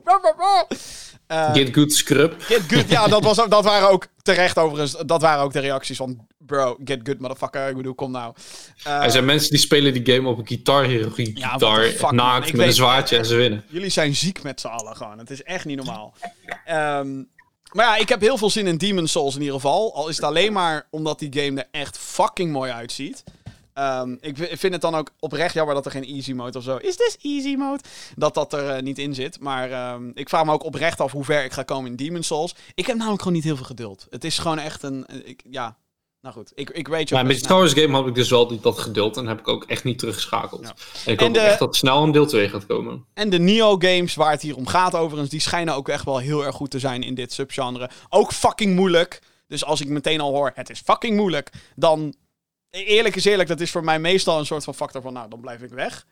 Eh, 1.27 1.53
Get 1.53 1.75
good 1.75 1.93
scrub. 1.93 2.35
Get 2.39 2.63
good. 2.69 2.89
Ja, 2.89 3.09
dat, 3.09 3.25
was, 3.25 3.37
dat 3.37 3.65
waren 3.65 3.91
ook 3.91 4.07
terecht 4.23 4.59
overigens. 4.59 4.97
Dat 5.07 5.21
waren 5.21 5.43
ook 5.45 5.53
de 5.53 5.61
reacties 5.61 5.97
van. 5.97 6.27
Bro, 6.39 6.77
get 6.85 7.01
good, 7.03 7.19
motherfucker. 7.19 7.69
Ik 7.69 7.77
bedoel, 7.77 7.95
kom 7.95 8.11
nou. 8.11 8.35
Eh, 8.85 9.03
er 9.03 9.11
zijn 9.11 9.25
mensen 9.25 9.51
die 9.51 9.59
spelen 9.59 9.93
die 10.05 10.15
game 10.15 10.29
op 10.29 10.39
een 10.39 10.47
Guitar 10.47 10.85
Hero 10.85 11.11
Ja, 11.17 11.49
gitaar, 11.49 11.83
fuck, 11.85 12.11
naakt 12.11 12.47
met 12.47 12.57
weet- 12.57 12.67
een 12.67 12.73
zwaardje 12.73 13.17
en 13.17 13.25
ze 13.27 13.35
winnen. 13.37 13.65
Jullie 13.69 13.91
zijn 13.91 14.15
ziek 14.15 14.43
met 14.43 14.61
z'n 14.61 14.67
allen 14.67 14.97
gewoon. 14.97 15.19
Het 15.19 15.31
is 15.31 15.43
echt 15.43 15.65
niet 15.65 15.77
normaal. 15.77 16.15
Ehm, 16.65 17.23
maar 17.77 17.87
ja, 17.87 17.97
ik 17.97 18.09
heb 18.09 18.21
heel 18.21 18.39
veel 18.39 18.51
zin 18.51 18.67
in 18.67 18.77
Demon's 18.77 19.13
Souls 19.13 19.35
in 19.35 19.41
ieder 19.41 19.55
geval. 19.55 19.95
Al 19.95 20.09
is 20.09 20.17
het 20.17 20.25
alleen 20.25 20.53
maar 20.53 20.87
omdat 20.91 21.19
die 21.19 21.43
game 21.43 21.61
er 21.61 21.69
echt 21.81 21.99
fucking 21.99 22.53
mooi 22.53 22.71
uitziet. 22.73 23.25
Ehm, 23.73 24.17
ik 24.21 24.37
vind 24.37 24.73
het 24.73 24.81
dan 24.83 24.95
ook 24.95 25.11
oprecht 25.19 25.55
jammer 25.55 25.75
dat 25.75 25.85
er 25.85 25.91
geen 25.91 26.05
easy 26.05 26.33
mode 26.33 26.59
of 26.59 26.65
zo 26.65 26.77
is. 26.77 26.97
This 26.97 27.17
easy 27.23 27.55
mode? 27.55 27.83
Dat 28.15 28.35
dat 28.35 28.53
er 28.53 28.69
eh, 28.71 28.83
niet 28.83 28.99
in 28.99 29.15
zit. 29.15 29.41
Maar 29.41 29.71
ehm, 29.71 30.11
ik 30.15 30.29
vraag 30.29 30.45
me 30.45 30.53
ook 30.53 30.65
oprecht 30.65 31.01
af 31.01 31.13
hoe 31.13 31.25
ver 31.25 31.45
ik 31.45 31.53
ga 31.53 31.63
komen 31.63 31.91
in 31.91 31.97
Demon 31.97 32.23
Souls. 32.23 32.55
Ik 32.75 32.87
heb 32.87 32.97
namelijk 32.97 33.23
gewoon 33.23 33.37
niet 33.37 33.45
heel 33.47 33.57
veel 33.57 33.65
geduld. 33.65 34.07
Het 34.11 34.25
is 34.25 34.39
gewoon 34.39 34.59
echt 34.59 34.83
een. 34.83 35.07
eh, 35.07 35.29
Ik, 35.29 35.43
ja, 35.51 35.77
nou 36.27 36.39
goed. 36.39 36.53
Ik, 36.55 36.71
ik 36.71 36.89
weet 36.89 37.09
je 37.09 37.15
Maar 37.15 37.25
met 37.25 37.33
best 37.33 37.45
Star 37.45 37.59
Wars 37.59 37.73
game 37.73 37.93
had 37.93 38.07
ik 38.07 38.15
dus 38.15 38.31
wel 38.31 38.47
die- 38.47 38.61
dat 38.61 38.79
geduld 38.79 39.17
en 39.17 39.27
heb 39.27 39.39
ik 39.39 39.49
ook 39.49 39.65
echt 39.65 39.85
niet 39.85 39.99
teruggeschakeld. 39.99 40.63
Ja. 40.63 40.75
En 41.05 41.13
ik 41.13 41.19
En 41.21 41.25
hoop 41.25 41.35
de- 41.35 41.41
echt 41.41 41.59
dat 41.59 41.77
snel 41.77 42.03
een 42.03 42.13
deel 42.13 42.27
2 42.27 42.49
gaat 42.49 42.67
komen. 42.67 43.05
En 43.15 43.31
de 43.31 43.39
Neo-games, 43.39 44.15
waar 44.15 44.31
het 44.31 44.43
hier 44.43 44.57
om 44.57 44.67
gaat 44.67 44.95
overigens, 44.95 45.31
die 45.31 45.41
schijnen 45.41 45.75
ook 45.75 45.89
echt 45.89 46.05
wel 46.05 46.19
heel 46.19 46.45
erg 46.45 46.55
goed 46.55 46.71
te 46.71 46.79
zijn 46.79 47.03
in 47.03 47.15
dit 47.15 47.33
subgenre. 47.33 47.91
Ook 48.09 48.33
fucking 48.33 48.75
moeilijk. 48.75 49.21
Dus 49.49 49.65
als 49.65 49.81
ik 49.81 49.89
meteen 49.89 50.21
al 50.21 50.31
hoor, 50.33 50.51
het 50.55 50.71
is 50.71 50.81
fucking 50.85 51.17
moeilijk, 51.17 51.51
dan... 51.77 52.15
Eerlijk 52.71 53.17
is 53.17 53.25
eerlijk, 53.25 53.49
dat 53.49 53.61
is 53.61 53.71
voor 53.71 53.85
mij 53.85 53.99
meestal 53.99 54.39
een 54.39 54.47
soort 54.47 54.65
van 54.65 54.75
factor 54.75 55.03
van, 55.03 55.13
nou, 55.13 55.29
dan 55.29 55.41
blijf 55.41 55.63
ik 55.63 55.71
weg. 55.71 56.07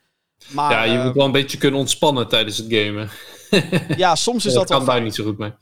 Maar 0.48 0.70
ja, 0.70 0.82
je 0.82 1.04
moet 1.04 1.14
wel 1.14 1.24
een 1.24 1.32
beetje 1.32 1.58
kunnen 1.58 1.80
ontspannen 1.80 2.28
tijdens 2.28 2.56
het 2.58 2.66
gamen. 2.68 3.10
ja, 3.96 4.14
soms 4.14 4.44
is 4.46 4.52
dat 4.52 4.60
dat 4.60 4.68
wel 4.68 4.78
kan 4.78 4.86
daar 4.86 5.02
niet 5.02 5.14
zo 5.14 5.24
goed 5.24 5.38
mee. 5.38 5.52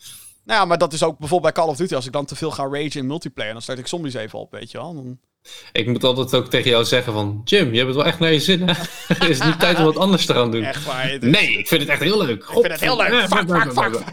Nou 0.45 0.61
ja, 0.61 0.65
maar 0.65 0.79
dat 0.79 0.93
is 0.93 1.03
ook 1.03 1.19
bijvoorbeeld 1.19 1.55
bij 1.55 1.63
Call 1.63 1.73
of 1.73 1.79
Duty. 1.79 1.95
Als 1.95 2.07
ik 2.07 2.13
dan 2.13 2.25
te 2.25 2.37
veel 2.37 2.51
ga 2.51 2.63
ragen 2.67 3.01
in 3.01 3.07
multiplayer, 3.07 3.53
dan 3.53 3.63
start 3.63 3.79
ik 3.79 3.87
zombies 3.87 4.15
even 4.15 4.39
op, 4.39 4.51
weet 4.51 4.71
je 4.71 4.79
wel. 4.79 4.95
Dan... 4.95 5.19
Ik 5.73 5.87
moet 5.87 6.05
altijd 6.05 6.35
ook 6.35 6.51
tegen 6.51 6.71
jou 6.71 6.85
zeggen 6.85 7.13
van... 7.13 7.41
Jim, 7.45 7.71
je 7.71 7.77
hebt 7.77 7.87
het 7.87 7.97
wel 7.97 8.07
echt 8.07 8.19
naar 8.19 8.33
je 8.33 8.41
zin, 8.41 8.69
hè? 8.69 8.73
is 9.29 9.39
het 9.39 9.49
niet 9.49 9.61
tijd 9.61 9.79
om 9.79 9.85
wat 9.85 9.97
anders 9.97 10.27
te 10.27 10.35
gaan 10.35 10.51
doen? 10.51 10.63
Echt 10.63 10.85
waar. 10.85 11.11
het 11.11 11.23
Nee, 11.23 11.59
ik 11.59 11.69
vind 11.69 11.81
het 11.81 11.91
echt 11.91 12.03
heel 12.03 12.27
leuk. 12.27 12.43
Ik 12.43 12.51
vind 12.51 12.67
het 12.67 12.81
heel 12.81 12.97
leuk. 12.97 13.29
Fuck, 13.29 13.49
fuck, 13.49 13.73
fuck. 13.73 14.05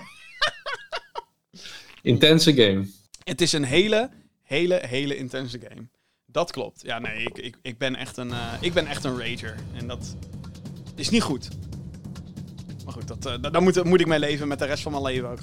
Intense 2.02 2.54
game. 2.54 2.88
Het 3.24 3.42
is 3.42 3.52
een 3.52 3.64
hele, 3.64 4.10
hele, 4.44 4.82
hele 4.86 5.18
intense 5.18 5.60
game. 5.70 5.88
Dat 6.26 6.52
klopt. 6.52 6.82
Ja, 6.84 7.00
nee, 7.00 7.24
ik, 7.24 7.38
ik, 7.38 7.56
ik, 7.62 7.78
ben, 7.78 7.96
echt 7.96 8.18
een, 8.18 8.32
eh, 8.32 8.54
ik 8.60 8.74
ben 8.74 8.88
echt 8.88 9.04
een 9.04 9.20
rager. 9.20 9.56
En 9.74 9.88
dat 9.88 10.16
is 10.96 11.10
niet 11.10 11.24
goed. 11.24 11.48
Maar 12.86 12.94
goed, 12.94 13.08
dat, 13.08 13.24
da- 13.24 13.38
daar 13.50 13.62
moet, 13.62 13.84
moet 13.84 14.00
ik 14.00 14.08
mee 14.08 14.20
leven 14.20 14.48
met 14.48 14.60
de 14.60 14.66
rest 14.66 14.84
van 14.84 14.92
mijn 14.92 15.04
leven 15.04 15.30
ook. 15.30 15.40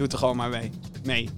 Doe 0.00 0.08
het 0.08 0.18
er 0.18 0.24
gewoon 0.24 0.36
maar 0.36 0.48
mee. 0.48 0.70
Nee. 1.02 1.28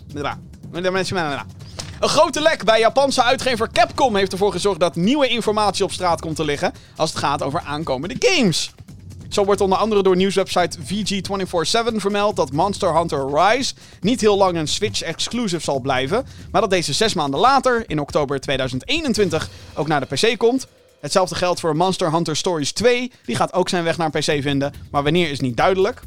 Een 2.00 2.08
grote 2.08 2.40
lek 2.40 2.64
bij 2.64 2.78
Japanse 2.78 3.22
uitgever 3.22 3.70
Capcom 3.72 4.16
heeft 4.16 4.32
ervoor 4.32 4.52
gezorgd 4.52 4.80
dat 4.80 4.96
nieuwe 4.96 5.28
informatie 5.28 5.84
op 5.84 5.92
straat 5.92 6.20
komt 6.20 6.36
te 6.36 6.44
liggen 6.44 6.72
als 6.96 7.10
het 7.10 7.18
gaat 7.18 7.42
over 7.42 7.60
aankomende 7.60 8.16
games. 8.18 8.74
Zo 9.28 9.44
wordt 9.44 9.60
onder 9.60 9.78
andere 9.78 10.02
door 10.02 10.16
nieuwswebsite 10.16 10.78
VG247 10.78 11.96
vermeld 11.96 12.36
dat 12.36 12.52
Monster 12.52 12.96
Hunter 12.96 13.26
Rise 13.34 13.74
niet 14.00 14.20
heel 14.20 14.36
lang 14.36 14.56
een 14.56 14.68
Switch-exclusive 14.68 15.62
zal 15.62 15.80
blijven, 15.80 16.26
maar 16.50 16.60
dat 16.60 16.70
deze 16.70 16.92
zes 16.92 17.14
maanden 17.14 17.40
later, 17.40 17.84
in 17.86 18.00
oktober 18.00 18.40
2021, 18.40 19.48
ook 19.74 19.86
naar 19.86 20.06
de 20.08 20.14
PC 20.14 20.38
komt. 20.38 20.66
Hetzelfde 21.00 21.34
geldt 21.34 21.60
voor 21.60 21.76
Monster 21.76 22.12
Hunter 22.12 22.36
Stories 22.36 22.72
2, 22.72 23.12
die 23.24 23.36
gaat 23.36 23.52
ook 23.52 23.68
zijn 23.68 23.84
weg 23.84 23.96
naar 23.96 24.10
PC 24.10 24.42
vinden, 24.42 24.72
maar 24.90 25.02
wanneer 25.02 25.30
is 25.30 25.40
niet 25.40 25.56
duidelijk. 25.56 26.02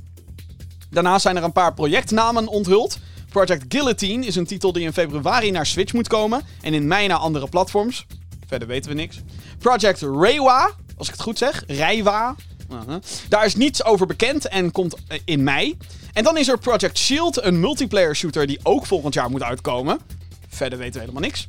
Daarnaast 0.95 1.21
zijn 1.21 1.37
er 1.37 1.43
een 1.43 1.51
paar 1.51 1.73
projectnamen 1.73 2.47
onthuld. 2.47 2.97
Project 3.29 3.65
Guillotine 3.67 4.25
is 4.25 4.35
een 4.35 4.45
titel 4.45 4.71
die 4.71 4.83
in 4.83 4.93
februari 4.93 5.51
naar 5.51 5.65
Switch 5.65 5.93
moet 5.93 6.07
komen 6.07 6.41
en 6.61 6.73
in 6.73 6.87
mei 6.87 7.07
naar 7.07 7.17
andere 7.17 7.47
platforms. 7.49 8.05
Verder 8.47 8.67
weten 8.67 8.89
we 8.89 8.95
niks. 8.95 9.21
Project 9.59 10.01
Reiwa, 10.01 10.71
als 10.97 11.07
ik 11.07 11.13
het 11.13 11.23
goed 11.23 11.37
zeg. 11.37 11.63
Reiwa. 11.67 12.35
Uh-huh. 12.71 12.95
Daar 13.29 13.45
is 13.45 13.55
niets 13.55 13.83
over 13.83 14.07
bekend 14.07 14.47
en 14.47 14.71
komt 14.71 14.95
eh, 15.07 15.19
in 15.25 15.43
mei. 15.43 15.77
En 16.13 16.23
dan 16.23 16.37
is 16.37 16.47
er 16.47 16.57
Project 16.57 16.97
Shield, 16.97 17.43
een 17.43 17.59
multiplayer 17.59 18.15
shooter 18.15 18.47
die 18.47 18.59
ook 18.63 18.85
volgend 18.85 19.13
jaar 19.13 19.29
moet 19.29 19.43
uitkomen. 19.43 19.99
Verder 20.49 20.77
weten 20.77 20.93
we 20.93 20.99
helemaal 20.99 21.21
niks. 21.21 21.47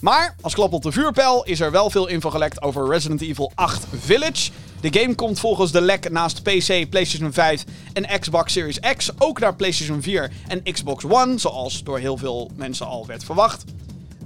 Maar 0.00 0.34
als 0.40 0.54
klap 0.54 0.72
op 0.72 0.82
de 0.82 0.92
vuurpijl 0.92 1.44
is 1.44 1.60
er 1.60 1.70
wel 1.70 1.90
veel 1.90 2.06
info 2.06 2.30
gelekt 2.30 2.62
over 2.62 2.88
Resident 2.88 3.20
Evil 3.20 3.52
8 3.54 3.86
Village. 4.00 4.50
De 4.80 4.98
game 5.00 5.14
komt 5.14 5.40
volgens 5.40 5.72
de 5.72 5.80
lek 5.80 6.10
naast 6.10 6.42
PC, 6.42 6.88
PlayStation 6.90 7.32
5 7.32 7.64
en 7.92 8.20
Xbox 8.20 8.52
Series 8.52 8.80
X 8.96 9.10
ook 9.18 9.38
naar 9.38 9.54
PlayStation 9.54 10.02
4 10.02 10.32
en 10.48 10.62
Xbox 10.72 11.04
One, 11.04 11.38
zoals 11.38 11.84
door 11.84 11.98
heel 11.98 12.16
veel 12.16 12.50
mensen 12.56 12.86
al 12.86 13.06
werd 13.06 13.24
verwacht. 13.24 13.64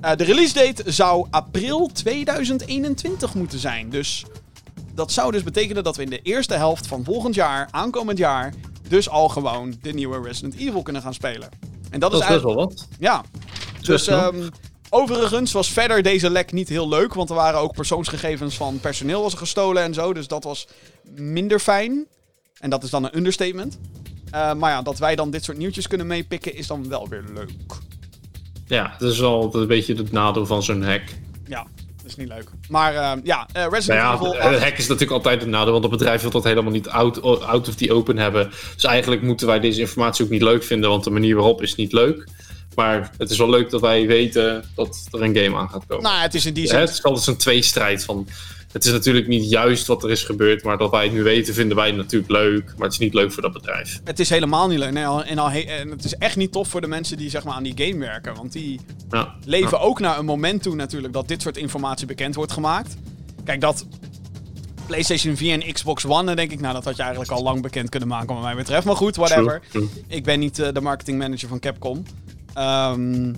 Eh, 0.01 0.16
de 0.16 0.25
release 0.25 0.55
date 0.55 0.93
zou 0.93 1.27
april 1.31 1.91
2021 1.93 3.35
moeten 3.35 3.59
zijn. 3.59 3.91
Dus 3.91 4.25
dat 4.95 5.12
zou 5.12 5.33
dus 5.33 5.43
betekenen 5.43 5.85
dat 5.85 5.97
we 5.97 6.03
in 6.03 6.11
de 6.11 6.23
eerste 6.23 6.55
helft 6.55 6.87
van 6.87 7.05
volgend 7.05 7.35
jaar, 7.35 7.68
aankomend 7.70 8.18
jaar, 8.18 8.55
dus 8.89 9.09
al 9.09 9.29
gewoon 9.29 9.75
de 9.83 9.93
nieuwe 9.93 10.20
Resident 10.23 10.55
Evil 10.57 10.83
kunnen 10.83 11.03
gaan 11.03 11.14
spelen. 11.14 11.49
En 11.91 12.01
dat, 12.01 12.11
Dat 12.11 12.12
is 12.12 12.18
is 12.29 12.33
best 12.33 12.47
eigenlijk. 12.47 12.59
wel 12.59 12.68
wat. 12.68 12.89
Ja. 12.99 13.25
Dus. 13.81 14.09
Overigens 14.93 15.53
was 15.53 15.70
verder 15.70 16.03
deze 16.03 16.30
lek 16.30 16.53
niet 16.53 16.68
heel 16.68 16.88
leuk. 16.88 17.14
Want 17.14 17.28
er 17.30 17.34
waren 17.34 17.61
ook 17.61 17.74
persoonsgegevens 17.74 18.55
van 18.55 18.80
personeel 18.80 19.22
was 19.22 19.34
gestolen 19.34 19.82
en 19.82 19.95
zo. 19.95 20.12
Dus 20.12 20.26
dat 20.26 20.45
was 20.45 20.66
minder 21.16 21.59
fijn. 21.59 22.07
En 22.59 22.70
dat 22.70 22.82
is 22.82 22.90
dan 22.90 23.05
een 23.05 23.16
understatement. 23.16 23.78
Eh, 24.30 24.55
maar 24.55 24.70
ja, 24.70 24.82
dat 24.82 24.99
wij 24.99 25.16
dan 25.16 25.30
dit 25.30 25.45
soort 25.45 25.59
nieuwtjes 25.59 25.86
kunnen 25.86 26.07
meepikken 26.07 26.55
is 26.55 26.66
dan 26.66 26.88
wel 26.88 27.09
weer 27.09 27.24
leuk. 27.34 27.51
Ja, 28.66 28.95
dat 28.99 29.12
is 29.12 29.18
wel 29.18 29.55
een 29.55 29.66
beetje 29.66 29.95
het 29.95 30.12
nadeel 30.12 30.47
van 30.47 30.62
zo'n 30.62 30.82
hack. 30.82 31.03
Ja, 31.47 31.66
dat 31.97 32.07
is 32.07 32.16
niet 32.16 32.28
leuk. 32.28 32.51
Maar 32.68 32.95
ehm, 32.95 33.20
ja, 33.24 33.49
eh, 33.53 33.66
Resident 33.70 33.86
Nou 33.86 33.99
ja, 33.99 34.14
Evil 34.14 34.32
het 34.32 34.55
8. 34.55 34.62
hack 34.62 34.78
is 34.78 34.86
natuurlijk 34.86 35.11
altijd 35.12 35.40
het 35.40 35.51
nadeel, 35.51 35.72
want 35.72 35.84
het 35.84 35.93
bedrijf 35.93 36.22
wil 36.22 36.30
dat 36.30 36.45
helemaal 36.45 36.72
niet 36.72 36.88
out, 36.88 37.22
out 37.22 37.68
of 37.68 37.74
the 37.74 37.93
open 37.93 38.16
hebben. 38.16 38.51
Dus 38.74 38.84
eigenlijk 38.84 39.22
moeten 39.22 39.47
wij 39.47 39.61
deze 39.61 39.80
informatie 39.80 40.24
ook 40.24 40.30
niet 40.30 40.43
leuk 40.43 40.64
vinden, 40.64 40.90
want 40.90 41.05
de 41.05 41.11
manier 41.11 41.34
waarop 41.34 41.62
is 41.62 41.74
niet 41.74 41.93
leuk. 41.93 42.28
Maar 42.75 43.11
het 43.18 43.31
is 43.31 43.39
wel 43.39 43.51
leuk 43.51 43.70
dat 43.70 43.81
wij 43.81 44.07
weten 44.07 44.64
dat 44.75 45.07
er 45.11 45.23
een 45.23 45.37
game 45.37 45.57
aan 45.57 45.68
gaat 45.70 45.87
komen. 45.87 46.05
Nou, 46.05 46.20
het 46.23 46.35
is 46.35 46.47
in 46.47 46.55
die 46.55 46.73
het 46.75 46.91
is 46.91 47.03
altijd 47.03 47.25
zo'n 47.25 47.37
tweestrijd 47.37 48.05
van... 48.05 48.29
Het 48.73 48.85
is 48.85 48.91
natuurlijk 48.93 49.27
niet 49.29 49.51
juist 49.51 49.87
wat 49.87 50.05
er 50.05 50.11
is 50.11 50.23
gebeurd, 50.25 50.62
maar 50.64 50.79
dat 50.79 50.91
wij 50.91 51.05
het 51.05 51.12
nu 51.12 51.23
weten 51.23 51.55
vinden 51.55 51.77
wij 51.77 51.93
natuurlijk 51.93 52.31
leuk. 52.33 52.64
Maar 52.64 52.85
het 52.85 52.93
is 52.93 52.99
niet 52.99 53.14
leuk 53.14 53.33
voor 53.33 53.43
dat 53.43 53.53
bedrijf. 53.53 54.01
Het 54.05 54.20
is 54.20 54.29
helemaal 54.31 54.68
niet 54.68 54.79
leuk. 54.79 54.93
Nee, 54.93 55.05
en, 55.05 55.39
al 55.39 55.51
he- 55.51 55.59
en 55.61 55.91
het 55.91 56.05
is 56.05 56.14
echt 56.14 56.37
niet 56.37 56.53
tof 56.53 56.68
voor 56.68 56.81
de 56.81 56.87
mensen 56.87 57.16
die 57.16 57.31
zeg 57.31 57.45
maar, 57.45 57.55
aan 57.55 57.62
die 57.62 57.73
game 57.87 57.99
werken. 57.99 58.35
Want 58.35 58.53
die 58.53 58.81
Ja. 59.11 59.35
leven 59.45 59.81
ook 59.81 60.01
naar 60.01 60.18
een 60.18 60.25
moment 60.25 60.62
toe 60.62 60.75
natuurlijk 60.75 61.12
dat 61.12 61.29
dit 61.29 61.43
soort 61.43 61.57
informatie 61.57 62.07
bekend 62.07 62.35
wordt 62.35 62.53
gemaakt. 62.53 62.97
Kijk, 63.45 63.61
dat 63.61 63.87
PlayStation 64.87 65.37
4 65.37 65.61
en 65.62 65.73
Xbox 65.73 66.05
One, 66.07 66.25
dan 66.25 66.37
denk 66.37 66.51
ik, 66.53 66.61
nou, 66.61 66.75
dat 66.75 66.85
had 66.85 66.97
je 66.97 67.03
eigenlijk 67.03 67.33
al 67.33 67.43
lang 67.43 67.62
bekend 67.62 67.89
kunnen 67.89 68.09
maken, 68.09 68.35
wat 68.35 68.45
mij 68.45 68.55
betreft. 68.55 68.85
Maar 68.87 68.97
goed, 68.97 69.16
whatever. 69.16 69.61
True, 69.70 69.89
true. 69.89 70.03
Ik 70.09 70.25
ben 70.25 70.39
niet 70.39 70.59
eh, 70.59 70.73
de 70.73 70.81
marketing 70.81 71.18
manager 71.18 71.49
van 71.49 71.59
Capcom. 71.59 72.03
Ehm, 72.55 73.35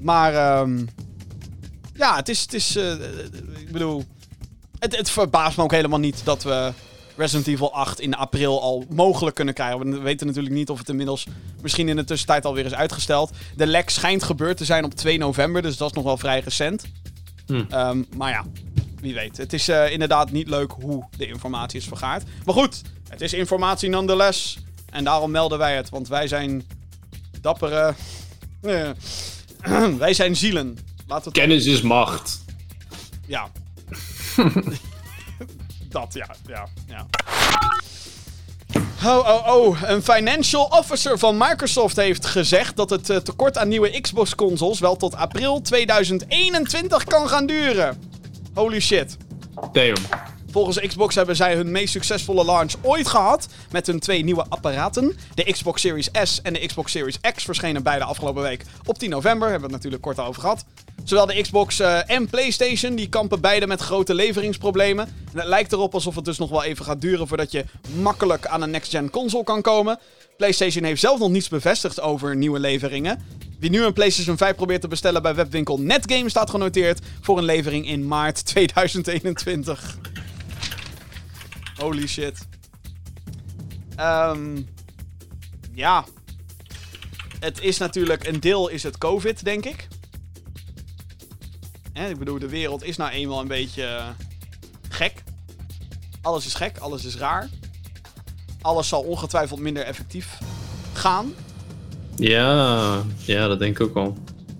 maar, 0.00 0.34
ehm, 0.34 0.86
ja, 1.94 2.16
het 2.16 2.28
is, 2.28 2.40
het 2.40 2.54
is 2.54 2.76
eh, 2.76 2.92
ik 3.58 3.72
bedoel, 3.72 4.04
het, 4.78 4.96
het 4.96 5.10
verbaast 5.10 5.56
me 5.56 5.62
ook 5.62 5.70
helemaal 5.70 5.98
niet 5.98 6.24
dat 6.24 6.42
we 6.42 6.72
Resident 7.16 7.46
Evil 7.46 7.74
8 7.74 8.00
in 8.00 8.14
april 8.14 8.62
al 8.62 8.84
mogelijk 8.88 9.36
kunnen 9.36 9.54
krijgen. 9.54 9.90
We 9.90 9.98
weten 9.98 10.26
natuurlijk 10.26 10.54
niet 10.54 10.70
of 10.70 10.78
het 10.78 10.88
inmiddels 10.88 11.26
misschien 11.62 11.88
in 11.88 11.96
de 11.96 12.04
tussentijd 12.04 12.44
alweer 12.44 12.64
is 12.64 12.74
uitgesteld. 12.74 13.30
De 13.56 13.66
lek 13.66 13.90
schijnt 13.90 14.22
gebeurd 14.22 14.56
te 14.56 14.64
zijn 14.64 14.84
op 14.84 14.94
2 14.94 15.18
november, 15.18 15.62
dus 15.62 15.76
dat 15.76 15.88
is 15.88 15.96
nog 15.96 16.04
wel 16.04 16.16
vrij 16.16 16.40
recent. 16.40 16.84
Hm. 17.46 17.64
Ehm, 17.68 18.02
maar 18.16 18.30
ja, 18.30 18.44
wie 19.00 19.14
weet. 19.14 19.36
Het 19.36 19.52
is 19.52 19.68
eh, 19.68 19.90
inderdaad 19.90 20.30
niet 20.30 20.48
leuk 20.48 20.72
hoe 20.80 21.04
de 21.16 21.26
informatie 21.26 21.78
is 21.78 21.86
vergaard. 21.86 22.24
Maar 22.44 22.54
goed, 22.54 22.82
het 23.08 23.20
is 23.20 23.32
informatie 23.32 23.88
nonetheless. 23.88 24.58
En 24.90 25.04
daarom 25.04 25.30
melden 25.30 25.58
wij 25.58 25.76
het, 25.76 25.88
want 25.88 26.08
wij 26.08 26.28
zijn 26.28 26.64
dappere... 27.40 27.94
wij 29.98 30.14
zijn 30.14 30.36
zielen. 30.36 30.78
Het... 31.08 31.30
Kennis 31.32 31.66
is 31.66 31.82
macht. 31.82 32.44
Ja. 33.26 33.50
dat, 35.88 36.14
ja, 36.14 36.34
ja, 36.46 36.68
ja. 36.86 37.06
Oh, 39.04 39.28
oh, 39.28 39.56
oh. 39.56 39.82
Een 39.82 40.02
financial 40.02 40.64
officer 40.64 41.18
van 41.18 41.36
Microsoft 41.38 41.96
heeft 41.96 42.26
gezegd 42.26 42.76
dat 42.76 42.90
het 42.90 43.10
eh, 43.10 43.16
tekort 43.16 43.58
aan 43.58 43.68
nieuwe 43.68 44.00
Xbox-consoles 44.00 44.78
wel 44.78 44.96
tot 44.96 45.16
april 45.16 45.60
2021 45.60 47.04
kan 47.04 47.28
gaan 47.28 47.46
duren. 47.46 48.02
Holy 48.54 48.80
shit. 48.80 49.16
Damn. 49.72 50.32
Volgens 50.54 50.80
Xbox 50.80 51.14
hebben 51.14 51.36
zij 51.36 51.54
hun 51.54 51.70
meest 51.70 51.92
succesvolle 51.92 52.44
launch 52.44 52.72
ooit 52.82 53.08
gehad 53.08 53.48
met 53.70 53.86
hun 53.86 54.00
twee 54.00 54.24
nieuwe 54.24 54.44
apparaten. 54.48 55.16
De 55.34 55.52
Xbox 55.52 55.80
Series 55.80 56.08
S 56.22 56.42
en 56.42 56.52
de 56.52 56.66
Xbox 56.66 56.92
Series 56.92 57.20
X 57.34 57.44
verschenen 57.44 57.82
beide 57.82 58.04
afgelopen 58.04 58.42
week 58.42 58.64
op 58.86 58.98
10 58.98 59.10
november. 59.10 59.48
Hebben 59.48 59.68
we 59.68 59.74
het 59.74 59.84
natuurlijk 59.84 60.02
kort 60.02 60.28
over 60.28 60.40
gehad. 60.40 60.64
Zowel 61.04 61.26
de 61.26 61.40
Xbox 61.42 61.80
eh, 61.80 62.10
en 62.10 62.26
PlayStation 62.26 62.94
die 62.94 63.08
kampen 63.08 63.40
beide 63.40 63.66
met 63.66 63.80
grote 63.80 64.14
leveringsproblemen. 64.14 65.06
En 65.32 65.38
het 65.38 65.48
lijkt 65.48 65.72
erop 65.72 65.94
alsof 65.94 66.14
het 66.14 66.24
dus 66.24 66.38
nog 66.38 66.50
wel 66.50 66.64
even 66.64 66.84
gaat 66.84 67.00
duren 67.00 67.28
voordat 67.28 67.52
je 67.52 67.64
makkelijk 68.00 68.46
aan 68.46 68.62
een 68.62 68.70
next-gen 68.70 69.10
console 69.10 69.44
kan 69.44 69.62
komen. 69.62 69.98
PlayStation 70.36 70.84
heeft 70.84 71.00
zelf 71.00 71.18
nog 71.18 71.30
niets 71.30 71.48
bevestigd 71.48 72.00
over 72.00 72.36
nieuwe 72.36 72.58
leveringen. 72.58 73.26
Wie 73.58 73.70
nu 73.70 73.84
een 73.84 73.92
PlayStation 73.92 74.36
5 74.36 74.54
probeert 74.54 74.80
te 74.80 74.88
bestellen 74.88 75.22
bij 75.22 75.34
webwinkel 75.34 75.78
Netgame 75.78 76.28
staat 76.28 76.50
genoteerd 76.50 77.00
voor 77.20 77.38
een 77.38 77.44
levering 77.44 77.88
in 77.88 78.06
maart 78.06 78.46
2021. 78.54 79.98
Holy 81.76 82.06
shit. 82.06 82.46
Ehm 83.96 84.62
ja. 85.74 86.04
Het 87.40 87.60
is 87.60 87.78
natuurlijk, 87.78 88.26
een 88.26 88.40
deel 88.40 88.68
is 88.68 88.82
het 88.82 88.98
COVID, 88.98 89.44
denk 89.44 89.64
ik. 89.64 89.88
Hè? 91.92 92.08
Ik 92.08 92.18
bedoel, 92.18 92.38
de 92.38 92.48
wereld 92.48 92.84
is 92.84 92.96
nou 92.96 93.10
eenmaal 93.10 93.40
een 93.40 93.48
beetje 93.48 93.84
eh, 93.84 94.08
gek. 94.88 95.22
Alles 96.22 96.46
is 96.46 96.54
gek, 96.54 96.78
alles 96.78 97.04
is 97.04 97.16
raar. 97.16 97.48
Alles 98.60 98.88
zal 98.88 99.02
ongetwijfeld 99.02 99.60
minder 99.60 99.82
effectief 99.82 100.38
gaan. 100.92 101.34
Ja, 102.16 103.02
ja, 103.16 103.46
dat 103.48 103.58
denk 103.58 103.78
ik 103.78 103.86
ook 103.86 103.94
wel. 103.94 104.16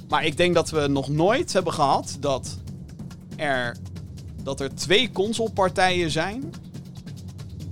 Maar 0.09 0.25
ik 0.25 0.37
denk 0.37 0.55
dat 0.55 0.71
we 0.71 0.87
nog 0.87 1.09
nooit 1.09 1.53
hebben 1.53 1.73
gehad 1.73 2.17
dat 2.21 2.59
er, 3.37 3.77
dat 4.43 4.61
er 4.61 4.75
twee 4.75 5.11
consolepartijen 5.13 6.11
zijn 6.11 6.53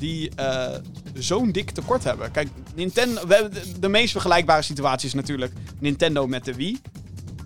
die 0.02 0.30
eh, 0.34 0.74
zo'n 1.14 1.52
dik 1.52 1.70
tekort 1.70 2.04
hebben. 2.04 2.30
Kijk, 2.30 2.48
Nintendo, 2.74 3.26
we 3.26 3.34
hebben 3.34 3.80
de, 3.80 3.88
meest 3.88 4.12
vergelijkbare 4.12 4.62
situatie 4.62 5.08
is 5.08 5.14
natuurlijk 5.14 5.52
Nintendo 5.78 6.26
met 6.26 6.44
de 6.44 6.54
Wii. 6.54 6.80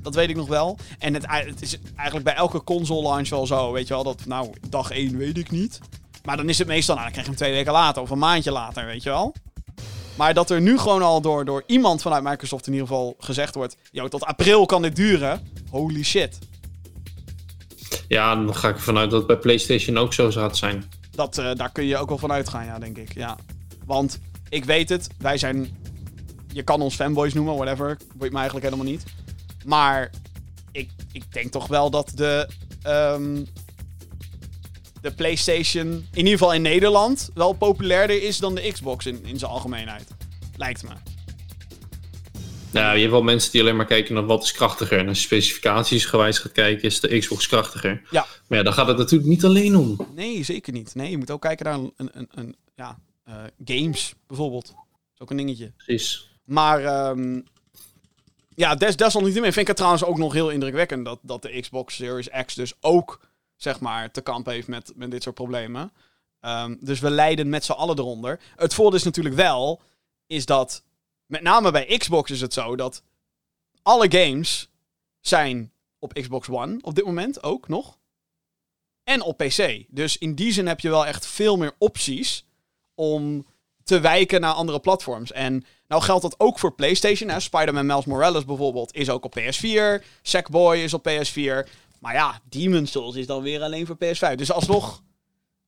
Dat 0.03 0.15
weet 0.15 0.29
ik 0.29 0.37
nog 0.37 0.49
wel. 0.49 0.79
En 0.99 1.15
het, 1.15 1.63
is 1.63 1.79
eigenlijk 1.97 2.25
bij 2.25 2.35
elke 2.35 2.65
console 2.65 3.09
launch 3.09 3.29
wel 3.29 3.47
zo, 3.47 3.73
weet 3.73 3.89
je 3.89 3.95
wel, 3.95 4.05
dat 4.05 4.27
nou, 4.27 4.53
dag 4.69 4.91
1 4.91 5.17
weet 5.17 5.39
ik 5.39 5.51
niet. 5.51 5.79
Maar 6.25 6.37
dan 6.37 6.49
is 6.49 6.59
het 6.59 6.67
meestal, 6.67 6.95
nou, 6.95 7.07
dan 7.07 7.23
krijg 7.23 7.27
je 7.27 7.33
hem 7.33 7.43
twee 7.47 7.57
weken 7.57 7.73
later 7.73 8.03
of 8.03 8.11
een 8.11 8.19
maandje 8.19 8.51
later, 8.51 8.87
weet 8.87 9.03
je 9.03 9.11
wel. 9.11 9.35
Maar 10.17 10.35
dat 10.35 10.51
er 10.51 10.61
nu 10.61 10.79
gewoon 10.79 11.03
al 11.03 11.21
door, 11.21 11.45
door 11.45 11.63
iemand 11.67 12.03
vanuit 12.03 12.23
Microsoft 12.23 12.67
in 12.67 12.73
ieder 12.73 12.89
geval 12.89 13.15
gezegd 13.19 13.55
wordt... 13.55 13.77
Yo, 13.91 14.09
tot 14.09 14.25
april 14.25 14.67
kan 14.67 14.83
dit 14.83 14.97
duren. 14.97 15.49
Holy 15.71 16.03
shit. 16.03 16.39
Ja, 18.09 18.35
dan 18.35 18.55
ga 18.55 18.69
ik 18.69 18.77
ervan 18.77 18.99
uit 18.99 19.11
dat 19.11 19.19
het 19.19 19.29
bij 19.29 19.39
PlayStation 19.39 19.99
ook 19.99 20.13
zo 20.13 20.31
gaat 20.31 20.57
zijn. 20.57 20.85
Dat, 21.17 21.39
eh, 21.39 21.55
daar 21.55 21.73
kun 21.73 21.85
je 21.85 21.97
ook 21.97 22.09
wel 22.09 22.19
van 22.19 22.33
uitgaan, 22.33 22.65
ja, 22.65 22.79
denk 22.79 22.97
ik. 22.97 23.15
Ja. 23.15 23.37
Want 23.85 24.19
ik 24.49 24.65
weet 24.65 24.89
het, 24.89 25.09
wij 25.19 25.39
zijn... 25.39 25.77
Je 26.53 26.63
kan 26.63 26.81
ons 26.81 26.95
fanboys 26.95 27.35
noemen, 27.35 27.55
whatever. 27.57 27.99
Boeit 28.15 28.33
me 28.33 28.39
eigenlijk 28.39 28.67
helemaal 28.67 28.93
niet. 28.93 29.05
Maar 29.65 30.11
ik, 30.73 30.91
ik 31.13 31.33
denk 31.33 31.53
toch 31.53 31.67
wel 31.67 31.91
dat 31.91 32.13
de... 32.15 32.49
ehm, 32.83 33.45
de 35.01 35.15
PlayStation, 35.15 35.87
in 35.87 36.07
ieder 36.13 36.33
geval 36.33 36.55
in 36.55 36.63
Nederland, 36.63 37.31
wel 37.35 37.53
populairder 37.53 38.23
is 38.23 38.39
dan 38.39 38.55
de 38.55 38.71
Xbox 38.73 39.07
in, 39.07 39.25
in 39.25 39.39
zijn 39.39 39.51
algemeenheid. 39.51 40.09
Lijkt 40.57 40.83
me. 40.83 41.16
Nou, 42.77 42.95
je 42.95 43.01
hebt 43.01 43.13
wel 43.13 43.23
mensen 43.23 43.53
die 43.53 43.61
alleen 43.61 43.77
maar 43.77 43.87
kijken 43.87 44.15
naar 44.15 44.27
wat 44.27 44.43
is 44.43 44.53
krachtiger. 44.53 44.99
En 44.99 45.09
als 45.09 45.19
je 45.19 45.25
specificaties 45.25 46.05
gewijs 46.05 46.39
gaat 46.39 46.53
kijken, 46.53 46.83
is 46.83 47.01
de 47.01 47.19
Xbox 47.19 47.47
krachtiger. 47.47 48.03
Ja. 48.11 48.27
Maar 48.47 48.59
ja, 48.59 48.65
daar 48.65 48.73
gaat 48.73 48.87
het 48.87 48.99
natuurlijk 48.99 49.31
niet 49.31 49.45
alleen 49.45 49.77
om. 49.77 50.07
Nee, 50.15 50.43
zeker 50.43 50.73
niet. 50.73 50.95
Nee, 50.95 51.11
je 51.11 51.19
moet 51.19 51.31
ook 51.31 51.41
kijken 51.41 51.65
naar 51.67 51.75
een, 51.75 51.93
een, 51.97 52.29
een, 52.31 52.57
ja, 52.75 52.99
eh, 53.25 53.35
games 53.65 54.15
bijvoorbeeld. 54.27 54.67
Dat 54.67 54.77
is 55.15 55.21
ook 55.21 55.31
een 55.31 55.37
dingetje. 55.37 55.73
Precies. 55.77 56.29
Maar 56.45 56.85
ehm, 56.85 57.41
ja, 58.55 58.75
des, 58.75 58.97
desalniettemin 58.97 59.53
vind 59.53 59.61
ik 59.61 59.67
het 59.67 59.77
trouwens 59.77 60.05
ook 60.05 60.19
nog 60.19 60.33
heel 60.33 60.51
indrukwekkend 60.51 61.05
dat, 61.05 61.19
dat 61.23 61.43
de 61.43 61.61
Xbox 61.61 61.95
Series 61.95 62.29
X 62.47 62.55
dus 62.55 62.73
ook, 62.81 63.21
zeg 63.57 63.81
maar, 63.81 64.11
te 64.11 64.21
kampen 64.21 64.53
heeft 64.53 64.69
met, 64.69 64.93
met 64.95 65.11
dit 65.11 65.23
soort 65.23 65.35
problemen. 65.35 65.93
Ehm, 66.41 66.75
dus 66.81 67.01
we 67.01 67.11
lijden 67.11 67.49
met 67.49 67.65
z'n 67.65 67.73
allen 67.73 67.99
eronder. 67.99 68.41
Het 68.57 68.75
voordeel 68.75 68.99
is 68.99 69.05
natuurlijk 69.05 69.35
wel, 69.35 69.81
is 70.27 70.47
dat, 70.47 70.83
met 71.27 71.43
name 71.43 71.71
bij 71.71 71.97
Xbox 71.97 72.31
is 72.31 72.41
het 72.41 72.53
zo, 72.53 72.77
dat 72.77 73.03
alle 73.83 74.07
games 74.11 74.69
zijn 75.21 75.73
op 75.99 76.13
Xbox 76.13 76.49
One 76.49 76.79
op 76.81 76.95
dit 76.95 77.05
moment 77.05 77.43
ook 77.43 77.69
nog. 77.69 77.99
En 79.05 79.23
op 79.23 79.37
PC. 79.37 79.85
Dus 79.89 80.19
in 80.19 80.35
die 80.35 80.53
zin 80.53 80.67
heb 80.67 80.81
je 80.81 80.89
wel 80.89 81.07
echt 81.07 81.27
veel 81.27 81.57
meer 81.57 81.75
opties 81.79 82.45
om 82.95 83.47
te 83.85 84.01
wijken 84.01 84.41
naar 84.41 84.53
andere 84.53 84.81
platforms. 84.81 85.33
En 85.33 85.65
nou 85.89 86.03
geldt 86.03 86.23
dat 86.23 86.41
ook 86.41 86.59
voor 86.59 86.75
PlayStation. 86.75 87.41
Spider-Man 87.41 87.87
Miles 87.87 88.05
Morales 88.05 88.45
bijvoorbeeld 88.45 88.95
is 88.95 89.11
ook 89.11 89.25
op 89.25 89.39
PS4. 89.39 90.05
Sackboy 90.23 90.77
is 90.77 90.95
op 90.95 91.09
PS4. 91.09 91.69
Maar 91.99 92.15
ja, 92.15 92.41
Demon's 92.49 92.91
Souls 92.91 93.17
is 93.17 93.27
dan 93.27 93.43
weer 93.43 93.63
alleen 93.63 93.87
voor 93.87 93.97
PS5. 94.05 94.35
Dus 94.35 94.53
alsnog, 94.53 95.03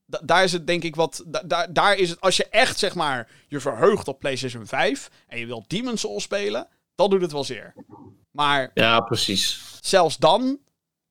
da- 0.09 0.21
daar 0.25 0.45
is 0.45 0.53
het 0.53 0.67
denk 0.67 0.83
ik 0.83 0.97
wat... 0.97 1.25
da- 1.27 1.43
daar 1.47 1.73
daar 1.73 1.97
is 1.97 2.11
het, 2.11 2.21
als 2.21 2.37
je 2.37 2.45
echt 2.51 2.79
zeg 2.79 2.95
maar 2.95 3.29
je 3.49 3.61
verheugt 3.61 4.09
op 4.09 4.19
PlayStation 4.19 4.67
5 4.67 5.11
en 5.27 5.39
je 5.39 5.47
wilt 5.47 5.71
Demon's 5.71 6.01
Souls 6.01 6.23
spelen, 6.23 6.67
dan 6.95 7.11
doet 7.11 7.21
het 7.23 7.33
wel 7.33 7.45
zeer. 7.45 7.75
Maar 8.31 8.71
Ja, 8.75 9.01
precies. 9.01 9.61
zelfs 9.81 10.17
dan. 10.17 10.59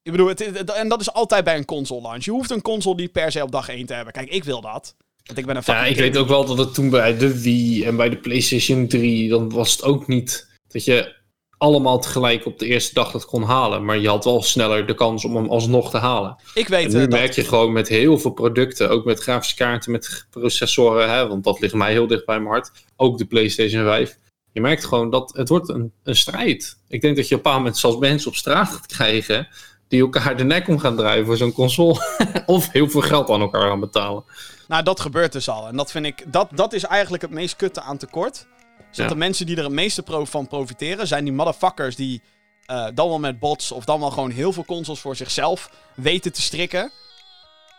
Ik 0.02 0.12
bedoel, 0.12 0.28
het, 0.28 0.39
het- 0.39 0.72
en 0.72 0.88
dat 0.89 1.02
is 1.02 1.14
altijd 1.14 1.43
bij 1.43 1.58
een 1.58 1.66
console 1.66 2.02
launch. 2.02 2.24
Je 2.24 2.32
hoeft 2.32 2.52
een 2.52 2.62
console 2.62 2.95
niet 2.95 3.12
per 3.12 3.32
se 3.32 3.43
op 3.43 3.52
dag 3.52 3.70
1 3.70 3.86
te 3.86 3.93
hebben. 3.93 4.14
Kijk, 4.14 4.30
ik 4.30 4.43
wil 4.43 4.62
dat. 4.62 4.95
Want 5.24 5.39
ik 5.39 5.45
ben 5.45 5.56
een 5.56 5.62
Ja, 5.66 5.86
ik 5.86 5.98
weet 5.98 6.18
ook 6.18 6.28
wel 6.28 6.45
dat 6.45 6.58
het 6.58 6.74
toen 6.74 6.89
bij 6.89 7.18
de 7.18 7.41
Wii 7.41 7.84
en 7.86 7.95
bij 7.95 8.10
de 8.10 8.18
PlayStation 8.18 8.88
3, 8.88 9.30
dan 9.30 9.50
was 9.50 9.72
het 9.72 9.84
ook 9.84 10.08
niet 10.08 10.48
dat 10.68 10.84
je 10.86 11.16
allemaal 11.58 11.99
tegelijk 11.99 12.45
op 12.45 12.60
de 12.60 12.66
eerste 12.66 12.93
dag 12.93 13.12
dat 13.12 13.26
kon 13.26 13.43
halen. 13.43 13.86
Maar 13.86 13.97
je 13.97 14.08
had 14.08 14.24
wel 14.24 14.41
sneller 14.41 14.86
de 14.86 14.93
kans 14.95 15.26
om 15.26 15.36
hem 15.36 15.49
alsnog 15.49 15.89
te 15.89 15.97
halen. 15.97 16.36
Ik 16.53 16.68
weet 16.68 16.86
En 16.86 16.91
nu 16.91 17.03
eh, 17.03 17.10
dat- 17.10 17.20
merk 17.20 17.32
je 17.34 17.43
gewoon 17.43 17.72
met 17.72 17.88
heel 17.88 18.18
veel 18.20 18.32
producten, 18.32 18.89
ook 18.89 19.05
met 19.05 19.20
grafische 19.20 19.55
kaarten, 19.55 19.91
met 19.91 20.26
processoren, 20.30 21.12
hè, 21.12 21.28
want 21.28 21.43
dat 21.43 21.60
ligt 21.60 21.74
mij 21.74 21.91
heel 21.91 22.08
dicht 22.08 22.26
bij 22.26 22.38
mijn 22.39 22.49
hart. 22.51 22.72
Ook 22.95 23.18
de 23.18 23.26
PlayStation 23.26 23.84
5. 23.84 24.18
Je 24.51 24.62
merkt 24.62 24.86
gewoon 24.86 25.10
dat 25.10 25.32
het 25.36 25.49
wordt 25.49 25.70
een, 25.70 25.91
een 26.03 26.16
strijd. 26.16 26.78
Ik 26.88 27.01
denk 27.01 27.16
dat 27.16 27.28
je 27.28 27.36
op 27.36 27.38
een 27.39 27.43
bepaald 27.43 27.58
moment 27.58 27.78
zelfs 27.78 27.97
mensen 27.97 28.30
op 28.30 28.36
straat 28.36 28.70
gaat 28.70 28.86
krijgen 28.86 29.47
die 29.88 30.01
elkaar 30.01 30.38
de 30.38 30.43
nek 30.43 30.68
om 30.68 30.80
gaan 30.80 30.95
draaien 30.95 31.26
voor 31.26 31.38
zo'n 31.38 31.51
console. 31.51 32.01
of 32.45 32.72
heel 32.72 32.89
veel 32.89 33.01
geld 33.01 33.30
aan 33.30 33.41
elkaar 33.41 33.68
gaan 33.70 33.80
betalen. 33.80 34.24
Nou, 34.68 34.84
dat 34.84 34.99
gebeurt 34.99 35.32
dus 35.32 35.49
al. 35.49 35.68
En 35.68 35.76
dat 35.78 35.91
vind 35.91 36.05
ik, 36.05 36.24
dat, 36.32 36.47
dat 36.55 36.74
is 36.74 36.84
eigenlijk 36.84 37.24
het 37.24 37.32
meest 37.32 37.55
kutte 37.55 37.82
aan 37.82 37.97
tekort. 37.97 38.45
Dat 38.88 38.96
Ja. 38.96 39.08
de 39.08 39.16
mensen 39.16 39.46
die 39.46 39.56
er 39.58 39.64
het 39.64 39.72
meeste 39.72 40.04
pro 40.04 40.26
van 40.26 40.48
profiteren, 40.48 41.08
zijn 41.08 41.24
die 41.24 41.34
motherfuckers 41.34 41.96
die 41.96 42.22
eh, 42.66 42.86
dan 42.94 43.08
wel 43.08 43.20
met 43.20 43.40
bots 43.40 43.72
of 43.72 43.86
dan 43.86 44.00
wel 44.00 44.12
gewoon 44.12 44.30
heel 44.32 44.54
veel 44.54 44.66
consoles 44.66 45.00
voor 45.00 45.16
zichzelf 45.16 45.70
weten 45.96 46.34
te 46.34 46.42
strikken. 46.42 46.92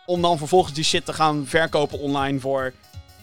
Om 0.05 0.21
dan 0.21 0.37
vervolgens 0.37 0.73
die 0.73 0.83
shit 0.83 1.05
te 1.05 1.13
gaan 1.13 1.45
verkopen 1.47 1.99
online 1.99 2.39
voor 2.39 2.73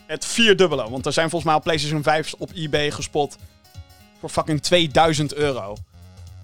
het 0.07 0.25
vierdubbele. 0.25 0.91
Want 0.91 1.07
er 1.07 1.13
zijn 1.13 1.31
volgens 1.31 1.45
mij 1.45 1.55
al 1.55 1.63
PlayStation 1.65 2.03
5's 2.03 2.35
op 2.39 2.51
eBay 2.55 2.91
gespot 2.91 3.37
voor 4.21 4.29
fucking 4.29 4.63
2000 4.63 5.35
euro. 5.35 5.77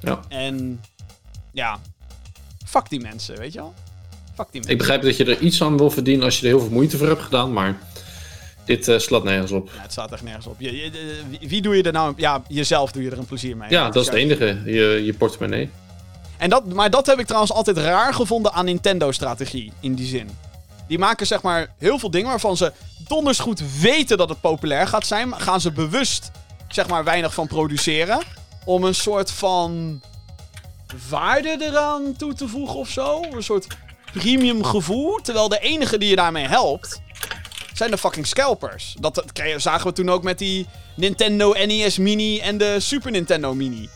Ja. 0.01 0.21
En 0.29 0.81
ja, 1.53 1.79
fuck 2.67 2.89
die 2.89 3.01
mensen, 3.01 3.37
weet 3.39 3.53
je 3.53 3.59
wel? 3.59 3.75
Fuck 4.35 4.37
die 4.37 4.47
mensen. 4.53 4.71
Ik 4.73 4.79
begrijp 4.79 5.03
dat 5.03 5.17
je 5.17 5.25
er 5.25 5.39
iets 5.41 5.63
aan 5.63 5.77
wil 5.77 5.91
verdienen 5.91 6.25
als 6.25 6.35
je 6.41 6.43
er 6.43 6.49
heel 6.53 6.61
veel 6.61 6.71
moeite 6.71 6.97
voor 6.99 7.07
hebt 7.07 7.23
gedaan, 7.23 7.53
maar 7.53 7.79
dit 8.65 8.89
eh, 8.89 8.99
slaat 8.99 9.25
nergens 9.25 9.51
op. 9.53 9.71
Ja, 9.75 9.83
het 9.83 9.93
staat 9.93 10.13
echt 10.13 10.23
nergens 10.23 10.47
op. 10.47 10.55
Je, 10.59 10.77
je- 10.77 10.91
de- 10.91 11.23
wie, 11.41 11.63
doe 11.63 11.77
je 11.77 11.83
er 11.83 11.93
nou... 11.93 12.15
Ja, 12.17 12.43
jezelf 12.49 12.93
doe 12.93 13.03
je 13.03 13.11
er 13.11 13.19
een 13.19 13.27
plezier 13.27 13.57
mee. 13.57 13.71
Ja, 13.71 13.85
dat 13.91 14.03
is 14.03 14.07
het 14.09 14.17
enige, 14.19 14.61
je, 14.65 15.03
je 15.05 15.15
portemonnee. 15.15 15.71
En 16.37 16.51
dat, 16.51 16.67
maar 16.73 16.91
dat 16.91 17.07
heb 17.07 17.19
ik 17.19 17.27
trouwens 17.27 17.53
altijd 17.53 17.77
raar 17.77 18.15
gevonden 18.15 18.53
aan 18.53 18.65
Nintendo-strategie, 18.65 19.73
in 19.81 19.95
die 19.95 20.07
zin. 20.07 20.31
Die 20.89 20.99
maken 20.99 21.27
zeg 21.27 21.43
maar 21.43 21.73
heel 21.79 21.99
veel 21.99 22.11
dingen 22.11 22.29
waarvan 22.29 22.57
ze 22.57 22.73
donders 23.09 23.39
goed 23.39 23.63
weten 23.81 24.17
dat 24.19 24.29
het 24.29 24.41
populair 24.41 24.87
gaat 24.87 25.07
zijn. 25.07 25.29
Maar 25.29 25.41
gaan 25.41 25.61
ze 25.61 25.71
bewust 25.73 26.31
zeg 26.69 26.89
maar 26.89 27.05
weinig 27.05 27.35
van 27.35 27.47
produceren. 27.47 28.19
Om 28.65 28.85
een 28.85 28.95
soort 28.95 29.31
van 29.31 30.01
waarde 31.09 31.57
eraan 31.61 32.15
toe 32.17 32.35
te 32.35 32.49
voegen 32.49 32.77
of 32.79 32.89
zo. 32.89 33.23
Een 33.33 33.43
soort 33.43 33.67
premium 34.13 34.65
gevoel. 34.65 35.19
Terwijl 35.23 35.49
de 35.49 35.59
enige 35.59 35.99
die 35.99 36.09
je 36.09 36.17
daarmee 36.17 36.47
helpt, 36.47 37.02
zijn 37.83 37.95
de 37.95 38.01
fucking 38.01 38.27
scalpers. 38.27 38.95
Dat, 39.01 39.25
zagen 39.57 39.87
we 39.87 39.93
toen 39.93 40.11
ook 40.11 40.23
met 40.23 40.39
die 40.39 40.67
Nintendo 40.95 41.53
NES 41.67 41.99
Mini 41.99 42.39
en 42.39 42.59
de 42.59 42.77
Super 42.81 43.11
Nintendo 43.11 43.55
Mini. 43.55 43.89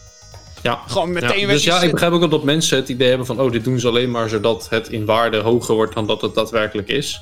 Ja. 0.63 0.81
Gewoon 0.87 1.13
meteen 1.13 1.41
Ja, 1.41 1.47
dus 1.47 1.65
ja, 1.65 1.83
ik 1.83 1.91
begrijp 1.91 2.13
ook 2.13 2.31
dat 2.31 2.45
mensen 2.45 2.77
het 2.77 2.89
idee 2.89 3.09
hebben 3.09 3.27
van... 3.27 3.41
oh, 3.41 3.53
dit 3.53 3.65
doen 3.65 3.81
ze 3.81 3.89
alleen 3.89 4.11
maar 4.11 4.29
zodat 4.29 4.67
het 4.71 4.89
in 4.89 5.05
waarde 5.05 5.39
hoger 5.39 5.75
wordt 5.75 5.95
dan 5.95 6.07
dat 6.07 6.21
het 6.21 6.35
daadwerkelijk 6.35 6.89
is. 6.89 7.21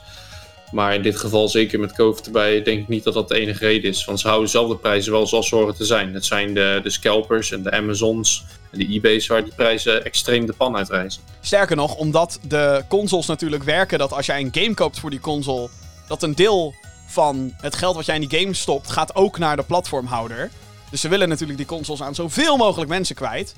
Maar 0.73 0.95
in 0.95 1.03
dit 1.03 1.17
geval, 1.17 1.49
zeker 1.49 1.81
met 1.81 1.93
COVID 1.93 2.27
erbij, 2.27 2.63
denk 2.63 2.81
ik 2.81 2.89
niet 2.89 3.05
dat 3.05 3.15
dat 3.15 3.29
de 3.29 3.39
enige 3.39 3.65
reden 3.65 3.91
is. 3.91 4.05
Want 4.05 4.21
ze 4.21 4.29
houden 4.29 4.51
zelf 4.51 4.69
de 4.69 4.77
prijzen 4.77 5.13
wel 5.13 5.27
zoals 5.27 5.49
ze 5.49 5.55
horen 5.55 5.75
te 5.75 5.85
zijn. 5.85 6.15
Het 6.15 6.25
zijn 6.25 6.55
de, 6.55 6.81
de 6.83 6.91
scalpers 6.91 7.53
en 7.53 7.63
de 7.63 7.71
Amazons 7.71 8.45
en 8.71 8.79
de 8.79 8.89
eBay's 8.89 9.27
waar 9.27 9.45
die 9.45 9.53
prijzen 9.57 10.05
extreem 10.05 10.47
de 10.47 10.53
pan 10.53 10.77
uitreizen. 10.77 11.23
Sterker 11.41 11.77
nog, 11.77 11.95
omdat 11.95 12.39
de 12.49 12.85
consoles 12.89 13.27
natuurlijk 13.27 13.63
werken 13.63 13.99
dat 13.99 14.13
als 14.13 14.27
jij 14.27 14.41
een 14.41 14.51
game 14.53 14.75
koopt 14.75 14.99
voor 14.99 15.11
die 15.11 15.21
console, 15.21 15.69
dat 16.09 16.23
een 16.23 16.35
deel 16.35 16.75
van 17.07 17.53
het 17.61 17.75
geld 17.77 17.97
wat 17.97 18.07
jij 18.07 18.15
in 18.19 18.29
die 18.29 18.41
game 18.41 18.55
stopt, 18.55 18.91
gaat 18.91 19.15
ook 19.15 19.39
naar 19.39 19.57
de 19.57 19.63
platformhouder. 19.63 20.51
Dus 20.91 21.01
ze 21.01 21.09
willen 21.09 21.29
natuurlijk 21.29 21.59
die 21.59 21.67
consoles 21.69 22.03
aan 22.03 22.15
zoveel 22.15 22.57
mogelijk 22.57 22.91
mensen 22.91 23.15
kwijt. 23.15 23.55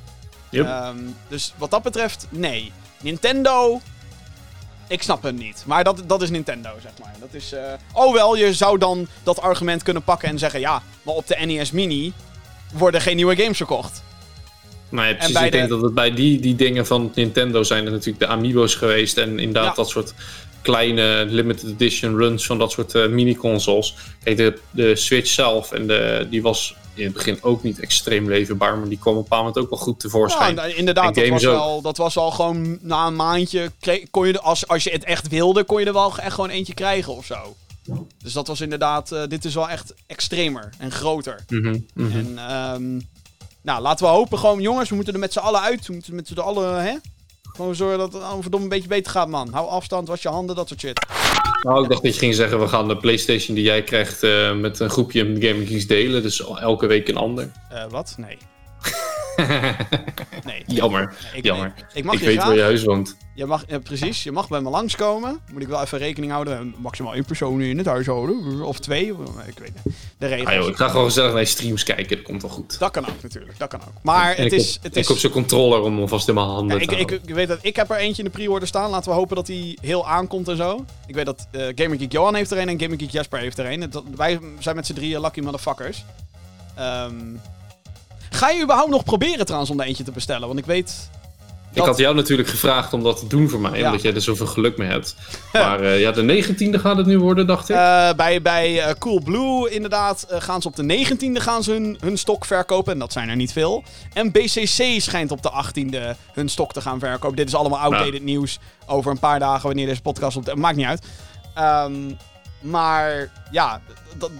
Yep. 0.50 0.66
Ehm, 0.66 0.96
dus 1.28 1.52
wat 1.56 1.70
dat 1.70 1.82
betreft, 1.82 2.26
nee. 2.30 2.72
Nintendo, 3.00 3.80
ik 4.88 5.02
snap 5.02 5.22
hem 5.22 5.34
niet. 5.34 5.62
Maar 5.66 5.84
dat, 5.84 6.02
dat 6.06 6.22
is 6.22 6.30
Nintendo, 6.30 6.70
zeg 6.82 6.92
maar. 7.00 7.14
Dat 7.20 7.28
is, 7.32 7.52
eh, 7.52 7.62
Oh 7.92 8.12
wel, 8.14 8.36
je 8.36 8.54
zou 8.54 8.78
dan 8.78 9.06
dat 9.22 9.40
argument 9.40 9.82
kunnen 9.82 10.02
pakken 10.02 10.28
en 10.28 10.38
zeggen... 10.38 10.60
Ja, 10.60 10.82
maar 11.02 11.14
op 11.14 11.26
de 11.26 11.36
NES 11.46 11.70
Mini 11.70 12.12
worden 12.72 13.00
geen 13.00 13.16
nieuwe 13.16 13.36
games 13.36 13.56
verkocht. 13.56 14.02
Ja, 14.90 15.14
precies, 15.14 15.40
ik 15.40 15.52
denk 15.52 15.68
de- 15.68 15.74
dat 15.74 15.82
het 15.82 15.94
bij 15.94 16.14
die, 16.14 16.40
die 16.40 16.54
dingen 16.54 16.86
van 16.86 17.12
Nintendo 17.14 17.62
zijn 17.62 17.84
er 17.86 17.90
natuurlijk 17.90 18.18
de 18.18 18.26
Amiibo's 18.26 18.74
geweest. 18.74 19.16
En 19.18 19.38
inderdaad 19.38 19.64
Ja. 19.76 19.82
dat 19.82 19.88
soort 19.88 20.14
kleine 20.66 21.24
limited 21.28 21.70
edition 21.70 22.16
runs 22.16 22.46
van 22.46 22.58
dat 22.58 22.70
soort 22.70 22.94
eh, 22.94 23.06
mini-consoles. 23.08 23.94
Kijk, 24.24 24.36
de, 24.36 24.58
de 24.70 24.96
Switch 24.96 25.30
zelf, 25.30 25.72
en 25.72 25.86
de, 25.86 26.26
die 26.30 26.42
was 26.42 26.76
in 26.94 27.04
het 27.04 27.12
begin 27.12 27.38
ook 27.42 27.62
niet 27.62 27.80
extreem 27.80 28.28
leverbaar, 28.28 28.78
maar 28.78 28.88
die 28.88 28.98
kwam 28.98 29.12
op 29.12 29.18
een 29.18 29.22
bepaald 29.28 29.44
moment 29.44 29.64
ook 29.64 29.70
wel 29.70 29.78
goed 29.78 30.02
Ja, 30.02 30.08
tevoorschijn. 30.08 30.54
nou, 30.54 30.70
inderdaad, 30.72 31.14
dat 31.14 31.28
was, 31.28 31.42
wel, 31.44 31.80
dat 31.82 31.96
was 31.96 32.16
al 32.16 32.30
gewoon 32.30 32.78
na 32.80 33.06
een 33.06 33.16
maandje. 33.16 33.70
Kon 34.10 34.26
je, 34.26 34.40
als, 34.40 34.68
als 34.68 34.84
je 34.84 34.90
het 34.90 35.04
echt 35.04 35.28
wilde, 35.28 35.64
kon 35.64 35.80
je 35.80 35.86
er 35.86 35.92
wel 35.92 36.18
echt 36.18 36.34
gewoon 36.34 36.50
eentje 36.50 36.74
krijgen 36.74 37.12
of 37.16 37.26
zo. 37.26 37.56
Dus 38.22 38.32
dat 38.32 38.46
was 38.46 38.60
inderdaad. 38.60 39.12
eh, 39.12 39.22
dit 39.28 39.44
is 39.44 39.54
wel 39.54 39.68
echt 39.68 39.94
extremer 40.06 40.70
en 40.78 40.90
groter. 40.92 41.44
Mhm, 41.48 41.78
mhm. 41.94 42.16
En 42.18 42.38
ehm, 42.38 43.00
nou, 43.62 43.82
laten 43.82 44.06
we 44.06 44.12
hopen 44.12 44.38
gewoon, 44.38 44.60
jongens, 44.60 44.88
we 44.88 44.94
moeten 44.94 45.14
er 45.14 45.20
met 45.20 45.32
z'n 45.32 45.38
allen 45.38 45.60
uit. 45.60 45.86
We 45.86 45.92
moeten 45.92 46.14
met 46.14 46.28
z'n 46.28 46.38
allen, 46.38 46.82
hè? 46.84 46.94
Gewoon 47.56 47.74
zorgen 47.74 47.98
dat 47.98 48.12
het 48.12 48.22
allemaal 48.22 48.42
verdomme 48.42 48.66
een 48.66 48.72
beetje 48.72 48.88
beter 48.88 49.12
gaat, 49.12 49.28
man. 49.28 49.52
Hou 49.52 49.68
afstand, 49.68 50.08
was 50.08 50.22
je 50.22 50.28
handen, 50.28 50.56
dat 50.56 50.68
soort 50.68 50.80
shit. 50.80 51.06
Nou, 51.62 51.82
ik 51.82 51.88
dacht 51.88 52.02
dat 52.02 52.12
je 52.12 52.18
ging 52.18 52.34
zeggen, 52.34 52.60
we 52.60 52.68
gaan 52.68 52.88
de 52.88 52.96
PlayStation 52.96 53.54
die 53.54 53.64
jij 53.64 53.82
krijgt 53.82 54.22
eh, 54.22 54.54
met 54.54 54.80
een 54.80 54.90
groepje 54.90 55.24
Gaming 55.24 55.68
Geeks 55.68 55.86
delen. 55.86 56.22
Dus 56.22 56.44
elke 56.44 56.86
week 56.86 57.08
een 57.08 57.16
ander. 57.16 57.50
Eh, 57.68 57.84
wat? 57.88 58.14
Nee. 58.16 58.38
Nee. 60.44 60.62
Jammer, 60.66 61.14
Ik, 61.34 61.44
jammer. 61.44 61.74
Ik 61.94 62.04
mag 62.04 62.14
ik 62.14 62.20
je 62.20 62.26
weet 62.26 62.36
waar 62.36 62.54
je 62.54 62.62
huis 62.62 62.84
woont. 62.84 63.16
Je 63.34 63.46
mag, 63.46 63.64
ja, 63.68 63.78
precies, 63.78 64.22
je 64.22 64.32
mag 64.32 64.48
bij 64.48 64.60
me 64.60 64.70
langskomen. 64.70 65.40
Moet 65.52 65.62
ik 65.62 65.68
wel 65.68 65.82
even 65.82 65.98
rekening 65.98 66.32
houden. 66.32 66.74
Maximaal 66.78 67.14
één 67.14 67.24
persoon 67.24 67.60
in 67.60 67.78
het 67.78 67.86
huishouden. 67.86 68.62
Of 68.62 68.78
twee. 68.78 69.06
Ik 69.46 69.58
weet 69.58 69.72
niet. 69.84 69.94
De 70.18 70.26
regels. 70.26 70.48
Ah, 70.48 70.54
joh, 70.54 70.68
ik 70.68 70.76
ga 70.76 70.88
gewoon 70.88 71.04
gezellig 71.04 71.32
naar 71.34 71.46
streams 71.46 71.82
kijken, 71.82 72.16
dat 72.16 72.22
komt 72.22 72.42
wel 72.42 72.50
goed. 72.50 72.78
Dat 72.78 72.90
kan 72.90 73.08
ook 73.08 73.22
natuurlijk. 73.22 73.58
Dat 73.58 73.68
kan 73.68 73.80
ook. 73.80 73.92
Maar 74.02 74.34
En 74.34 74.42
het 74.44 74.52
ik 74.52 74.58
is... 74.58 74.78
Het 74.82 74.96
ik 74.96 75.02
is 75.02 75.08
heb 75.08 75.18
zo'n 75.18 75.30
controller 75.30 75.80
om 75.80 76.08
vast 76.08 76.28
in 76.28 76.34
mijn 76.34 76.46
handen 76.46 76.76
ja, 76.76 76.82
ik, 76.82 76.88
te 76.88 76.94
ik, 76.96 77.08
houden. 77.08 77.28
ik 77.28 77.34
weet 77.34 77.48
dat 77.48 77.58
ik 77.62 77.76
heb 77.76 77.90
er 77.90 77.96
eentje 77.96 78.22
in 78.22 78.28
de 78.30 78.38
pre-order 78.38 78.68
staan. 78.68 78.90
Laten 78.90 79.10
we 79.10 79.16
hopen 79.16 79.36
dat 79.36 79.46
die 79.46 79.78
heel 79.80 80.08
aankomt 80.08 80.48
en 80.48 80.56
zo. 80.56 80.84
Ik 81.06 81.14
weet 81.14 81.26
dat 81.26 81.46
Gamer 81.52 81.98
Geek 81.98 82.12
Johan 82.12 82.34
heeft 82.34 82.50
er 82.50 82.58
een 82.58 82.68
en 82.68 82.80
Gamer 82.80 82.98
Geek 82.98 83.10
Jasper 83.10 83.38
heeft 83.38 83.58
er 83.58 83.70
een. 83.72 83.90
Dat- 83.90 84.04
Wij 84.16 84.38
zijn 84.58 84.76
met 84.76 84.86
z'n 84.86 84.94
drieën 84.94 85.20
lucky 85.20 85.40
motherfuckers. 85.40 86.04
Ehm, 86.74 87.14
ga 88.36 88.50
je 88.50 88.62
überhaupt 88.62 88.90
nog 88.90 89.04
proberen 89.04 89.44
trouwens 89.44 89.70
om 89.70 89.80
er 89.80 89.86
eentje 89.86 90.04
te 90.04 90.10
bestellen? 90.10 90.46
Want 90.46 90.58
ik 90.58 90.66
weet... 90.66 91.08
Ik 91.72 91.82
had 91.82 91.98
jou 91.98 92.14
natuurlijk 92.14 92.48
gevraagd 92.48 92.92
om 92.92 93.02
dat 93.02 93.18
te 93.18 93.26
doen 93.26 93.48
voor 93.48 93.60
mij, 93.60 93.78
Ja. 93.78 93.86
omdat 93.86 94.02
jij 94.02 94.14
er 94.14 94.20
zoveel 94.20 94.46
geluk 94.46 94.76
mee 94.76 94.88
hebt. 94.88 95.16
Maar 95.52 95.80
eh, 95.80 96.00
ja, 96.00 96.12
de 96.12 96.44
19e 96.44 96.80
gaat 96.80 96.96
het 96.96 97.06
nu 97.06 97.18
worden, 97.18 97.46
dacht 97.46 97.68
ik. 97.68 97.76
Eh, 97.76 98.12
bij 98.12 98.42
bij 98.42 98.82
eh, 98.82 98.94
Cool 98.98 99.20
Blue 99.22 99.70
inderdaad 99.70 100.26
gaan 100.28 100.62
ze 100.62 100.68
op 100.68 100.76
de 100.76 101.06
19e 101.06 101.42
gaan 101.42 101.62
ze 101.62 101.72
hun, 101.72 101.96
hun 102.00 102.18
stok 102.18 102.44
verkopen. 102.44 102.92
En 102.92 102.98
dat 102.98 103.12
zijn 103.12 103.28
er 103.28 103.36
niet 103.36 103.52
veel. 103.52 103.82
En 104.12 104.32
BCC 104.32 105.00
schijnt 105.00 105.30
op 105.30 105.42
de 105.42 105.50
18e 105.64 106.16
hun 106.32 106.48
stok 106.48 106.72
te 106.72 106.80
gaan 106.80 106.98
verkopen. 106.98 107.36
Dit 107.36 107.48
is 107.48 107.54
allemaal 107.54 107.78
outdated 107.78 108.22
nieuws 108.22 108.58
over 108.86 109.10
een 109.10 109.18
paar 109.18 109.38
dagen 109.38 109.66
wanneer 109.66 109.86
deze 109.86 110.02
podcast 110.02 110.36
op 110.36 110.44
de... 110.44 110.56
Maakt 110.56 110.76
niet 110.76 110.86
uit. 110.86 111.06
Ehm, 111.54 111.92
maar 112.60 113.30
ja, 113.50 113.80
dat, 114.18 114.30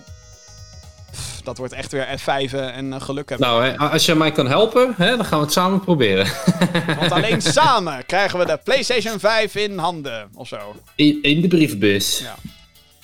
dat 1.47 1.59
wordt 1.59 1.73
echt 1.73 1.93
weer 1.93 2.07
F5 2.21 2.53
en 2.53 3.03
geluk 3.03 3.29
hebben. 3.29 3.49
Nou, 3.49 3.65
hè, 3.65 3.77
als 3.77 4.07
jij 4.07 4.15
mij 4.15 4.33
kan 4.33 4.49
helpen, 4.49 4.95
hè, 4.97 5.17
dan 5.17 5.25
gaan 5.25 5.39
we 5.39 5.45
het 5.45 5.55
samen 5.55 5.81
proberen. 5.81 6.27
Want 7.01 7.13
alleen 7.13 7.43
samen 7.43 8.07
krijgen 8.07 8.39
we 8.39 8.47
de 8.47 8.59
PlayStation 8.65 9.19
5 9.19 9.55
in 9.55 9.79
handen 9.79 10.29
of 10.35 10.49
zo. 10.49 10.75
In, 10.95 11.19
in 11.23 11.41
de 11.41 11.49
brievenbus. 11.49 12.19
Ja. 12.19 12.35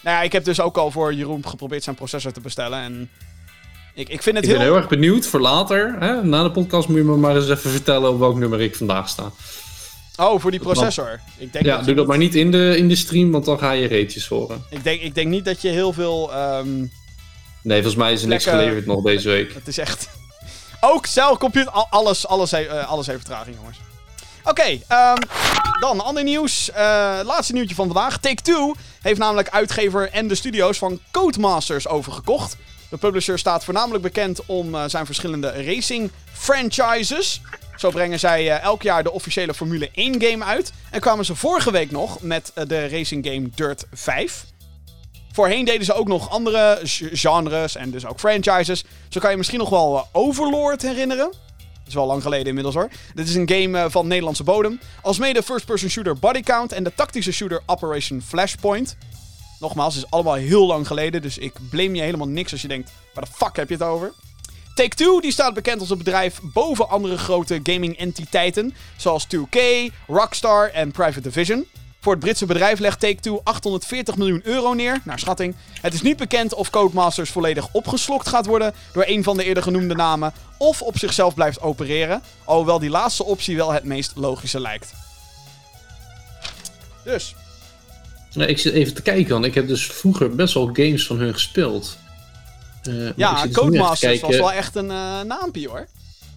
Nou 0.03 0.17
ja, 0.17 0.23
ik 0.23 0.33
heb 0.33 0.45
dus 0.45 0.61
ook 0.61 0.77
al 0.77 0.91
voor 0.91 1.15
Jeroen 1.15 1.47
geprobeerd 1.47 1.83
zijn 1.83 1.97
processor 1.97 2.33
te 2.33 2.41
bestellen. 2.41 2.79
En 2.79 3.11
ik, 3.95 4.09
ik 4.09 4.23
vind 4.23 4.37
het 4.37 4.45
Ik 4.45 4.51
heel... 4.51 4.59
ben 4.59 4.69
heel 4.69 4.77
erg 4.77 4.89
benieuwd 4.89 5.27
voor 5.27 5.41
later. 5.41 5.97
Hè? 5.99 6.25
Na 6.25 6.43
de 6.43 6.51
podcast 6.51 6.89
moet 6.89 6.97
je 6.97 7.05
me 7.05 7.17
maar 7.17 7.37
eens 7.37 7.49
even 7.51 7.71
vertellen 7.71 8.11
op 8.11 8.19
welk 8.19 8.39
nummer 8.39 8.61
ik 8.61 8.77
vandaag 8.77 9.09
sta. 9.09 9.31
Oh, 10.17 10.41
voor 10.41 10.51
die 10.51 10.61
processor. 10.61 11.21
Ik 11.39 11.53
denk 11.53 11.65
Ja, 11.65 11.71
dat 11.77 11.81
doe 11.81 11.91
je 11.91 11.97
dat 11.97 12.07
maar 12.07 12.19
niet 12.19 12.35
in 12.35 12.51
de, 12.51 12.75
in 12.77 12.89
de 12.89 12.97
stream, 12.97 13.31
want 13.31 13.45
dan 13.45 13.59
ga 13.59 13.71
je 13.73 13.87
reetjes 13.87 14.29
horen. 14.29 14.65
Ik 14.71 14.85
denk, 14.85 15.01
ik 15.01 15.15
denk 15.15 15.29
niet 15.29 15.45
dat 15.45 15.63
je 15.63 15.69
heel 15.69 15.93
veel... 15.93 16.33
ehm, 16.33 16.69
Nee, 17.63 17.77
volgens 17.83 18.03
mij 18.03 18.13
is 18.13 18.23
er 18.23 18.29
niks 18.29 18.45
Lekker. 18.45 18.63
geleverd 18.63 18.87
nog 18.87 19.03
deze 19.03 19.29
week. 19.29 19.55
het 19.55 19.69
is 19.69 19.79
echt... 19.79 20.09
Ook 20.81 21.07
celcomputer... 21.07 21.73
al- 21.73 21.87
Alles, 21.91 22.27
alles, 22.27 22.51
he- 22.51 22.63
eh, 22.67 22.89
alles 22.89 23.07
heeft 23.07 23.19
vertraging, 23.19 23.57
jongens. 23.57 23.79
Oké, 24.45 24.79
ehm, 24.89 25.17
dan 25.81 26.01
ander 26.01 26.23
nieuws. 26.23 26.71
Eh, 26.71 27.21
laatste 27.25 27.53
nieuwtje 27.53 27.75
van 27.75 27.87
vandaag. 27.93 28.19
Take-Two 28.19 28.75
heeft 29.03 29.19
namelijk 29.19 29.49
uitgever 29.49 30.11
en 30.11 30.29
de 30.29 30.35
studio's 30.35 30.79
van 30.79 31.01
Codemasters 31.11 31.89
overgekocht. 31.89 32.57
De 32.91 32.97
publisher 32.97 33.39
staat 33.39 33.65
voornamelijk 33.65 34.03
bekend 34.03 34.47
om 34.47 34.75
eh, 34.75 34.85
zijn 34.87 35.07
verschillende 35.07 35.65
racing 35.65 36.11
franchises. 36.33 37.41
Zo 37.77 37.91
brengen 37.91 38.19
zij 38.19 38.59
elk 38.61 38.83
jaar 38.83 39.03
de 39.03 39.13
officiële 39.13 39.55
Formule 39.55 39.91
1 39.95 40.23
game 40.23 40.45
uit. 40.45 40.73
En 40.91 41.01
kwamen 41.01 41.25
ze 41.25 41.35
vorige 41.35 41.71
week 41.71 41.91
nog 41.91 42.21
met 42.21 42.53
de 42.67 42.89
racing 42.89 43.27
game 43.27 43.49
Dirt 43.55 43.85
5. 43.93 44.45
Voorheen 45.33 45.65
deden 45.65 45.85
ze 45.85 45.93
ook 45.93 46.09
nog 46.09 46.31
andere 46.31 46.79
genres 47.13 47.77
en 47.77 47.91
dus 47.91 48.07
ook 48.07 48.19
franchises. 48.19 48.85
Zo 49.09 49.21
kan 49.21 49.31
je 49.31 49.37
misschien 49.37 49.59
nog 49.59 49.69
wel 49.71 49.97
eh, 49.97 50.03
Overlord 50.13 50.83
herinneren. 50.83 51.31
Dat 51.57 51.87
is 51.87 51.95
wel 51.95 52.07
lang 52.07 52.23
geleden 52.23 52.47
inmiddels 52.47 52.75
hoor. 52.75 52.89
Dit 53.15 53.29
is 53.29 53.35
een 53.35 53.49
game 53.49 53.79
eh, 53.79 53.85
van 53.89 54.07
Nederlandse 54.07 54.45
bodem. 54.45 54.81
Alsmede 55.03 55.43
first-person 55.43 55.91
shooter 55.91 56.19
Body 56.19 56.41
Count 56.41 56.73
en 56.73 56.85
de 56.85 56.93
tactische 56.95 57.33
shooter 57.33 57.63
Operation 57.67 58.23
Flashpoint. 58.23 58.97
Nogmaals, 59.61 59.95
het 59.95 60.05
is 60.05 60.11
allemaal 60.11 60.35
heel 60.35 60.67
lang 60.67 60.87
geleden, 60.87 61.23
dus 61.23 61.39
ik 61.39 61.53
blame 61.71 61.95
je 61.95 62.03
helemaal 62.03 62.29
niks 62.29 62.53
als 62.53 62.63
je 62.63 62.69
denkt, 62.69 62.91
waar 63.15 63.25
de 63.25 63.31
fuck 63.35 63.57
heb 63.57 63.69
je 63.69 63.75
het 63.75 63.83
over? 63.83 64.13
Take-Two 64.75 65.21
die 65.21 65.33
staat 65.33 65.55
bekend 65.55 65.81
als 65.81 65.91
een 65.91 65.99
bedrijf 65.99 66.41
boven 66.43 66.89
andere 66.89 67.19
grote 67.19 67.61
gaming-entiteiten, 67.63 68.75
zoals 68.97 69.27
2K, 69.37 69.59
Rockstar 70.07 70.69
en 70.69 70.91
Private 70.91 71.21
Division. 71.21 71.67
Voor 72.03 72.13
het 72.13 72.21
Britse 72.21 72.47
bedrijf 72.47 72.79
legt 72.79 73.01
Take-Two 73.01 73.41
840 73.45 74.17
miljoen 74.17 74.41
euro 74.45 74.73
neer, 74.73 75.01
naar 75.05 75.19
schatting. 75.19 75.55
Het 75.81 75.95
is 75.95 76.03
niet 76.03 76.17
bekend 76.17 76.55
of 76.55 76.71
Codemasters 76.71 77.31
volledig 77.31 77.69
opgeslokt 77.73 78.29
gaat 78.29 78.47
worden 78.47 78.75
door 78.93 79.05
een 79.07 79.23
van 79.23 79.37
de 79.37 79.45
eerder 79.45 79.63
genoemde 79.63 79.95
namen, 79.95 80.33
of 80.59 80.83
op 80.83 80.99
zichzelf 80.99 81.35
blijft 81.35 81.61
opereren, 81.61 82.23
alhoewel 82.45 82.79
die 82.79 82.91
laatste 82.91 83.25
optie 83.25 83.57
wel 83.57 83.73
het 83.73 83.85
meest 83.85 84.13
logische 84.15 84.61
lijkt. 84.61 84.93
Dus, 87.05 87.35
Nee, 88.33 88.47
ik 88.47 88.59
zit 88.59 88.73
even 88.73 88.95
te 88.95 89.03
kijken, 89.03 89.33
want 89.33 89.45
ik 89.45 89.55
heb 89.55 89.69
dus 89.69 89.87
vroeger 89.87 90.35
best 90.35 90.55
wel 90.55 90.71
games 90.73 91.07
van 91.07 91.19
hun 91.19 91.33
gespeeld. 91.33 91.99
Ik 92.83 93.13
ja, 93.17 93.43
dus 93.43 93.53
Codemasters 93.53 94.21
was 94.21 94.37
wel 94.37 94.53
echt 94.53 94.77
een 94.77 94.87
naampie 95.27 95.69
hoor. 95.69 95.87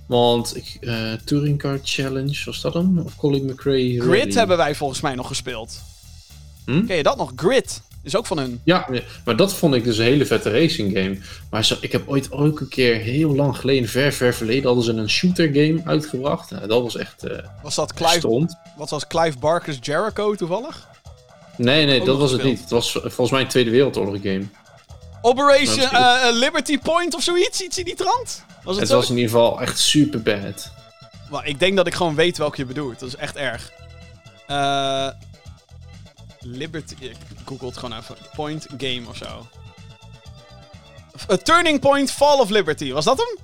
Want 0.06 0.56
ik, 0.56 0.77
eh, 0.82 1.14
Touring 1.26 1.60
Car 1.60 1.80
Challenge, 1.84 2.41
was 2.45 2.61
dat 2.61 2.73
hem? 2.73 2.99
Of 2.99 3.15
Colin 3.15 3.45
McRae 3.45 4.02
Grid 4.02 4.19
Rally? 4.23 4.34
hebben 4.34 4.57
wij 4.57 4.76
volgens 4.76 5.02
mij 5.02 5.15
nog 5.15 5.27
gespeeld. 5.27 5.82
Hm? 6.65 6.86
Ken 6.86 6.95
je 6.95 7.03
dat 7.03 7.18
nog? 7.18 7.32
Grid 7.36 7.82
is 8.03 8.15
ook 8.15 8.26
van 8.26 8.38
hun. 8.38 8.61
Ja, 8.64 8.90
maar 9.26 9.36
dat 9.36 9.53
vond 9.53 9.76
ik 9.76 9.84
dus 9.84 9.98
een 9.98 10.03
hele 10.03 10.26
vette 10.26 10.52
racing 10.52 10.98
game. 10.98 11.18
Maar 11.49 11.65
zo, 11.65 11.76
ik 11.82 11.91
heb 11.91 12.07
ooit 12.07 12.32
ook 12.32 12.60
een 12.60 12.68
keer, 12.68 12.95
heel 12.95 13.36
lang 13.36 13.57
geleden, 13.57 13.90
ver, 13.90 14.11
ver 14.11 14.34
verleden, 14.34 14.65
hadden 14.65 14.84
ze 14.84 14.91
een 14.91 15.10
shooter 15.10 15.48
game 15.48 15.82
uitgebracht. 15.86 16.52
Nou, 16.52 16.68
dat 16.68 16.82
was 16.82 16.98
echt 16.98 17.23
eh 17.23 17.38
Was 17.64 17.76
dat 17.76 17.94
Clive, 17.94 18.18
stond. 18.18 18.57
wat 18.77 18.90
was 18.90 19.07
Clive 19.07 19.38
Barker's 19.38 19.77
Jericho 19.82 20.36
toevallig? 20.36 20.88
Nee, 21.57 21.86
nee, 21.86 22.03
dat 22.03 22.18
was 22.18 22.32
het 22.32 22.44
niet. 22.44 22.60
Het 22.60 22.69
was 22.69 22.95
eh, 22.95 23.02
volgens 23.02 23.32
mij 23.32 23.41
een 23.41 23.48
Tweede 23.48 23.69
Wereldoorlog 23.69 24.22
game. 24.22 24.45
Operation 25.26 25.89
eh, 25.89 26.27
eh, 26.27 26.35
Liberty 26.35 26.80
Point 26.80 27.15
of 27.15 27.23
zoiets? 27.23 27.61
Iets 27.61 27.77
in 27.77 27.85
die 27.85 27.95
trant? 27.95 28.43
Was 28.64 28.73
het, 28.73 28.80
Het 28.80 28.88
zo? 28.89 28.95
was 28.95 29.10
in 29.10 29.15
ieder 29.15 29.31
geval 29.31 29.61
echt 29.61 29.80
super 29.80 30.22
bad. 30.22 30.72
Maar 31.30 31.47
ik 31.47 31.60
denk 31.60 31.76
dat 31.76 31.88
ik 31.88 31.93
gewoon 31.93 32.15
weet 32.15 32.38
welke 32.38 32.57
je 32.57 32.65
bedoelt. 32.65 32.99
Dat 32.99 33.10
is 33.10 33.15
echt 33.15 33.35
erg. 33.35 33.72
Eh 34.47 35.07
Liberty... 36.39 36.95
Ik 36.99 37.15
google 37.45 37.68
het 37.68 37.77
gewoon 37.77 37.97
even. 37.99 38.15
Point 38.35 38.68
Game 38.77 39.02
of 39.07 39.18
zo. 39.18 39.47
A 41.31 41.38
Turning 41.38 41.80
Point 41.80 42.11
Fall 42.11 42.39
of 42.39 42.49
Liberty. 42.49 42.91
Was 42.91 43.06
dat 43.06 43.18
hem? 43.18 43.38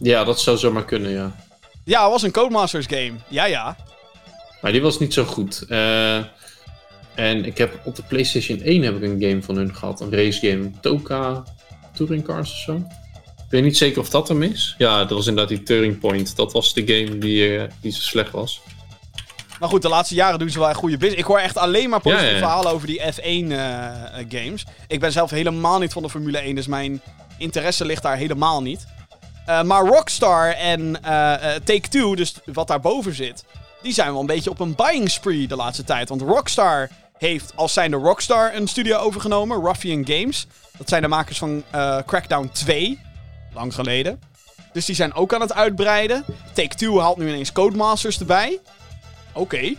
Ja, 0.00 0.24
dat 0.24 0.40
zou 0.40 0.56
zomaar 0.56 0.84
kunnen, 0.84 1.10
ja. 1.10 1.34
Ja, 1.84 2.02
het 2.02 2.10
was 2.10 2.22
een 2.22 2.30
Codemasters 2.30 2.86
game. 2.86 3.12
Ja, 3.28 3.44
ja. 3.44 3.76
Maar 4.60 4.72
die 4.72 4.82
was 4.82 4.98
niet 4.98 5.14
zo 5.14 5.24
goed. 5.24 5.64
Eh, 5.68 6.18
en 7.20 7.44
ik 7.44 7.58
heb 7.58 7.80
op 7.84 7.96
de 7.96 8.02
PlayStation 8.02 8.60
1 8.60 8.82
heb 8.82 8.96
ik 8.96 9.02
een 9.02 9.22
game 9.22 9.42
van 9.42 9.56
hun 9.56 9.74
gehad. 9.74 10.00
Een 10.00 10.12
race 10.12 10.48
game. 10.48 10.70
Toka 10.80 11.44
Touring 11.92 12.24
Cars 12.24 12.50
of 12.50 12.56
zo. 12.56 12.76
Ik 13.36 13.56
weet 13.56 13.62
niet 13.62 13.76
zeker 13.76 14.00
of 14.00 14.10
dat 14.10 14.28
hem 14.28 14.42
is. 14.42 14.74
Ja, 14.78 14.98
dat 14.98 15.10
was 15.10 15.26
inderdaad 15.26 15.56
die 15.56 15.62
Turing 15.62 15.98
Point. 15.98 16.36
Dat 16.36 16.52
was 16.52 16.74
de 16.74 16.86
game 16.86 17.18
die, 17.18 17.58
eh, 17.58 17.70
die 17.80 17.92
zo 17.92 18.00
slecht 18.00 18.30
was. 18.30 18.60
Maar 19.60 19.68
goed, 19.68 19.82
de 19.82 19.88
laatste 19.88 20.14
jaren 20.14 20.38
doen 20.38 20.50
ze 20.50 20.58
wel 20.58 20.68
echt 20.68 20.78
goede 20.78 20.96
business. 20.96 21.20
Ik 21.20 21.26
hoor 21.26 21.38
echt 21.38 21.56
alleen 21.56 21.90
maar 21.90 22.00
positieve 22.00 22.32
Ja, 22.32 22.38
ja, 22.38 22.40
ja. 22.40 22.46
verhalen 22.46 22.72
over 22.72 22.86
die 22.86 23.00
F1-games. 23.00 24.64
ik 24.88 25.00
ben 25.00 25.12
zelf 25.12 25.30
helemaal 25.30 25.78
niet 25.78 25.92
van 25.92 26.02
de 26.02 26.10
Formule 26.10 26.38
1, 26.38 26.54
dus 26.54 26.66
mijn 26.66 27.00
interesse 27.38 27.84
ligt 27.84 28.02
daar 28.02 28.16
helemaal 28.16 28.62
niet. 28.62 28.86
Eh, 29.50 29.62
maar 29.62 29.86
Rockstar 29.86 30.52
en 30.52 31.02
eh, 31.02 31.54
eh, 31.54 31.62
Take-Two, 31.62 32.14
dus 32.14 32.34
wat 32.44 32.68
daarboven 32.68 33.14
zit, 33.14 33.44
die 33.82 33.92
zijn 33.92 34.10
wel 34.10 34.20
een 34.20 34.26
beetje 34.26 34.50
op 34.50 34.60
een 34.60 34.74
buying 34.74 35.10
spree 35.10 35.48
de 35.48 35.56
laatste 35.56 35.84
tijd. 35.84 36.08
Want 36.08 36.20
Rockstar 36.20 36.90
heeft 37.20 37.52
als 37.54 37.72
zijnde 37.72 37.96
Rockstar 37.96 38.54
een 38.54 38.68
studio 38.68 38.98
overgenomen, 38.98 39.64
Ruffian 39.64 40.06
Games. 40.06 40.46
Dat 40.78 40.88
zijn 40.88 41.02
de 41.02 41.08
makers 41.08 41.38
van 41.38 41.62
eh, 41.70 41.98
Crackdown 42.06 42.50
2, 42.52 43.00
lang 43.54 43.74
geleden. 43.74 44.20
Dus 44.72 44.84
die 44.84 44.94
zijn 44.94 45.14
ook 45.14 45.34
aan 45.34 45.40
het 45.40 45.54
uitbreiden. 45.54 46.24
Take-Two 46.52 46.98
haalt 46.98 47.16
nu 47.16 47.28
ineens 47.28 47.52
Codemasters 47.52 48.18
erbij. 48.20 48.58
Oké. 49.32 49.74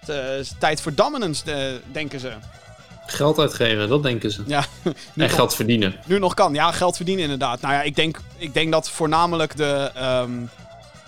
Het 0.00 0.08
eh, 0.08 0.38
is 0.38 0.52
tijd 0.58 0.80
voor 0.80 0.94
dominance, 0.94 1.52
eh, 1.52 1.74
denken 1.92 2.20
ze. 2.20 2.32
Geld 3.06 3.38
uitgeven, 3.38 3.88
dat 3.88 4.02
denken 4.02 4.30
ze. 4.30 4.42
Ja, 4.46 4.64
En 4.84 4.94
nog, 5.14 5.34
geld 5.34 5.54
verdienen. 5.54 5.96
nu 6.06 6.18
nog 6.18 6.34
kan. 6.34 6.54
Ja, 6.54 6.72
geld 6.72 6.96
verdienen 6.96 7.22
inderdaad. 7.24 7.60
Nou 7.60 7.74
ja, 7.74 7.82
ik 7.82 7.96
denk, 7.96 8.20
ik 8.36 8.54
denk 8.54 8.72
dat 8.72 8.90
voornamelijk 8.90 9.56
de... 9.56 9.90
ehm, 9.94 10.42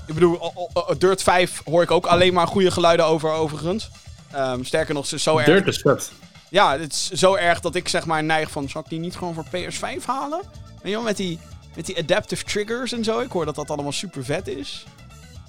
ik 0.06 0.15
bedoel, 0.15 0.52
Dirt 0.98 1.23
5 1.23 1.62
hoor 1.65 1.82
ik 1.82 1.90
ook 1.90 2.06
alleen 2.06 2.35
maar 2.35 2.47
goede 2.47 2.70
geluiden 2.70 3.06
over 3.06 3.31
overigens. 3.31 3.90
Ehm, 4.35 4.62
sterker 4.65 4.94
nog, 4.94 5.06
ze 5.06 5.15
is 5.15 5.23
zo 5.23 5.36
erg... 5.36 5.47
Dirt 5.47 5.66
is 5.66 5.78
vet. 5.78 6.12
Ja, 6.48 6.78
het 6.78 6.93
is 6.93 7.11
zo 7.11 7.35
erg 7.35 7.61
dat 7.61 7.74
ik 7.74 7.89
zeg 7.89 8.06
maar 8.06 8.24
neig 8.24 8.51
van... 8.51 8.69
Zal 8.69 8.81
ik 8.81 8.89
die 8.89 8.98
niet 8.98 9.16
gewoon 9.16 9.35
voor 9.35 9.44
PS5 9.47 10.05
halen? 10.06 10.40
Weet 10.82 10.82
je 10.82 10.90
wel, 10.90 11.02
met 11.02 11.16
die, 11.16 11.39
met 11.77 11.86
die 11.86 11.98
adaptive 11.98 12.44
triggers 12.44 12.93
en 12.93 13.05
zo. 13.05 13.19
Ik 13.20 13.31
hoor 13.31 13.44
dat 13.44 13.55
dat 13.55 13.70
allemaal 13.70 13.93
super 13.93 14.24
vet 14.24 14.48
is. 14.48 14.85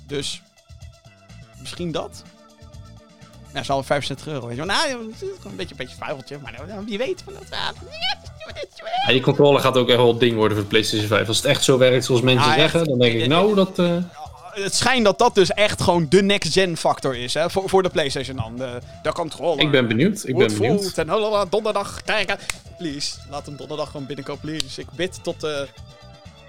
Dus... 0.07 0.41
Misschien 1.59 1.91
dat? 1.91 2.23
Ja, 3.53 3.63
zal 3.63 3.75
wel 3.75 3.83
65 3.85 4.27
euro, 4.27 4.47
weet 4.47 4.57
je 4.57 4.65
wel. 4.65 4.75
Nou, 4.75 4.89
het 5.11 5.21
is 5.21 5.27
gewoon 5.37 5.51
een 5.51 5.55
beetje 5.55 5.75
een 5.79 5.85
beetje 5.85 5.95
vuiltje. 6.05 6.37
Maar 6.43 6.53
nou, 6.67 6.85
wie 6.85 6.97
weet 6.97 7.21
van 7.25 7.33
dat... 7.33 7.43
ah, 7.51 7.69
Ja, 9.05 9.11
die 9.11 9.21
controle 9.21 9.59
gaat 9.59 9.77
ook 9.77 9.87
echt 9.87 9.97
wel 9.97 10.17
ding 10.17 10.35
worden 10.35 10.51
voor 10.57 10.61
de 10.65 10.69
PlayStation 10.71 11.07
5. 11.07 11.27
Als 11.27 11.37
het 11.37 11.45
echt 11.45 11.63
zo 11.63 11.77
werkt 11.77 12.05
zoals 12.05 12.21
mensen 12.21 12.49
Ja, 12.49 12.55
zeggen, 12.55 12.85
dan 12.85 12.99
denk 12.99 13.13
ik, 13.21 13.27
nou, 13.27 13.55
dat... 13.55 13.79
eh, 13.79 13.95
Het 14.63 14.75
schijnt 14.75 15.05
dat 15.05 15.17
dat 15.17 15.35
dus 15.35 15.51
echt 15.51 15.81
gewoon 15.81 16.05
de 16.09 16.21
next-gen 16.21 16.77
factor 16.77 17.15
is, 17.15 17.33
hè. 17.33 17.49
Voor, 17.49 17.69
voor 17.69 17.83
de 17.83 17.89
PlayStation 17.89 18.37
dan. 18.37 18.55
De, 18.55 18.79
de 19.03 19.11
controller. 19.11 19.63
ik 19.63 19.71
ben 19.71 19.87
benieuwd. 19.87 20.27
Ik 20.27 20.37
ben 20.37 20.47
benieuwd. 20.47 20.97
En 20.97 21.07
donderdag 21.49 22.01
kijken. 22.03 22.37
Please, 22.77 23.17
laat 23.29 23.45
hem 23.45 23.55
donderdag 23.55 23.91
gewoon 23.91 24.05
binnenkomen, 24.05 24.41
please. 24.41 24.81
Ik 24.81 24.87
bid 24.95 25.23
tot 25.23 25.41
de 25.41 25.67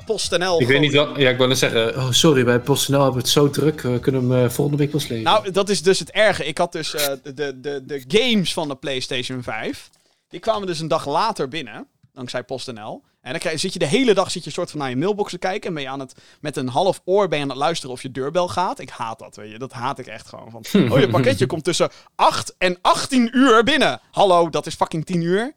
PostNL. 0.06 0.60
Ik 0.60 0.66
weet 0.66 0.80
niet 0.80 0.92
wel... 0.92 1.20
Ja, 1.20 1.30
ik 1.30 1.36
wou 1.36 1.48
net 1.48 1.58
zeggen... 1.58 1.96
Oh, 1.96 2.10
sorry, 2.10 2.44
bij 2.44 2.60
PostNL 2.60 2.96
hebben 2.96 3.14
we 3.14 3.20
het 3.20 3.28
zo 3.28 3.50
druk. 3.50 3.80
We 3.80 4.00
kunnen 4.00 4.30
hem 4.30 4.44
eh, 4.44 4.50
volgende 4.50 4.82
week 4.82 4.92
wel 4.92 5.00
slepen. 5.00 5.24
Nou, 5.24 5.50
dat 5.50 5.68
is 5.68 5.82
dus 5.82 5.98
het 5.98 6.10
erge. 6.10 6.44
Ik 6.44 6.58
had 6.58 6.72
dus 6.72 6.94
eh, 6.94 7.14
de, 7.22 7.34
de, 7.34 7.60
de, 7.60 7.82
de 7.86 8.04
games 8.08 8.52
van 8.52 8.68
de 8.68 8.74
PlayStation 8.74 9.42
5. 9.42 9.90
Die 10.28 10.40
kwamen 10.40 10.66
dus 10.66 10.80
een 10.80 10.88
dag 10.88 11.06
later 11.06 11.48
binnen. 11.48 11.86
Dankzij 12.12 12.42
PostNL. 12.42 13.02
En 13.26 13.32
dan 13.32 13.40
krijg, 13.40 13.60
zit 13.60 13.72
je 13.72 13.78
de 13.78 13.86
hele 13.86 14.14
dag 14.14 14.30
zit 14.30 14.44
je 14.44 14.50
soort 14.50 14.70
van 14.70 14.80
naar 14.80 14.88
je 14.90 14.96
mailbox 14.96 15.30
te 15.30 15.38
kijken. 15.38 15.68
En 15.68 15.74
ben 15.74 15.82
je 15.82 15.88
aan 15.88 16.00
het, 16.00 16.14
met 16.40 16.56
een 16.56 16.68
half 16.68 17.00
oor 17.04 17.28
ben 17.28 17.38
je 17.38 17.44
aan 17.44 17.50
het 17.50 17.58
luisteren 17.58 17.94
of 17.94 18.02
je 18.02 18.10
deurbel 18.10 18.48
gaat. 18.48 18.78
Ik 18.78 18.90
haat 18.90 19.18
dat, 19.18 19.36
weet 19.36 19.50
je. 19.50 19.58
Dat 19.58 19.72
haat 19.72 19.98
ik 19.98 20.06
echt 20.06 20.28
gewoon. 20.28 20.50
Van, 20.50 20.64
oh, 20.92 20.98
je 20.98 21.08
pakketje 21.08 21.46
komt 21.46 21.64
tussen 21.64 21.90
8 22.14 22.54
en 22.58 22.78
18 22.80 23.36
uur 23.36 23.64
binnen. 23.64 24.00
Hallo, 24.10 24.50
dat 24.50 24.66
is 24.66 24.74
fucking 24.74 25.06
10 25.06 25.20
uur. 25.20 25.52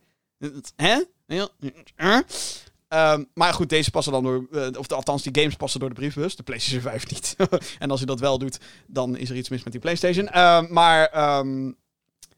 Hè? 0.75 0.99
Ehm, 2.87 3.23
maar 3.33 3.53
goed, 3.53 3.69
deze 3.69 3.91
passen 3.91 4.13
dan 4.13 4.23
door. 4.23 4.47
eh, 4.51 4.67
of 4.77 4.87
de, 4.87 4.95
althans, 4.95 5.23
die 5.23 5.41
games 5.41 5.55
passen 5.55 5.79
door 5.79 5.89
de 5.89 5.95
briefbus. 5.95 6.35
De 6.35 6.43
PlayStation 6.43 6.81
5 6.81 7.09
niet. 7.09 7.35
en 7.79 7.91
als 7.91 7.99
je 7.99 8.05
dat 8.05 8.19
wel 8.19 8.37
doet, 8.37 8.59
dan 8.87 9.17
is 9.17 9.29
er 9.29 9.35
iets 9.35 9.49
mis 9.49 9.63
met 9.63 9.71
die 9.71 9.81
PlayStation. 9.81 10.27
Ehm, 10.27 10.65
maar. 10.69 11.05
ehm, 11.07 11.71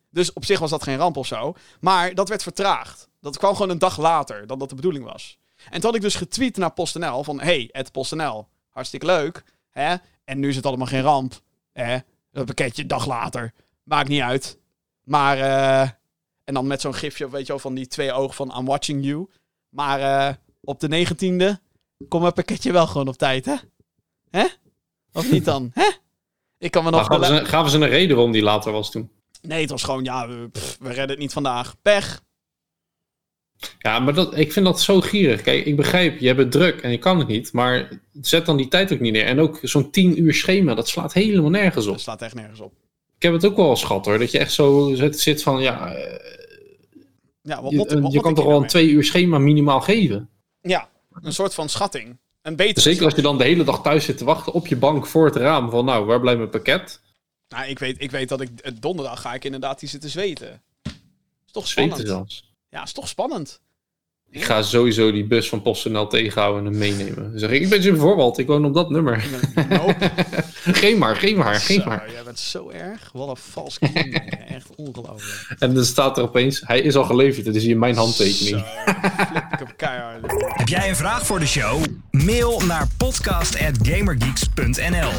dus 0.10 0.34
op 0.34 0.46
zich 0.46 0.60
was 0.60 0.70
dat 0.70 0.84
geen 0.84 0.98
ramp 0.98 1.18
of 1.18 1.28
zo. 1.28 1.54
Maar 1.80 2.14
dat 2.14 2.30
werd 2.30 2.44
vertraagd. 2.44 3.10
Dat 3.22 3.38
kwam 3.38 3.54
gewoon 3.54 3.70
een 3.70 3.80
dag 3.80 3.98
later 3.98 4.48
dan 4.48 4.60
dat 4.60 4.70
de 4.70 4.76
bedoeling 4.76 5.06
was. 5.06 5.38
En 5.66 5.72
toen 5.72 5.84
had 5.84 5.96
ik 5.96 6.02
dus 6.02 6.16
getweet 6.16 6.58
naar 6.58 6.72
PostNL 6.74 7.24
van... 7.24 7.42
Hey, 7.42 7.70
het 7.72 7.92
PostNL, 7.92 8.48
hartstikke 8.70 9.06
leuk. 9.06 9.44
Hè? 9.70 9.96
En 10.24 10.40
nu 10.40 10.50
is 10.50 10.56
het 10.56 10.66
allemaal 10.66 10.88
geen 10.88 11.02
ramp. 11.02 11.42
Hè? 11.74 11.98
Dat 12.32 12.46
pakketje 12.46 12.86
dag 12.86 13.08
later. 13.08 13.54
Maakt 13.84 14.10
niet 14.10 14.22
uit. 14.22 14.60
Maar... 15.04 15.38
eh, 15.38 15.90
en 16.44 16.54
dan 16.54 16.68
met 16.68 16.82
zo'n 16.82 16.94
gifje, 16.94 17.30
weet 17.30 17.42
je 17.42 17.48
wel, 17.48 17.60
van 17.60 17.74
die 17.74 17.88
twee 17.88 18.12
ogen 18.12 18.34
van 18.34 18.58
I'm 18.58 18.66
watching 18.66 19.06
you. 19.06 19.30
Maar 19.70 20.00
eh, 20.00 20.36
op 20.62 20.80
de 20.80 21.06
19e 21.08 21.62
komt 22.08 22.22
mijn 22.22 22.34
pakketje 22.34 22.72
wel 22.72 22.88
gewoon 22.88 23.08
op 23.08 23.18
tijd, 23.18 23.46
hè? 23.46 23.56
Hè? 24.30 24.46
Of 25.14 25.32
niet 25.32 25.46
dan? 25.46 25.72
Hè? 25.74 25.90
Ik 26.58 26.72
kan 26.72 26.84
me 26.84 26.90
nog... 26.90 27.06
gaven, 27.06 27.26
ze, 27.26 27.46
gaven 27.46 27.72
ze 27.72 27.78
een 27.78 27.88
reden 27.90 28.16
waarom 28.16 28.34
die 28.34 28.42
later 28.42 28.72
was 28.72 28.92
toen? 28.92 29.12
Nee, 29.42 29.62
het 29.62 29.70
was 29.70 29.84
gewoon, 29.84 30.04
ja, 30.04 30.28
we, 30.28 30.50
pff, 30.50 30.78
we 30.80 30.88
redden 30.88 31.10
het 31.10 31.20
niet 31.20 31.34
vandaag. 31.34 31.82
Pech. 31.82 32.22
Ja, 33.80 34.00
maar 34.00 34.14
dat, 34.14 34.38
ik 34.38 34.52
vind 34.52 34.66
dat 34.66 34.82
zo 34.82 35.02
gierig. 35.02 35.42
Kijk, 35.42 35.66
ik 35.66 35.76
begrijp, 35.76 36.20
je 36.20 36.28
hebt 36.28 36.40
het 36.40 36.52
druk 36.52 36.82
en 36.82 36.92
je 36.92 36.98
kan 36.98 37.20
het 37.20 37.28
niet. 37.28 37.54
Maar 37.54 37.90
zet 38.22 38.46
dan 38.46 38.58
die 38.58 38.68
tijd 38.68 38.94
ook 38.94 39.00
niet 39.00 39.14
neer. 39.14 39.26
En 39.26 39.40
ook 39.40 39.60
zo'n 39.62 39.92
10 39.92 40.22
uur 40.22 40.34
schema, 40.34 40.74
dat 40.74 40.88
slaat 40.88 41.14
helemaal 41.14 41.50
nergens 41.50 41.86
op. 41.86 41.92
Dat 41.92 42.02
slaat 42.02 42.22
echt 42.22 42.36
nergens 42.36 42.60
op. 42.60 42.74
Ik 43.16 43.22
heb 43.22 43.34
het 43.34 43.46
ook 43.46 43.56
wel 43.56 43.70
eens 43.70 43.84
gehad 43.84 44.06
hoor. 44.06 44.20
Dat 44.20 44.32
je 44.32 44.40
echt 44.40 44.54
zo 44.54 44.94
zit, 45.12 45.44
van, 45.44 45.62
ja, 45.62 45.94
eh, 45.94 46.20
Ja, 47.42 47.62
wat, 47.62 47.72
je, 47.72 47.78
wat, 47.78 47.88
eh, 47.88 47.94
wat 47.94 48.12
je 48.12 48.18
moet 48.18 48.22
kan 48.22 48.36
toch 48.36 48.46
wel 48.46 48.62
een 48.62 48.68
2 48.68 48.90
uur 48.90 49.04
schema 49.04 49.38
minimaal 49.38 49.82
geven. 49.82 50.30
Ja, 50.62 50.90
een 51.22 51.34
soort 51.34 51.54
van 51.54 51.70
schatting. 51.70 52.18
Een 52.42 52.56
betere 52.56 52.82
Zeker 52.90 53.06
als 53.06 53.16
je 53.16 53.22
dan 53.22 53.38
de 53.38 53.44
hele 53.44 53.64
dag 53.64 53.82
thuis 53.82 54.06
zit 54.06 54.18
te 54.18 54.26
wachten 54.26 54.54
op 54.54 54.68
je 54.68 54.76
bank 54.76 55.08
voor 55.08 55.26
het 55.26 55.36
raam. 55.36 55.70
Van 55.70 55.86
nou, 55.86 56.06
waar 56.06 56.20
blijft 56.20 56.40
mijn 56.40 56.52
pakket? 56.52 57.02
Nou, 57.50 57.68
ik 57.68 57.80
weet, 57.80 58.02
ik 58.02 58.12
weet 58.12 58.30
dat 58.30 58.42
ik 58.42 58.50
eh, 58.60 58.72
donderdag 58.80 59.22
ga 59.22 59.34
ik 59.34 59.46
inderdaad 59.46 59.80
die 59.80 59.90
zitten 59.90 60.10
zweten. 60.10 60.62
Is 61.46 61.52
toch 61.52 61.68
Zweten 61.68 61.92
spannend? 61.92 62.10
zelfs. 62.10 62.51
Ja, 62.72 62.84
is 62.84 62.92
toch 62.92 63.08
spannend. 63.08 63.60
Ik 64.30 64.44
ga 64.44 64.62
sowieso 64.62 65.12
die 65.12 65.26
bus 65.28 65.50
van 65.50 65.62
PostNL 65.62 66.08
tegenhouden 66.08 66.66
en 66.66 66.70
hem 66.72 66.80
meenemen. 66.80 67.30
Dan 67.32 67.40
zeg 67.40 67.50
ik, 67.50 67.62
ik 67.62 67.70
ben 67.70 67.82
Jim 67.82 67.98
Voorwald, 67.98 68.38
ik 68.38 68.48
woon 68.48 68.66
op 68.66 68.74
dat 68.74 68.90
nummer. 68.90 69.26
Nope. 69.70 70.12
Geen 70.82 70.98
maar, 70.98 71.16
geen 71.16 71.38
maar, 71.38 71.56
geen 71.56 71.82
Zo, 71.82 71.88
maar. 71.88 72.12
jij 72.12 72.24
bent 72.24 72.40
zo 72.40 72.70
erg. 72.70 73.10
Wat 73.14 73.30
een 73.30 73.38
vals 73.38 73.80
kind. 73.80 73.96
Echt 74.56 74.70
ongelooflijk. 74.76 75.60
En 75.62 75.74
dan 75.74 75.86
staat 75.86 76.18
er 76.18 76.24
opeens, 76.24 76.62
hij 76.66 76.82
is 76.82 76.96
al 76.96 77.04
geleverd, 77.04 77.46
het 77.46 77.56
is 77.56 77.64
hier 77.64 77.78
mijn 77.78 77.96
handtekening. 77.96 78.58
Zo, 78.58 78.64
flip 79.28 79.44
ik 79.52 79.60
hem 79.60 79.76
keihard. 79.76 80.32
Heb 80.58 80.68
jij 80.68 80.90
een 80.90 80.96
vraag 80.96 81.26
voor 81.26 81.40
de 81.40 81.48
show? 81.48 81.84
Mail 82.12 82.60
naar 82.60 82.88
podcast@gamergeeks.nl. 82.98 85.12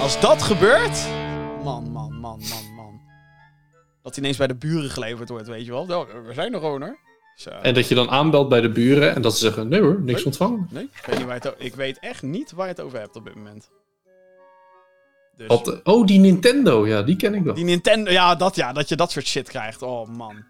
Als 0.00 0.20
dat 0.20 0.42
gebeurt... 0.42 0.98
Man, 1.64 1.64
man, 1.64 1.92
man, 1.92 2.12
man, 2.20 2.38
man. 2.38 2.69
Dat 4.02 4.14
hij 4.14 4.22
ineens 4.22 4.36
bij 4.36 4.46
de 4.46 4.54
buren 4.54 4.90
geleverd 4.90 5.28
wordt, 5.28 5.48
weet 5.48 5.64
je 5.64 5.70
wel. 5.70 5.86
Nou, 5.86 6.06
we 6.26 6.34
zijn 6.34 6.52
er 6.54 6.60
gewoon, 6.60 6.82
hoor. 6.82 6.98
Zo. 7.36 7.50
En 7.50 7.74
dat 7.74 7.88
je 7.88 7.94
dan 7.94 8.10
aanbelt 8.10 8.48
bij 8.48 8.60
de 8.60 8.70
buren 8.70 9.14
en 9.14 9.22
dat 9.22 9.32
ze 9.32 9.38
zeggen, 9.38 9.68
nee 9.68 9.80
hoor, 9.80 10.00
niks 10.00 10.16
Nee. 10.16 10.24
ontvangen. 10.26 10.68
Nee, 10.70 10.84
ik 10.94 11.06
weet, 11.06 11.16
niet 11.18 11.26
waar 11.26 11.34
het 11.42 11.54
ik 11.58 11.74
weet 11.74 11.98
echt 11.98 12.22
niet 12.22 12.52
waar 12.52 12.66
je 12.66 12.72
het 12.72 12.80
over 12.80 12.98
hebt 12.98 13.16
op 13.16 13.24
dit 13.24 13.34
moment. 13.34 13.70
Dus. 15.36 15.46
Wat, 15.46 15.80
oh, 15.84 16.06
die 16.06 16.18
Nintendo, 16.18 16.86
ja, 16.86 17.02
die 17.02 17.16
ken 17.16 17.34
ik 17.34 17.42
wel. 17.42 17.54
Die 17.54 17.64
Nintendo, 17.64 18.10
ja 18.10 18.34
dat, 18.34 18.56
ja, 18.56 18.72
dat 18.72 18.88
je 18.88 18.96
dat 18.96 19.10
soort 19.10 19.26
shit 19.26 19.48
krijgt. 19.48 19.82
Oh 19.82 20.08
man. 20.08 20.44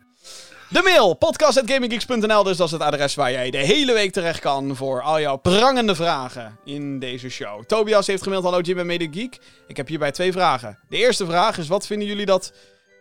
De 0.69 0.81
mail, 0.85 1.15
podcast.gaminggeeks.nl. 1.15 2.43
Dus 2.43 2.57
dat 2.57 2.67
is 2.67 2.73
het 2.73 2.83
adres 2.83 3.15
waar 3.15 3.31
jij 3.33 3.51
de 3.51 3.59
hele 3.59 3.93
week 3.93 4.13
terecht 4.13 4.41
kan 4.41 4.77
voor 4.77 5.03
al 5.03 5.21
jouw 5.21 5.37
prangende 5.37 5.95
vragen 5.95 6.59
in 6.65 6.99
deze 6.99 7.29
show. 7.29 7.65
Tobias 7.65 8.07
heeft 8.07 8.23
gemaild, 8.23 8.45
hallo 8.45 8.61
Jim 8.61 8.79
en 8.79 8.87
Mede 8.87 9.09
Geek. 9.11 9.39
Ik 9.67 9.77
heb 9.77 9.89
hierbij 9.89 10.11
twee 10.11 10.33
vragen. 10.33 10.79
De 10.89 10.97
eerste 10.97 11.27
vraag 11.27 11.59
is, 11.59 11.69
wat 11.69 11.87
vinden 11.87 12.09
jullie 12.09 12.27
dat 12.27 12.53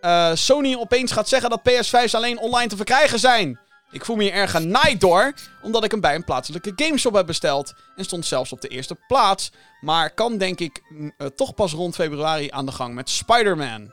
eh, 0.02 0.32
Sony 0.34 0.76
opeens 0.76 1.12
gaat 1.12 1.30
zeggen 1.30 1.50
dat 1.50 1.62
PS5's 1.70 2.14
alleen 2.16 2.40
online 2.40 2.68
te 2.70 2.76
verkrijgen 2.76 3.20
zijn? 3.20 3.60
Ik 3.92 4.06
voel 4.06 4.16
me 4.16 4.24
hier 4.24 4.32
erg 4.34 4.52
genaaid 4.52 5.02
door, 5.02 5.34
omdat 5.62 5.84
ik 5.84 5.92
hem 5.92 6.00
bij 6.02 6.16
een 6.16 6.24
plaatselijke 6.24 6.74
gameshop 6.76 7.14
heb 7.14 7.26
besteld. 7.26 7.74
En 7.96 8.04
stond 8.04 8.26
zelfs 8.26 8.52
op 8.52 8.62
de 8.62 8.68
eerste 8.68 8.96
plaats. 9.08 9.52
Maar 9.82 10.10
kan 10.14 10.38
denk 10.38 10.60
ik 10.60 10.82
eh, 11.18 11.28
toch 11.28 11.54
pas 11.54 11.74
rond 11.74 11.96
februari 11.96 12.48
aan 12.52 12.66
de 12.66 12.72
gang 12.72 12.94
met 12.94 13.10
Spider-Man. 13.10 13.92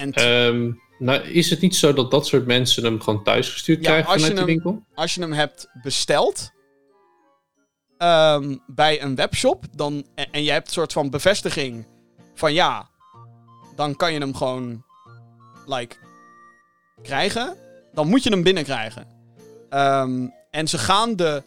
En 0.00 0.12
Ehm, 0.12 0.70
nou, 0.98 1.20
is 1.22 1.50
het 1.50 1.60
niet 1.60 1.76
zo 1.76 1.92
dat 1.92 2.10
dat 2.10 2.26
soort 2.26 2.46
mensen 2.46 2.84
hem 2.84 3.00
gewoon 3.00 3.24
thuis 3.24 3.48
gestuurd 3.48 3.78
Ja, 3.78 3.84
krijgen 3.84 4.10
vanuit 4.12 4.30
de 4.30 4.36
hem- 4.36 4.46
winkel? 4.46 4.82
als 4.94 5.14
je 5.14 5.20
hem 5.20 5.32
hebt 5.32 5.66
besteld 5.82 6.50
ehm, 7.98 8.56
bij 8.66 9.02
een 9.02 9.14
webshop 9.14 9.64
dan, 9.76 10.06
en, 10.14 10.26
en 10.30 10.42
je 10.44 10.50
hebt 10.50 10.66
een 10.66 10.72
soort 10.72 10.92
van 10.92 11.10
bevestiging 11.10 11.86
van 12.34 12.52
ja, 12.52 12.88
dan 13.74 13.96
kan 13.96 14.12
je 14.12 14.18
hem 14.18 14.34
gewoon 14.34 14.84
like, 15.66 15.96
krijgen. 17.02 17.56
Dan 17.92 18.08
moet 18.08 18.22
je 18.22 18.30
hem 18.30 18.42
binnenkrijgen. 18.42 19.06
Ehm, 19.68 20.26
en 20.50 20.68
ze 20.68 20.78
gaan 20.78 21.16
de 21.16 21.42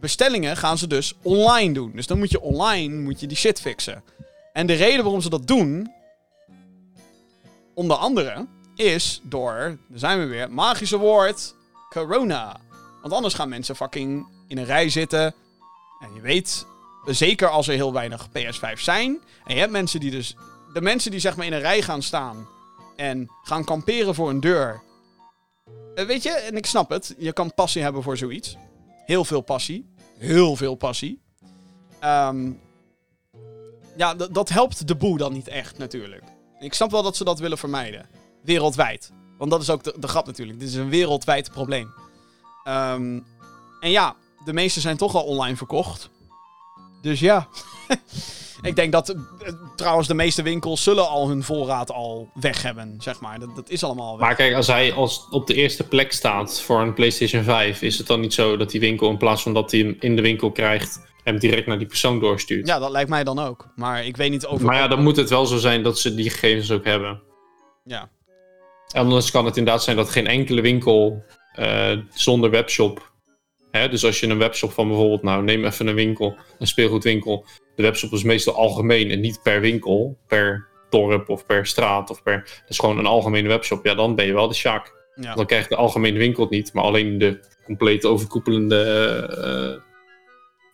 bestellingen 0.00 0.56
gaan 0.56 0.78
ze 0.78 0.86
dus 0.86 1.14
online 1.22 1.74
doen. 1.74 1.92
Dus 1.94 2.06
dan 2.06 2.18
moet 2.18 2.30
je 2.30 2.40
online 2.40 3.00
moet 3.00 3.20
je 3.20 3.26
die 3.26 3.36
shit 3.36 3.60
fixen. 3.60 4.02
En 4.52 4.66
de 4.66 4.72
reden 4.72 5.02
waarom 5.02 5.20
ze 5.20 5.30
dat 5.30 5.46
doen, 5.46 5.92
onder 7.74 7.96
andere, 7.96 8.46
is 8.76 9.20
door, 9.22 9.78
daar 9.88 9.98
zijn 9.98 10.18
we 10.18 10.26
weer, 10.26 10.52
magische 10.52 10.98
woord, 10.98 11.54
corona. 11.88 12.60
Want 13.02 13.14
anders 13.14 13.34
gaan 13.34 13.48
mensen 13.48 13.76
fucking 13.76 14.26
in 14.46 14.58
een 14.58 14.64
rij 14.64 14.88
zitten. 14.88 15.34
En 16.00 16.14
je 16.14 16.20
weet, 16.20 16.66
zeker 17.06 17.48
als 17.48 17.68
er 17.68 17.74
heel 17.74 17.92
weinig 17.92 18.28
PS5 18.28 18.80
zijn. 18.80 19.20
En 19.44 19.54
je 19.54 19.60
hebt 19.60 19.72
mensen 19.72 20.00
die 20.00 20.10
dus, 20.10 20.36
de 20.72 20.80
mensen 20.80 21.10
die 21.10 21.20
zeg 21.20 21.36
maar 21.36 21.46
in 21.46 21.52
een 21.52 21.60
rij 21.60 21.82
gaan 21.82 22.02
staan 22.02 22.48
en 22.96 23.30
gaan 23.42 23.64
kamperen 23.64 24.14
voor 24.14 24.30
een 24.30 24.40
deur. 24.40 24.82
Eh, 25.94 26.06
weet 26.06 26.22
je, 26.22 26.30
en 26.30 26.56
ik 26.56 26.66
snap 26.66 26.90
het, 26.90 27.14
je 27.18 27.32
kan 27.32 27.54
passie 27.54 27.82
hebben 27.82 28.02
voor 28.02 28.16
zoiets. 28.16 28.56
Heel 29.06 29.24
veel 29.24 29.40
passie. 29.40 29.90
Heel 30.18 30.56
veel 30.56 30.74
passie. 30.74 31.20
Ehm, 32.00 32.52
ja, 33.96 34.14
dat 34.14 34.48
helpt 34.48 34.86
de 34.86 34.96
boe 34.96 35.18
dan 35.18 35.32
niet 35.32 35.48
echt 35.48 35.78
natuurlijk. 35.78 36.22
Ik 36.58 36.74
snap 36.74 36.90
wel 36.90 37.02
dat 37.02 37.16
ze 37.16 37.24
dat 37.24 37.38
willen 37.38 37.58
vermijden. 37.58 38.08
Wereldwijd. 38.42 39.12
Want 39.38 39.50
dat 39.50 39.62
is 39.62 39.70
ook 39.70 39.82
de, 39.82 39.94
de 39.98 40.08
grap 40.08 40.26
natuurlijk. 40.26 40.58
Dit 40.58 40.68
is 40.68 40.74
een 40.74 40.88
wereldwijd 40.88 41.50
probleem. 41.50 41.94
Ehm, 42.64 43.20
en 43.80 43.90
ja, 43.90 44.16
de 44.44 44.52
meeste 44.52 44.80
zijn 44.80 44.96
toch 44.96 45.14
al 45.14 45.24
online 45.24 45.56
verkocht. 45.56 46.10
Dus 47.02 47.20
ja. 47.20 47.48
Ik 48.62 48.76
denk 48.76 48.92
dat 48.92 49.08
eh, 49.08 49.16
trouwens 49.76 50.08
de 50.08 50.14
meeste 50.14 50.42
winkels 50.42 50.82
zullen 50.82 51.08
al 51.08 51.28
hun 51.28 51.42
voorraad 51.42 51.90
al 51.90 52.30
weg 52.34 52.62
hebben, 52.62 52.94
zeg 52.98 53.20
maar. 53.20 53.38
Dat, 53.38 53.56
dat 53.56 53.70
is 53.70 53.84
allemaal 53.84 54.18
weg. 54.18 54.26
Maar 54.26 54.36
kijk, 54.36 54.54
als 54.54 54.66
hij 54.66 54.92
als 54.92 55.26
op 55.30 55.46
de 55.46 55.54
eerste 55.54 55.88
plek 55.88 56.12
staat 56.12 56.60
voor 56.60 56.80
een 56.80 56.94
PlayStation 56.94 57.42
5, 57.42 57.82
is 57.82 57.98
het 57.98 58.06
dan 58.06 58.20
niet 58.20 58.34
zo 58.34 58.56
dat 58.56 58.70
die 58.70 58.80
winkel 58.80 59.10
in 59.10 59.16
plaats 59.16 59.42
van 59.42 59.54
dat 59.54 59.70
hij 59.70 59.80
hem 59.80 59.96
in 60.00 60.16
de 60.16 60.22
winkel 60.22 60.52
krijgt, 60.52 61.00
hem 61.24 61.38
direct 61.38 61.66
naar 61.66 61.78
die 61.78 61.86
persoon 61.86 62.20
doorstuurt? 62.20 62.66
Ja, 62.66 62.78
dat 62.78 62.90
lijkt 62.90 63.10
mij 63.10 63.24
dan 63.24 63.38
ook. 63.38 63.68
Maar 63.76 64.04
ik 64.06 64.16
weet 64.16 64.30
niet 64.30 64.46
over... 64.46 64.66
Maar 64.66 64.76
ja, 64.76 64.88
dan 64.88 65.02
moet 65.02 65.16
het 65.16 65.30
wel 65.30 65.46
zo 65.46 65.56
zijn 65.56 65.82
dat 65.82 65.98
ze 65.98 66.14
die 66.14 66.30
gegevens 66.30 66.70
ook 66.70 66.84
hebben. 66.84 67.22
Ja. 67.84 68.08
En 68.92 69.00
anders 69.00 69.30
kan 69.30 69.44
het 69.44 69.56
inderdaad 69.56 69.82
zijn 69.82 69.96
dat 69.96 70.10
geen 70.10 70.26
enkele 70.26 70.60
winkel 70.60 71.24
eh, 71.52 71.98
zonder 72.14 72.50
webshop. 72.50 73.11
Hè, 73.72 73.88
dus 73.88 74.04
als 74.04 74.20
je 74.20 74.26
een 74.26 74.38
webshop 74.38 74.72
van 74.72 74.88
bijvoorbeeld, 74.88 75.22
nou 75.22 75.42
neem 75.42 75.64
even 75.64 75.86
een 75.86 75.94
winkel, 75.94 76.36
een 76.58 76.66
speelgoedwinkel. 76.66 77.44
De 77.74 77.82
webshop 77.82 78.12
is 78.12 78.22
meestal 78.22 78.54
algemeen 78.54 79.10
en 79.10 79.20
niet 79.20 79.42
per 79.42 79.60
winkel, 79.60 80.18
per 80.26 80.68
dorp 80.90 81.28
of 81.28 81.46
per 81.46 81.66
straat 81.66 82.10
of 82.10 82.22
per. 82.22 82.36
Dat 82.36 82.68
is 82.68 82.78
gewoon 82.78 82.98
een 82.98 83.06
algemene 83.06 83.48
webshop. 83.48 83.84
Ja, 83.84 83.94
dan 83.94 84.14
ben 84.14 84.26
je 84.26 84.32
wel 84.32 84.48
de 84.48 84.54
Sjaak. 84.54 84.94
ja. 85.14 85.34
Dan 85.34 85.46
krijgt 85.46 85.68
de 85.68 85.76
algemene 85.76 86.18
winkel 86.18 86.42
het 86.42 86.52
niet, 86.52 86.72
maar 86.72 86.84
alleen 86.84 87.18
de 87.18 87.40
complete 87.64 88.08
overkoepelende 88.08 88.76
eh, 89.38 89.92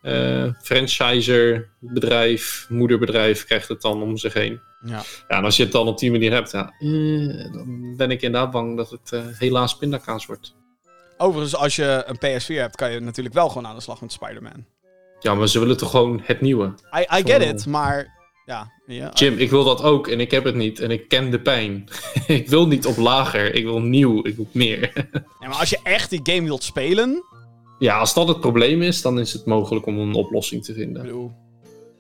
eh, 0.03 0.53
franchiser, 0.63 1.71
bedrijf, 1.81 2.67
moederbedrijf 2.69 3.45
krijgt 3.45 3.69
het 3.69 3.81
dan 3.83 4.03
om 4.03 4.17
zich 4.17 4.33
heen. 4.33 4.61
ja. 4.85 5.03
Ja, 5.29 5.37
en 5.39 5.45
als 5.45 5.57
je 5.57 5.63
het 5.63 5.73
dan 5.73 5.87
op 5.87 5.99
die 5.99 6.11
manier 6.11 6.33
hebt, 6.33 6.51
ja, 6.51 6.75
eh, 6.79 7.53
dan 7.53 7.95
ben 7.97 8.11
ik 8.11 8.23
inderdaad 8.23 8.51
bang 8.51 8.77
dat 8.77 8.91
het 8.91 9.13
eh, 9.13 9.27
helaas 9.39 9.77
pindakaas 9.77 10.27
wordt. 10.27 10.57
Overigens, 11.19 11.57
als 11.57 11.77
je 11.77 12.05
een 12.07 12.17
PS4 12.17 12.55
hebt, 12.55 12.77
kan 12.77 12.91
je 12.91 13.01
natuurlijk 13.01 13.35
wel 13.35 13.49
gewoon 13.49 13.67
aan 13.67 13.75
de 13.75 13.83
slag 13.83 14.01
met 14.01 14.13
Spider-Man. 14.13 14.65
Ja, 15.21 15.35
maar 15.35 15.49
ze 15.49 15.59
willen 15.59 15.77
toch 15.77 15.91
gewoon 15.91 16.21
het 16.25 16.41
nieuwe. 16.41 16.75
I, 16.99 17.19
I 17.19 17.23
get 17.25 17.43
it, 17.43 17.67
maar... 17.67 18.17
Ja. 18.47 18.71
Jim, 19.15 19.39
ik 19.39 19.51
wil 19.51 19.65
dat 19.65 19.83
ook 19.83 20.07
en 20.09 20.21
ik 20.21 20.31
heb 20.31 20.45
het 20.45 20.55
niet 20.55 20.81
en 20.81 20.91
ik 20.91 21.09
ken 21.09 21.31
de 21.31 21.41
pijn. 21.41 21.89
ik 22.27 22.49
wil 22.49 22.67
niet 22.67 22.87
op 22.87 22.97
lager, 22.97 23.55
ik 23.55 23.65
wil 23.65 23.81
nieuw, 23.81 24.27
ik 24.27 24.37
wil 24.37 24.49
meer. 24.53 24.93
Ja, 25.41 25.49
maar 25.49 25.59
als 25.59 25.71
je 25.71 25.79
echt 25.83 26.11
die 26.11 26.21
game 26.23 26.43
wilt 26.43 26.63
spelen... 26.63 27.25
ja, 27.79 27.99
als 27.99 28.15
dat 28.15 28.29
het 28.29 28.41
probleem 28.41 28.83
is, 28.83 29.03
dan 29.03 29.19
is 29.19 29.33
het 29.33 29.47
mogelijk 29.47 29.87
om 29.87 29.99
een 29.99 30.15
oplossing 30.15 30.65
te 30.65 30.71
Ik 30.71 30.79
vinden. 30.79 31.03
bedoel... 31.03 31.33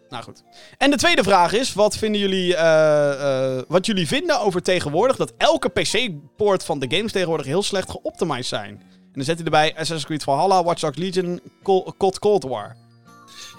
Nou 0.09 0.25
goed. 0.25 0.43
En 0.79 0.91
de 0.91 0.97
tweede 0.97 1.23
vraag 1.23 1.53
is, 1.53 1.75
wat 1.75 1.97
vinden 1.97 2.21
jullie, 2.21 2.57
eh, 2.57 3.57
eh, 3.57 3.63
wat 3.69 3.87
jullie 3.87 4.07
vinden 4.07 4.41
over 4.41 4.63
tegenwoordig 4.63 5.17
dat 5.17 5.33
elke 5.37 5.69
PC-poort 5.69 6.65
van 6.65 6.79
de 6.79 6.97
games 6.97 7.13
tegenwoordig 7.13 7.47
heel 7.47 7.63
slecht 7.63 7.91
geoptimized 7.91 8.47
zijn? 8.47 8.83
En 9.19 9.25
dan 9.25 9.37
zet 9.37 9.45
hij 9.45 9.55
erbij 9.61 9.71
Assassin's 9.73 10.05
Creed 10.05 10.23
Valhalla, 10.23 10.65
Watch 10.65 10.81
Dogs 10.81 10.97
Legion, 10.99 11.41
Col- 11.63 11.95
COD 11.97 12.19
Cold 12.19 12.43
War. 12.43 12.77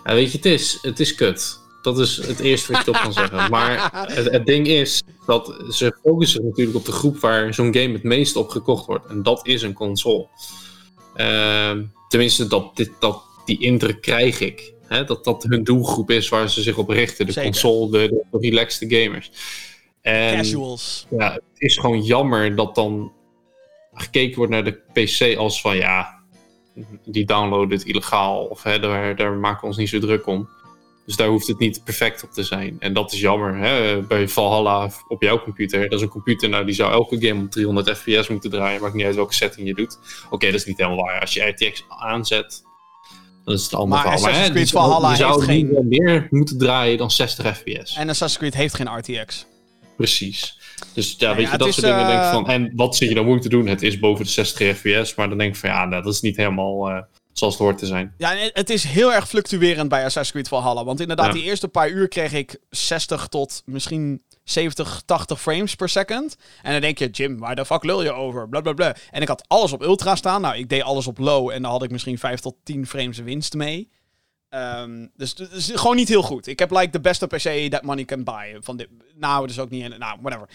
Ja, 0.03 0.14
weet 0.14 0.31
je, 0.31 0.38
het 0.38 0.45
is, 0.45 0.77
het 0.81 0.99
is 0.99 1.15
kut. 1.15 1.60
Dat 1.81 1.99
is 1.99 2.18
het 2.18 2.40
eerste 2.40 2.72
wat 2.72 2.81
ik 2.81 2.88
erop 2.88 3.02
kan 3.02 3.14
zeggen. 3.14 3.49
Maar 3.49 3.90
het, 4.15 4.31
het 4.31 4.45
ding 4.45 4.68
is 4.68 5.03
dat 5.26 5.64
ze 5.69 5.98
focussen 6.03 6.45
natuurlijk 6.45 6.77
op 6.77 6.86
de 6.86 6.91
groep 6.91 7.18
waar 7.19 7.53
zo'n 7.53 7.73
game 7.73 7.94
het 7.94 8.03
meest 8.03 8.36
op 8.36 8.49
gekocht 8.49 8.86
wordt. 8.86 9.06
En 9.06 9.23
dat 9.23 9.48
is 9.48 9.61
een 9.61 9.73
console. 9.73 10.27
Ehm, 11.15 11.84
tenminste, 12.07 12.48
dat, 12.48 12.76
dit, 12.76 12.91
dat, 12.99 13.23
die 13.45 13.60
indruk 13.60 14.02
krijg 14.02 14.40
ik. 14.40 14.73
Hè? 14.88 15.03
Dat 15.03 15.23
dat 15.23 15.44
hun 15.44 15.64
doelgroep 15.64 16.11
is 16.11 16.30
waar 16.30 16.49
ze 16.49 16.61
zich 16.61 16.77
op 16.77 16.90
richten. 16.90 17.26
De 17.26 17.31
Zeker. 17.31 17.49
console, 17.52 17.91
de, 17.91 18.26
de 18.31 18.38
relaxed 18.40 18.94
gamers. 18.94 19.31
En 20.02 20.36
Casuals. 20.38 21.07
ja, 21.10 21.34
het 21.34 21.41
is 21.57 21.77
gewoon 21.77 22.02
jammer 22.03 22.56
dat 22.56 22.76
dan 22.76 23.11
gekeken 24.01 24.38
wordt 24.38 24.51
naar 24.51 24.63
de 24.63 24.80
PC 24.93 25.38
als 25.38 25.61
van 25.61 25.77
ja, 25.77 26.17
die 27.05 27.26
downloaden 27.26 27.77
het 27.77 27.88
illegaal 27.88 28.45
of 28.45 28.63
hè, 28.63 28.80
daar, 28.80 29.15
daar 29.15 29.31
maken 29.31 29.61
we 29.61 29.67
ons 29.67 29.77
niet 29.77 29.89
zo 29.89 29.99
druk 29.99 30.27
om. 30.27 30.49
Dus 31.05 31.17
daar 31.17 31.27
hoeft 31.27 31.47
het 31.47 31.59
niet 31.59 31.84
perfect 31.84 32.23
op 32.23 32.31
te 32.31 32.43
zijn. 32.43 32.76
En 32.80 32.93
dat 32.93 33.13
is 33.13 33.19
jammer. 33.19 33.55
Hè? 33.57 34.01
Bij 34.01 34.27
Valhalla 34.27 34.89
op 35.07 35.21
jouw 35.21 35.41
computer, 35.43 35.81
dat 35.89 35.93
is 35.99 36.01
een 36.01 36.09
computer, 36.11 36.49
nou 36.49 36.65
die 36.65 36.76
zou 36.76 36.91
elke 36.91 37.27
game 37.27 37.43
op 37.43 37.51
300 37.51 37.97
fps 37.97 38.27
moeten 38.27 38.49
draaien. 38.49 38.81
Maakt 38.81 38.93
niet 38.93 39.05
uit 39.05 39.15
welke 39.15 39.34
setting 39.34 39.67
je 39.67 39.73
doet. 39.73 39.97
Oké, 40.30 40.45
dat 40.45 40.55
is 40.55 40.65
niet 40.65 40.77
helemaal 40.77 41.05
waar. 41.05 41.19
Als 41.21 41.34
je 41.34 41.41
RTX 41.41 41.85
aanzet, 41.88 42.61
dan 43.45 43.53
is 43.53 43.63
het 43.63 43.73
allemaal 43.73 44.03
Maar 44.03 44.17
verhaal. 44.17 44.19
Assassin's 44.30 44.49
Creed 44.51 44.63
die 44.63 44.73
zou- 44.73 44.91
Valhalla 44.91 45.45
geen- 45.45 45.69
niet 45.88 45.99
meer 45.99 46.27
moeten 46.30 46.57
draaien 46.57 46.97
dan 46.97 47.11
60 47.11 47.57
fps. 47.57 47.95
En 47.95 48.09
Assassin's 48.09 48.38
Creed 48.38 48.53
heeft 48.55 48.76
geen 48.76 48.97
RTX. 48.97 49.45
Precies. 49.97 50.59
Dus 50.93 51.15
ja, 51.18 51.35
weet 51.35 51.45
ja, 51.45 51.51
je, 51.51 51.57
dat 51.57 51.73
soort 51.73 51.85
dingen 51.85 52.07
denk 52.07 52.19
ik 52.19 52.26
eh, 52.26 52.31
van. 52.31 52.47
En 52.47 52.72
wat 52.76 52.95
zit 52.95 53.10
je 53.10 53.15
dan 53.15 53.26
moeite 53.26 53.49
doen? 53.49 53.68
Het 53.68 53.81
is 53.81 53.99
boven 53.99 54.26
de 54.26 54.31
60 54.31 54.77
fps, 54.77 55.15
maar 55.15 55.30
dan 55.30 55.38
denk 55.38 55.53
ik 55.53 55.60
van 55.60 55.69
ja, 55.69 55.85
nou, 55.85 56.03
dat 56.03 56.14
is 56.14 56.22
niet 56.22 56.38
helemaal 56.38 56.89
eh, 56.89 57.01
zoals 57.34 57.53
het 57.53 57.64
hoort 57.64 57.77
te 57.77 57.85
zijn. 57.85 58.14
Ja, 58.18 58.34
het 58.53 58.69
is 58.69 58.84
heel 58.84 59.14
erg 59.14 59.27
fluctuerend 59.27 59.89
bij 59.89 59.99
Assassin's 60.06 60.31
Creed 60.31 60.47
Valhalla. 60.47 60.84
Want 60.84 60.99
inderdaad, 60.99 61.26
Ja. 61.26 61.31
die 61.31 61.43
eerste 61.43 61.68
paar 61.68 61.89
uur 61.89 62.07
kreeg 62.07 62.34
ik 62.34 62.60
60 62.69 63.27
tot 63.27 63.61
misschien 63.65 64.22
70, 64.43 65.01
80 65.06 65.41
frames 65.41 65.76
per 65.76 65.89
second. 65.89 66.35
En 66.61 66.72
dan 66.72 66.81
denk 66.81 66.97
je, 66.97 67.10
Jim, 67.10 67.39
waar 67.39 67.56
de 67.56 67.65
fuck 67.65 67.84
lul 67.84 68.03
je 68.03 68.11
over? 68.11 68.49
Blablabla. 68.49 68.95
En 69.11 69.22
ik 69.22 69.27
had 69.27 69.43
alles 69.47 69.73
op 69.73 69.81
ultra 69.81 70.15
staan. 70.15 70.41
Nou, 70.41 70.57
ik 70.57 70.69
deed 70.69 70.84
alles 70.84 71.07
op 71.07 71.18
low 71.18 71.49
en 71.49 71.61
dan 71.61 71.72
had 71.72 71.84
ik 71.84 71.91
misschien 71.91 72.18
5 72.18 72.39
tot 72.39 72.56
10 72.64 72.88
frames 72.88 73.18
winst 73.18 73.53
mee. 73.53 73.89
Ehm, 74.49 75.07
dus 75.15 75.34
is 75.34 75.71
gewoon 75.73 75.95
niet 75.95 76.07
heel 76.07 76.21
goed. 76.21 76.47
Ik 76.47 76.59
heb 76.59 76.71
like 76.71 76.89
de 76.89 76.99
beste 76.99 77.27
PC 77.27 77.71
that 77.71 77.81
money 77.84 78.05
can 78.05 78.23
buy. 78.23 78.57
Van 78.59 78.77
dit, 78.77 78.88
nou, 79.15 79.47
dus 79.47 79.59
ook 79.59 79.69
niet. 79.69 79.97
Nou, 79.97 80.17
whatever. 80.21 80.49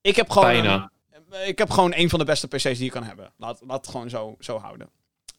Ik 0.00 0.16
heb 0.16 0.30
gewoon. 0.30 0.48
Bijna. 0.52 0.90
Ik 1.44 1.58
heb 1.58 1.70
gewoon 1.70 1.92
een 1.94 2.08
van 2.10 2.18
de 2.18 2.24
beste 2.24 2.48
PC's 2.48 2.62
die 2.62 2.84
je 2.84 2.90
kan 2.90 3.02
hebben. 3.04 3.32
Laat, 3.36 3.60
laat 3.66 3.76
het 3.80 3.88
gewoon 3.90 4.10
zo, 4.10 4.36
zo 4.40 4.58
houden. 4.58 4.90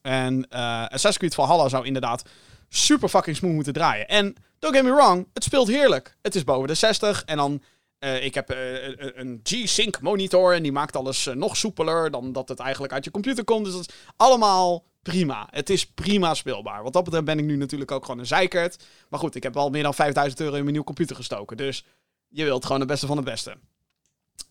En 0.02 0.46
eh 0.50 0.62
Assassin's 0.82 1.18
Creed 1.18 1.36
Valhalla 1.36 1.70
zou 1.70 1.86
inderdaad 1.86 2.24
super 2.70 3.10
fucking 3.10 3.36
smooth 3.36 3.54
moeten 3.54 3.74
draaien. 3.74 4.08
En 4.08 4.36
don't 4.60 4.76
get 4.76 4.84
me 4.84 4.92
wrong, 4.94 5.28
het 5.34 5.44
speelt 5.44 5.68
heerlijk. 5.68 6.18
Het 6.22 6.36
is 6.36 6.44
boven 6.44 6.68
de 6.68 6.74
60 6.74 7.24
en 7.26 7.38
dan... 7.38 7.62
eh, 8.00 8.26
ik 8.26 8.34
heb 8.34 8.50
eh, 8.50 8.88
een- 8.98 9.40
G-Sync 9.44 10.02
monitor 10.02 10.54
en 10.54 10.64
die 10.64 10.72
maakt 10.72 10.96
alles 10.96 11.30
nog 11.34 11.58
soepeler 11.58 12.12
dan 12.12 12.32
dat 12.34 12.50
het 12.50 12.60
eigenlijk 12.60 12.94
uit 12.94 13.04
je 13.06 13.12
computer 13.12 13.44
komt. 13.44 13.66
Dus 13.66 13.74
dat 13.74 13.90
is 13.90 13.96
allemaal 14.18 14.84
prima. 15.10 15.48
Het 15.52 15.70
is 15.70 15.86
prima 15.86 16.34
speelbaar. 16.34 16.84
Wat 16.84 16.94
dat 16.94 17.04
betreft 17.04 17.26
ben 17.26 17.40
ik 17.40 17.46
nu 17.46 17.56
natuurlijk 17.56 17.92
ook 17.92 18.06
gewoon 18.06 18.20
een 18.20 18.26
zeikert. 18.26 18.86
Maar 19.10 19.20
goed, 19.20 19.36
ik 19.36 19.44
heb 19.44 19.58
al 19.58 19.70
meer 19.70 19.84
dan 19.84 19.94
5000 19.94 20.40
euro 20.40 20.52
in 20.52 20.60
mijn 20.60 20.72
nieuwe 20.72 20.88
computer 20.88 21.16
gestoken. 21.16 21.58
Dus 21.58 21.84
je 22.28 22.44
wilt 22.44 22.66
gewoon 22.66 22.80
het 22.80 22.90
beste 22.90 23.08
van 23.08 23.18
het 23.18 23.26
beste. 23.26 23.58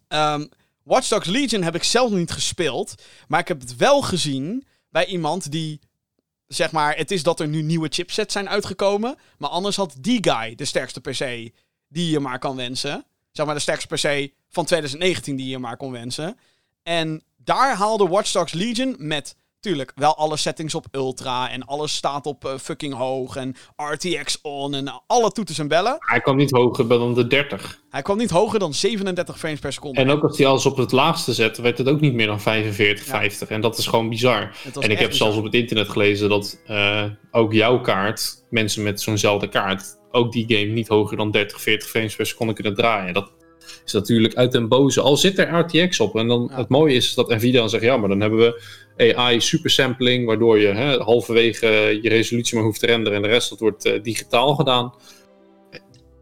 Ehm 0.09 0.45
Watch 0.83 1.09
Dogs 1.09 1.27
Legion 1.27 1.63
heb 1.63 1.75
ik 1.75 1.83
zelf 1.83 2.11
niet 2.11 2.31
gespeeld. 2.31 2.95
Maar 3.29 3.41
ik 3.41 3.49
heb 3.49 3.61
het 3.61 3.77
wel 3.77 4.03
gezien 4.03 4.67
bij 4.91 5.07
iemand 5.07 5.51
die. 5.51 5.81
Zeg 6.47 6.73
maar, 6.73 6.97
het 6.97 7.11
is 7.11 7.23
dat 7.23 7.41
er 7.41 7.49
nu 7.49 7.63
nieuwe 7.63 7.89
chipsets 7.89 8.33
zijn 8.33 8.49
uitgekomen. 8.49 9.17
Maar 9.39 9.51
anders 9.51 9.77
had 9.77 9.97
die 9.99 10.19
guy 10.31 10.55
de 10.55 10.65
sterkste 10.65 11.01
PC 11.01 11.51
die 11.89 12.11
je 12.11 12.21
maar 12.21 12.39
kan 12.39 12.57
wensen. 12.57 13.05
Zeg 13.33 13.47
maar 13.47 13.55
de 13.55 13.61
sterkste 13.61 13.95
PC 13.95 14.33
van 14.49 14.65
2019 14.65 15.37
die 15.37 15.49
je 15.49 15.59
maar 15.59 15.77
kon 15.77 15.93
wensen. 15.93 16.39
En 16.83 17.23
daar 17.37 17.77
haalde 17.77 18.09
Watch 18.09 18.33
Dogs 18.33 18.53
Legion 18.53 18.95
met, 18.99 19.37
tuurlijk, 19.67 19.93
wel 19.95 20.17
alle 20.17 20.37
settings 20.37 20.75
op 20.75 20.87
ultra. 20.91 21.51
En 21.51 21.65
alles 21.65 21.95
staat 21.95 22.27
op 22.27 22.45
eh, 22.45 22.59
fucking 22.59 22.95
hoog. 22.95 23.37
En 23.37 23.55
RTX 23.77 24.39
on 24.43 24.75
en 24.75 25.03
alle 25.07 25.31
toeters 25.31 25.59
en 25.59 25.69
bellen. 25.69 25.97
Hij 25.99 26.21
kwam 26.21 26.37
niet 26.37 26.51
hoger 26.51 26.89
dan 26.89 27.15
de 27.15 27.27
30. 27.27 27.81
Hij 27.91 28.03
kwam 28.03 28.17
niet 28.17 28.31
hoger 28.31 28.59
dan 28.59 28.75
37 28.75 29.39
frames 29.39 29.59
per 29.59 29.73
seconde. 29.73 30.01
En 30.01 30.11
ook 30.11 30.23
als 30.23 30.39
hij 30.39 30.47
alles 30.47 30.67
op 30.67 30.77
het 30.77 30.93
laagste 30.93 31.33
zette, 31.33 31.63
werd 31.63 31.79
het 31.79 31.89
ook 31.89 32.01
niet 32.01 32.15
meer 32.15 32.27
dan 32.27 32.41
45, 32.41 33.07
Ja. 33.07 33.11
50. 33.11 33.49
En 33.49 33.61
dat 33.61 33.79
is 33.79 33.87
gewoon 33.87 34.09
bizar. 34.09 34.57
En 34.81 34.91
ik 34.91 34.99
heb 34.99 35.13
zelfs 35.13 35.37
op 35.37 35.45
het 35.45 35.55
internet 35.55 35.89
gelezen 35.89 36.29
dat 36.29 36.61
eh, 36.67 37.05
ook 37.31 37.53
jouw 37.53 37.81
kaart, 37.81 38.45
mensen 38.51 38.83
met 38.83 39.01
zo'nzelfde 39.01 39.49
kaart, 39.49 39.99
ook 40.11 40.33
die 40.33 40.45
game 40.49 40.73
niet 40.73 40.89
hoger 40.89 41.17
dan 41.17 41.31
30, 41.31 41.61
40 41.61 41.89
frames 41.89 42.17
per 42.17 42.27
seconde 42.27 42.53
kunnen 42.53 42.75
draaien. 42.75 43.15
Dat 43.15 43.33
is 43.85 43.93
natuurlijk 43.93 44.35
uit 44.35 44.53
den 44.53 44.69
boze. 44.69 45.01
Al 45.01 45.17
zit 45.17 45.39
er 45.39 45.59
RTX 45.59 46.01
op. 46.01 46.17
En 46.17 46.29
dan 46.29 46.49
Ja. 46.51 46.57
het 46.57 46.69
mooie 46.69 46.95
is 46.95 47.15
dat 47.15 47.29
Nvidia 47.29 47.61
dan 47.61 47.71
zegt, 47.71 47.83
ja, 47.85 47.97
maar 47.97 48.09
dan 48.09 48.21
hebben 48.21 48.39
we 48.39 48.63
AI 49.15 49.41
supersampling, 49.41 50.27
waardoor 50.27 50.59
je 50.59 50.67
hè, 50.67 50.97
halverwege 50.99 51.99
je 52.03 52.09
resolutie 52.09 52.57
maar 52.57 52.65
hoeft 52.65 52.81
te 52.81 52.87
renderen 52.87 53.17
en 53.17 53.23
de 53.23 53.29
rest 53.29 53.49
dat 53.51 53.61
wordt 53.61 53.85
eh, 53.85 54.03
digitaal 54.03 54.55
gedaan. 54.55 54.95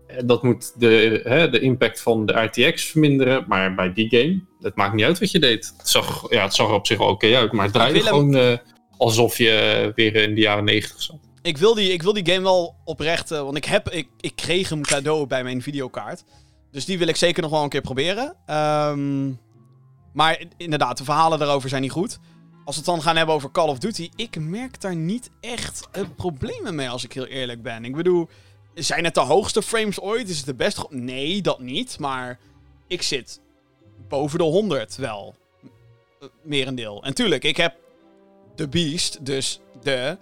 En 0.07 0.27
Dat 0.27 0.43
moet 0.43 0.73
de, 0.81 1.21
hè, 1.25 1.51
de 1.51 1.61
impact 1.61 2.01
van 2.03 2.27
de 2.27 2.33
RTX 2.33 2.85
verminderen, 2.85 3.45
maar 3.49 3.75
bij 3.75 3.93
die 3.93 4.09
game, 4.09 4.41
het 4.61 4.77
maakt 4.77 4.95
niet 4.95 5.05
uit 5.05 5.19
wat 5.19 5.31
je 5.31 5.39
deed. 5.39 5.75
Het 5.77 5.89
zag, 5.89 6.27
ja, 6.31 6.43
het 6.43 6.55
zag 6.55 6.69
er 6.69 6.75
op 6.75 6.87
zich 6.87 6.99
wel 6.99 7.09
oké 7.09 7.37
uit, 7.37 7.53
maar 7.53 7.65
het 7.65 7.75
draaide 7.75 7.99
Willem- 7.99 8.13
gewoon 8.15 8.37
eh, 8.37 8.57
alsof 8.97 9.39
je 9.39 9.93
weer 9.95 10.15
in 10.17 10.35
de 10.35 10.41
jaren 10.41 10.65
90 10.65 11.03
zat. 11.03 11.19
Ik 11.43 11.59
wil, 11.59 11.75
die, 11.75 11.93
ik 11.93 12.03
wil 12.03 12.13
die 12.13 12.27
game 12.33 12.43
wel 12.43 12.75
oprecht, 12.85 13.29
want 13.29 13.57
ik, 13.57 13.65
heb, 13.65 13.91
ik, 13.91 14.09
ik 14.21 14.37
kreeg 14.37 14.69
hem 14.69 14.83
cadeau 14.83 15.27
bij 15.27 15.43
mijn 15.43 15.63
videokaart. 15.63 16.25
Dus 16.75 16.85
die 16.85 16.99
wil 16.99 17.09
ik 17.09 17.17
zeker 17.17 17.43
nog 17.43 17.51
wel 17.51 17.63
een 17.63 17.69
keer 17.69 17.81
proberen. 17.81 18.35
Ehm, 18.47 19.33
maar 20.13 20.45
inderdaad, 20.57 20.99
de 20.99 21.05
verhalen 21.05 21.39
daarover 21.39 21.69
zijn 21.69 21.83
niet 21.83 21.91
goed. 21.91 22.19
Als 22.65 22.77
we 22.77 22.83
het 22.83 22.91
dan 22.91 23.03
gaan 23.03 23.17
hebben 23.17 23.35
over 23.35 23.51
Call 23.51 23.69
of 23.69 23.79
Duty, 23.79 24.11
ik 24.17 24.39
merk 24.39 24.81
daar 24.81 24.97
niet 24.97 25.31
echt 25.41 25.89
eh, 25.93 26.03
problemen 26.17 26.75
mee 26.75 26.89
als 26.89 27.05
ik 27.05 27.13
heel 27.13 27.27
eerlijk 27.27 27.63
ben. 27.63 27.85
Ik 27.85 27.95
bedoel, 27.97 28.29
zijn 28.75 29.05
het 29.05 29.15
de 29.15 29.21
hoogste 29.21 29.63
frames 29.63 30.01
ooit? 30.01 30.29
Is 30.29 30.37
het 30.37 30.47
de 30.47 30.55
beste? 30.55 30.87
Nee, 30.89 31.43
dat 31.43 31.61
niet. 31.61 31.99
Maar 31.99 32.39
ik 32.87 33.03
zit 33.03 33.41
boven 34.09 34.39
de 34.39 34.45
100 34.45 34.97
wel. 34.97 35.35
Eh, 36.21 36.29
Merendeel. 36.43 37.03
En 37.05 37.15
tuurlijk, 37.15 37.45
ik 37.45 37.57
heb 37.57 37.77
de 38.55 38.69
Beast, 38.69 39.25
dus 39.25 39.61
de 39.83 40.19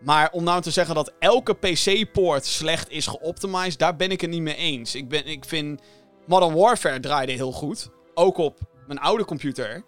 Maar 0.00 0.30
om 0.32 0.44
nou 0.44 0.62
te 0.62 0.70
zeggen 0.70 0.94
dat 0.94 1.12
elke 1.18 1.54
PC-poort 1.54 2.46
slecht 2.46 2.90
is 2.90 3.06
geoptimized, 3.06 3.78
daar 3.78 3.96
ben 3.96 4.10
ik 4.10 4.20
het 4.20 4.30
niet 4.30 4.42
mee 4.42 4.56
eens. 4.56 4.94
Ik, 4.94 5.08
ben, 5.08 5.26
ik 5.26 5.44
vind 5.44 5.80
Modern 6.26 6.54
Warfare 6.54 7.00
draaide 7.00 7.32
heel 7.32 7.52
goed. 7.52 7.88
Ook 8.14 8.36
op 8.36 8.58
mijn 8.86 8.98
oude 8.98 9.24
computer. 9.24 9.84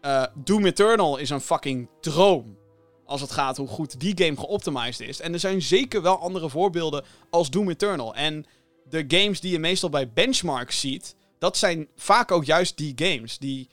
Eh, 0.00 0.24
Doom 0.34 0.66
Eternal 0.66 1.16
is 1.16 1.30
een 1.30 1.40
fucking 1.40 1.88
droom. 2.00 2.58
Als 3.04 3.20
het 3.20 3.32
gaat 3.32 3.56
hoe 3.56 3.68
goed 3.68 4.00
die 4.00 4.24
game 4.24 4.36
geoptimized 4.36 5.08
is. 5.08 5.20
En 5.20 5.32
er 5.32 5.38
zijn 5.38 5.62
zeker 5.62 6.02
wel 6.02 6.18
andere 6.18 6.48
voorbeelden 6.48 7.04
als 7.30 7.50
Doom 7.50 7.70
Eternal. 7.70 8.14
En 8.14 8.44
de 8.88 9.04
games 9.08 9.40
die 9.40 9.52
je 9.52 9.58
meestal 9.58 9.88
bij 9.88 10.12
benchmarks 10.12 10.80
ziet, 10.80 11.16
dat 11.38 11.56
zijn 11.56 11.88
vaak 11.96 12.30
ook 12.30 12.44
juist 12.44 12.76
die 12.76 12.92
games. 12.96 13.38
Die 13.38 13.68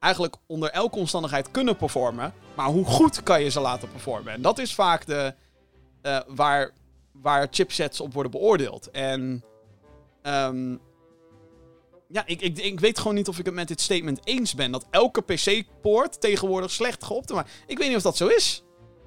eigenlijk 0.00 0.36
onder 0.46 0.70
elke 0.70 0.98
omstandigheid 0.98 1.50
kunnen 1.50 1.76
performen. 1.76 2.32
Maar 2.54 2.66
hoe 2.66 2.84
goed 2.84 3.22
kan 3.22 3.42
je 3.42 3.48
ze 3.50 3.60
laten 3.60 3.90
performen? 3.90 4.32
En 4.32 4.42
dat 4.42 4.58
is 4.58 4.74
vaak 4.74 5.06
de, 5.06 5.34
eh, 6.02 6.18
waar, 6.26 6.70
waar 7.12 7.46
chipsets 7.50 8.00
op 8.00 8.12
worden 8.12 8.32
beoordeeld. 8.32 8.90
En 8.90 9.44
ehm, 10.22 10.76
ja, 12.08 12.22
ik, 12.26 12.40
ik, 12.40 12.58
ik 12.58 12.80
weet 12.80 12.98
gewoon 12.98 13.14
niet 13.14 13.28
of 13.28 13.38
ik 13.38 13.44
het 13.44 13.54
met 13.54 13.68
dit 13.68 13.80
statement 13.80 14.20
eens 14.24 14.54
ben. 14.54 14.70
Dat 14.72 14.86
elke 14.90 15.20
PC-poort 15.22 16.20
tegenwoordig 16.20 16.70
slecht 16.70 17.04
geoptimized. 17.04 17.50
Ik 17.66 17.78
weet 17.78 17.88
niet 17.88 17.96
of 17.96 18.02
dat 18.02 18.16
zo 18.16 18.26
is. 18.26 18.62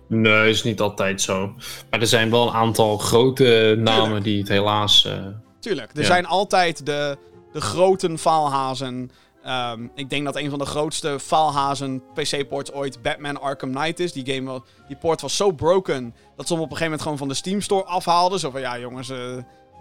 Nee, 0.08 0.50
is 0.50 0.64
niet 0.64 0.82
altijd 0.82 1.22
zo. 1.22 1.54
Maar 1.90 2.00
er 2.02 2.08
zijn 2.08 2.30
wel 2.32 2.48
een 2.48 2.54
aantal 2.54 2.98
grote 2.98 3.76
namen 3.80 4.04
Tuurlijk. 4.04 4.24
die 4.24 4.40
het 4.40 4.48
helaas... 4.48 5.06
eh, 5.06 5.26
Tuurlijk, 5.60 5.92
er 5.94 6.00
Ja. 6.00 6.06
zijn 6.06 6.26
altijd 6.26 6.86
de, 6.86 7.18
de 7.54 7.62
grote 7.62 8.18
faalhazen. 8.18 9.12
Ehm, 9.44 9.88
ik 9.96 10.10
denk 10.10 10.26
dat 10.26 10.36
een 10.36 10.50
van 10.50 10.60
de 10.60 10.66
grootste 10.66 11.20
faalhazen 11.20 12.04
PC-ports 12.14 12.72
ooit 12.72 13.02
Batman 13.02 13.42
Arkham 13.42 13.72
Knight 13.72 14.00
is. 14.00 14.14
Die, 14.14 14.34
game, 14.34 14.62
die 14.88 14.98
port 14.98 15.22
was 15.22 15.36
zo 15.36 15.52
broken 15.52 16.16
dat 16.36 16.48
ze 16.48 16.54
hem 16.54 16.62
op 16.62 16.72
een 16.72 16.78
gegeven 16.78 16.84
moment 16.84 17.02
gewoon 17.02 17.18
van 17.18 17.28
de 17.28 17.34
Steam 17.34 17.62
Store 17.62 17.84
afhaalden. 17.84 18.40
Zo 18.40 18.50
van, 18.50 18.62
ja 18.62 18.80
jongens, 18.80 19.10
eh, 19.10 19.18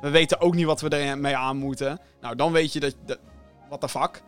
we 0.01 0.11
weten 0.11 0.41
ook 0.41 0.55
niet 0.55 0.67
wat 0.67 0.81
we 0.81 0.89
ermee 0.89 1.37
aan 1.37 1.57
moeten. 1.57 2.01
Nou, 2.21 2.37
dan 2.37 2.53
weet 2.53 2.73
je 2.73 2.81
dat... 2.81 2.95
dat 3.07 3.19
what 3.69 3.81
the 3.81 3.89
fuck. 3.89 4.23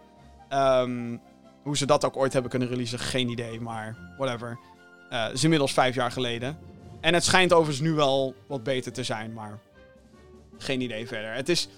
Ehm, 0.48 1.16
hoe 1.62 1.76
ze 1.76 1.86
dat 1.86 2.04
ook 2.04 2.16
ooit 2.16 2.32
hebben 2.32 2.50
kunnen 2.50 2.68
releasen, 2.68 2.98
geen 2.98 3.28
idee. 3.28 3.60
Maar 3.60 3.96
whatever. 4.18 4.58
Het 5.08 5.32
is 5.32 5.42
inmiddels 5.44 5.72
vijf 5.72 5.94
jaar 5.94 6.10
geleden. 6.10 6.58
En 7.00 7.14
het 7.14 7.24
schijnt 7.24 7.52
overigens 7.52 7.88
nu 7.88 7.92
wel 7.92 8.34
wat 8.46 8.62
beter 8.62 8.92
te 8.92 9.04
zijn, 9.04 9.32
maar... 9.32 9.58
Geen 10.58 10.80
idee 10.80 11.06
verder. 11.06 11.34
Het 11.34 11.48
is, 11.48 11.68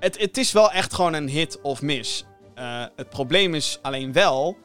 het, 0.00 0.18
het 0.18 0.36
is 0.36 0.52
wel 0.52 0.70
echt 0.70 0.94
gewoon 0.94 1.12
een 1.14 1.28
hit 1.28 1.60
of 1.60 1.82
miss. 1.82 2.24
Eh, 2.54 2.84
het 2.96 3.08
probleem 3.08 3.54
is 3.54 3.78
alleen 3.82 4.12
wel 4.12 4.56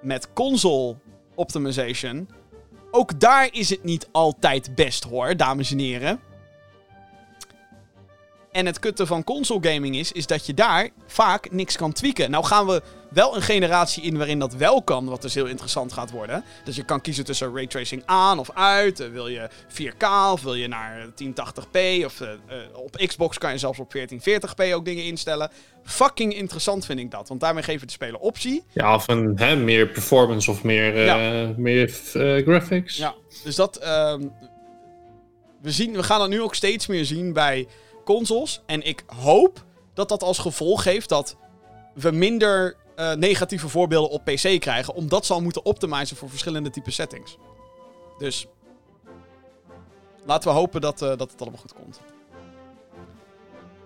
met 0.00 0.32
console 0.32 0.96
optimization. 1.34 2.28
Ook 2.90 3.20
daar 3.20 3.48
is 3.52 3.70
het 3.70 3.84
niet 3.84 4.08
altijd 4.12 4.74
best 4.74 5.04
hoor, 5.04 5.36
dames 5.36 5.70
en 5.70 5.78
heren. 5.78 6.20
En 8.52 8.66
het 8.66 8.78
kutte 8.78 9.06
van 9.06 9.24
console 9.24 9.72
gaming 9.72 9.96
is, 9.96 10.12
is 10.12 10.26
dat 10.26 10.46
je 10.46 10.54
daar 10.54 10.88
vaak 11.06 11.50
niks 11.50 11.76
kan 11.76 11.92
tweaken. 11.92 12.30
Nou 12.30 12.44
gaan 12.44 12.66
we 12.66 12.82
wel 13.08 13.36
een 13.36 13.42
generatie 13.42 14.02
in 14.02 14.16
waarin 14.16 14.38
dat 14.38 14.54
wel 14.54 14.82
kan, 14.82 15.04
wat 15.04 15.22
dus 15.22 15.34
heel 15.34 15.46
interessant 15.46 15.92
gaat 15.92 16.10
worden. 16.10 16.44
Dus 16.64 16.76
je 16.76 16.84
kan 16.84 17.00
kiezen 17.00 17.24
tussen 17.24 17.54
raytracing 17.54 18.02
aan 18.06 18.38
of 18.38 18.50
uit. 18.54 19.00
Eh, 19.00 19.08
wil 19.08 19.28
je 19.28 19.48
4K 19.68 20.32
of 20.32 20.42
wil 20.42 20.54
je 20.54 20.68
naar 20.68 21.06
1080p? 21.14 22.04
Of 22.04 22.20
eh, 22.20 22.30
eh, 22.30 22.58
op 22.72 22.96
Xbox 23.06 23.38
kan 23.38 23.52
je 23.52 23.58
zelfs 23.58 23.78
op 23.78 23.94
1440p 23.96 24.72
ook 24.72 24.84
dingen 24.84 25.04
instellen. 25.04 25.50
Fucking 25.84 26.34
interessant 26.34 26.86
vind 26.86 26.98
ik 26.98 27.10
dat, 27.10 27.28
want 27.28 27.40
daarmee 27.40 27.62
geven 27.62 27.86
de 27.86 27.92
speler 27.92 28.20
optie. 28.20 28.64
ja, 28.72 28.94
of 28.94 29.08
een, 29.08 29.32
hè, 29.36 29.56
meer 29.56 29.88
performance 29.88 30.50
of 30.50 30.62
meer, 30.62 30.92
meer 31.56 31.88
graphics. 32.44 32.96
Ja, 32.96 33.14
dus 33.44 33.54
dat. 33.54 33.76
ehm, 33.76 34.22
we, 35.62 35.70
zien, 35.70 35.92
we 35.92 36.02
gaan 36.02 36.18
dat 36.18 36.28
nu 36.28 36.42
ook 36.42 36.54
steeds 36.54 36.86
meer 36.86 37.04
zien 37.04 37.32
bij 37.32 37.66
consoles. 38.04 38.62
En 38.66 38.86
ik 38.86 39.02
hoop 39.06 39.64
dat 39.94 40.08
dat 40.08 40.22
als 40.22 40.38
gevolg 40.38 40.84
heeft 40.84 41.08
dat 41.08 41.36
we 41.94 42.10
minder 42.10 42.76
eh, 42.98 43.12
negatieve 43.12 43.68
voorbeelden 43.68 44.10
op 44.10 44.24
PC 44.24 44.60
krijgen. 44.60 44.94
Omdat 44.94 45.26
ze 45.26 45.32
al 45.32 45.40
moeten 45.40 45.64
optimizen 45.64 46.16
voor 46.16 46.30
verschillende 46.30 46.70
type 46.70 46.90
settings. 46.90 47.36
Dus. 48.18 48.46
Laten 50.24 50.50
we 50.50 50.56
hopen 50.56 50.80
dat, 50.80 51.02
eh, 51.02 51.08
dat 51.08 51.30
het 51.30 51.40
allemaal 51.40 51.60
goed 51.60 51.74
komt. 51.74 52.00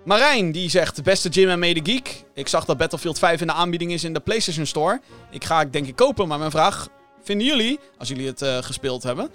Marijn 0.04 0.52
die 0.52 0.70
zegt: 0.70 1.02
Beste 1.02 1.28
Jim 1.28 1.48
en 1.48 1.58
Mede 1.58 1.92
Geek. 1.92 2.24
Ik 2.34 2.48
zag 2.48 2.64
dat 2.64 2.76
Battlefield 2.76 3.18
5 3.18 3.40
in 3.40 3.46
de 3.46 3.52
aanbieding 3.52 3.92
is 3.92 4.04
in 4.04 4.12
de 4.12 4.20
PlayStation 4.20 4.66
Store. 4.66 5.00
Ik 5.30 5.44
ga 5.44 5.58
het 5.58 5.72
denk 5.72 5.86
ik 5.86 5.96
kopen, 5.96 6.28
maar 6.28 6.38
mijn 6.38 6.50
vraag: 6.50 6.88
Vinden 7.22 7.46
jullie, 7.46 7.78
als 7.98 8.08
jullie 8.08 8.26
het 8.26 8.42
eh, 8.42 8.58
gespeeld 8.58 9.02
hebben, 9.02 9.30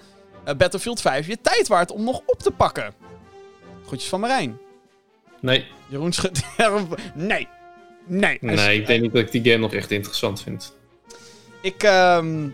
Battlefield 0.58 1.02
5 1.02 1.28
je 1.28 1.42
tijd 1.42 1.68
waard 1.68 1.92
om 1.92 2.04
nog 2.04 2.22
op 2.26 2.40
te 2.40 2.52
pakken? 2.52 2.94
Groetjes 3.86 4.10
van 4.10 4.20
Marijn. 4.20 4.58
Nee, 5.42 5.68
Jeroen 5.90 6.14
schudt. 6.14 6.42
nee. 7.14 7.48
Nee. 8.08 8.38
Nee, 8.42 8.80
ik 8.80 8.88
denk 8.88 9.02
niet 9.02 9.14
dat 9.14 9.22
ik 9.22 9.32
die 9.32 9.44
game 9.44 9.58
nog 9.58 9.74
echt 9.74 9.92
interessant 9.92 10.42
vind. 10.42 10.76
Ik, 11.62 11.84
ehm, 11.84 12.48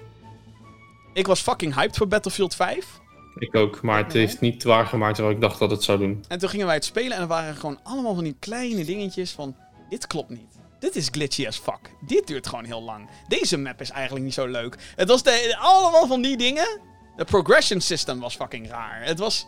ik 1.13 1.27
was 1.27 1.41
fucking 1.41 1.75
hyped 1.75 1.97
voor 1.97 2.07
Battlefield 2.07 2.55
5. 2.55 3.01
Ik 3.35 3.55
ook, 3.55 3.81
maar 3.81 4.03
het 4.03 4.13
heeft 4.13 4.41
niet 4.41 4.63
waargemaakt 4.63 5.17
wat 5.17 5.31
ik 5.31 5.41
dacht 5.41 5.59
dat 5.59 5.71
het 5.71 5.84
zou 5.84 5.99
doen. 5.99 6.23
En 6.27 6.39
toen 6.39 6.49
gingen 6.49 6.65
wij 6.65 6.75
het 6.75 6.85
spelen 6.85 7.11
en 7.11 7.21
er 7.21 7.27
waren 7.27 7.55
gewoon 7.55 7.80
allemaal 7.84 8.15
van 8.15 8.23
die 8.23 8.35
kleine 8.39 8.85
dingetjes 8.85 9.31
van... 9.31 9.55
Dit 9.89 10.07
klopt 10.07 10.30
niet. 10.30 10.59
Dit 10.80 10.95
is 10.95 11.07
glitchy 11.11 11.47
as 11.47 11.57
fuck. 11.57 11.80
Dit 12.07 12.27
duurt 12.27 12.47
gewoon 12.47 12.65
heel 12.65 12.84
lang. 12.84 13.09
Deze 13.27 13.57
map 13.57 13.81
is 13.81 13.89
eigenlijk 13.89 14.25
niet 14.25 14.34
zo 14.34 14.47
leuk. 14.47 14.77
Het 14.95 15.07
was 15.07 15.23
de, 15.23 15.55
allemaal 15.59 16.07
van 16.07 16.21
die 16.21 16.38
dingen. 16.38 16.80
De 17.15 17.25
progression 17.25 17.81
system 17.81 18.19
was 18.19 18.35
fucking 18.35 18.69
raar. 18.69 19.03
Het 19.03 19.19
was... 19.19 19.47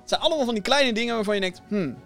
Het 0.00 0.08
zijn 0.08 0.20
allemaal 0.20 0.44
van 0.44 0.54
die 0.54 0.62
kleine 0.62 0.92
dingen 0.92 1.14
waarvan 1.14 1.34
je 1.34 1.40
denkt... 1.40 1.60
Hmm, 1.68 1.98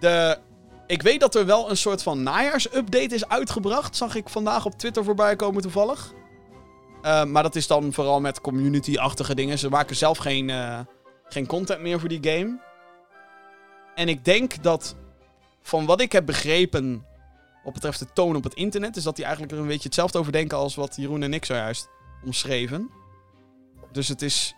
de... 0.00 0.38
Ik 0.86 1.02
weet 1.02 1.20
dat 1.20 1.34
er 1.34 1.46
wel 1.46 1.70
een 1.70 1.76
soort 1.76 2.02
van 2.02 2.22
najaarsupdate 2.22 3.14
is 3.14 3.28
uitgebracht. 3.28 3.96
Zag 3.96 4.14
ik 4.14 4.28
vandaag 4.28 4.64
op 4.64 4.78
Twitter 4.78 5.04
voorbij 5.04 5.36
komen 5.36 5.62
toevallig. 5.62 6.12
Eh, 7.02 7.24
maar 7.24 7.42
dat 7.42 7.56
is 7.56 7.66
dan 7.66 7.92
vooral 7.92 8.20
met 8.20 8.40
community-achtige 8.40 9.34
dingen. 9.34 9.58
Ze 9.58 9.68
maken 9.68 9.96
zelf 9.96 10.18
geen, 10.18 10.50
eh, 10.50 10.80
geen 11.28 11.46
content 11.46 11.80
meer 11.80 12.00
voor 12.00 12.08
die 12.08 12.30
game. 12.30 12.58
En 13.94 14.08
ik 14.08 14.24
denk 14.24 14.62
dat, 14.62 14.96
van 15.62 15.86
wat 15.86 16.00
ik 16.00 16.12
heb 16.12 16.26
begrepen 16.26 17.04
wat 17.64 17.74
betreft 17.74 17.98
de 17.98 18.12
toon 18.12 18.36
op 18.36 18.44
het 18.44 18.54
internet, 18.54 18.96
is 18.96 19.02
dat 19.02 19.16
die 19.16 19.24
eigenlijk 19.24 19.54
er 19.54 19.60
een 19.60 19.68
beetje 19.68 19.82
hetzelfde 19.82 20.18
over 20.18 20.32
denken 20.32 20.56
als 20.56 20.74
wat 20.74 20.96
Jeroen 20.96 21.22
en 21.22 21.34
ik 21.34 21.44
zojuist 21.44 21.88
omschreven. 22.24 22.90
Dus 23.92 24.08
het 24.08 24.22
is, 24.22 24.54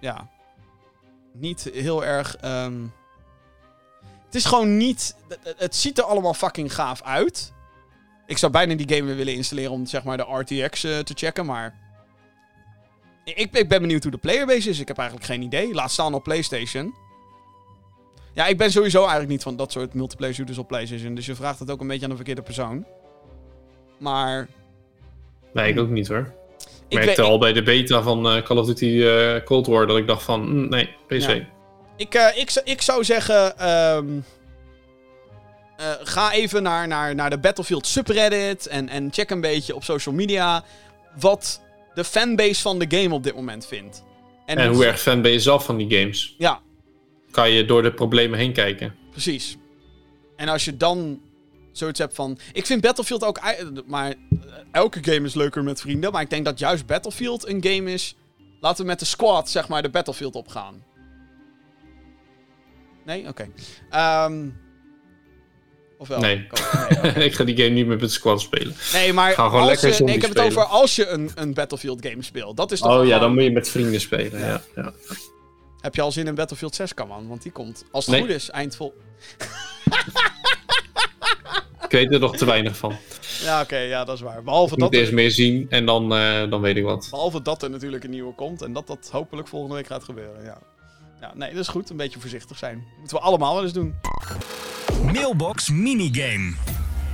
ja, 0.00 0.28
niet 1.32 1.70
heel 1.72 2.04
erg. 2.04 2.36
ehm, 2.36 2.86
het 4.30 4.34
is 4.34 4.44
gewoon 4.44 4.76
niet. 4.76 5.16
het- 5.56 5.76
ziet 5.76 5.98
er 5.98 6.04
allemaal 6.04 6.34
fucking 6.34 6.74
gaaf 6.74 7.02
uit. 7.02 7.52
Ik 8.26 8.38
zou 8.38 8.52
bijna 8.52 8.74
die 8.74 8.88
game 8.96 9.06
weer 9.06 9.16
willen 9.16 9.34
installeren 9.34 9.70
om 9.70 9.86
zeg 9.86 10.04
maar 10.04 10.16
de 10.16 10.26
RTX 10.28 10.84
eh, 10.84 10.98
te 10.98 11.12
checken, 11.16 11.46
maar. 11.46 11.78
Ik, 13.24 13.48
ik 13.52 13.68
ben 13.68 13.80
benieuwd 13.80 14.02
hoe 14.02 14.12
de 14.12 14.18
playerbase 14.18 14.68
is. 14.68 14.78
Ik 14.80 14.88
heb 14.88 14.98
eigenlijk 14.98 15.28
geen 15.28 15.42
idee. 15.42 15.74
Laat 15.74 15.90
staan 15.90 16.14
op 16.14 16.22
PlayStation. 16.22 16.94
Ja, 18.32 18.46
ik 18.46 18.58
ben 18.58 18.70
sowieso 18.70 18.98
eigenlijk 18.98 19.30
niet 19.30 19.42
van 19.42 19.56
dat 19.56 19.72
soort 19.72 19.94
multiplayer 19.94 20.34
shooters 20.34 20.58
op 20.58 20.68
PlayStation. 20.68 21.14
Dus 21.14 21.26
je 21.26 21.34
vraagt 21.34 21.58
het 21.58 21.70
ook 21.70 21.80
een 21.80 21.86
beetje 21.86 22.04
aan 22.04 22.10
de 22.10 22.16
verkeerde 22.16 22.42
persoon. 22.42 22.86
Maar. 23.98 24.48
Nee, 25.52 25.72
ik 25.72 25.78
ook 25.78 25.88
niet 25.88 26.08
hoor. 26.08 26.32
Ik 26.88 26.98
merkte 27.04 27.22
al 27.22 27.38
bij 27.38 27.52
de 27.52 27.62
beta 27.62 28.02
van 28.02 28.28
eh, 28.28 28.42
Call 28.42 28.56
of 28.56 28.66
Duty 28.66 29.02
eh, 29.02 29.44
Cold 29.44 29.66
War 29.66 29.86
dat 29.86 29.96
ik 29.96 30.06
dacht 30.06 30.22
van, 30.22 30.40
mm, 30.40 30.68
nee, 30.68 30.88
PC. 31.06 31.12
Ja. 31.20 31.46
Ik, 32.00 32.14
eh, 32.14 32.36
ik, 32.38 32.50
zou- 32.50 32.66
ik 32.66 32.82
zou 32.82 33.04
zeggen. 33.04 33.58
ehm, 33.58 34.18
eh, 35.76 35.86
ga 36.02 36.32
even 36.32 36.62
naar, 36.62 36.88
naar, 36.88 37.14
naar 37.14 37.30
de 37.30 37.38
Battlefield 37.38 37.86
subreddit. 37.86 38.66
En, 38.66 38.88
en 38.88 39.08
check 39.12 39.30
een 39.30 39.40
beetje 39.40 39.74
op 39.74 39.84
social 39.84 40.14
media. 40.14 40.64
Wat 41.20 41.60
de 41.94 42.04
fanbase 42.04 42.60
van 42.60 42.78
de 42.78 42.96
game 42.98 43.14
op 43.14 43.22
dit 43.22 43.34
moment 43.34 43.66
vindt. 43.66 44.02
En 44.46 44.66
hoe 44.68 44.84
erg 44.86 45.00
fan 45.00 45.22
ben 45.22 45.30
je 45.30 45.40
zelf 45.40 45.64
van 45.64 45.76
die 45.76 45.98
games? 45.98 46.34
Ja, 46.38 46.60
Kan 47.30 47.50
je 47.50 47.64
door 47.64 47.82
de 47.82 47.92
problemen 47.92 48.38
heen 48.38 48.52
kijken? 48.52 48.94
precies. 49.10 49.56
En 50.36 50.48
als 50.48 50.64
je 50.64 50.76
dan 50.76 51.20
zoiets 51.72 51.98
hebt 51.98 52.14
van. 52.14 52.38
Ik 52.52 52.66
vind 52.66 52.80
Battlefield 52.80 53.24
ook. 53.24 53.40
Maar 53.86 54.08
eh, 54.10 54.16
elke 54.72 54.98
game 55.04 55.26
is 55.26 55.34
leuker 55.34 55.64
met 55.64 55.80
vrienden. 55.80 56.12
Maar 56.12 56.22
ik 56.22 56.30
denk 56.30 56.44
dat 56.44 56.58
juist 56.58 56.86
Battlefield 56.86 57.46
een 57.48 57.64
game 57.64 57.92
is. 57.92 58.16
Laten 58.60 58.80
we 58.84 58.90
met 58.90 58.98
de 58.98 59.04
squad, 59.04 59.50
zeg 59.50 59.68
maar, 59.68 59.82
de 59.82 59.88
Battlefield 59.88 60.34
opgaan. 60.34 60.82
Nee? 63.10 63.28
Oké. 63.28 63.48
Ehm 63.90 64.48
of 65.98 66.08
wel? 66.08 66.20
Nee. 66.20 66.46
Oh, 66.50 67.14
nee, 67.14 67.24
ik 67.28 67.34
ga 67.34 67.44
die 67.44 67.56
game 67.56 67.68
niet 67.68 67.86
meer 67.86 67.98
met 67.98 68.12
squad 68.12 68.40
spelen. 68.40 68.74
Nee, 68.92 69.12
maar 69.12 69.32
Ga 69.32 69.44
gewoon 69.48 69.60
als 69.60 69.82
lekker 69.82 69.98
je, 69.98 70.04
nee, 70.04 70.14
ik 70.14 70.20
heb 70.22 70.30
het 70.30 70.40
over 70.40 70.64
als 70.64 70.96
je 70.96 71.06
een, 71.06 71.30
een 71.34 71.54
Battlefield 71.54 72.06
game 72.06 72.22
speelt. 72.22 72.56
Dat 72.56 72.72
is 72.72 72.80
toch 72.80 72.98
Oh 72.98 73.06
ja, 73.06 73.18
dan 73.18 73.34
moet 73.34 73.42
je 73.42 73.50
met 73.50 73.68
vrienden 73.68 74.00
spelen. 74.00 74.40
Ja. 74.40 74.62
Ja, 74.74 74.92
Heb 75.80 75.94
je 75.94 76.00
al 76.02 76.12
zin 76.12 76.26
in 76.26 76.34
Battlefield 76.34 76.74
6, 76.74 76.94
kan 76.94 77.08
man? 77.08 77.28
Want 77.28 77.42
die 77.42 77.52
komt, 77.52 77.84
als 77.90 78.06
het 78.06 78.14
Nee. 78.14 78.24
goed 78.24 78.30
is, 78.30 78.50
eind 78.50 78.76
vol... 78.76 78.94
Ik 81.84 81.96
weet 81.98 82.12
er 82.12 82.20
nog 82.20 82.36
te 82.36 82.44
weinig 82.44 82.76
van. 82.76 82.96
Ja, 83.42 83.60
oké, 83.62 83.78
ja, 83.78 84.04
dat 84.04 84.14
is 84.16 84.22
waar. 84.22 84.42
Behalve 84.42 84.74
Ik 84.74 84.80
dat, 84.80 84.88
moet 84.88 84.94
er, 84.94 85.00
eerst 85.00 85.12
meer 85.12 85.30
zien 85.30 85.66
en 85.70 85.86
dan, 85.86 86.14
eh, 86.14 86.50
dan 86.50 86.60
weet 86.60 86.76
ik 86.76 86.84
wat. 86.84 87.08
behalve 87.10 87.42
dat 87.42 87.62
er 87.62 87.70
natuurlijk 87.70 88.04
een 88.04 88.10
nieuwe 88.10 88.34
komt 88.34 88.62
en 88.62 88.72
dat 88.72 88.86
dat 88.86 89.08
hopelijk 89.12 89.48
volgende 89.48 89.74
week 89.74 89.86
gaat 89.86 90.04
gebeuren. 90.04 90.44
Ja. 90.44 90.58
Ja, 91.20 91.32
nee, 91.34 91.50
dat 91.50 91.60
is 91.60 91.68
goed. 91.68 91.90
Een 91.90 91.96
beetje 91.96 92.20
voorzichtig 92.20 92.58
zijn. 92.58 92.84
Moeten 92.98 93.16
we 93.16 93.22
allemaal 93.22 93.54
wel 93.54 93.62
eens 93.62 93.72
doen. 93.72 93.94
Mailbox 95.12 95.70
minigame. 95.70 96.52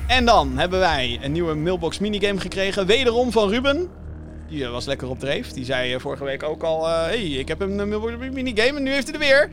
En 0.06 0.24
dan 0.24 0.58
hebben 0.58 0.78
wij 0.78 1.18
een 1.22 1.32
nieuwe 1.32 1.54
mailbox 1.54 1.98
minigame 1.98 2.40
gekregen. 2.40 2.86
Wederom 2.86 3.32
van 3.32 3.48
Ruben. 3.48 3.88
Die 4.48 4.64
eh, 4.64 4.70
was 4.70 4.84
lekker 4.86 5.08
op 5.08 5.18
dreef. 5.18 5.52
Die 5.52 5.64
zei 5.64 5.94
eh, 5.94 6.00
vorige 6.00 6.24
week 6.24 6.42
ook 6.42 6.62
al: 6.62 6.88
eh, 6.88 7.02
hey, 7.02 7.24
ik 7.26 7.48
heb 7.48 7.60
een 7.60 7.76
mailbox 7.76 8.12
minigame 8.32 8.76
en 8.76 8.82
nu 8.82 8.90
heeft 8.92 9.04
hij 9.06 9.14
er 9.14 9.20
weer. 9.20 9.50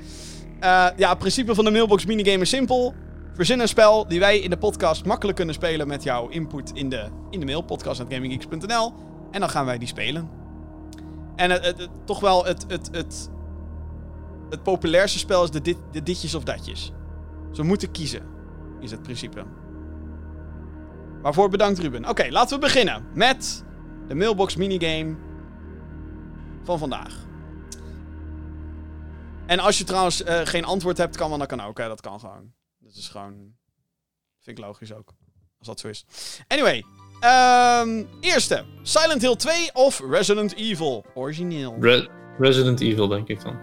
Ja, 0.97 1.09
het 1.09 1.17
principe 1.17 1.55
van 1.55 1.65
de 1.65 1.71
mailbox 1.71 2.05
minigame 2.05 2.41
is 2.41 2.49
simpel. 2.49 2.93
Verzin 3.35 3.59
een 3.59 3.67
spel 3.67 4.07
die 4.07 4.19
wij 4.19 4.39
in 4.39 4.49
de 4.49 4.57
podcast 4.57 5.05
makkelijk 5.05 5.37
kunnen 5.37 5.55
spelen 5.55 5.87
met 5.87 6.03
jouw 6.03 6.27
input 6.27 6.71
in 6.73 6.89
de, 6.89 7.07
in 7.29 7.39
de 7.39 7.45
mail, 7.45 7.61
podcast.gaminggeeks.nl. 7.61 8.93
En 9.31 9.39
dan 9.39 9.49
gaan 9.49 9.65
wij 9.65 9.77
die 9.77 9.87
spelen. 9.87 10.29
En 11.35 11.51
het, 11.51 11.65
het- 11.65 11.77
het- 11.77 11.89
toch 12.05 12.19
wel 12.19 12.45
het, 12.45 12.65
het, 12.67 12.89
het, 12.91 13.29
het 14.53 14.63
populairste 14.63 15.19
spel 15.19 15.43
is 15.43 15.51
de, 15.51 15.61
dit, 15.61 15.77
ditjes 16.05 16.35
of 16.35 16.43
datjes. 16.43 16.91
Ze 17.51 17.63
moeten 17.63 17.91
kiezen, 17.91 18.21
is 18.79 18.91
het 18.91 19.01
principe. 19.01 19.45
Waarvoor 21.21 21.49
bedankt 21.49 21.79
Ruben. 21.79 22.09
Oké, 22.09 22.27
laten 22.29 22.55
we 22.55 22.65
beginnen 22.65 23.05
met 23.13 23.63
de 24.07 24.15
mailbox 24.15 24.55
minigame 24.55 25.15
van 26.63 26.77
vandaag. 26.79 27.25
En 29.45 29.59
als 29.59 29.77
je 29.77 29.83
trouwens 29.83 30.23
eh, 30.23 30.39
geen 30.43 30.65
antwoord 30.65 30.97
hebt, 30.97 31.15
kan 31.17 31.29
wel, 31.29 31.37
dat 31.37 31.47
kan 31.47 31.61
ook. 31.61 31.77
Hè? 31.77 31.87
Dat 31.87 32.01
kan 32.01 32.19
gewoon. 32.19 32.53
Dat 32.79 32.93
is 32.95 33.07
gewoon... 33.09 33.33
Vind 34.39 34.57
ik 34.57 34.63
logisch 34.65 34.93
ook. 34.93 35.13
Als 35.57 35.67
dat 35.67 35.79
zo 35.79 35.87
is. 35.87 36.05
Anyway. 36.47 36.83
ehm, 37.19 38.03
eerste. 38.19 38.65
Silent 38.81 39.21
Hill 39.21 39.35
2 39.35 39.73
of 39.73 39.99
Resident 40.09 40.55
Evil? 40.55 41.05
Origineel. 41.13 41.75
Re- 41.79 42.07
Resident 42.37 42.81
Evil, 42.81 43.07
denk 43.07 43.27
ik 43.27 43.43
dan. 43.43 43.59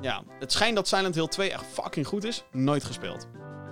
Ja, 0.00 0.22
het 0.38 0.52
schijnt 0.52 0.76
dat 0.76 0.88
Silent 0.88 1.14
Hill 1.14 1.26
2 1.26 1.50
echt 1.52 1.64
fucking 1.72 2.06
goed 2.06 2.24
is. 2.24 2.44
Nooit 2.52 2.84
gespeeld. 2.84 3.28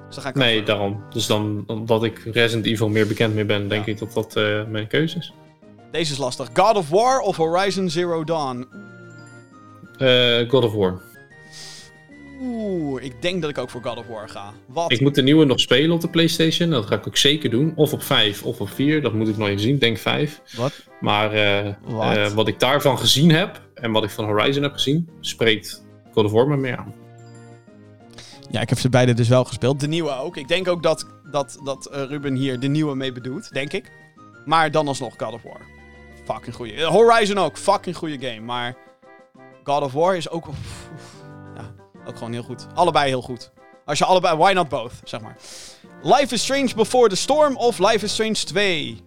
Dus 0.07 0.15
dan 0.15 0.25
ga 0.25 0.29
ik 0.29 0.35
Nee, 0.35 0.55
over- 0.55 0.67
daarom. 0.67 1.03
Dus 1.11 1.27
dan, 1.27 1.65
omdat 1.67 2.05
ik 2.05 2.19
Resident 2.33 2.67
Evil 2.67 2.89
meer 2.89 3.07
bekend 3.07 3.35
mee 3.35 3.45
ben, 3.45 3.69
denk 3.69 3.87
Ja. 3.87 3.93
ik 3.93 3.99
dat 3.99 4.13
dat 4.13 4.37
eh, 4.37 4.65
mijn 4.69 4.87
keuze 4.87 5.19
is. 5.19 5.33
Deze 5.93 6.13
is 6.13 6.19
lastig. 6.19 6.49
God 6.55 6.77
of 6.77 6.89
War 6.89 7.19
of 7.21 7.37
Horizon 7.37 7.91
Zero 7.91 8.25
Dawn? 8.25 8.67
Eh, 9.99 10.49
God 10.49 10.65
of 10.65 10.73
War. 10.73 11.01
Oeh, 12.41 13.03
ik 13.05 13.23
denk 13.23 13.41
dat 13.41 13.51
ik 13.51 13.59
ook 13.59 13.71
voor 13.71 13.83
God 13.83 13.97
of 13.99 14.07
War 14.07 14.29
ga. 14.29 14.53
Wat? 14.67 14.93
Ik 14.93 15.01
moet 15.01 15.15
de 15.15 15.23
nieuwe 15.23 15.45
nog 15.45 15.61
spelen 15.61 15.91
op 15.95 16.01
de 16.01 16.09
PlayStation. 16.09 16.71
Dat 16.71 16.87
ga 16.87 16.95
ik 16.95 17.07
ook 17.07 17.17
zeker 17.17 17.51
doen. 17.51 17.73
Of 17.77 17.93
op 17.93 18.03
5 18.03 18.43
of 18.43 18.61
op 18.61 18.69
4. 18.71 19.03
Dat 19.03 19.13
moet 19.13 19.29
ik 19.29 19.37
nog 19.37 19.49
even 19.49 19.61
zien. 19.61 19.75
Ik 19.75 19.81
Denk 19.81 19.99
5. 19.99 20.41
Wat? 20.57 20.73
Maar 21.01 21.29
Wat? 21.85 22.17
eh, 22.17 22.27
wat 22.29 22.49
ik 22.49 22.61
daarvan 22.61 22.99
gezien 22.99 23.31
heb 23.31 23.61
en 23.75 23.93
wat 23.93 24.05
ik 24.05 24.11
van 24.11 24.25
Horizon 24.25 24.63
heb 24.63 24.73
gezien, 24.73 25.09
spreekt 25.21 25.85
God 26.17 26.25
of 26.25 26.33
War 26.33 26.49
me 26.49 26.57
meer 26.57 26.77
aan. 26.77 26.95
Ja, 28.51 28.61
ik 28.61 28.69
heb 28.69 28.79
ze 28.79 28.89
beide 28.89 29.15
dus 29.15 29.29
wel 29.29 29.45
gespeeld. 29.45 29.81
De 29.81 29.89
nieuwe 29.89 30.11
ook. 30.11 30.37
Ik 30.37 30.49
denk 30.49 30.69
ook 30.69 30.83
dat, 30.83 31.07
dat, 31.31 31.59
dat 31.65 31.87
eh, 31.87 32.03
Ruben 32.03 32.35
hier 32.35 32.61
de 32.61 32.67
nieuwe 32.67 32.95
mee 32.95 33.13
bedoelt, 33.13 33.53
denk 33.53 33.73
ik. 33.73 33.93
Maar 34.45 34.71
dan 34.71 34.89
alsnog 34.89 35.15
God 35.17 35.33
of 35.33 35.43
War. 35.43 35.61
Fucking 36.25 36.55
goeie. 36.55 36.75
Eh, 36.75 36.87
Horizon 36.87 37.39
ook. 37.39 37.57
Fucking 37.57 37.97
goede 37.97 38.19
game. 38.29 38.41
Maar 38.41 38.77
God 39.65 39.83
of 39.83 39.93
War 39.93 40.17
is 40.17 40.31
ook... 40.31 40.47
oef, 40.47 40.91
ja, 41.55 41.75
ook 42.07 42.17
gewoon 42.17 42.33
heel 42.33 42.43
goed. 42.43 42.67
Allebei 42.75 43.09
heel 43.09 43.23
goed. 43.23 43.51
Als 43.85 43.99
je 43.99 44.05
allebei... 44.05 44.37
Why 44.37 44.53
not 44.53 44.69
both, 44.69 44.93
zeg 45.05 45.21
maar. 45.21 45.37
Life 46.03 46.35
is 46.35 46.43
Strange 46.43 46.75
Before 46.77 47.09
the 47.09 47.17
Storm 47.17 47.57
of 47.57 47.79
Life 47.79 48.05
is 48.05 48.13
Strange 48.13 48.35
2? 48.35 49.01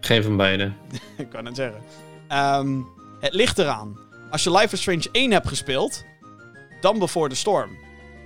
Geen 0.00 0.22
van 0.22 0.36
beide. 0.36 0.72
ik 1.16 1.28
kan 1.28 1.44
het 1.44 1.56
zeggen. 1.56 1.80
Ehm, 2.28 2.80
het 3.20 3.34
ligt 3.34 3.58
eraan. 3.58 4.05
Als 4.36 4.44
je 4.44 4.50
Life 4.50 4.74
is 4.74 4.80
Strange 4.80 5.08
1 5.12 5.30
hebt 5.30 5.48
gespeeld, 5.48 6.04
dan 6.80 6.98
Before 6.98 7.28
the 7.28 7.36
Storm. 7.36 7.78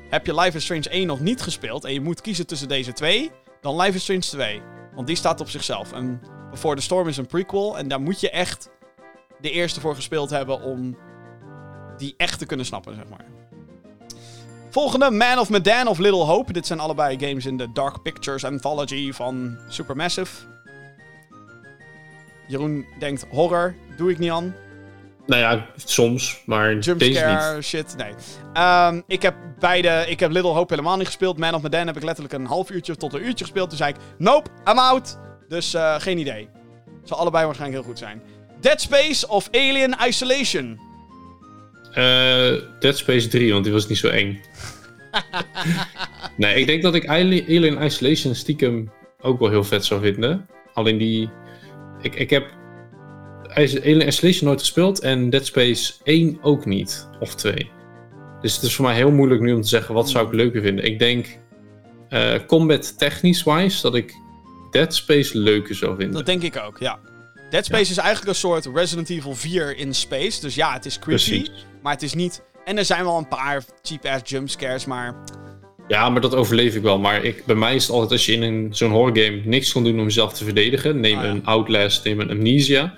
Heb 0.08 0.26
je 0.26 0.34
Life 0.34 0.56
is 0.56 0.64
Strange 0.64 0.88
1 0.88 1.06
nog 1.06 1.20
niet 1.20 1.40
gespeeld 1.40 1.84
en 1.84 1.92
je 1.92 2.00
moet 2.00 2.20
kiezen 2.20 2.46
tussen 2.46 2.68
deze 2.68 2.92
twee, 2.92 3.30
dan 3.60 3.76
Life 3.76 3.96
is 3.96 4.02
Strange 4.02 4.20
2. 4.20 4.62
Want 4.94 5.06
die 5.06 5.16
staat 5.16 5.40
op 5.40 5.48
zichzelf. 5.48 5.92
En 5.92 6.20
Before 6.50 6.76
the 6.76 6.82
Storm 6.82 7.08
is 7.08 7.16
een 7.16 7.26
prequel 7.26 7.78
en 7.78 7.88
daar 7.88 8.00
moet 8.00 8.20
je 8.20 8.30
echt 8.30 8.70
de 9.40 9.50
eerste 9.50 9.80
voor 9.80 9.94
gespeeld 9.94 10.30
hebben 10.30 10.62
om 10.62 10.96
die 11.96 12.14
echt 12.16 12.38
te 12.38 12.46
kunnen 12.46 12.66
snappen, 12.66 12.94
zeg 12.94 13.08
maar. 13.08 13.24
Volgende, 14.70 15.10
Man 15.10 15.38
of 15.38 15.50
Medan 15.50 15.86
of 15.86 15.98
Little 15.98 16.24
Hope. 16.24 16.52
Dit 16.52 16.66
zijn 16.66 16.80
allebei 16.80 17.18
games 17.18 17.46
in 17.46 17.56
de 17.56 17.72
Dark 17.72 18.02
Pictures 18.02 18.44
Anthology 18.44 19.12
van 19.12 19.58
Supermassive. 19.68 20.46
Jeroen 22.48 22.86
denkt 22.98 23.26
horror, 23.30 23.74
doe 23.96 24.10
ik 24.10 24.18
niet 24.18 24.30
aan. 24.30 24.54
Nou 25.30 25.42
ja, 25.42 25.66
soms, 25.84 26.42
maar 26.46 26.74
deze 26.74 26.92
niet. 26.92 27.00
Jumpscare, 27.00 27.62
shit, 27.62 27.94
nee. 27.96 28.12
Ehm, 28.52 29.00
ik 29.06 29.22
heb 29.22 29.34
beide, 29.58 30.04
ik 30.08 30.20
heb 30.20 30.30
Little 30.30 30.50
Hope 30.50 30.74
helemaal 30.74 30.96
niet 30.96 31.06
gespeeld. 31.06 31.38
Man 31.38 31.54
of 31.54 31.62
Medan 31.62 31.86
heb 31.86 31.96
ik 31.96 32.02
letterlijk 32.02 32.34
een 32.34 32.46
half 32.46 32.70
uurtje 32.70 32.96
tot 32.96 33.12
een 33.14 33.26
uurtje 33.26 33.44
gespeeld. 33.44 33.68
Toen 33.68 33.78
zei 33.78 33.90
ik, 33.90 33.96
nope, 34.18 34.50
I'm 34.70 34.78
out. 34.78 35.18
Dus 35.48 35.74
eh, 35.74 35.94
geen 36.00 36.18
idee. 36.18 36.48
Zal 37.04 37.18
allebei 37.18 37.44
waarschijnlijk 37.44 37.82
heel 37.82 37.90
goed 37.90 37.98
zijn. 38.00 38.22
Dead 38.60 38.80
Space 38.80 39.28
of 39.28 39.48
Alien 39.52 39.94
Isolation? 40.06 40.80
Eh, 41.92 42.52
Dead 42.80 42.96
Space 42.96 43.28
3, 43.28 43.52
want 43.52 43.64
die 43.64 43.72
was 43.72 43.88
niet 43.88 43.98
zo 43.98 44.08
eng. 44.08 44.40
nee, 46.36 46.54
ik 46.54 46.66
denk 46.66 46.82
dat 46.82 46.94
ik 46.94 47.06
Ali- 47.06 47.44
Alien 47.48 47.82
Isolation 47.82 48.34
stiekem 48.34 48.90
ook 49.20 49.38
wel 49.38 49.48
heel 49.50 49.64
vet 49.64 49.84
zou 49.84 50.00
vinden. 50.00 50.46
Alleen 50.74 50.98
die... 50.98 51.30
Ik, 52.02 52.14
ik 52.14 52.30
heb 52.30 52.58
Alien 53.54 54.06
Isolation 54.06 54.46
nooit 54.48 54.60
gespeeld 54.60 55.00
en 55.00 55.30
Dead 55.30 55.46
Space 55.46 55.92
1 56.04 56.38
ook 56.42 56.64
niet. 56.66 57.08
Of 57.20 57.34
2. 57.34 57.70
Dus 58.40 58.54
het 58.54 58.62
is 58.64 58.74
voor 58.74 58.84
mij 58.84 58.94
heel 58.94 59.10
moeilijk 59.10 59.40
nu 59.40 59.52
om 59.52 59.62
te 59.62 59.68
zeggen 59.68 59.94
wat 59.94 60.10
zou 60.10 60.26
ik 60.26 60.32
leuker 60.32 60.62
vinden. 60.62 60.84
Ik 60.84 60.98
denk 60.98 61.26
eh, 62.08 62.34
combat 62.46 62.98
technisch 62.98 63.42
wise 63.42 63.82
dat 63.82 63.94
ik 63.94 64.14
Dead 64.70 64.94
Space 64.94 65.38
leuker 65.38 65.74
zou 65.74 65.96
vinden. 65.96 66.14
Dat 66.16 66.26
denk 66.26 66.42
ik 66.42 66.56
ook, 66.66 66.78
ja. 66.78 66.98
Dead 67.50 67.64
Space 67.64 67.90
is 67.90 67.96
eigenlijk 67.96 68.28
een 68.28 68.34
soort 68.34 68.68
Resident 68.74 69.10
Evil 69.10 69.34
4 69.34 69.76
in 69.76 69.94
space. 69.94 70.40
Dus 70.40 70.54
ja, 70.54 70.72
het 70.72 70.86
is 70.86 70.98
creepy, 70.98 71.24
Precies. 71.24 71.66
maar 71.82 71.92
het 71.92 72.02
is 72.02 72.14
niet... 72.14 72.42
En 72.64 72.78
er 72.78 72.84
zijn 72.84 73.04
wel 73.04 73.18
een 73.18 73.28
paar 73.28 73.62
cheap-ass 73.82 74.30
jumpscares, 74.30 74.84
maar... 74.84 75.14
Ja, 75.88 76.08
maar 76.10 76.20
dat 76.20 76.34
overleef 76.34 76.74
ik 76.74 76.82
wel. 76.82 76.98
Maar 76.98 77.24
ik, 77.24 77.44
bij 77.44 77.54
mij 77.54 77.74
is 77.74 77.82
het 77.82 77.92
altijd 77.92 78.12
als 78.12 78.26
je 78.26 78.32
in 78.32 78.42
een, 78.42 78.68
zo'n 78.74 78.90
horrorgame 78.90 79.40
niks 79.44 79.72
kan 79.72 79.84
doen 79.84 79.98
om 79.98 80.04
jezelf 80.04 80.32
te 80.32 80.44
verdedigen. 80.44 81.00
Neem 81.00 81.18
Ah, 81.18 81.24
ja. 81.24 81.30
een 81.30 81.46
Outlast, 81.46 82.04
neem 82.04 82.20
een 82.20 82.30
Amnesia. 82.30 82.94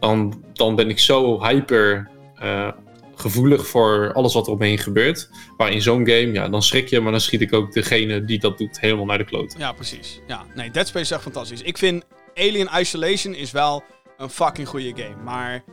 Dan, 0.00 0.44
dan 0.52 0.74
ben 0.74 0.88
ik 0.88 0.98
zo 0.98 1.42
hyper 1.44 2.10
eh, 2.38 2.70
gevoelig 3.14 3.66
voor 3.66 4.12
alles 4.12 4.34
wat 4.34 4.46
er 4.46 4.52
omheen 4.52 4.78
gebeurt. 4.78 5.28
Maar 5.56 5.70
in 5.72 5.82
zo'n 5.82 6.06
game, 6.08 6.32
ja, 6.32 6.48
dan 6.48 6.62
schrik 6.62 6.88
je. 6.88 7.00
Maar 7.00 7.12
dan 7.12 7.20
schiet 7.20 7.40
ik 7.40 7.52
ook 7.52 7.72
degene 7.72 8.24
die 8.24 8.38
dat 8.38 8.58
doet 8.58 8.80
helemaal 8.80 9.04
naar 9.04 9.18
de 9.18 9.24
kloot. 9.24 9.54
Ja, 9.58 9.72
precies. 9.72 10.20
Ja, 10.26 10.44
nee, 10.54 10.70
Dead 10.70 10.86
Space 10.86 11.04
is 11.04 11.10
echt 11.10 11.22
fantastisch. 11.22 11.62
Ik 11.62 11.78
vind 11.78 12.04
Alien 12.34 12.68
Isolation 12.78 13.34
is 13.34 13.50
wel 13.50 13.82
een 14.16 14.30
fucking 14.30 14.68
goede 14.68 14.92
game. 15.02 15.22
Maar. 15.24 15.64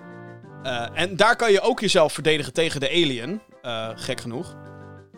eh, 0.64 0.88
en 0.94 1.16
daar 1.16 1.36
kan 1.36 1.52
je 1.52 1.62
ook 1.62 1.80
jezelf 1.80 2.14
verdedigen 2.14 2.54
tegen 2.54 2.80
de 2.80 2.90
alien. 2.90 3.42
eh, 3.62 3.90
gek 3.96 4.22
genoeg. 4.22 4.56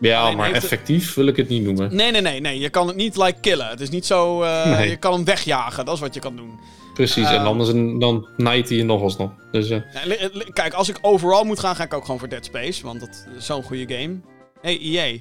Ja, 0.00 0.20
Alleen 0.22 0.36
maar 0.36 0.46
het- 0.46 0.56
effectief 0.56 1.14
wil 1.14 1.26
ik 1.26 1.36
het 1.36 1.48
niet 1.48 1.62
noemen. 1.62 1.94
Nee, 1.96 2.10
nee, 2.10 2.20
nee, 2.20 2.40
nee. 2.40 2.58
Je 2.58 2.68
kan 2.70 2.86
het 2.86 2.96
niet 2.96 3.16
like 3.16 3.40
killen. 3.40 3.66
Het 3.68 3.80
is 3.80 3.88
niet 3.90 4.06
zo. 4.06 4.42
eh, 4.42 4.66
Nee. 4.76 4.88
Je 4.90 4.96
kan 4.96 5.12
hem 5.12 5.24
wegjagen. 5.24 5.84
Dat 5.84 5.94
is 5.94 6.00
wat 6.00 6.14
je 6.14 6.20
kan 6.20 6.36
doen. 6.36 6.58
Precies, 6.94 7.24
Ehm. 7.26 7.34
en 7.34 7.46
anders 7.46 7.68
een- 7.68 7.98
dan 7.98 8.28
naait 8.36 8.68
hij 8.68 8.78
je 8.78 8.84
nog 8.84 9.02
alsnog. 9.02 9.30
Dus 9.50 9.70
eh, 9.70 9.80
Nee, 10.06 10.52
kijk, 10.52 10.72
als 10.74 10.88
ik 10.88 10.98
overal 11.00 11.44
moet 11.44 11.58
gaan, 11.60 11.76
ga 11.76 11.84
ik 11.84 11.94
ook 11.94 12.04
gewoon 12.04 12.18
voor 12.18 12.28
Dead 12.28 12.44
Space. 12.44 12.82
Want 12.86 13.00
dat 13.00 13.26
is 13.36 13.46
zo'n 13.46 13.62
goede 13.62 13.94
game. 13.94 14.20
Hey, 14.60 14.78
EA. 14.80 15.18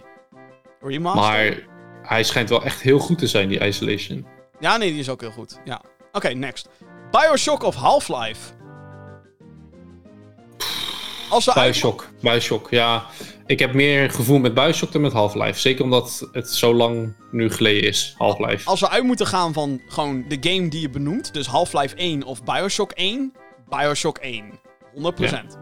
Remaster? 0.82 1.22
maar 1.22 1.58
hij 2.02 2.24
schijnt 2.24 2.50
wel 2.50 2.64
echt 2.64 2.82
heel 2.82 3.00
goed 3.00 3.18
te 3.18 3.28
zijn, 3.28 3.48
die 3.50 3.66
Isolation. 3.66 4.26
Ja, 4.60 4.78
nee, 4.78 4.90
die 4.92 5.00
is 5.00 5.10
ook 5.10 5.22
heel 5.22 5.32
goed. 5.32 5.60
Ja. 5.66 5.82
Oké, 6.12 6.30
next. 6.30 6.70
Bioshock 7.12 7.64
of 7.64 7.76
Half-Life? 7.76 8.52
Als 11.34 11.46
we 11.46 11.54
Bioshock, 11.54 12.08
Bioshock, 12.22 12.70
ja. 12.70 13.06
Ik 13.46 13.60
heb 13.60 13.74
meer 13.74 14.10
gevoel 14.10 14.40
met 14.40 14.54
Bioshock 14.54 14.92
dan 14.92 15.02
met 15.02 15.14
Half-Life. 15.14 15.60
Zeker 15.60 15.84
omdat 15.84 16.30
het 16.32 16.50
zo 16.50 16.74
lang 16.74 17.16
nu 17.32 17.52
geleden 17.52 17.90
is, 17.90 18.16
Half-Life. 18.18 18.70
Als 18.70 18.80
we 18.80 18.90
uit 18.90 19.04
moeten 19.04 19.28
gaan 19.28 19.54
van 19.54 19.82
gewoon 19.88 20.26
de 20.28 20.38
game 20.50 20.68
die 20.68 20.82
je 20.82 20.90
benoemt, 20.90 21.34
dus 21.34 21.48
Half-Life 21.48 21.96
1 21.96 22.24
of 22.24 22.44
Bioshock 22.44 22.92
1, 22.92 23.34
Bioshock 23.70 24.18
1. 24.18 24.60
100%. 24.96 25.58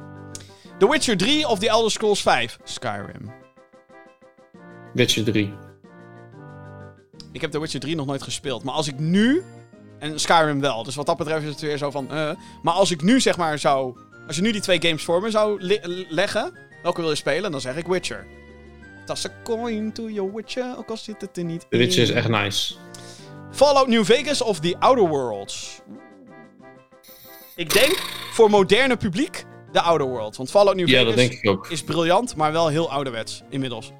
The 0.79 0.89
Witcher 0.89 1.17
3 1.17 1.47
of 1.47 1.59
The 1.59 1.69
Elder 1.69 1.91
Scrolls 1.91 2.21
5? 2.21 2.57
Skyrim. 2.63 3.33
Witcher 4.93 5.23
3. 5.23 5.53
Ik 7.31 7.41
heb 7.41 7.51
The 7.51 7.59
Witcher 7.59 7.79
3 7.79 7.95
nog 7.95 8.05
nooit 8.05 8.23
gespeeld, 8.23 8.63
maar 8.63 8.73
als 8.73 8.87
ik 8.87 8.99
nu, 8.99 9.43
en 9.99 10.19
Skyrim 10.19 10.59
wel, 10.59 10.83
dus 10.83 10.95
wat 10.95 11.05
dat 11.05 11.17
betreft 11.17 11.43
is 11.43 11.49
het 11.49 11.61
weer 11.61 11.77
zo 11.77 11.91
van, 11.91 12.11
eh, 12.11 12.31
maar 12.61 12.73
als 12.73 12.91
ik 12.91 13.01
nu 13.01 13.19
zeg 13.19 13.37
maar 13.37 13.59
zou, 13.59 13.97
als 14.27 14.35
je 14.35 14.41
nu 14.41 14.51
die 14.51 14.61
twee 14.61 14.81
games 14.81 15.03
voor 15.03 15.21
me 15.21 15.29
zou 15.29 15.61
leggen, 16.09 16.53
welke 16.83 17.01
wil 17.01 17.09
je 17.09 17.15
spelen, 17.15 17.51
dan 17.51 17.61
zeg 17.61 17.75
ik 17.75 17.87
Witcher. 17.87 18.25
Toss 19.05 19.25
a 19.25 19.29
coin 19.43 19.91
to 19.91 20.09
your 20.09 20.33
Witcher, 20.35 20.77
ook 20.77 20.89
al 20.89 20.97
zit 20.97 21.21
het 21.21 21.37
er 21.37 21.43
niet 21.43 21.65
The 21.69 21.77
Witcher 21.77 22.03
is 22.03 22.09
echt 22.09 22.27
nice. 22.27 22.73
Fallout 23.51 23.87
New 23.87 24.05
Vegas 24.05 24.41
of 24.41 24.59
The 24.59 24.75
Outer 24.79 25.07
Worlds? 25.07 25.81
Ik 27.55 27.73
denk 27.73 27.97
voor 28.33 28.49
moderne 28.49 28.97
publiek 28.97 29.43
The 29.71 29.81
Outer 29.81 30.07
Worlds. 30.07 30.37
Want 30.37 30.49
Fallout 30.49 30.75
New 30.75 30.87
Ja, 30.87 31.11
Vegas 31.13 31.69
is 31.69 31.83
briljant, 31.83 32.35
maar 32.35 32.51
wel 32.51 32.67
heel 32.67 32.91
ouderwets 32.91 33.43
inmiddels. 33.49 33.91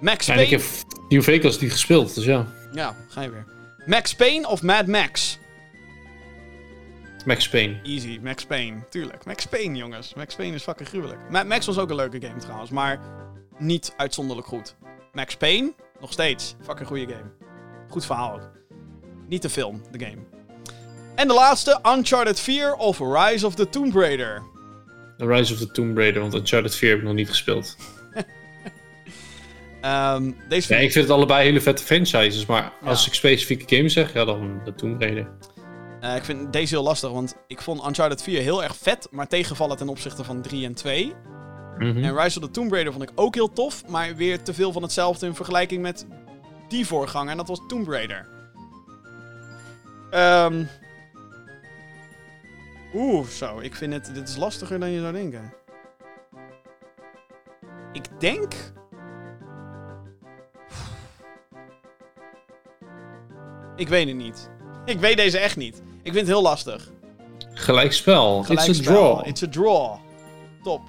Max 0.00 0.28
En 0.28 0.38
ik 0.38 0.48
Payne. 0.48 0.62
heb 0.62 0.84
New 1.08 1.22
Vegas 1.22 1.58
niet 1.58 1.72
gespeeld, 1.72 2.14
dus 2.14 2.24
ja. 2.24 2.46
Ja, 2.72 2.96
ga 3.08 3.22
je 3.22 3.30
weer. 3.30 3.44
Max 3.86 4.14
Payne 4.14 4.48
of 4.48 4.62
Mad 4.62 4.86
Max? 4.86 5.38
Max 7.26 7.48
Payne. 7.48 7.80
Easy, 7.82 8.18
Max 8.22 8.44
Payne. 8.44 8.76
Tuurlijk. 8.90 9.24
Max 9.24 9.46
Payne, 9.46 9.76
jongens. 9.78 10.14
Max 10.14 10.34
Payne 10.34 10.54
is 10.54 10.62
fucking 10.62 10.88
gruwelijk. 10.88 11.18
Max 11.46 11.66
was 11.66 11.78
ook 11.78 11.90
een 11.90 11.96
leuke 11.96 12.20
game 12.20 12.38
trouwens, 12.40 12.70
maar 12.70 13.00
niet 13.58 13.94
uitzonderlijk 13.96 14.46
goed. 14.48 14.74
Max 15.12 15.36
Payne, 15.36 15.72
nog 16.00 16.12
steeds. 16.12 16.54
Fucking 16.62 16.88
goede 16.88 17.06
game. 17.06 17.30
Goed 17.88 18.06
verhaal 18.06 18.32
ook. 18.34 18.50
Niet 19.28 19.42
de 19.42 19.50
film, 19.50 19.82
de 19.90 20.04
game. 20.04 20.18
En 21.14 21.28
de 21.28 21.34
laatste, 21.34 21.80
Uncharted 21.96 22.40
4 22.40 22.74
of 22.74 22.98
Rise 22.98 23.46
of 23.46 23.54
the 23.54 23.68
Tomb 23.68 23.94
Raider. 23.94 24.42
The 25.16 25.26
Rise 25.26 25.52
of 25.52 25.58
the 25.58 25.70
Tomb 25.70 25.96
Raider, 25.98 26.20
want 26.20 26.34
Uncharted 26.34 26.74
4 26.74 26.88
heb 26.90 26.98
ik 26.98 27.04
nog 27.04 27.14
niet 27.14 27.28
gespeeld. 27.28 27.76
Ehm, 29.80 30.32
deze 30.48 30.74
Ja, 30.74 30.80
ik 30.80 30.92
vind 30.92 31.04
het 31.04 31.14
allebei 31.14 31.44
hele 31.44 31.60
vette 31.60 31.82
franchises, 31.84 32.46
maar 32.46 32.62
Ja. 32.82 32.88
als 32.88 33.06
ik 33.06 33.14
specifieke 33.14 33.76
games 33.76 33.92
zeg, 33.92 34.12
ja, 34.12 34.24
dan 34.24 34.60
de 34.64 34.74
Tomb 34.74 35.00
Raider. 35.00 35.30
Eh, 36.00 36.16
ik 36.16 36.24
vind 36.24 36.52
deze 36.52 36.74
heel 36.74 36.84
lastig, 36.84 37.10
want 37.10 37.36
ik 37.46 37.62
vond 37.62 37.86
Uncharted 37.86 38.22
4 38.22 38.40
heel 38.40 38.62
erg 38.62 38.76
vet, 38.76 39.08
maar 39.10 39.26
tegenvallen 39.26 39.76
ten 39.76 39.88
opzichte 39.88 40.24
van 40.24 40.42
3 40.42 40.64
en 40.64 40.74
2. 40.74 41.14
Mhm. 41.78 42.04
En 42.04 42.18
Rise 42.18 42.38
of 42.38 42.44
the 42.44 42.50
Tomb 42.50 42.72
Raider 42.72 42.92
vond 42.92 43.10
ik 43.10 43.12
ook 43.14 43.34
heel 43.34 43.52
tof, 43.52 43.86
maar 43.86 44.16
weer 44.16 44.42
te 44.42 44.54
veel 44.54 44.72
van 44.72 44.82
hetzelfde 44.82 45.26
in 45.26 45.34
vergelijking 45.34 45.82
met 45.82 46.06
die 46.68 46.86
voorganger, 46.86 47.30
en 47.30 47.36
dat 47.36 47.48
was 47.48 47.60
Tomb 47.68 47.88
Raider. 47.88 48.28
Ehm. 50.10 50.64
Oeh, 52.94 53.26
zo. 53.26 53.60
Ik 53.60 53.74
vind 53.74 53.92
het. 53.92 54.14
Dit 54.14 54.28
is 54.28 54.36
lastiger 54.36 54.80
dan 54.80 54.90
je 54.90 55.00
zou 55.00 55.12
denken. 55.12 55.52
Ik 57.92 58.20
denk. 58.20 58.54
Ik 63.76 63.88
weet 63.88 64.06
het 64.06 64.16
niet. 64.16 64.50
Ik 64.88 65.00
weet 65.00 65.16
deze 65.16 65.38
echt 65.38 65.56
niet. 65.56 65.76
Ik 65.76 66.12
vind 66.12 66.16
het 66.16 66.26
heel 66.26 66.42
lastig. 66.42 66.90
Gelijkspel. 67.52 68.44
It's 68.48 68.68
a 68.68 68.82
draw. 68.82 69.26
It's 69.26 69.42
a 69.42 69.48
draw. 69.48 69.96
Top. 70.62 70.80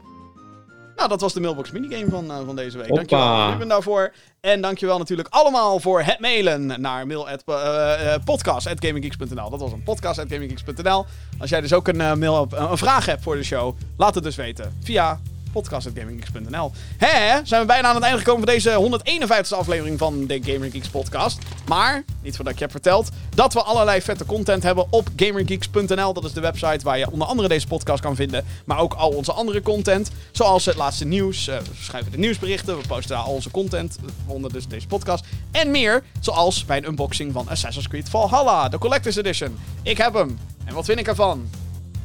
Nou, 0.95 1.09
dat 1.09 1.21
was 1.21 1.33
de 1.33 1.39
mailbox 1.39 1.71
minigame 1.71 2.09
van, 2.09 2.31
eh, 2.31 2.37
van 2.45 2.55
deze 2.55 2.77
week. 2.77 2.87
Hoppa. 2.87 3.05
Dankjewel 3.05 3.51
Ruben 3.51 3.67
daarvoor. 3.67 4.13
En 4.41 4.61
dankjewel 4.61 4.97
natuurlijk 4.97 5.27
allemaal 5.31 5.79
voor 5.79 6.01
het 6.01 6.19
mailen 6.19 6.81
naar 6.81 7.07
mail 7.07 7.29
at, 7.29 7.43
eh, 7.45 8.13
eh, 8.13 8.23
podcast.gaminggeeks.nl. 8.25 9.49
Dat 9.49 9.59
was 9.59 9.71
een 9.71 9.83
podcast.gaminggeeks.nl. 9.83 11.05
Als 11.39 11.49
jij 11.49 11.61
dus 11.61 11.73
ook 11.73 11.87
een, 11.87 12.19
mail, 12.19 12.47
een 12.55 12.77
vraag 12.77 13.05
hebt 13.05 13.23
voor 13.23 13.35
de 13.35 13.43
show, 13.43 13.77
laat 13.97 14.15
het 14.15 14.23
dus 14.23 14.35
weten 14.35 14.77
via 14.83 15.19
podcast.gaminggeeks.nl. 15.51 16.71
Hè, 16.97 17.45
zijn 17.45 17.61
we 17.61 17.67
bijna 17.67 17.87
aan 17.87 17.95
het 17.95 18.03
einde 18.03 18.19
gekomen 18.19 18.45
van 18.45 18.53
deze 18.53 18.99
151ste 19.25 19.55
aflevering 19.57 19.97
van 19.97 20.25
de 20.27 20.39
Gamer 20.43 20.71
Geeks 20.71 20.87
podcast. 20.89 21.37
Maar, 21.67 22.03
niet 22.21 22.35
voordat 22.35 22.53
ik 22.53 22.59
je 22.59 22.65
heb 22.65 22.73
verteld, 22.73 23.09
dat 23.35 23.53
we 23.53 23.61
allerlei 23.61 24.01
vette 24.01 24.25
content 24.25 24.63
hebben 24.63 24.85
op 24.89 25.07
gamergeeks.nl. 25.15 26.13
Dat 26.13 26.23
is 26.23 26.33
de 26.33 26.41
website 26.41 26.83
waar 26.83 26.97
je 26.97 27.11
onder 27.11 27.27
andere 27.27 27.47
deze 27.47 27.67
podcast 27.67 28.01
kan 28.01 28.15
vinden. 28.15 28.45
Maar 28.65 28.79
ook 28.79 28.93
al 28.93 29.09
onze 29.09 29.31
andere 29.31 29.61
content. 29.61 30.11
Zoals 30.31 30.65
het 30.65 30.75
laatste 30.75 31.05
nieuws. 31.05 31.47
eh, 31.47 31.57
we 31.57 31.69
schrijven 31.81 32.11
de 32.11 32.17
nieuwsberichten. 32.17 32.77
We 32.77 32.87
posten 32.87 33.17
al 33.17 33.33
onze 33.33 33.51
content. 33.51 33.97
Onder 34.25 34.53
dus 34.53 34.67
deze 34.67 34.87
podcast. 34.87 35.25
En 35.51 35.71
meer. 35.71 36.03
Zoals 36.19 36.65
bij 36.65 36.77
een 36.77 36.85
unboxing 36.87 37.33
van 37.33 37.49
Assassin's 37.49 37.87
Creed 37.87 38.09
Valhalla. 38.09 38.69
De 38.69 38.77
Collector's 38.77 39.15
Edition. 39.15 39.57
Ik 39.83 39.97
heb 39.97 40.13
hem. 40.13 40.39
En 40.65 40.73
wat 40.73 40.85
vind 40.85 40.99
ik 40.99 41.07
ervan? 41.07 41.49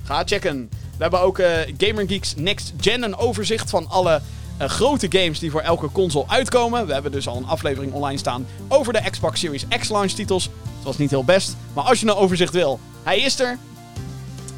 Ga 0.04 0.22
checken. 0.24 0.68
We 0.70 1.02
hebben 1.02 1.20
ook 1.20 1.38
eh 1.38 1.50
Gamer 1.78 2.06
Geeks 2.08 2.34
Next 2.36 2.72
Gen, 2.80 3.02
een 3.02 3.16
overzicht 3.16 3.70
van 3.70 3.88
alle 3.88 4.20
eh, 4.58 4.68
grote 4.68 5.06
games 5.10 5.38
die 5.38 5.50
voor 5.50 5.60
elke 5.60 5.92
console 5.92 6.28
uitkomen. 6.28 6.86
We 6.86 6.92
hebben 6.92 7.12
dus 7.12 7.28
al 7.28 7.36
een 7.36 7.46
aflevering 7.46 7.92
online 7.92 8.18
staan 8.18 8.46
over 8.68 8.92
de 8.92 9.10
Xbox 9.10 9.40
Series 9.40 9.66
X 9.78 9.88
launch 9.88 10.10
titels. 10.10 10.44
Het 10.44 10.84
was 10.84 10.98
niet 10.98 11.10
heel 11.10 11.24
best, 11.24 11.56
maar 11.72 11.84
als 11.84 12.00
je 12.00 12.06
een 12.06 12.14
overzicht 12.14 12.52
wil, 12.52 12.80
hij 13.02 13.18
is 13.20 13.40
er. 13.40 13.58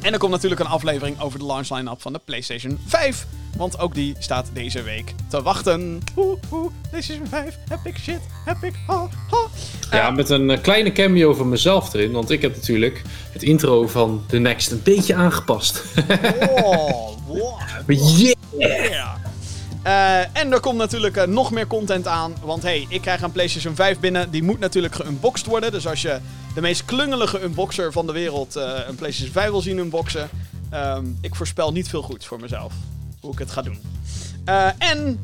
En 0.01 0.13
er 0.13 0.19
komt 0.19 0.31
natuurlijk 0.31 0.61
een 0.61 0.67
aflevering 0.67 1.21
over 1.21 1.39
de 1.39 1.45
launch 1.45 1.69
line-up 1.69 2.01
van 2.01 2.13
de 2.13 2.19
PlayStation 2.25 2.79
5. 2.85 3.27
Want 3.57 3.79
ook 3.79 3.93
die 3.93 4.15
staat 4.19 4.49
deze 4.53 4.81
week 4.81 5.13
te 5.27 5.41
wachten. 5.41 5.99
Oeh, 6.15 6.37
oeh, 6.51 6.71
PlayStation 6.89 7.27
5, 7.27 7.57
epic 7.71 8.01
shit, 8.01 8.19
epic, 8.45 8.73
ha, 8.87 9.07
ha. 9.29 9.47
Ja, 9.97 10.09
met 10.09 10.29
een 10.29 10.49
eh, 10.49 10.61
kleine 10.61 10.91
cameo 10.91 11.33
van 11.33 11.49
mezelf 11.49 11.93
erin, 11.93 12.11
want 12.11 12.29
ik 12.29 12.41
heb 12.41 12.55
natuurlijk 12.55 13.01
het 13.31 13.43
intro 13.43 13.87
van 13.87 14.23
The 14.27 14.37
Next 14.37 14.71
een 14.71 14.81
beetje 14.83 15.15
aangepast. 15.15 15.83
Oh, 16.63 17.09
wow. 17.27 17.59
yeah! 17.87 18.33
Yeah. 18.57 19.15
Eh, 19.87 20.19
en 20.19 20.51
er 20.51 20.59
komt 20.59 20.77
natuurlijk 20.77 21.17
eh, 21.17 21.27
nog 21.27 21.51
meer 21.51 21.67
content 21.67 22.07
aan. 22.07 22.35
Want 22.41 22.63
hey, 22.63 22.85
ik 22.89 23.01
krijg 23.01 23.21
een 23.21 23.31
PlayStation 23.31 23.75
5 23.75 23.99
binnen. 23.99 24.31
Die 24.31 24.43
moet 24.43 24.59
natuurlijk 24.59 24.95
geunboxed 24.95 25.45
worden. 25.45 25.71
Dus 25.71 25.87
als 25.87 26.01
je 26.01 26.19
de 26.55 26.61
meest 26.61 26.85
klungelige 26.85 27.43
unboxer 27.43 27.91
van 27.91 28.05
de 28.05 28.11
wereld 28.11 28.55
eh, 28.55 28.71
een 28.87 28.95
PlayStation 28.95 29.33
5 29.33 29.49
wil 29.49 29.61
zien 29.61 29.77
unboxen. 29.77 30.29
ehm, 30.69 31.05
ik 31.21 31.35
voorspel 31.35 31.71
niet 31.71 31.89
veel 31.89 32.01
goeds 32.01 32.25
voor 32.25 32.39
mezelf. 32.39 32.73
Hoe 33.21 33.31
ik 33.31 33.39
het 33.39 33.51
ga 33.51 33.61
doen. 33.61 33.79
En 34.77 35.19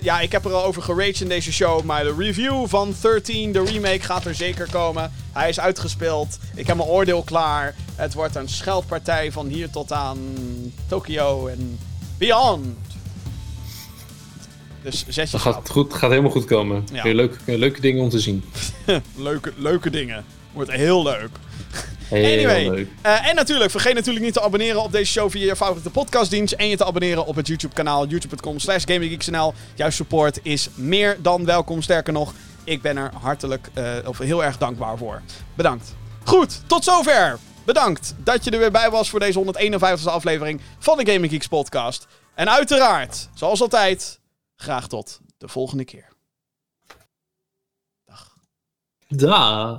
ja, 0.00 0.20
ik 0.20 0.32
heb 0.32 0.44
er 0.44 0.52
al 0.52 0.64
over 0.64 0.82
geraged 0.82 1.20
in 1.20 1.28
deze 1.28 1.52
show. 1.52 1.82
Maar 1.82 2.04
de 2.04 2.14
review 2.18 2.66
van 2.66 2.94
13, 3.00 3.52
de 3.52 3.64
remake, 3.64 4.00
gaat 4.00 4.24
er 4.24 4.34
zeker 4.34 4.68
komen. 4.70 5.12
Hij 5.32 5.48
is 5.48 5.60
uitgespeeld. 5.60 6.38
Ik 6.54 6.66
heb 6.66 6.76
mijn 6.76 6.88
oordeel 6.88 7.22
klaar. 7.22 7.74
Het 7.94 8.14
wordt 8.14 8.36
een 8.36 8.48
scheldpartij 8.48 9.32
van 9.32 9.46
hier 9.46 9.70
tot 9.70 9.92
aan 9.92 10.18
Tokio 10.86 11.46
en 11.46 11.78
beyond. 12.18 12.87
Dus 14.90 15.30
Dat 15.30 15.40
gaat, 15.40 15.68
goed, 15.70 15.94
gaat 15.94 16.10
helemaal 16.10 16.30
goed 16.30 16.44
komen. 16.44 16.84
Ja. 16.92 17.02
Weer 17.02 17.14
leuke, 17.14 17.58
leuke 17.58 17.80
dingen 17.80 18.02
om 18.02 18.08
te 18.08 18.18
zien. 18.20 18.44
leuke, 19.16 19.52
leuke 19.56 19.90
dingen. 19.90 20.24
Wordt 20.52 20.70
heel 20.70 21.02
leuk. 21.02 21.28
Heel 22.08 22.24
Anyway, 22.24 22.68
leuk. 22.68 22.88
eh, 23.02 23.28
en 23.28 23.34
natuurlijk, 23.34 23.70
vergeet 23.70 23.94
natuurlijk 23.94 24.24
niet 24.24 24.34
te 24.34 24.42
abonneren 24.42 24.82
op 24.82 24.92
deze 24.92 25.12
show 25.12 25.30
via 25.30 25.44
je 25.44 25.56
favoriete 25.56 25.90
podcastdienst. 25.90 26.52
En 26.52 26.68
je 26.68 26.76
te 26.76 26.84
abonneren 26.84 27.26
op 27.26 27.36
het 27.36 27.46
YouTube-kanaal, 27.46 28.06
youtube.com 28.06 28.58
slash 28.58 28.84
gaminggeeksnl. 28.86 29.54
Jouw 29.74 29.90
support 29.90 30.38
is 30.42 30.68
meer 30.74 31.16
dan 31.22 31.44
welkom. 31.44 31.82
Sterker 31.82 32.12
nog, 32.12 32.32
ik 32.64 32.82
ben 32.82 32.96
er 32.96 33.10
hartelijk, 33.20 33.68
eh, 33.74 33.84
of 34.04 34.18
heel 34.18 34.44
erg 34.44 34.58
dankbaar 34.58 34.98
voor. 34.98 35.22
Bedankt. 35.54 35.94
Goed, 36.24 36.60
tot 36.66 36.84
zover. 36.84 37.38
Bedankt 37.64 38.14
dat 38.24 38.44
je 38.44 38.50
er 38.50 38.58
weer 38.58 38.70
bij 38.70 38.90
was 38.90 39.10
voor 39.10 39.20
deze 39.20 39.38
151ste 39.38 40.10
aflevering 40.10 40.60
van 40.78 40.98
de 40.98 41.12
Gaming 41.12 41.32
Geeks 41.32 41.46
podcast. 41.48 42.06
En 42.34 42.50
uiteraard, 42.50 43.28
zoals 43.34 43.60
altijd, 43.60 44.18
graag 44.60 44.88
tot 44.88 45.20
de 45.38 45.48
volgende 45.48 45.84
keer. 45.84 46.08
Da. 49.08 49.78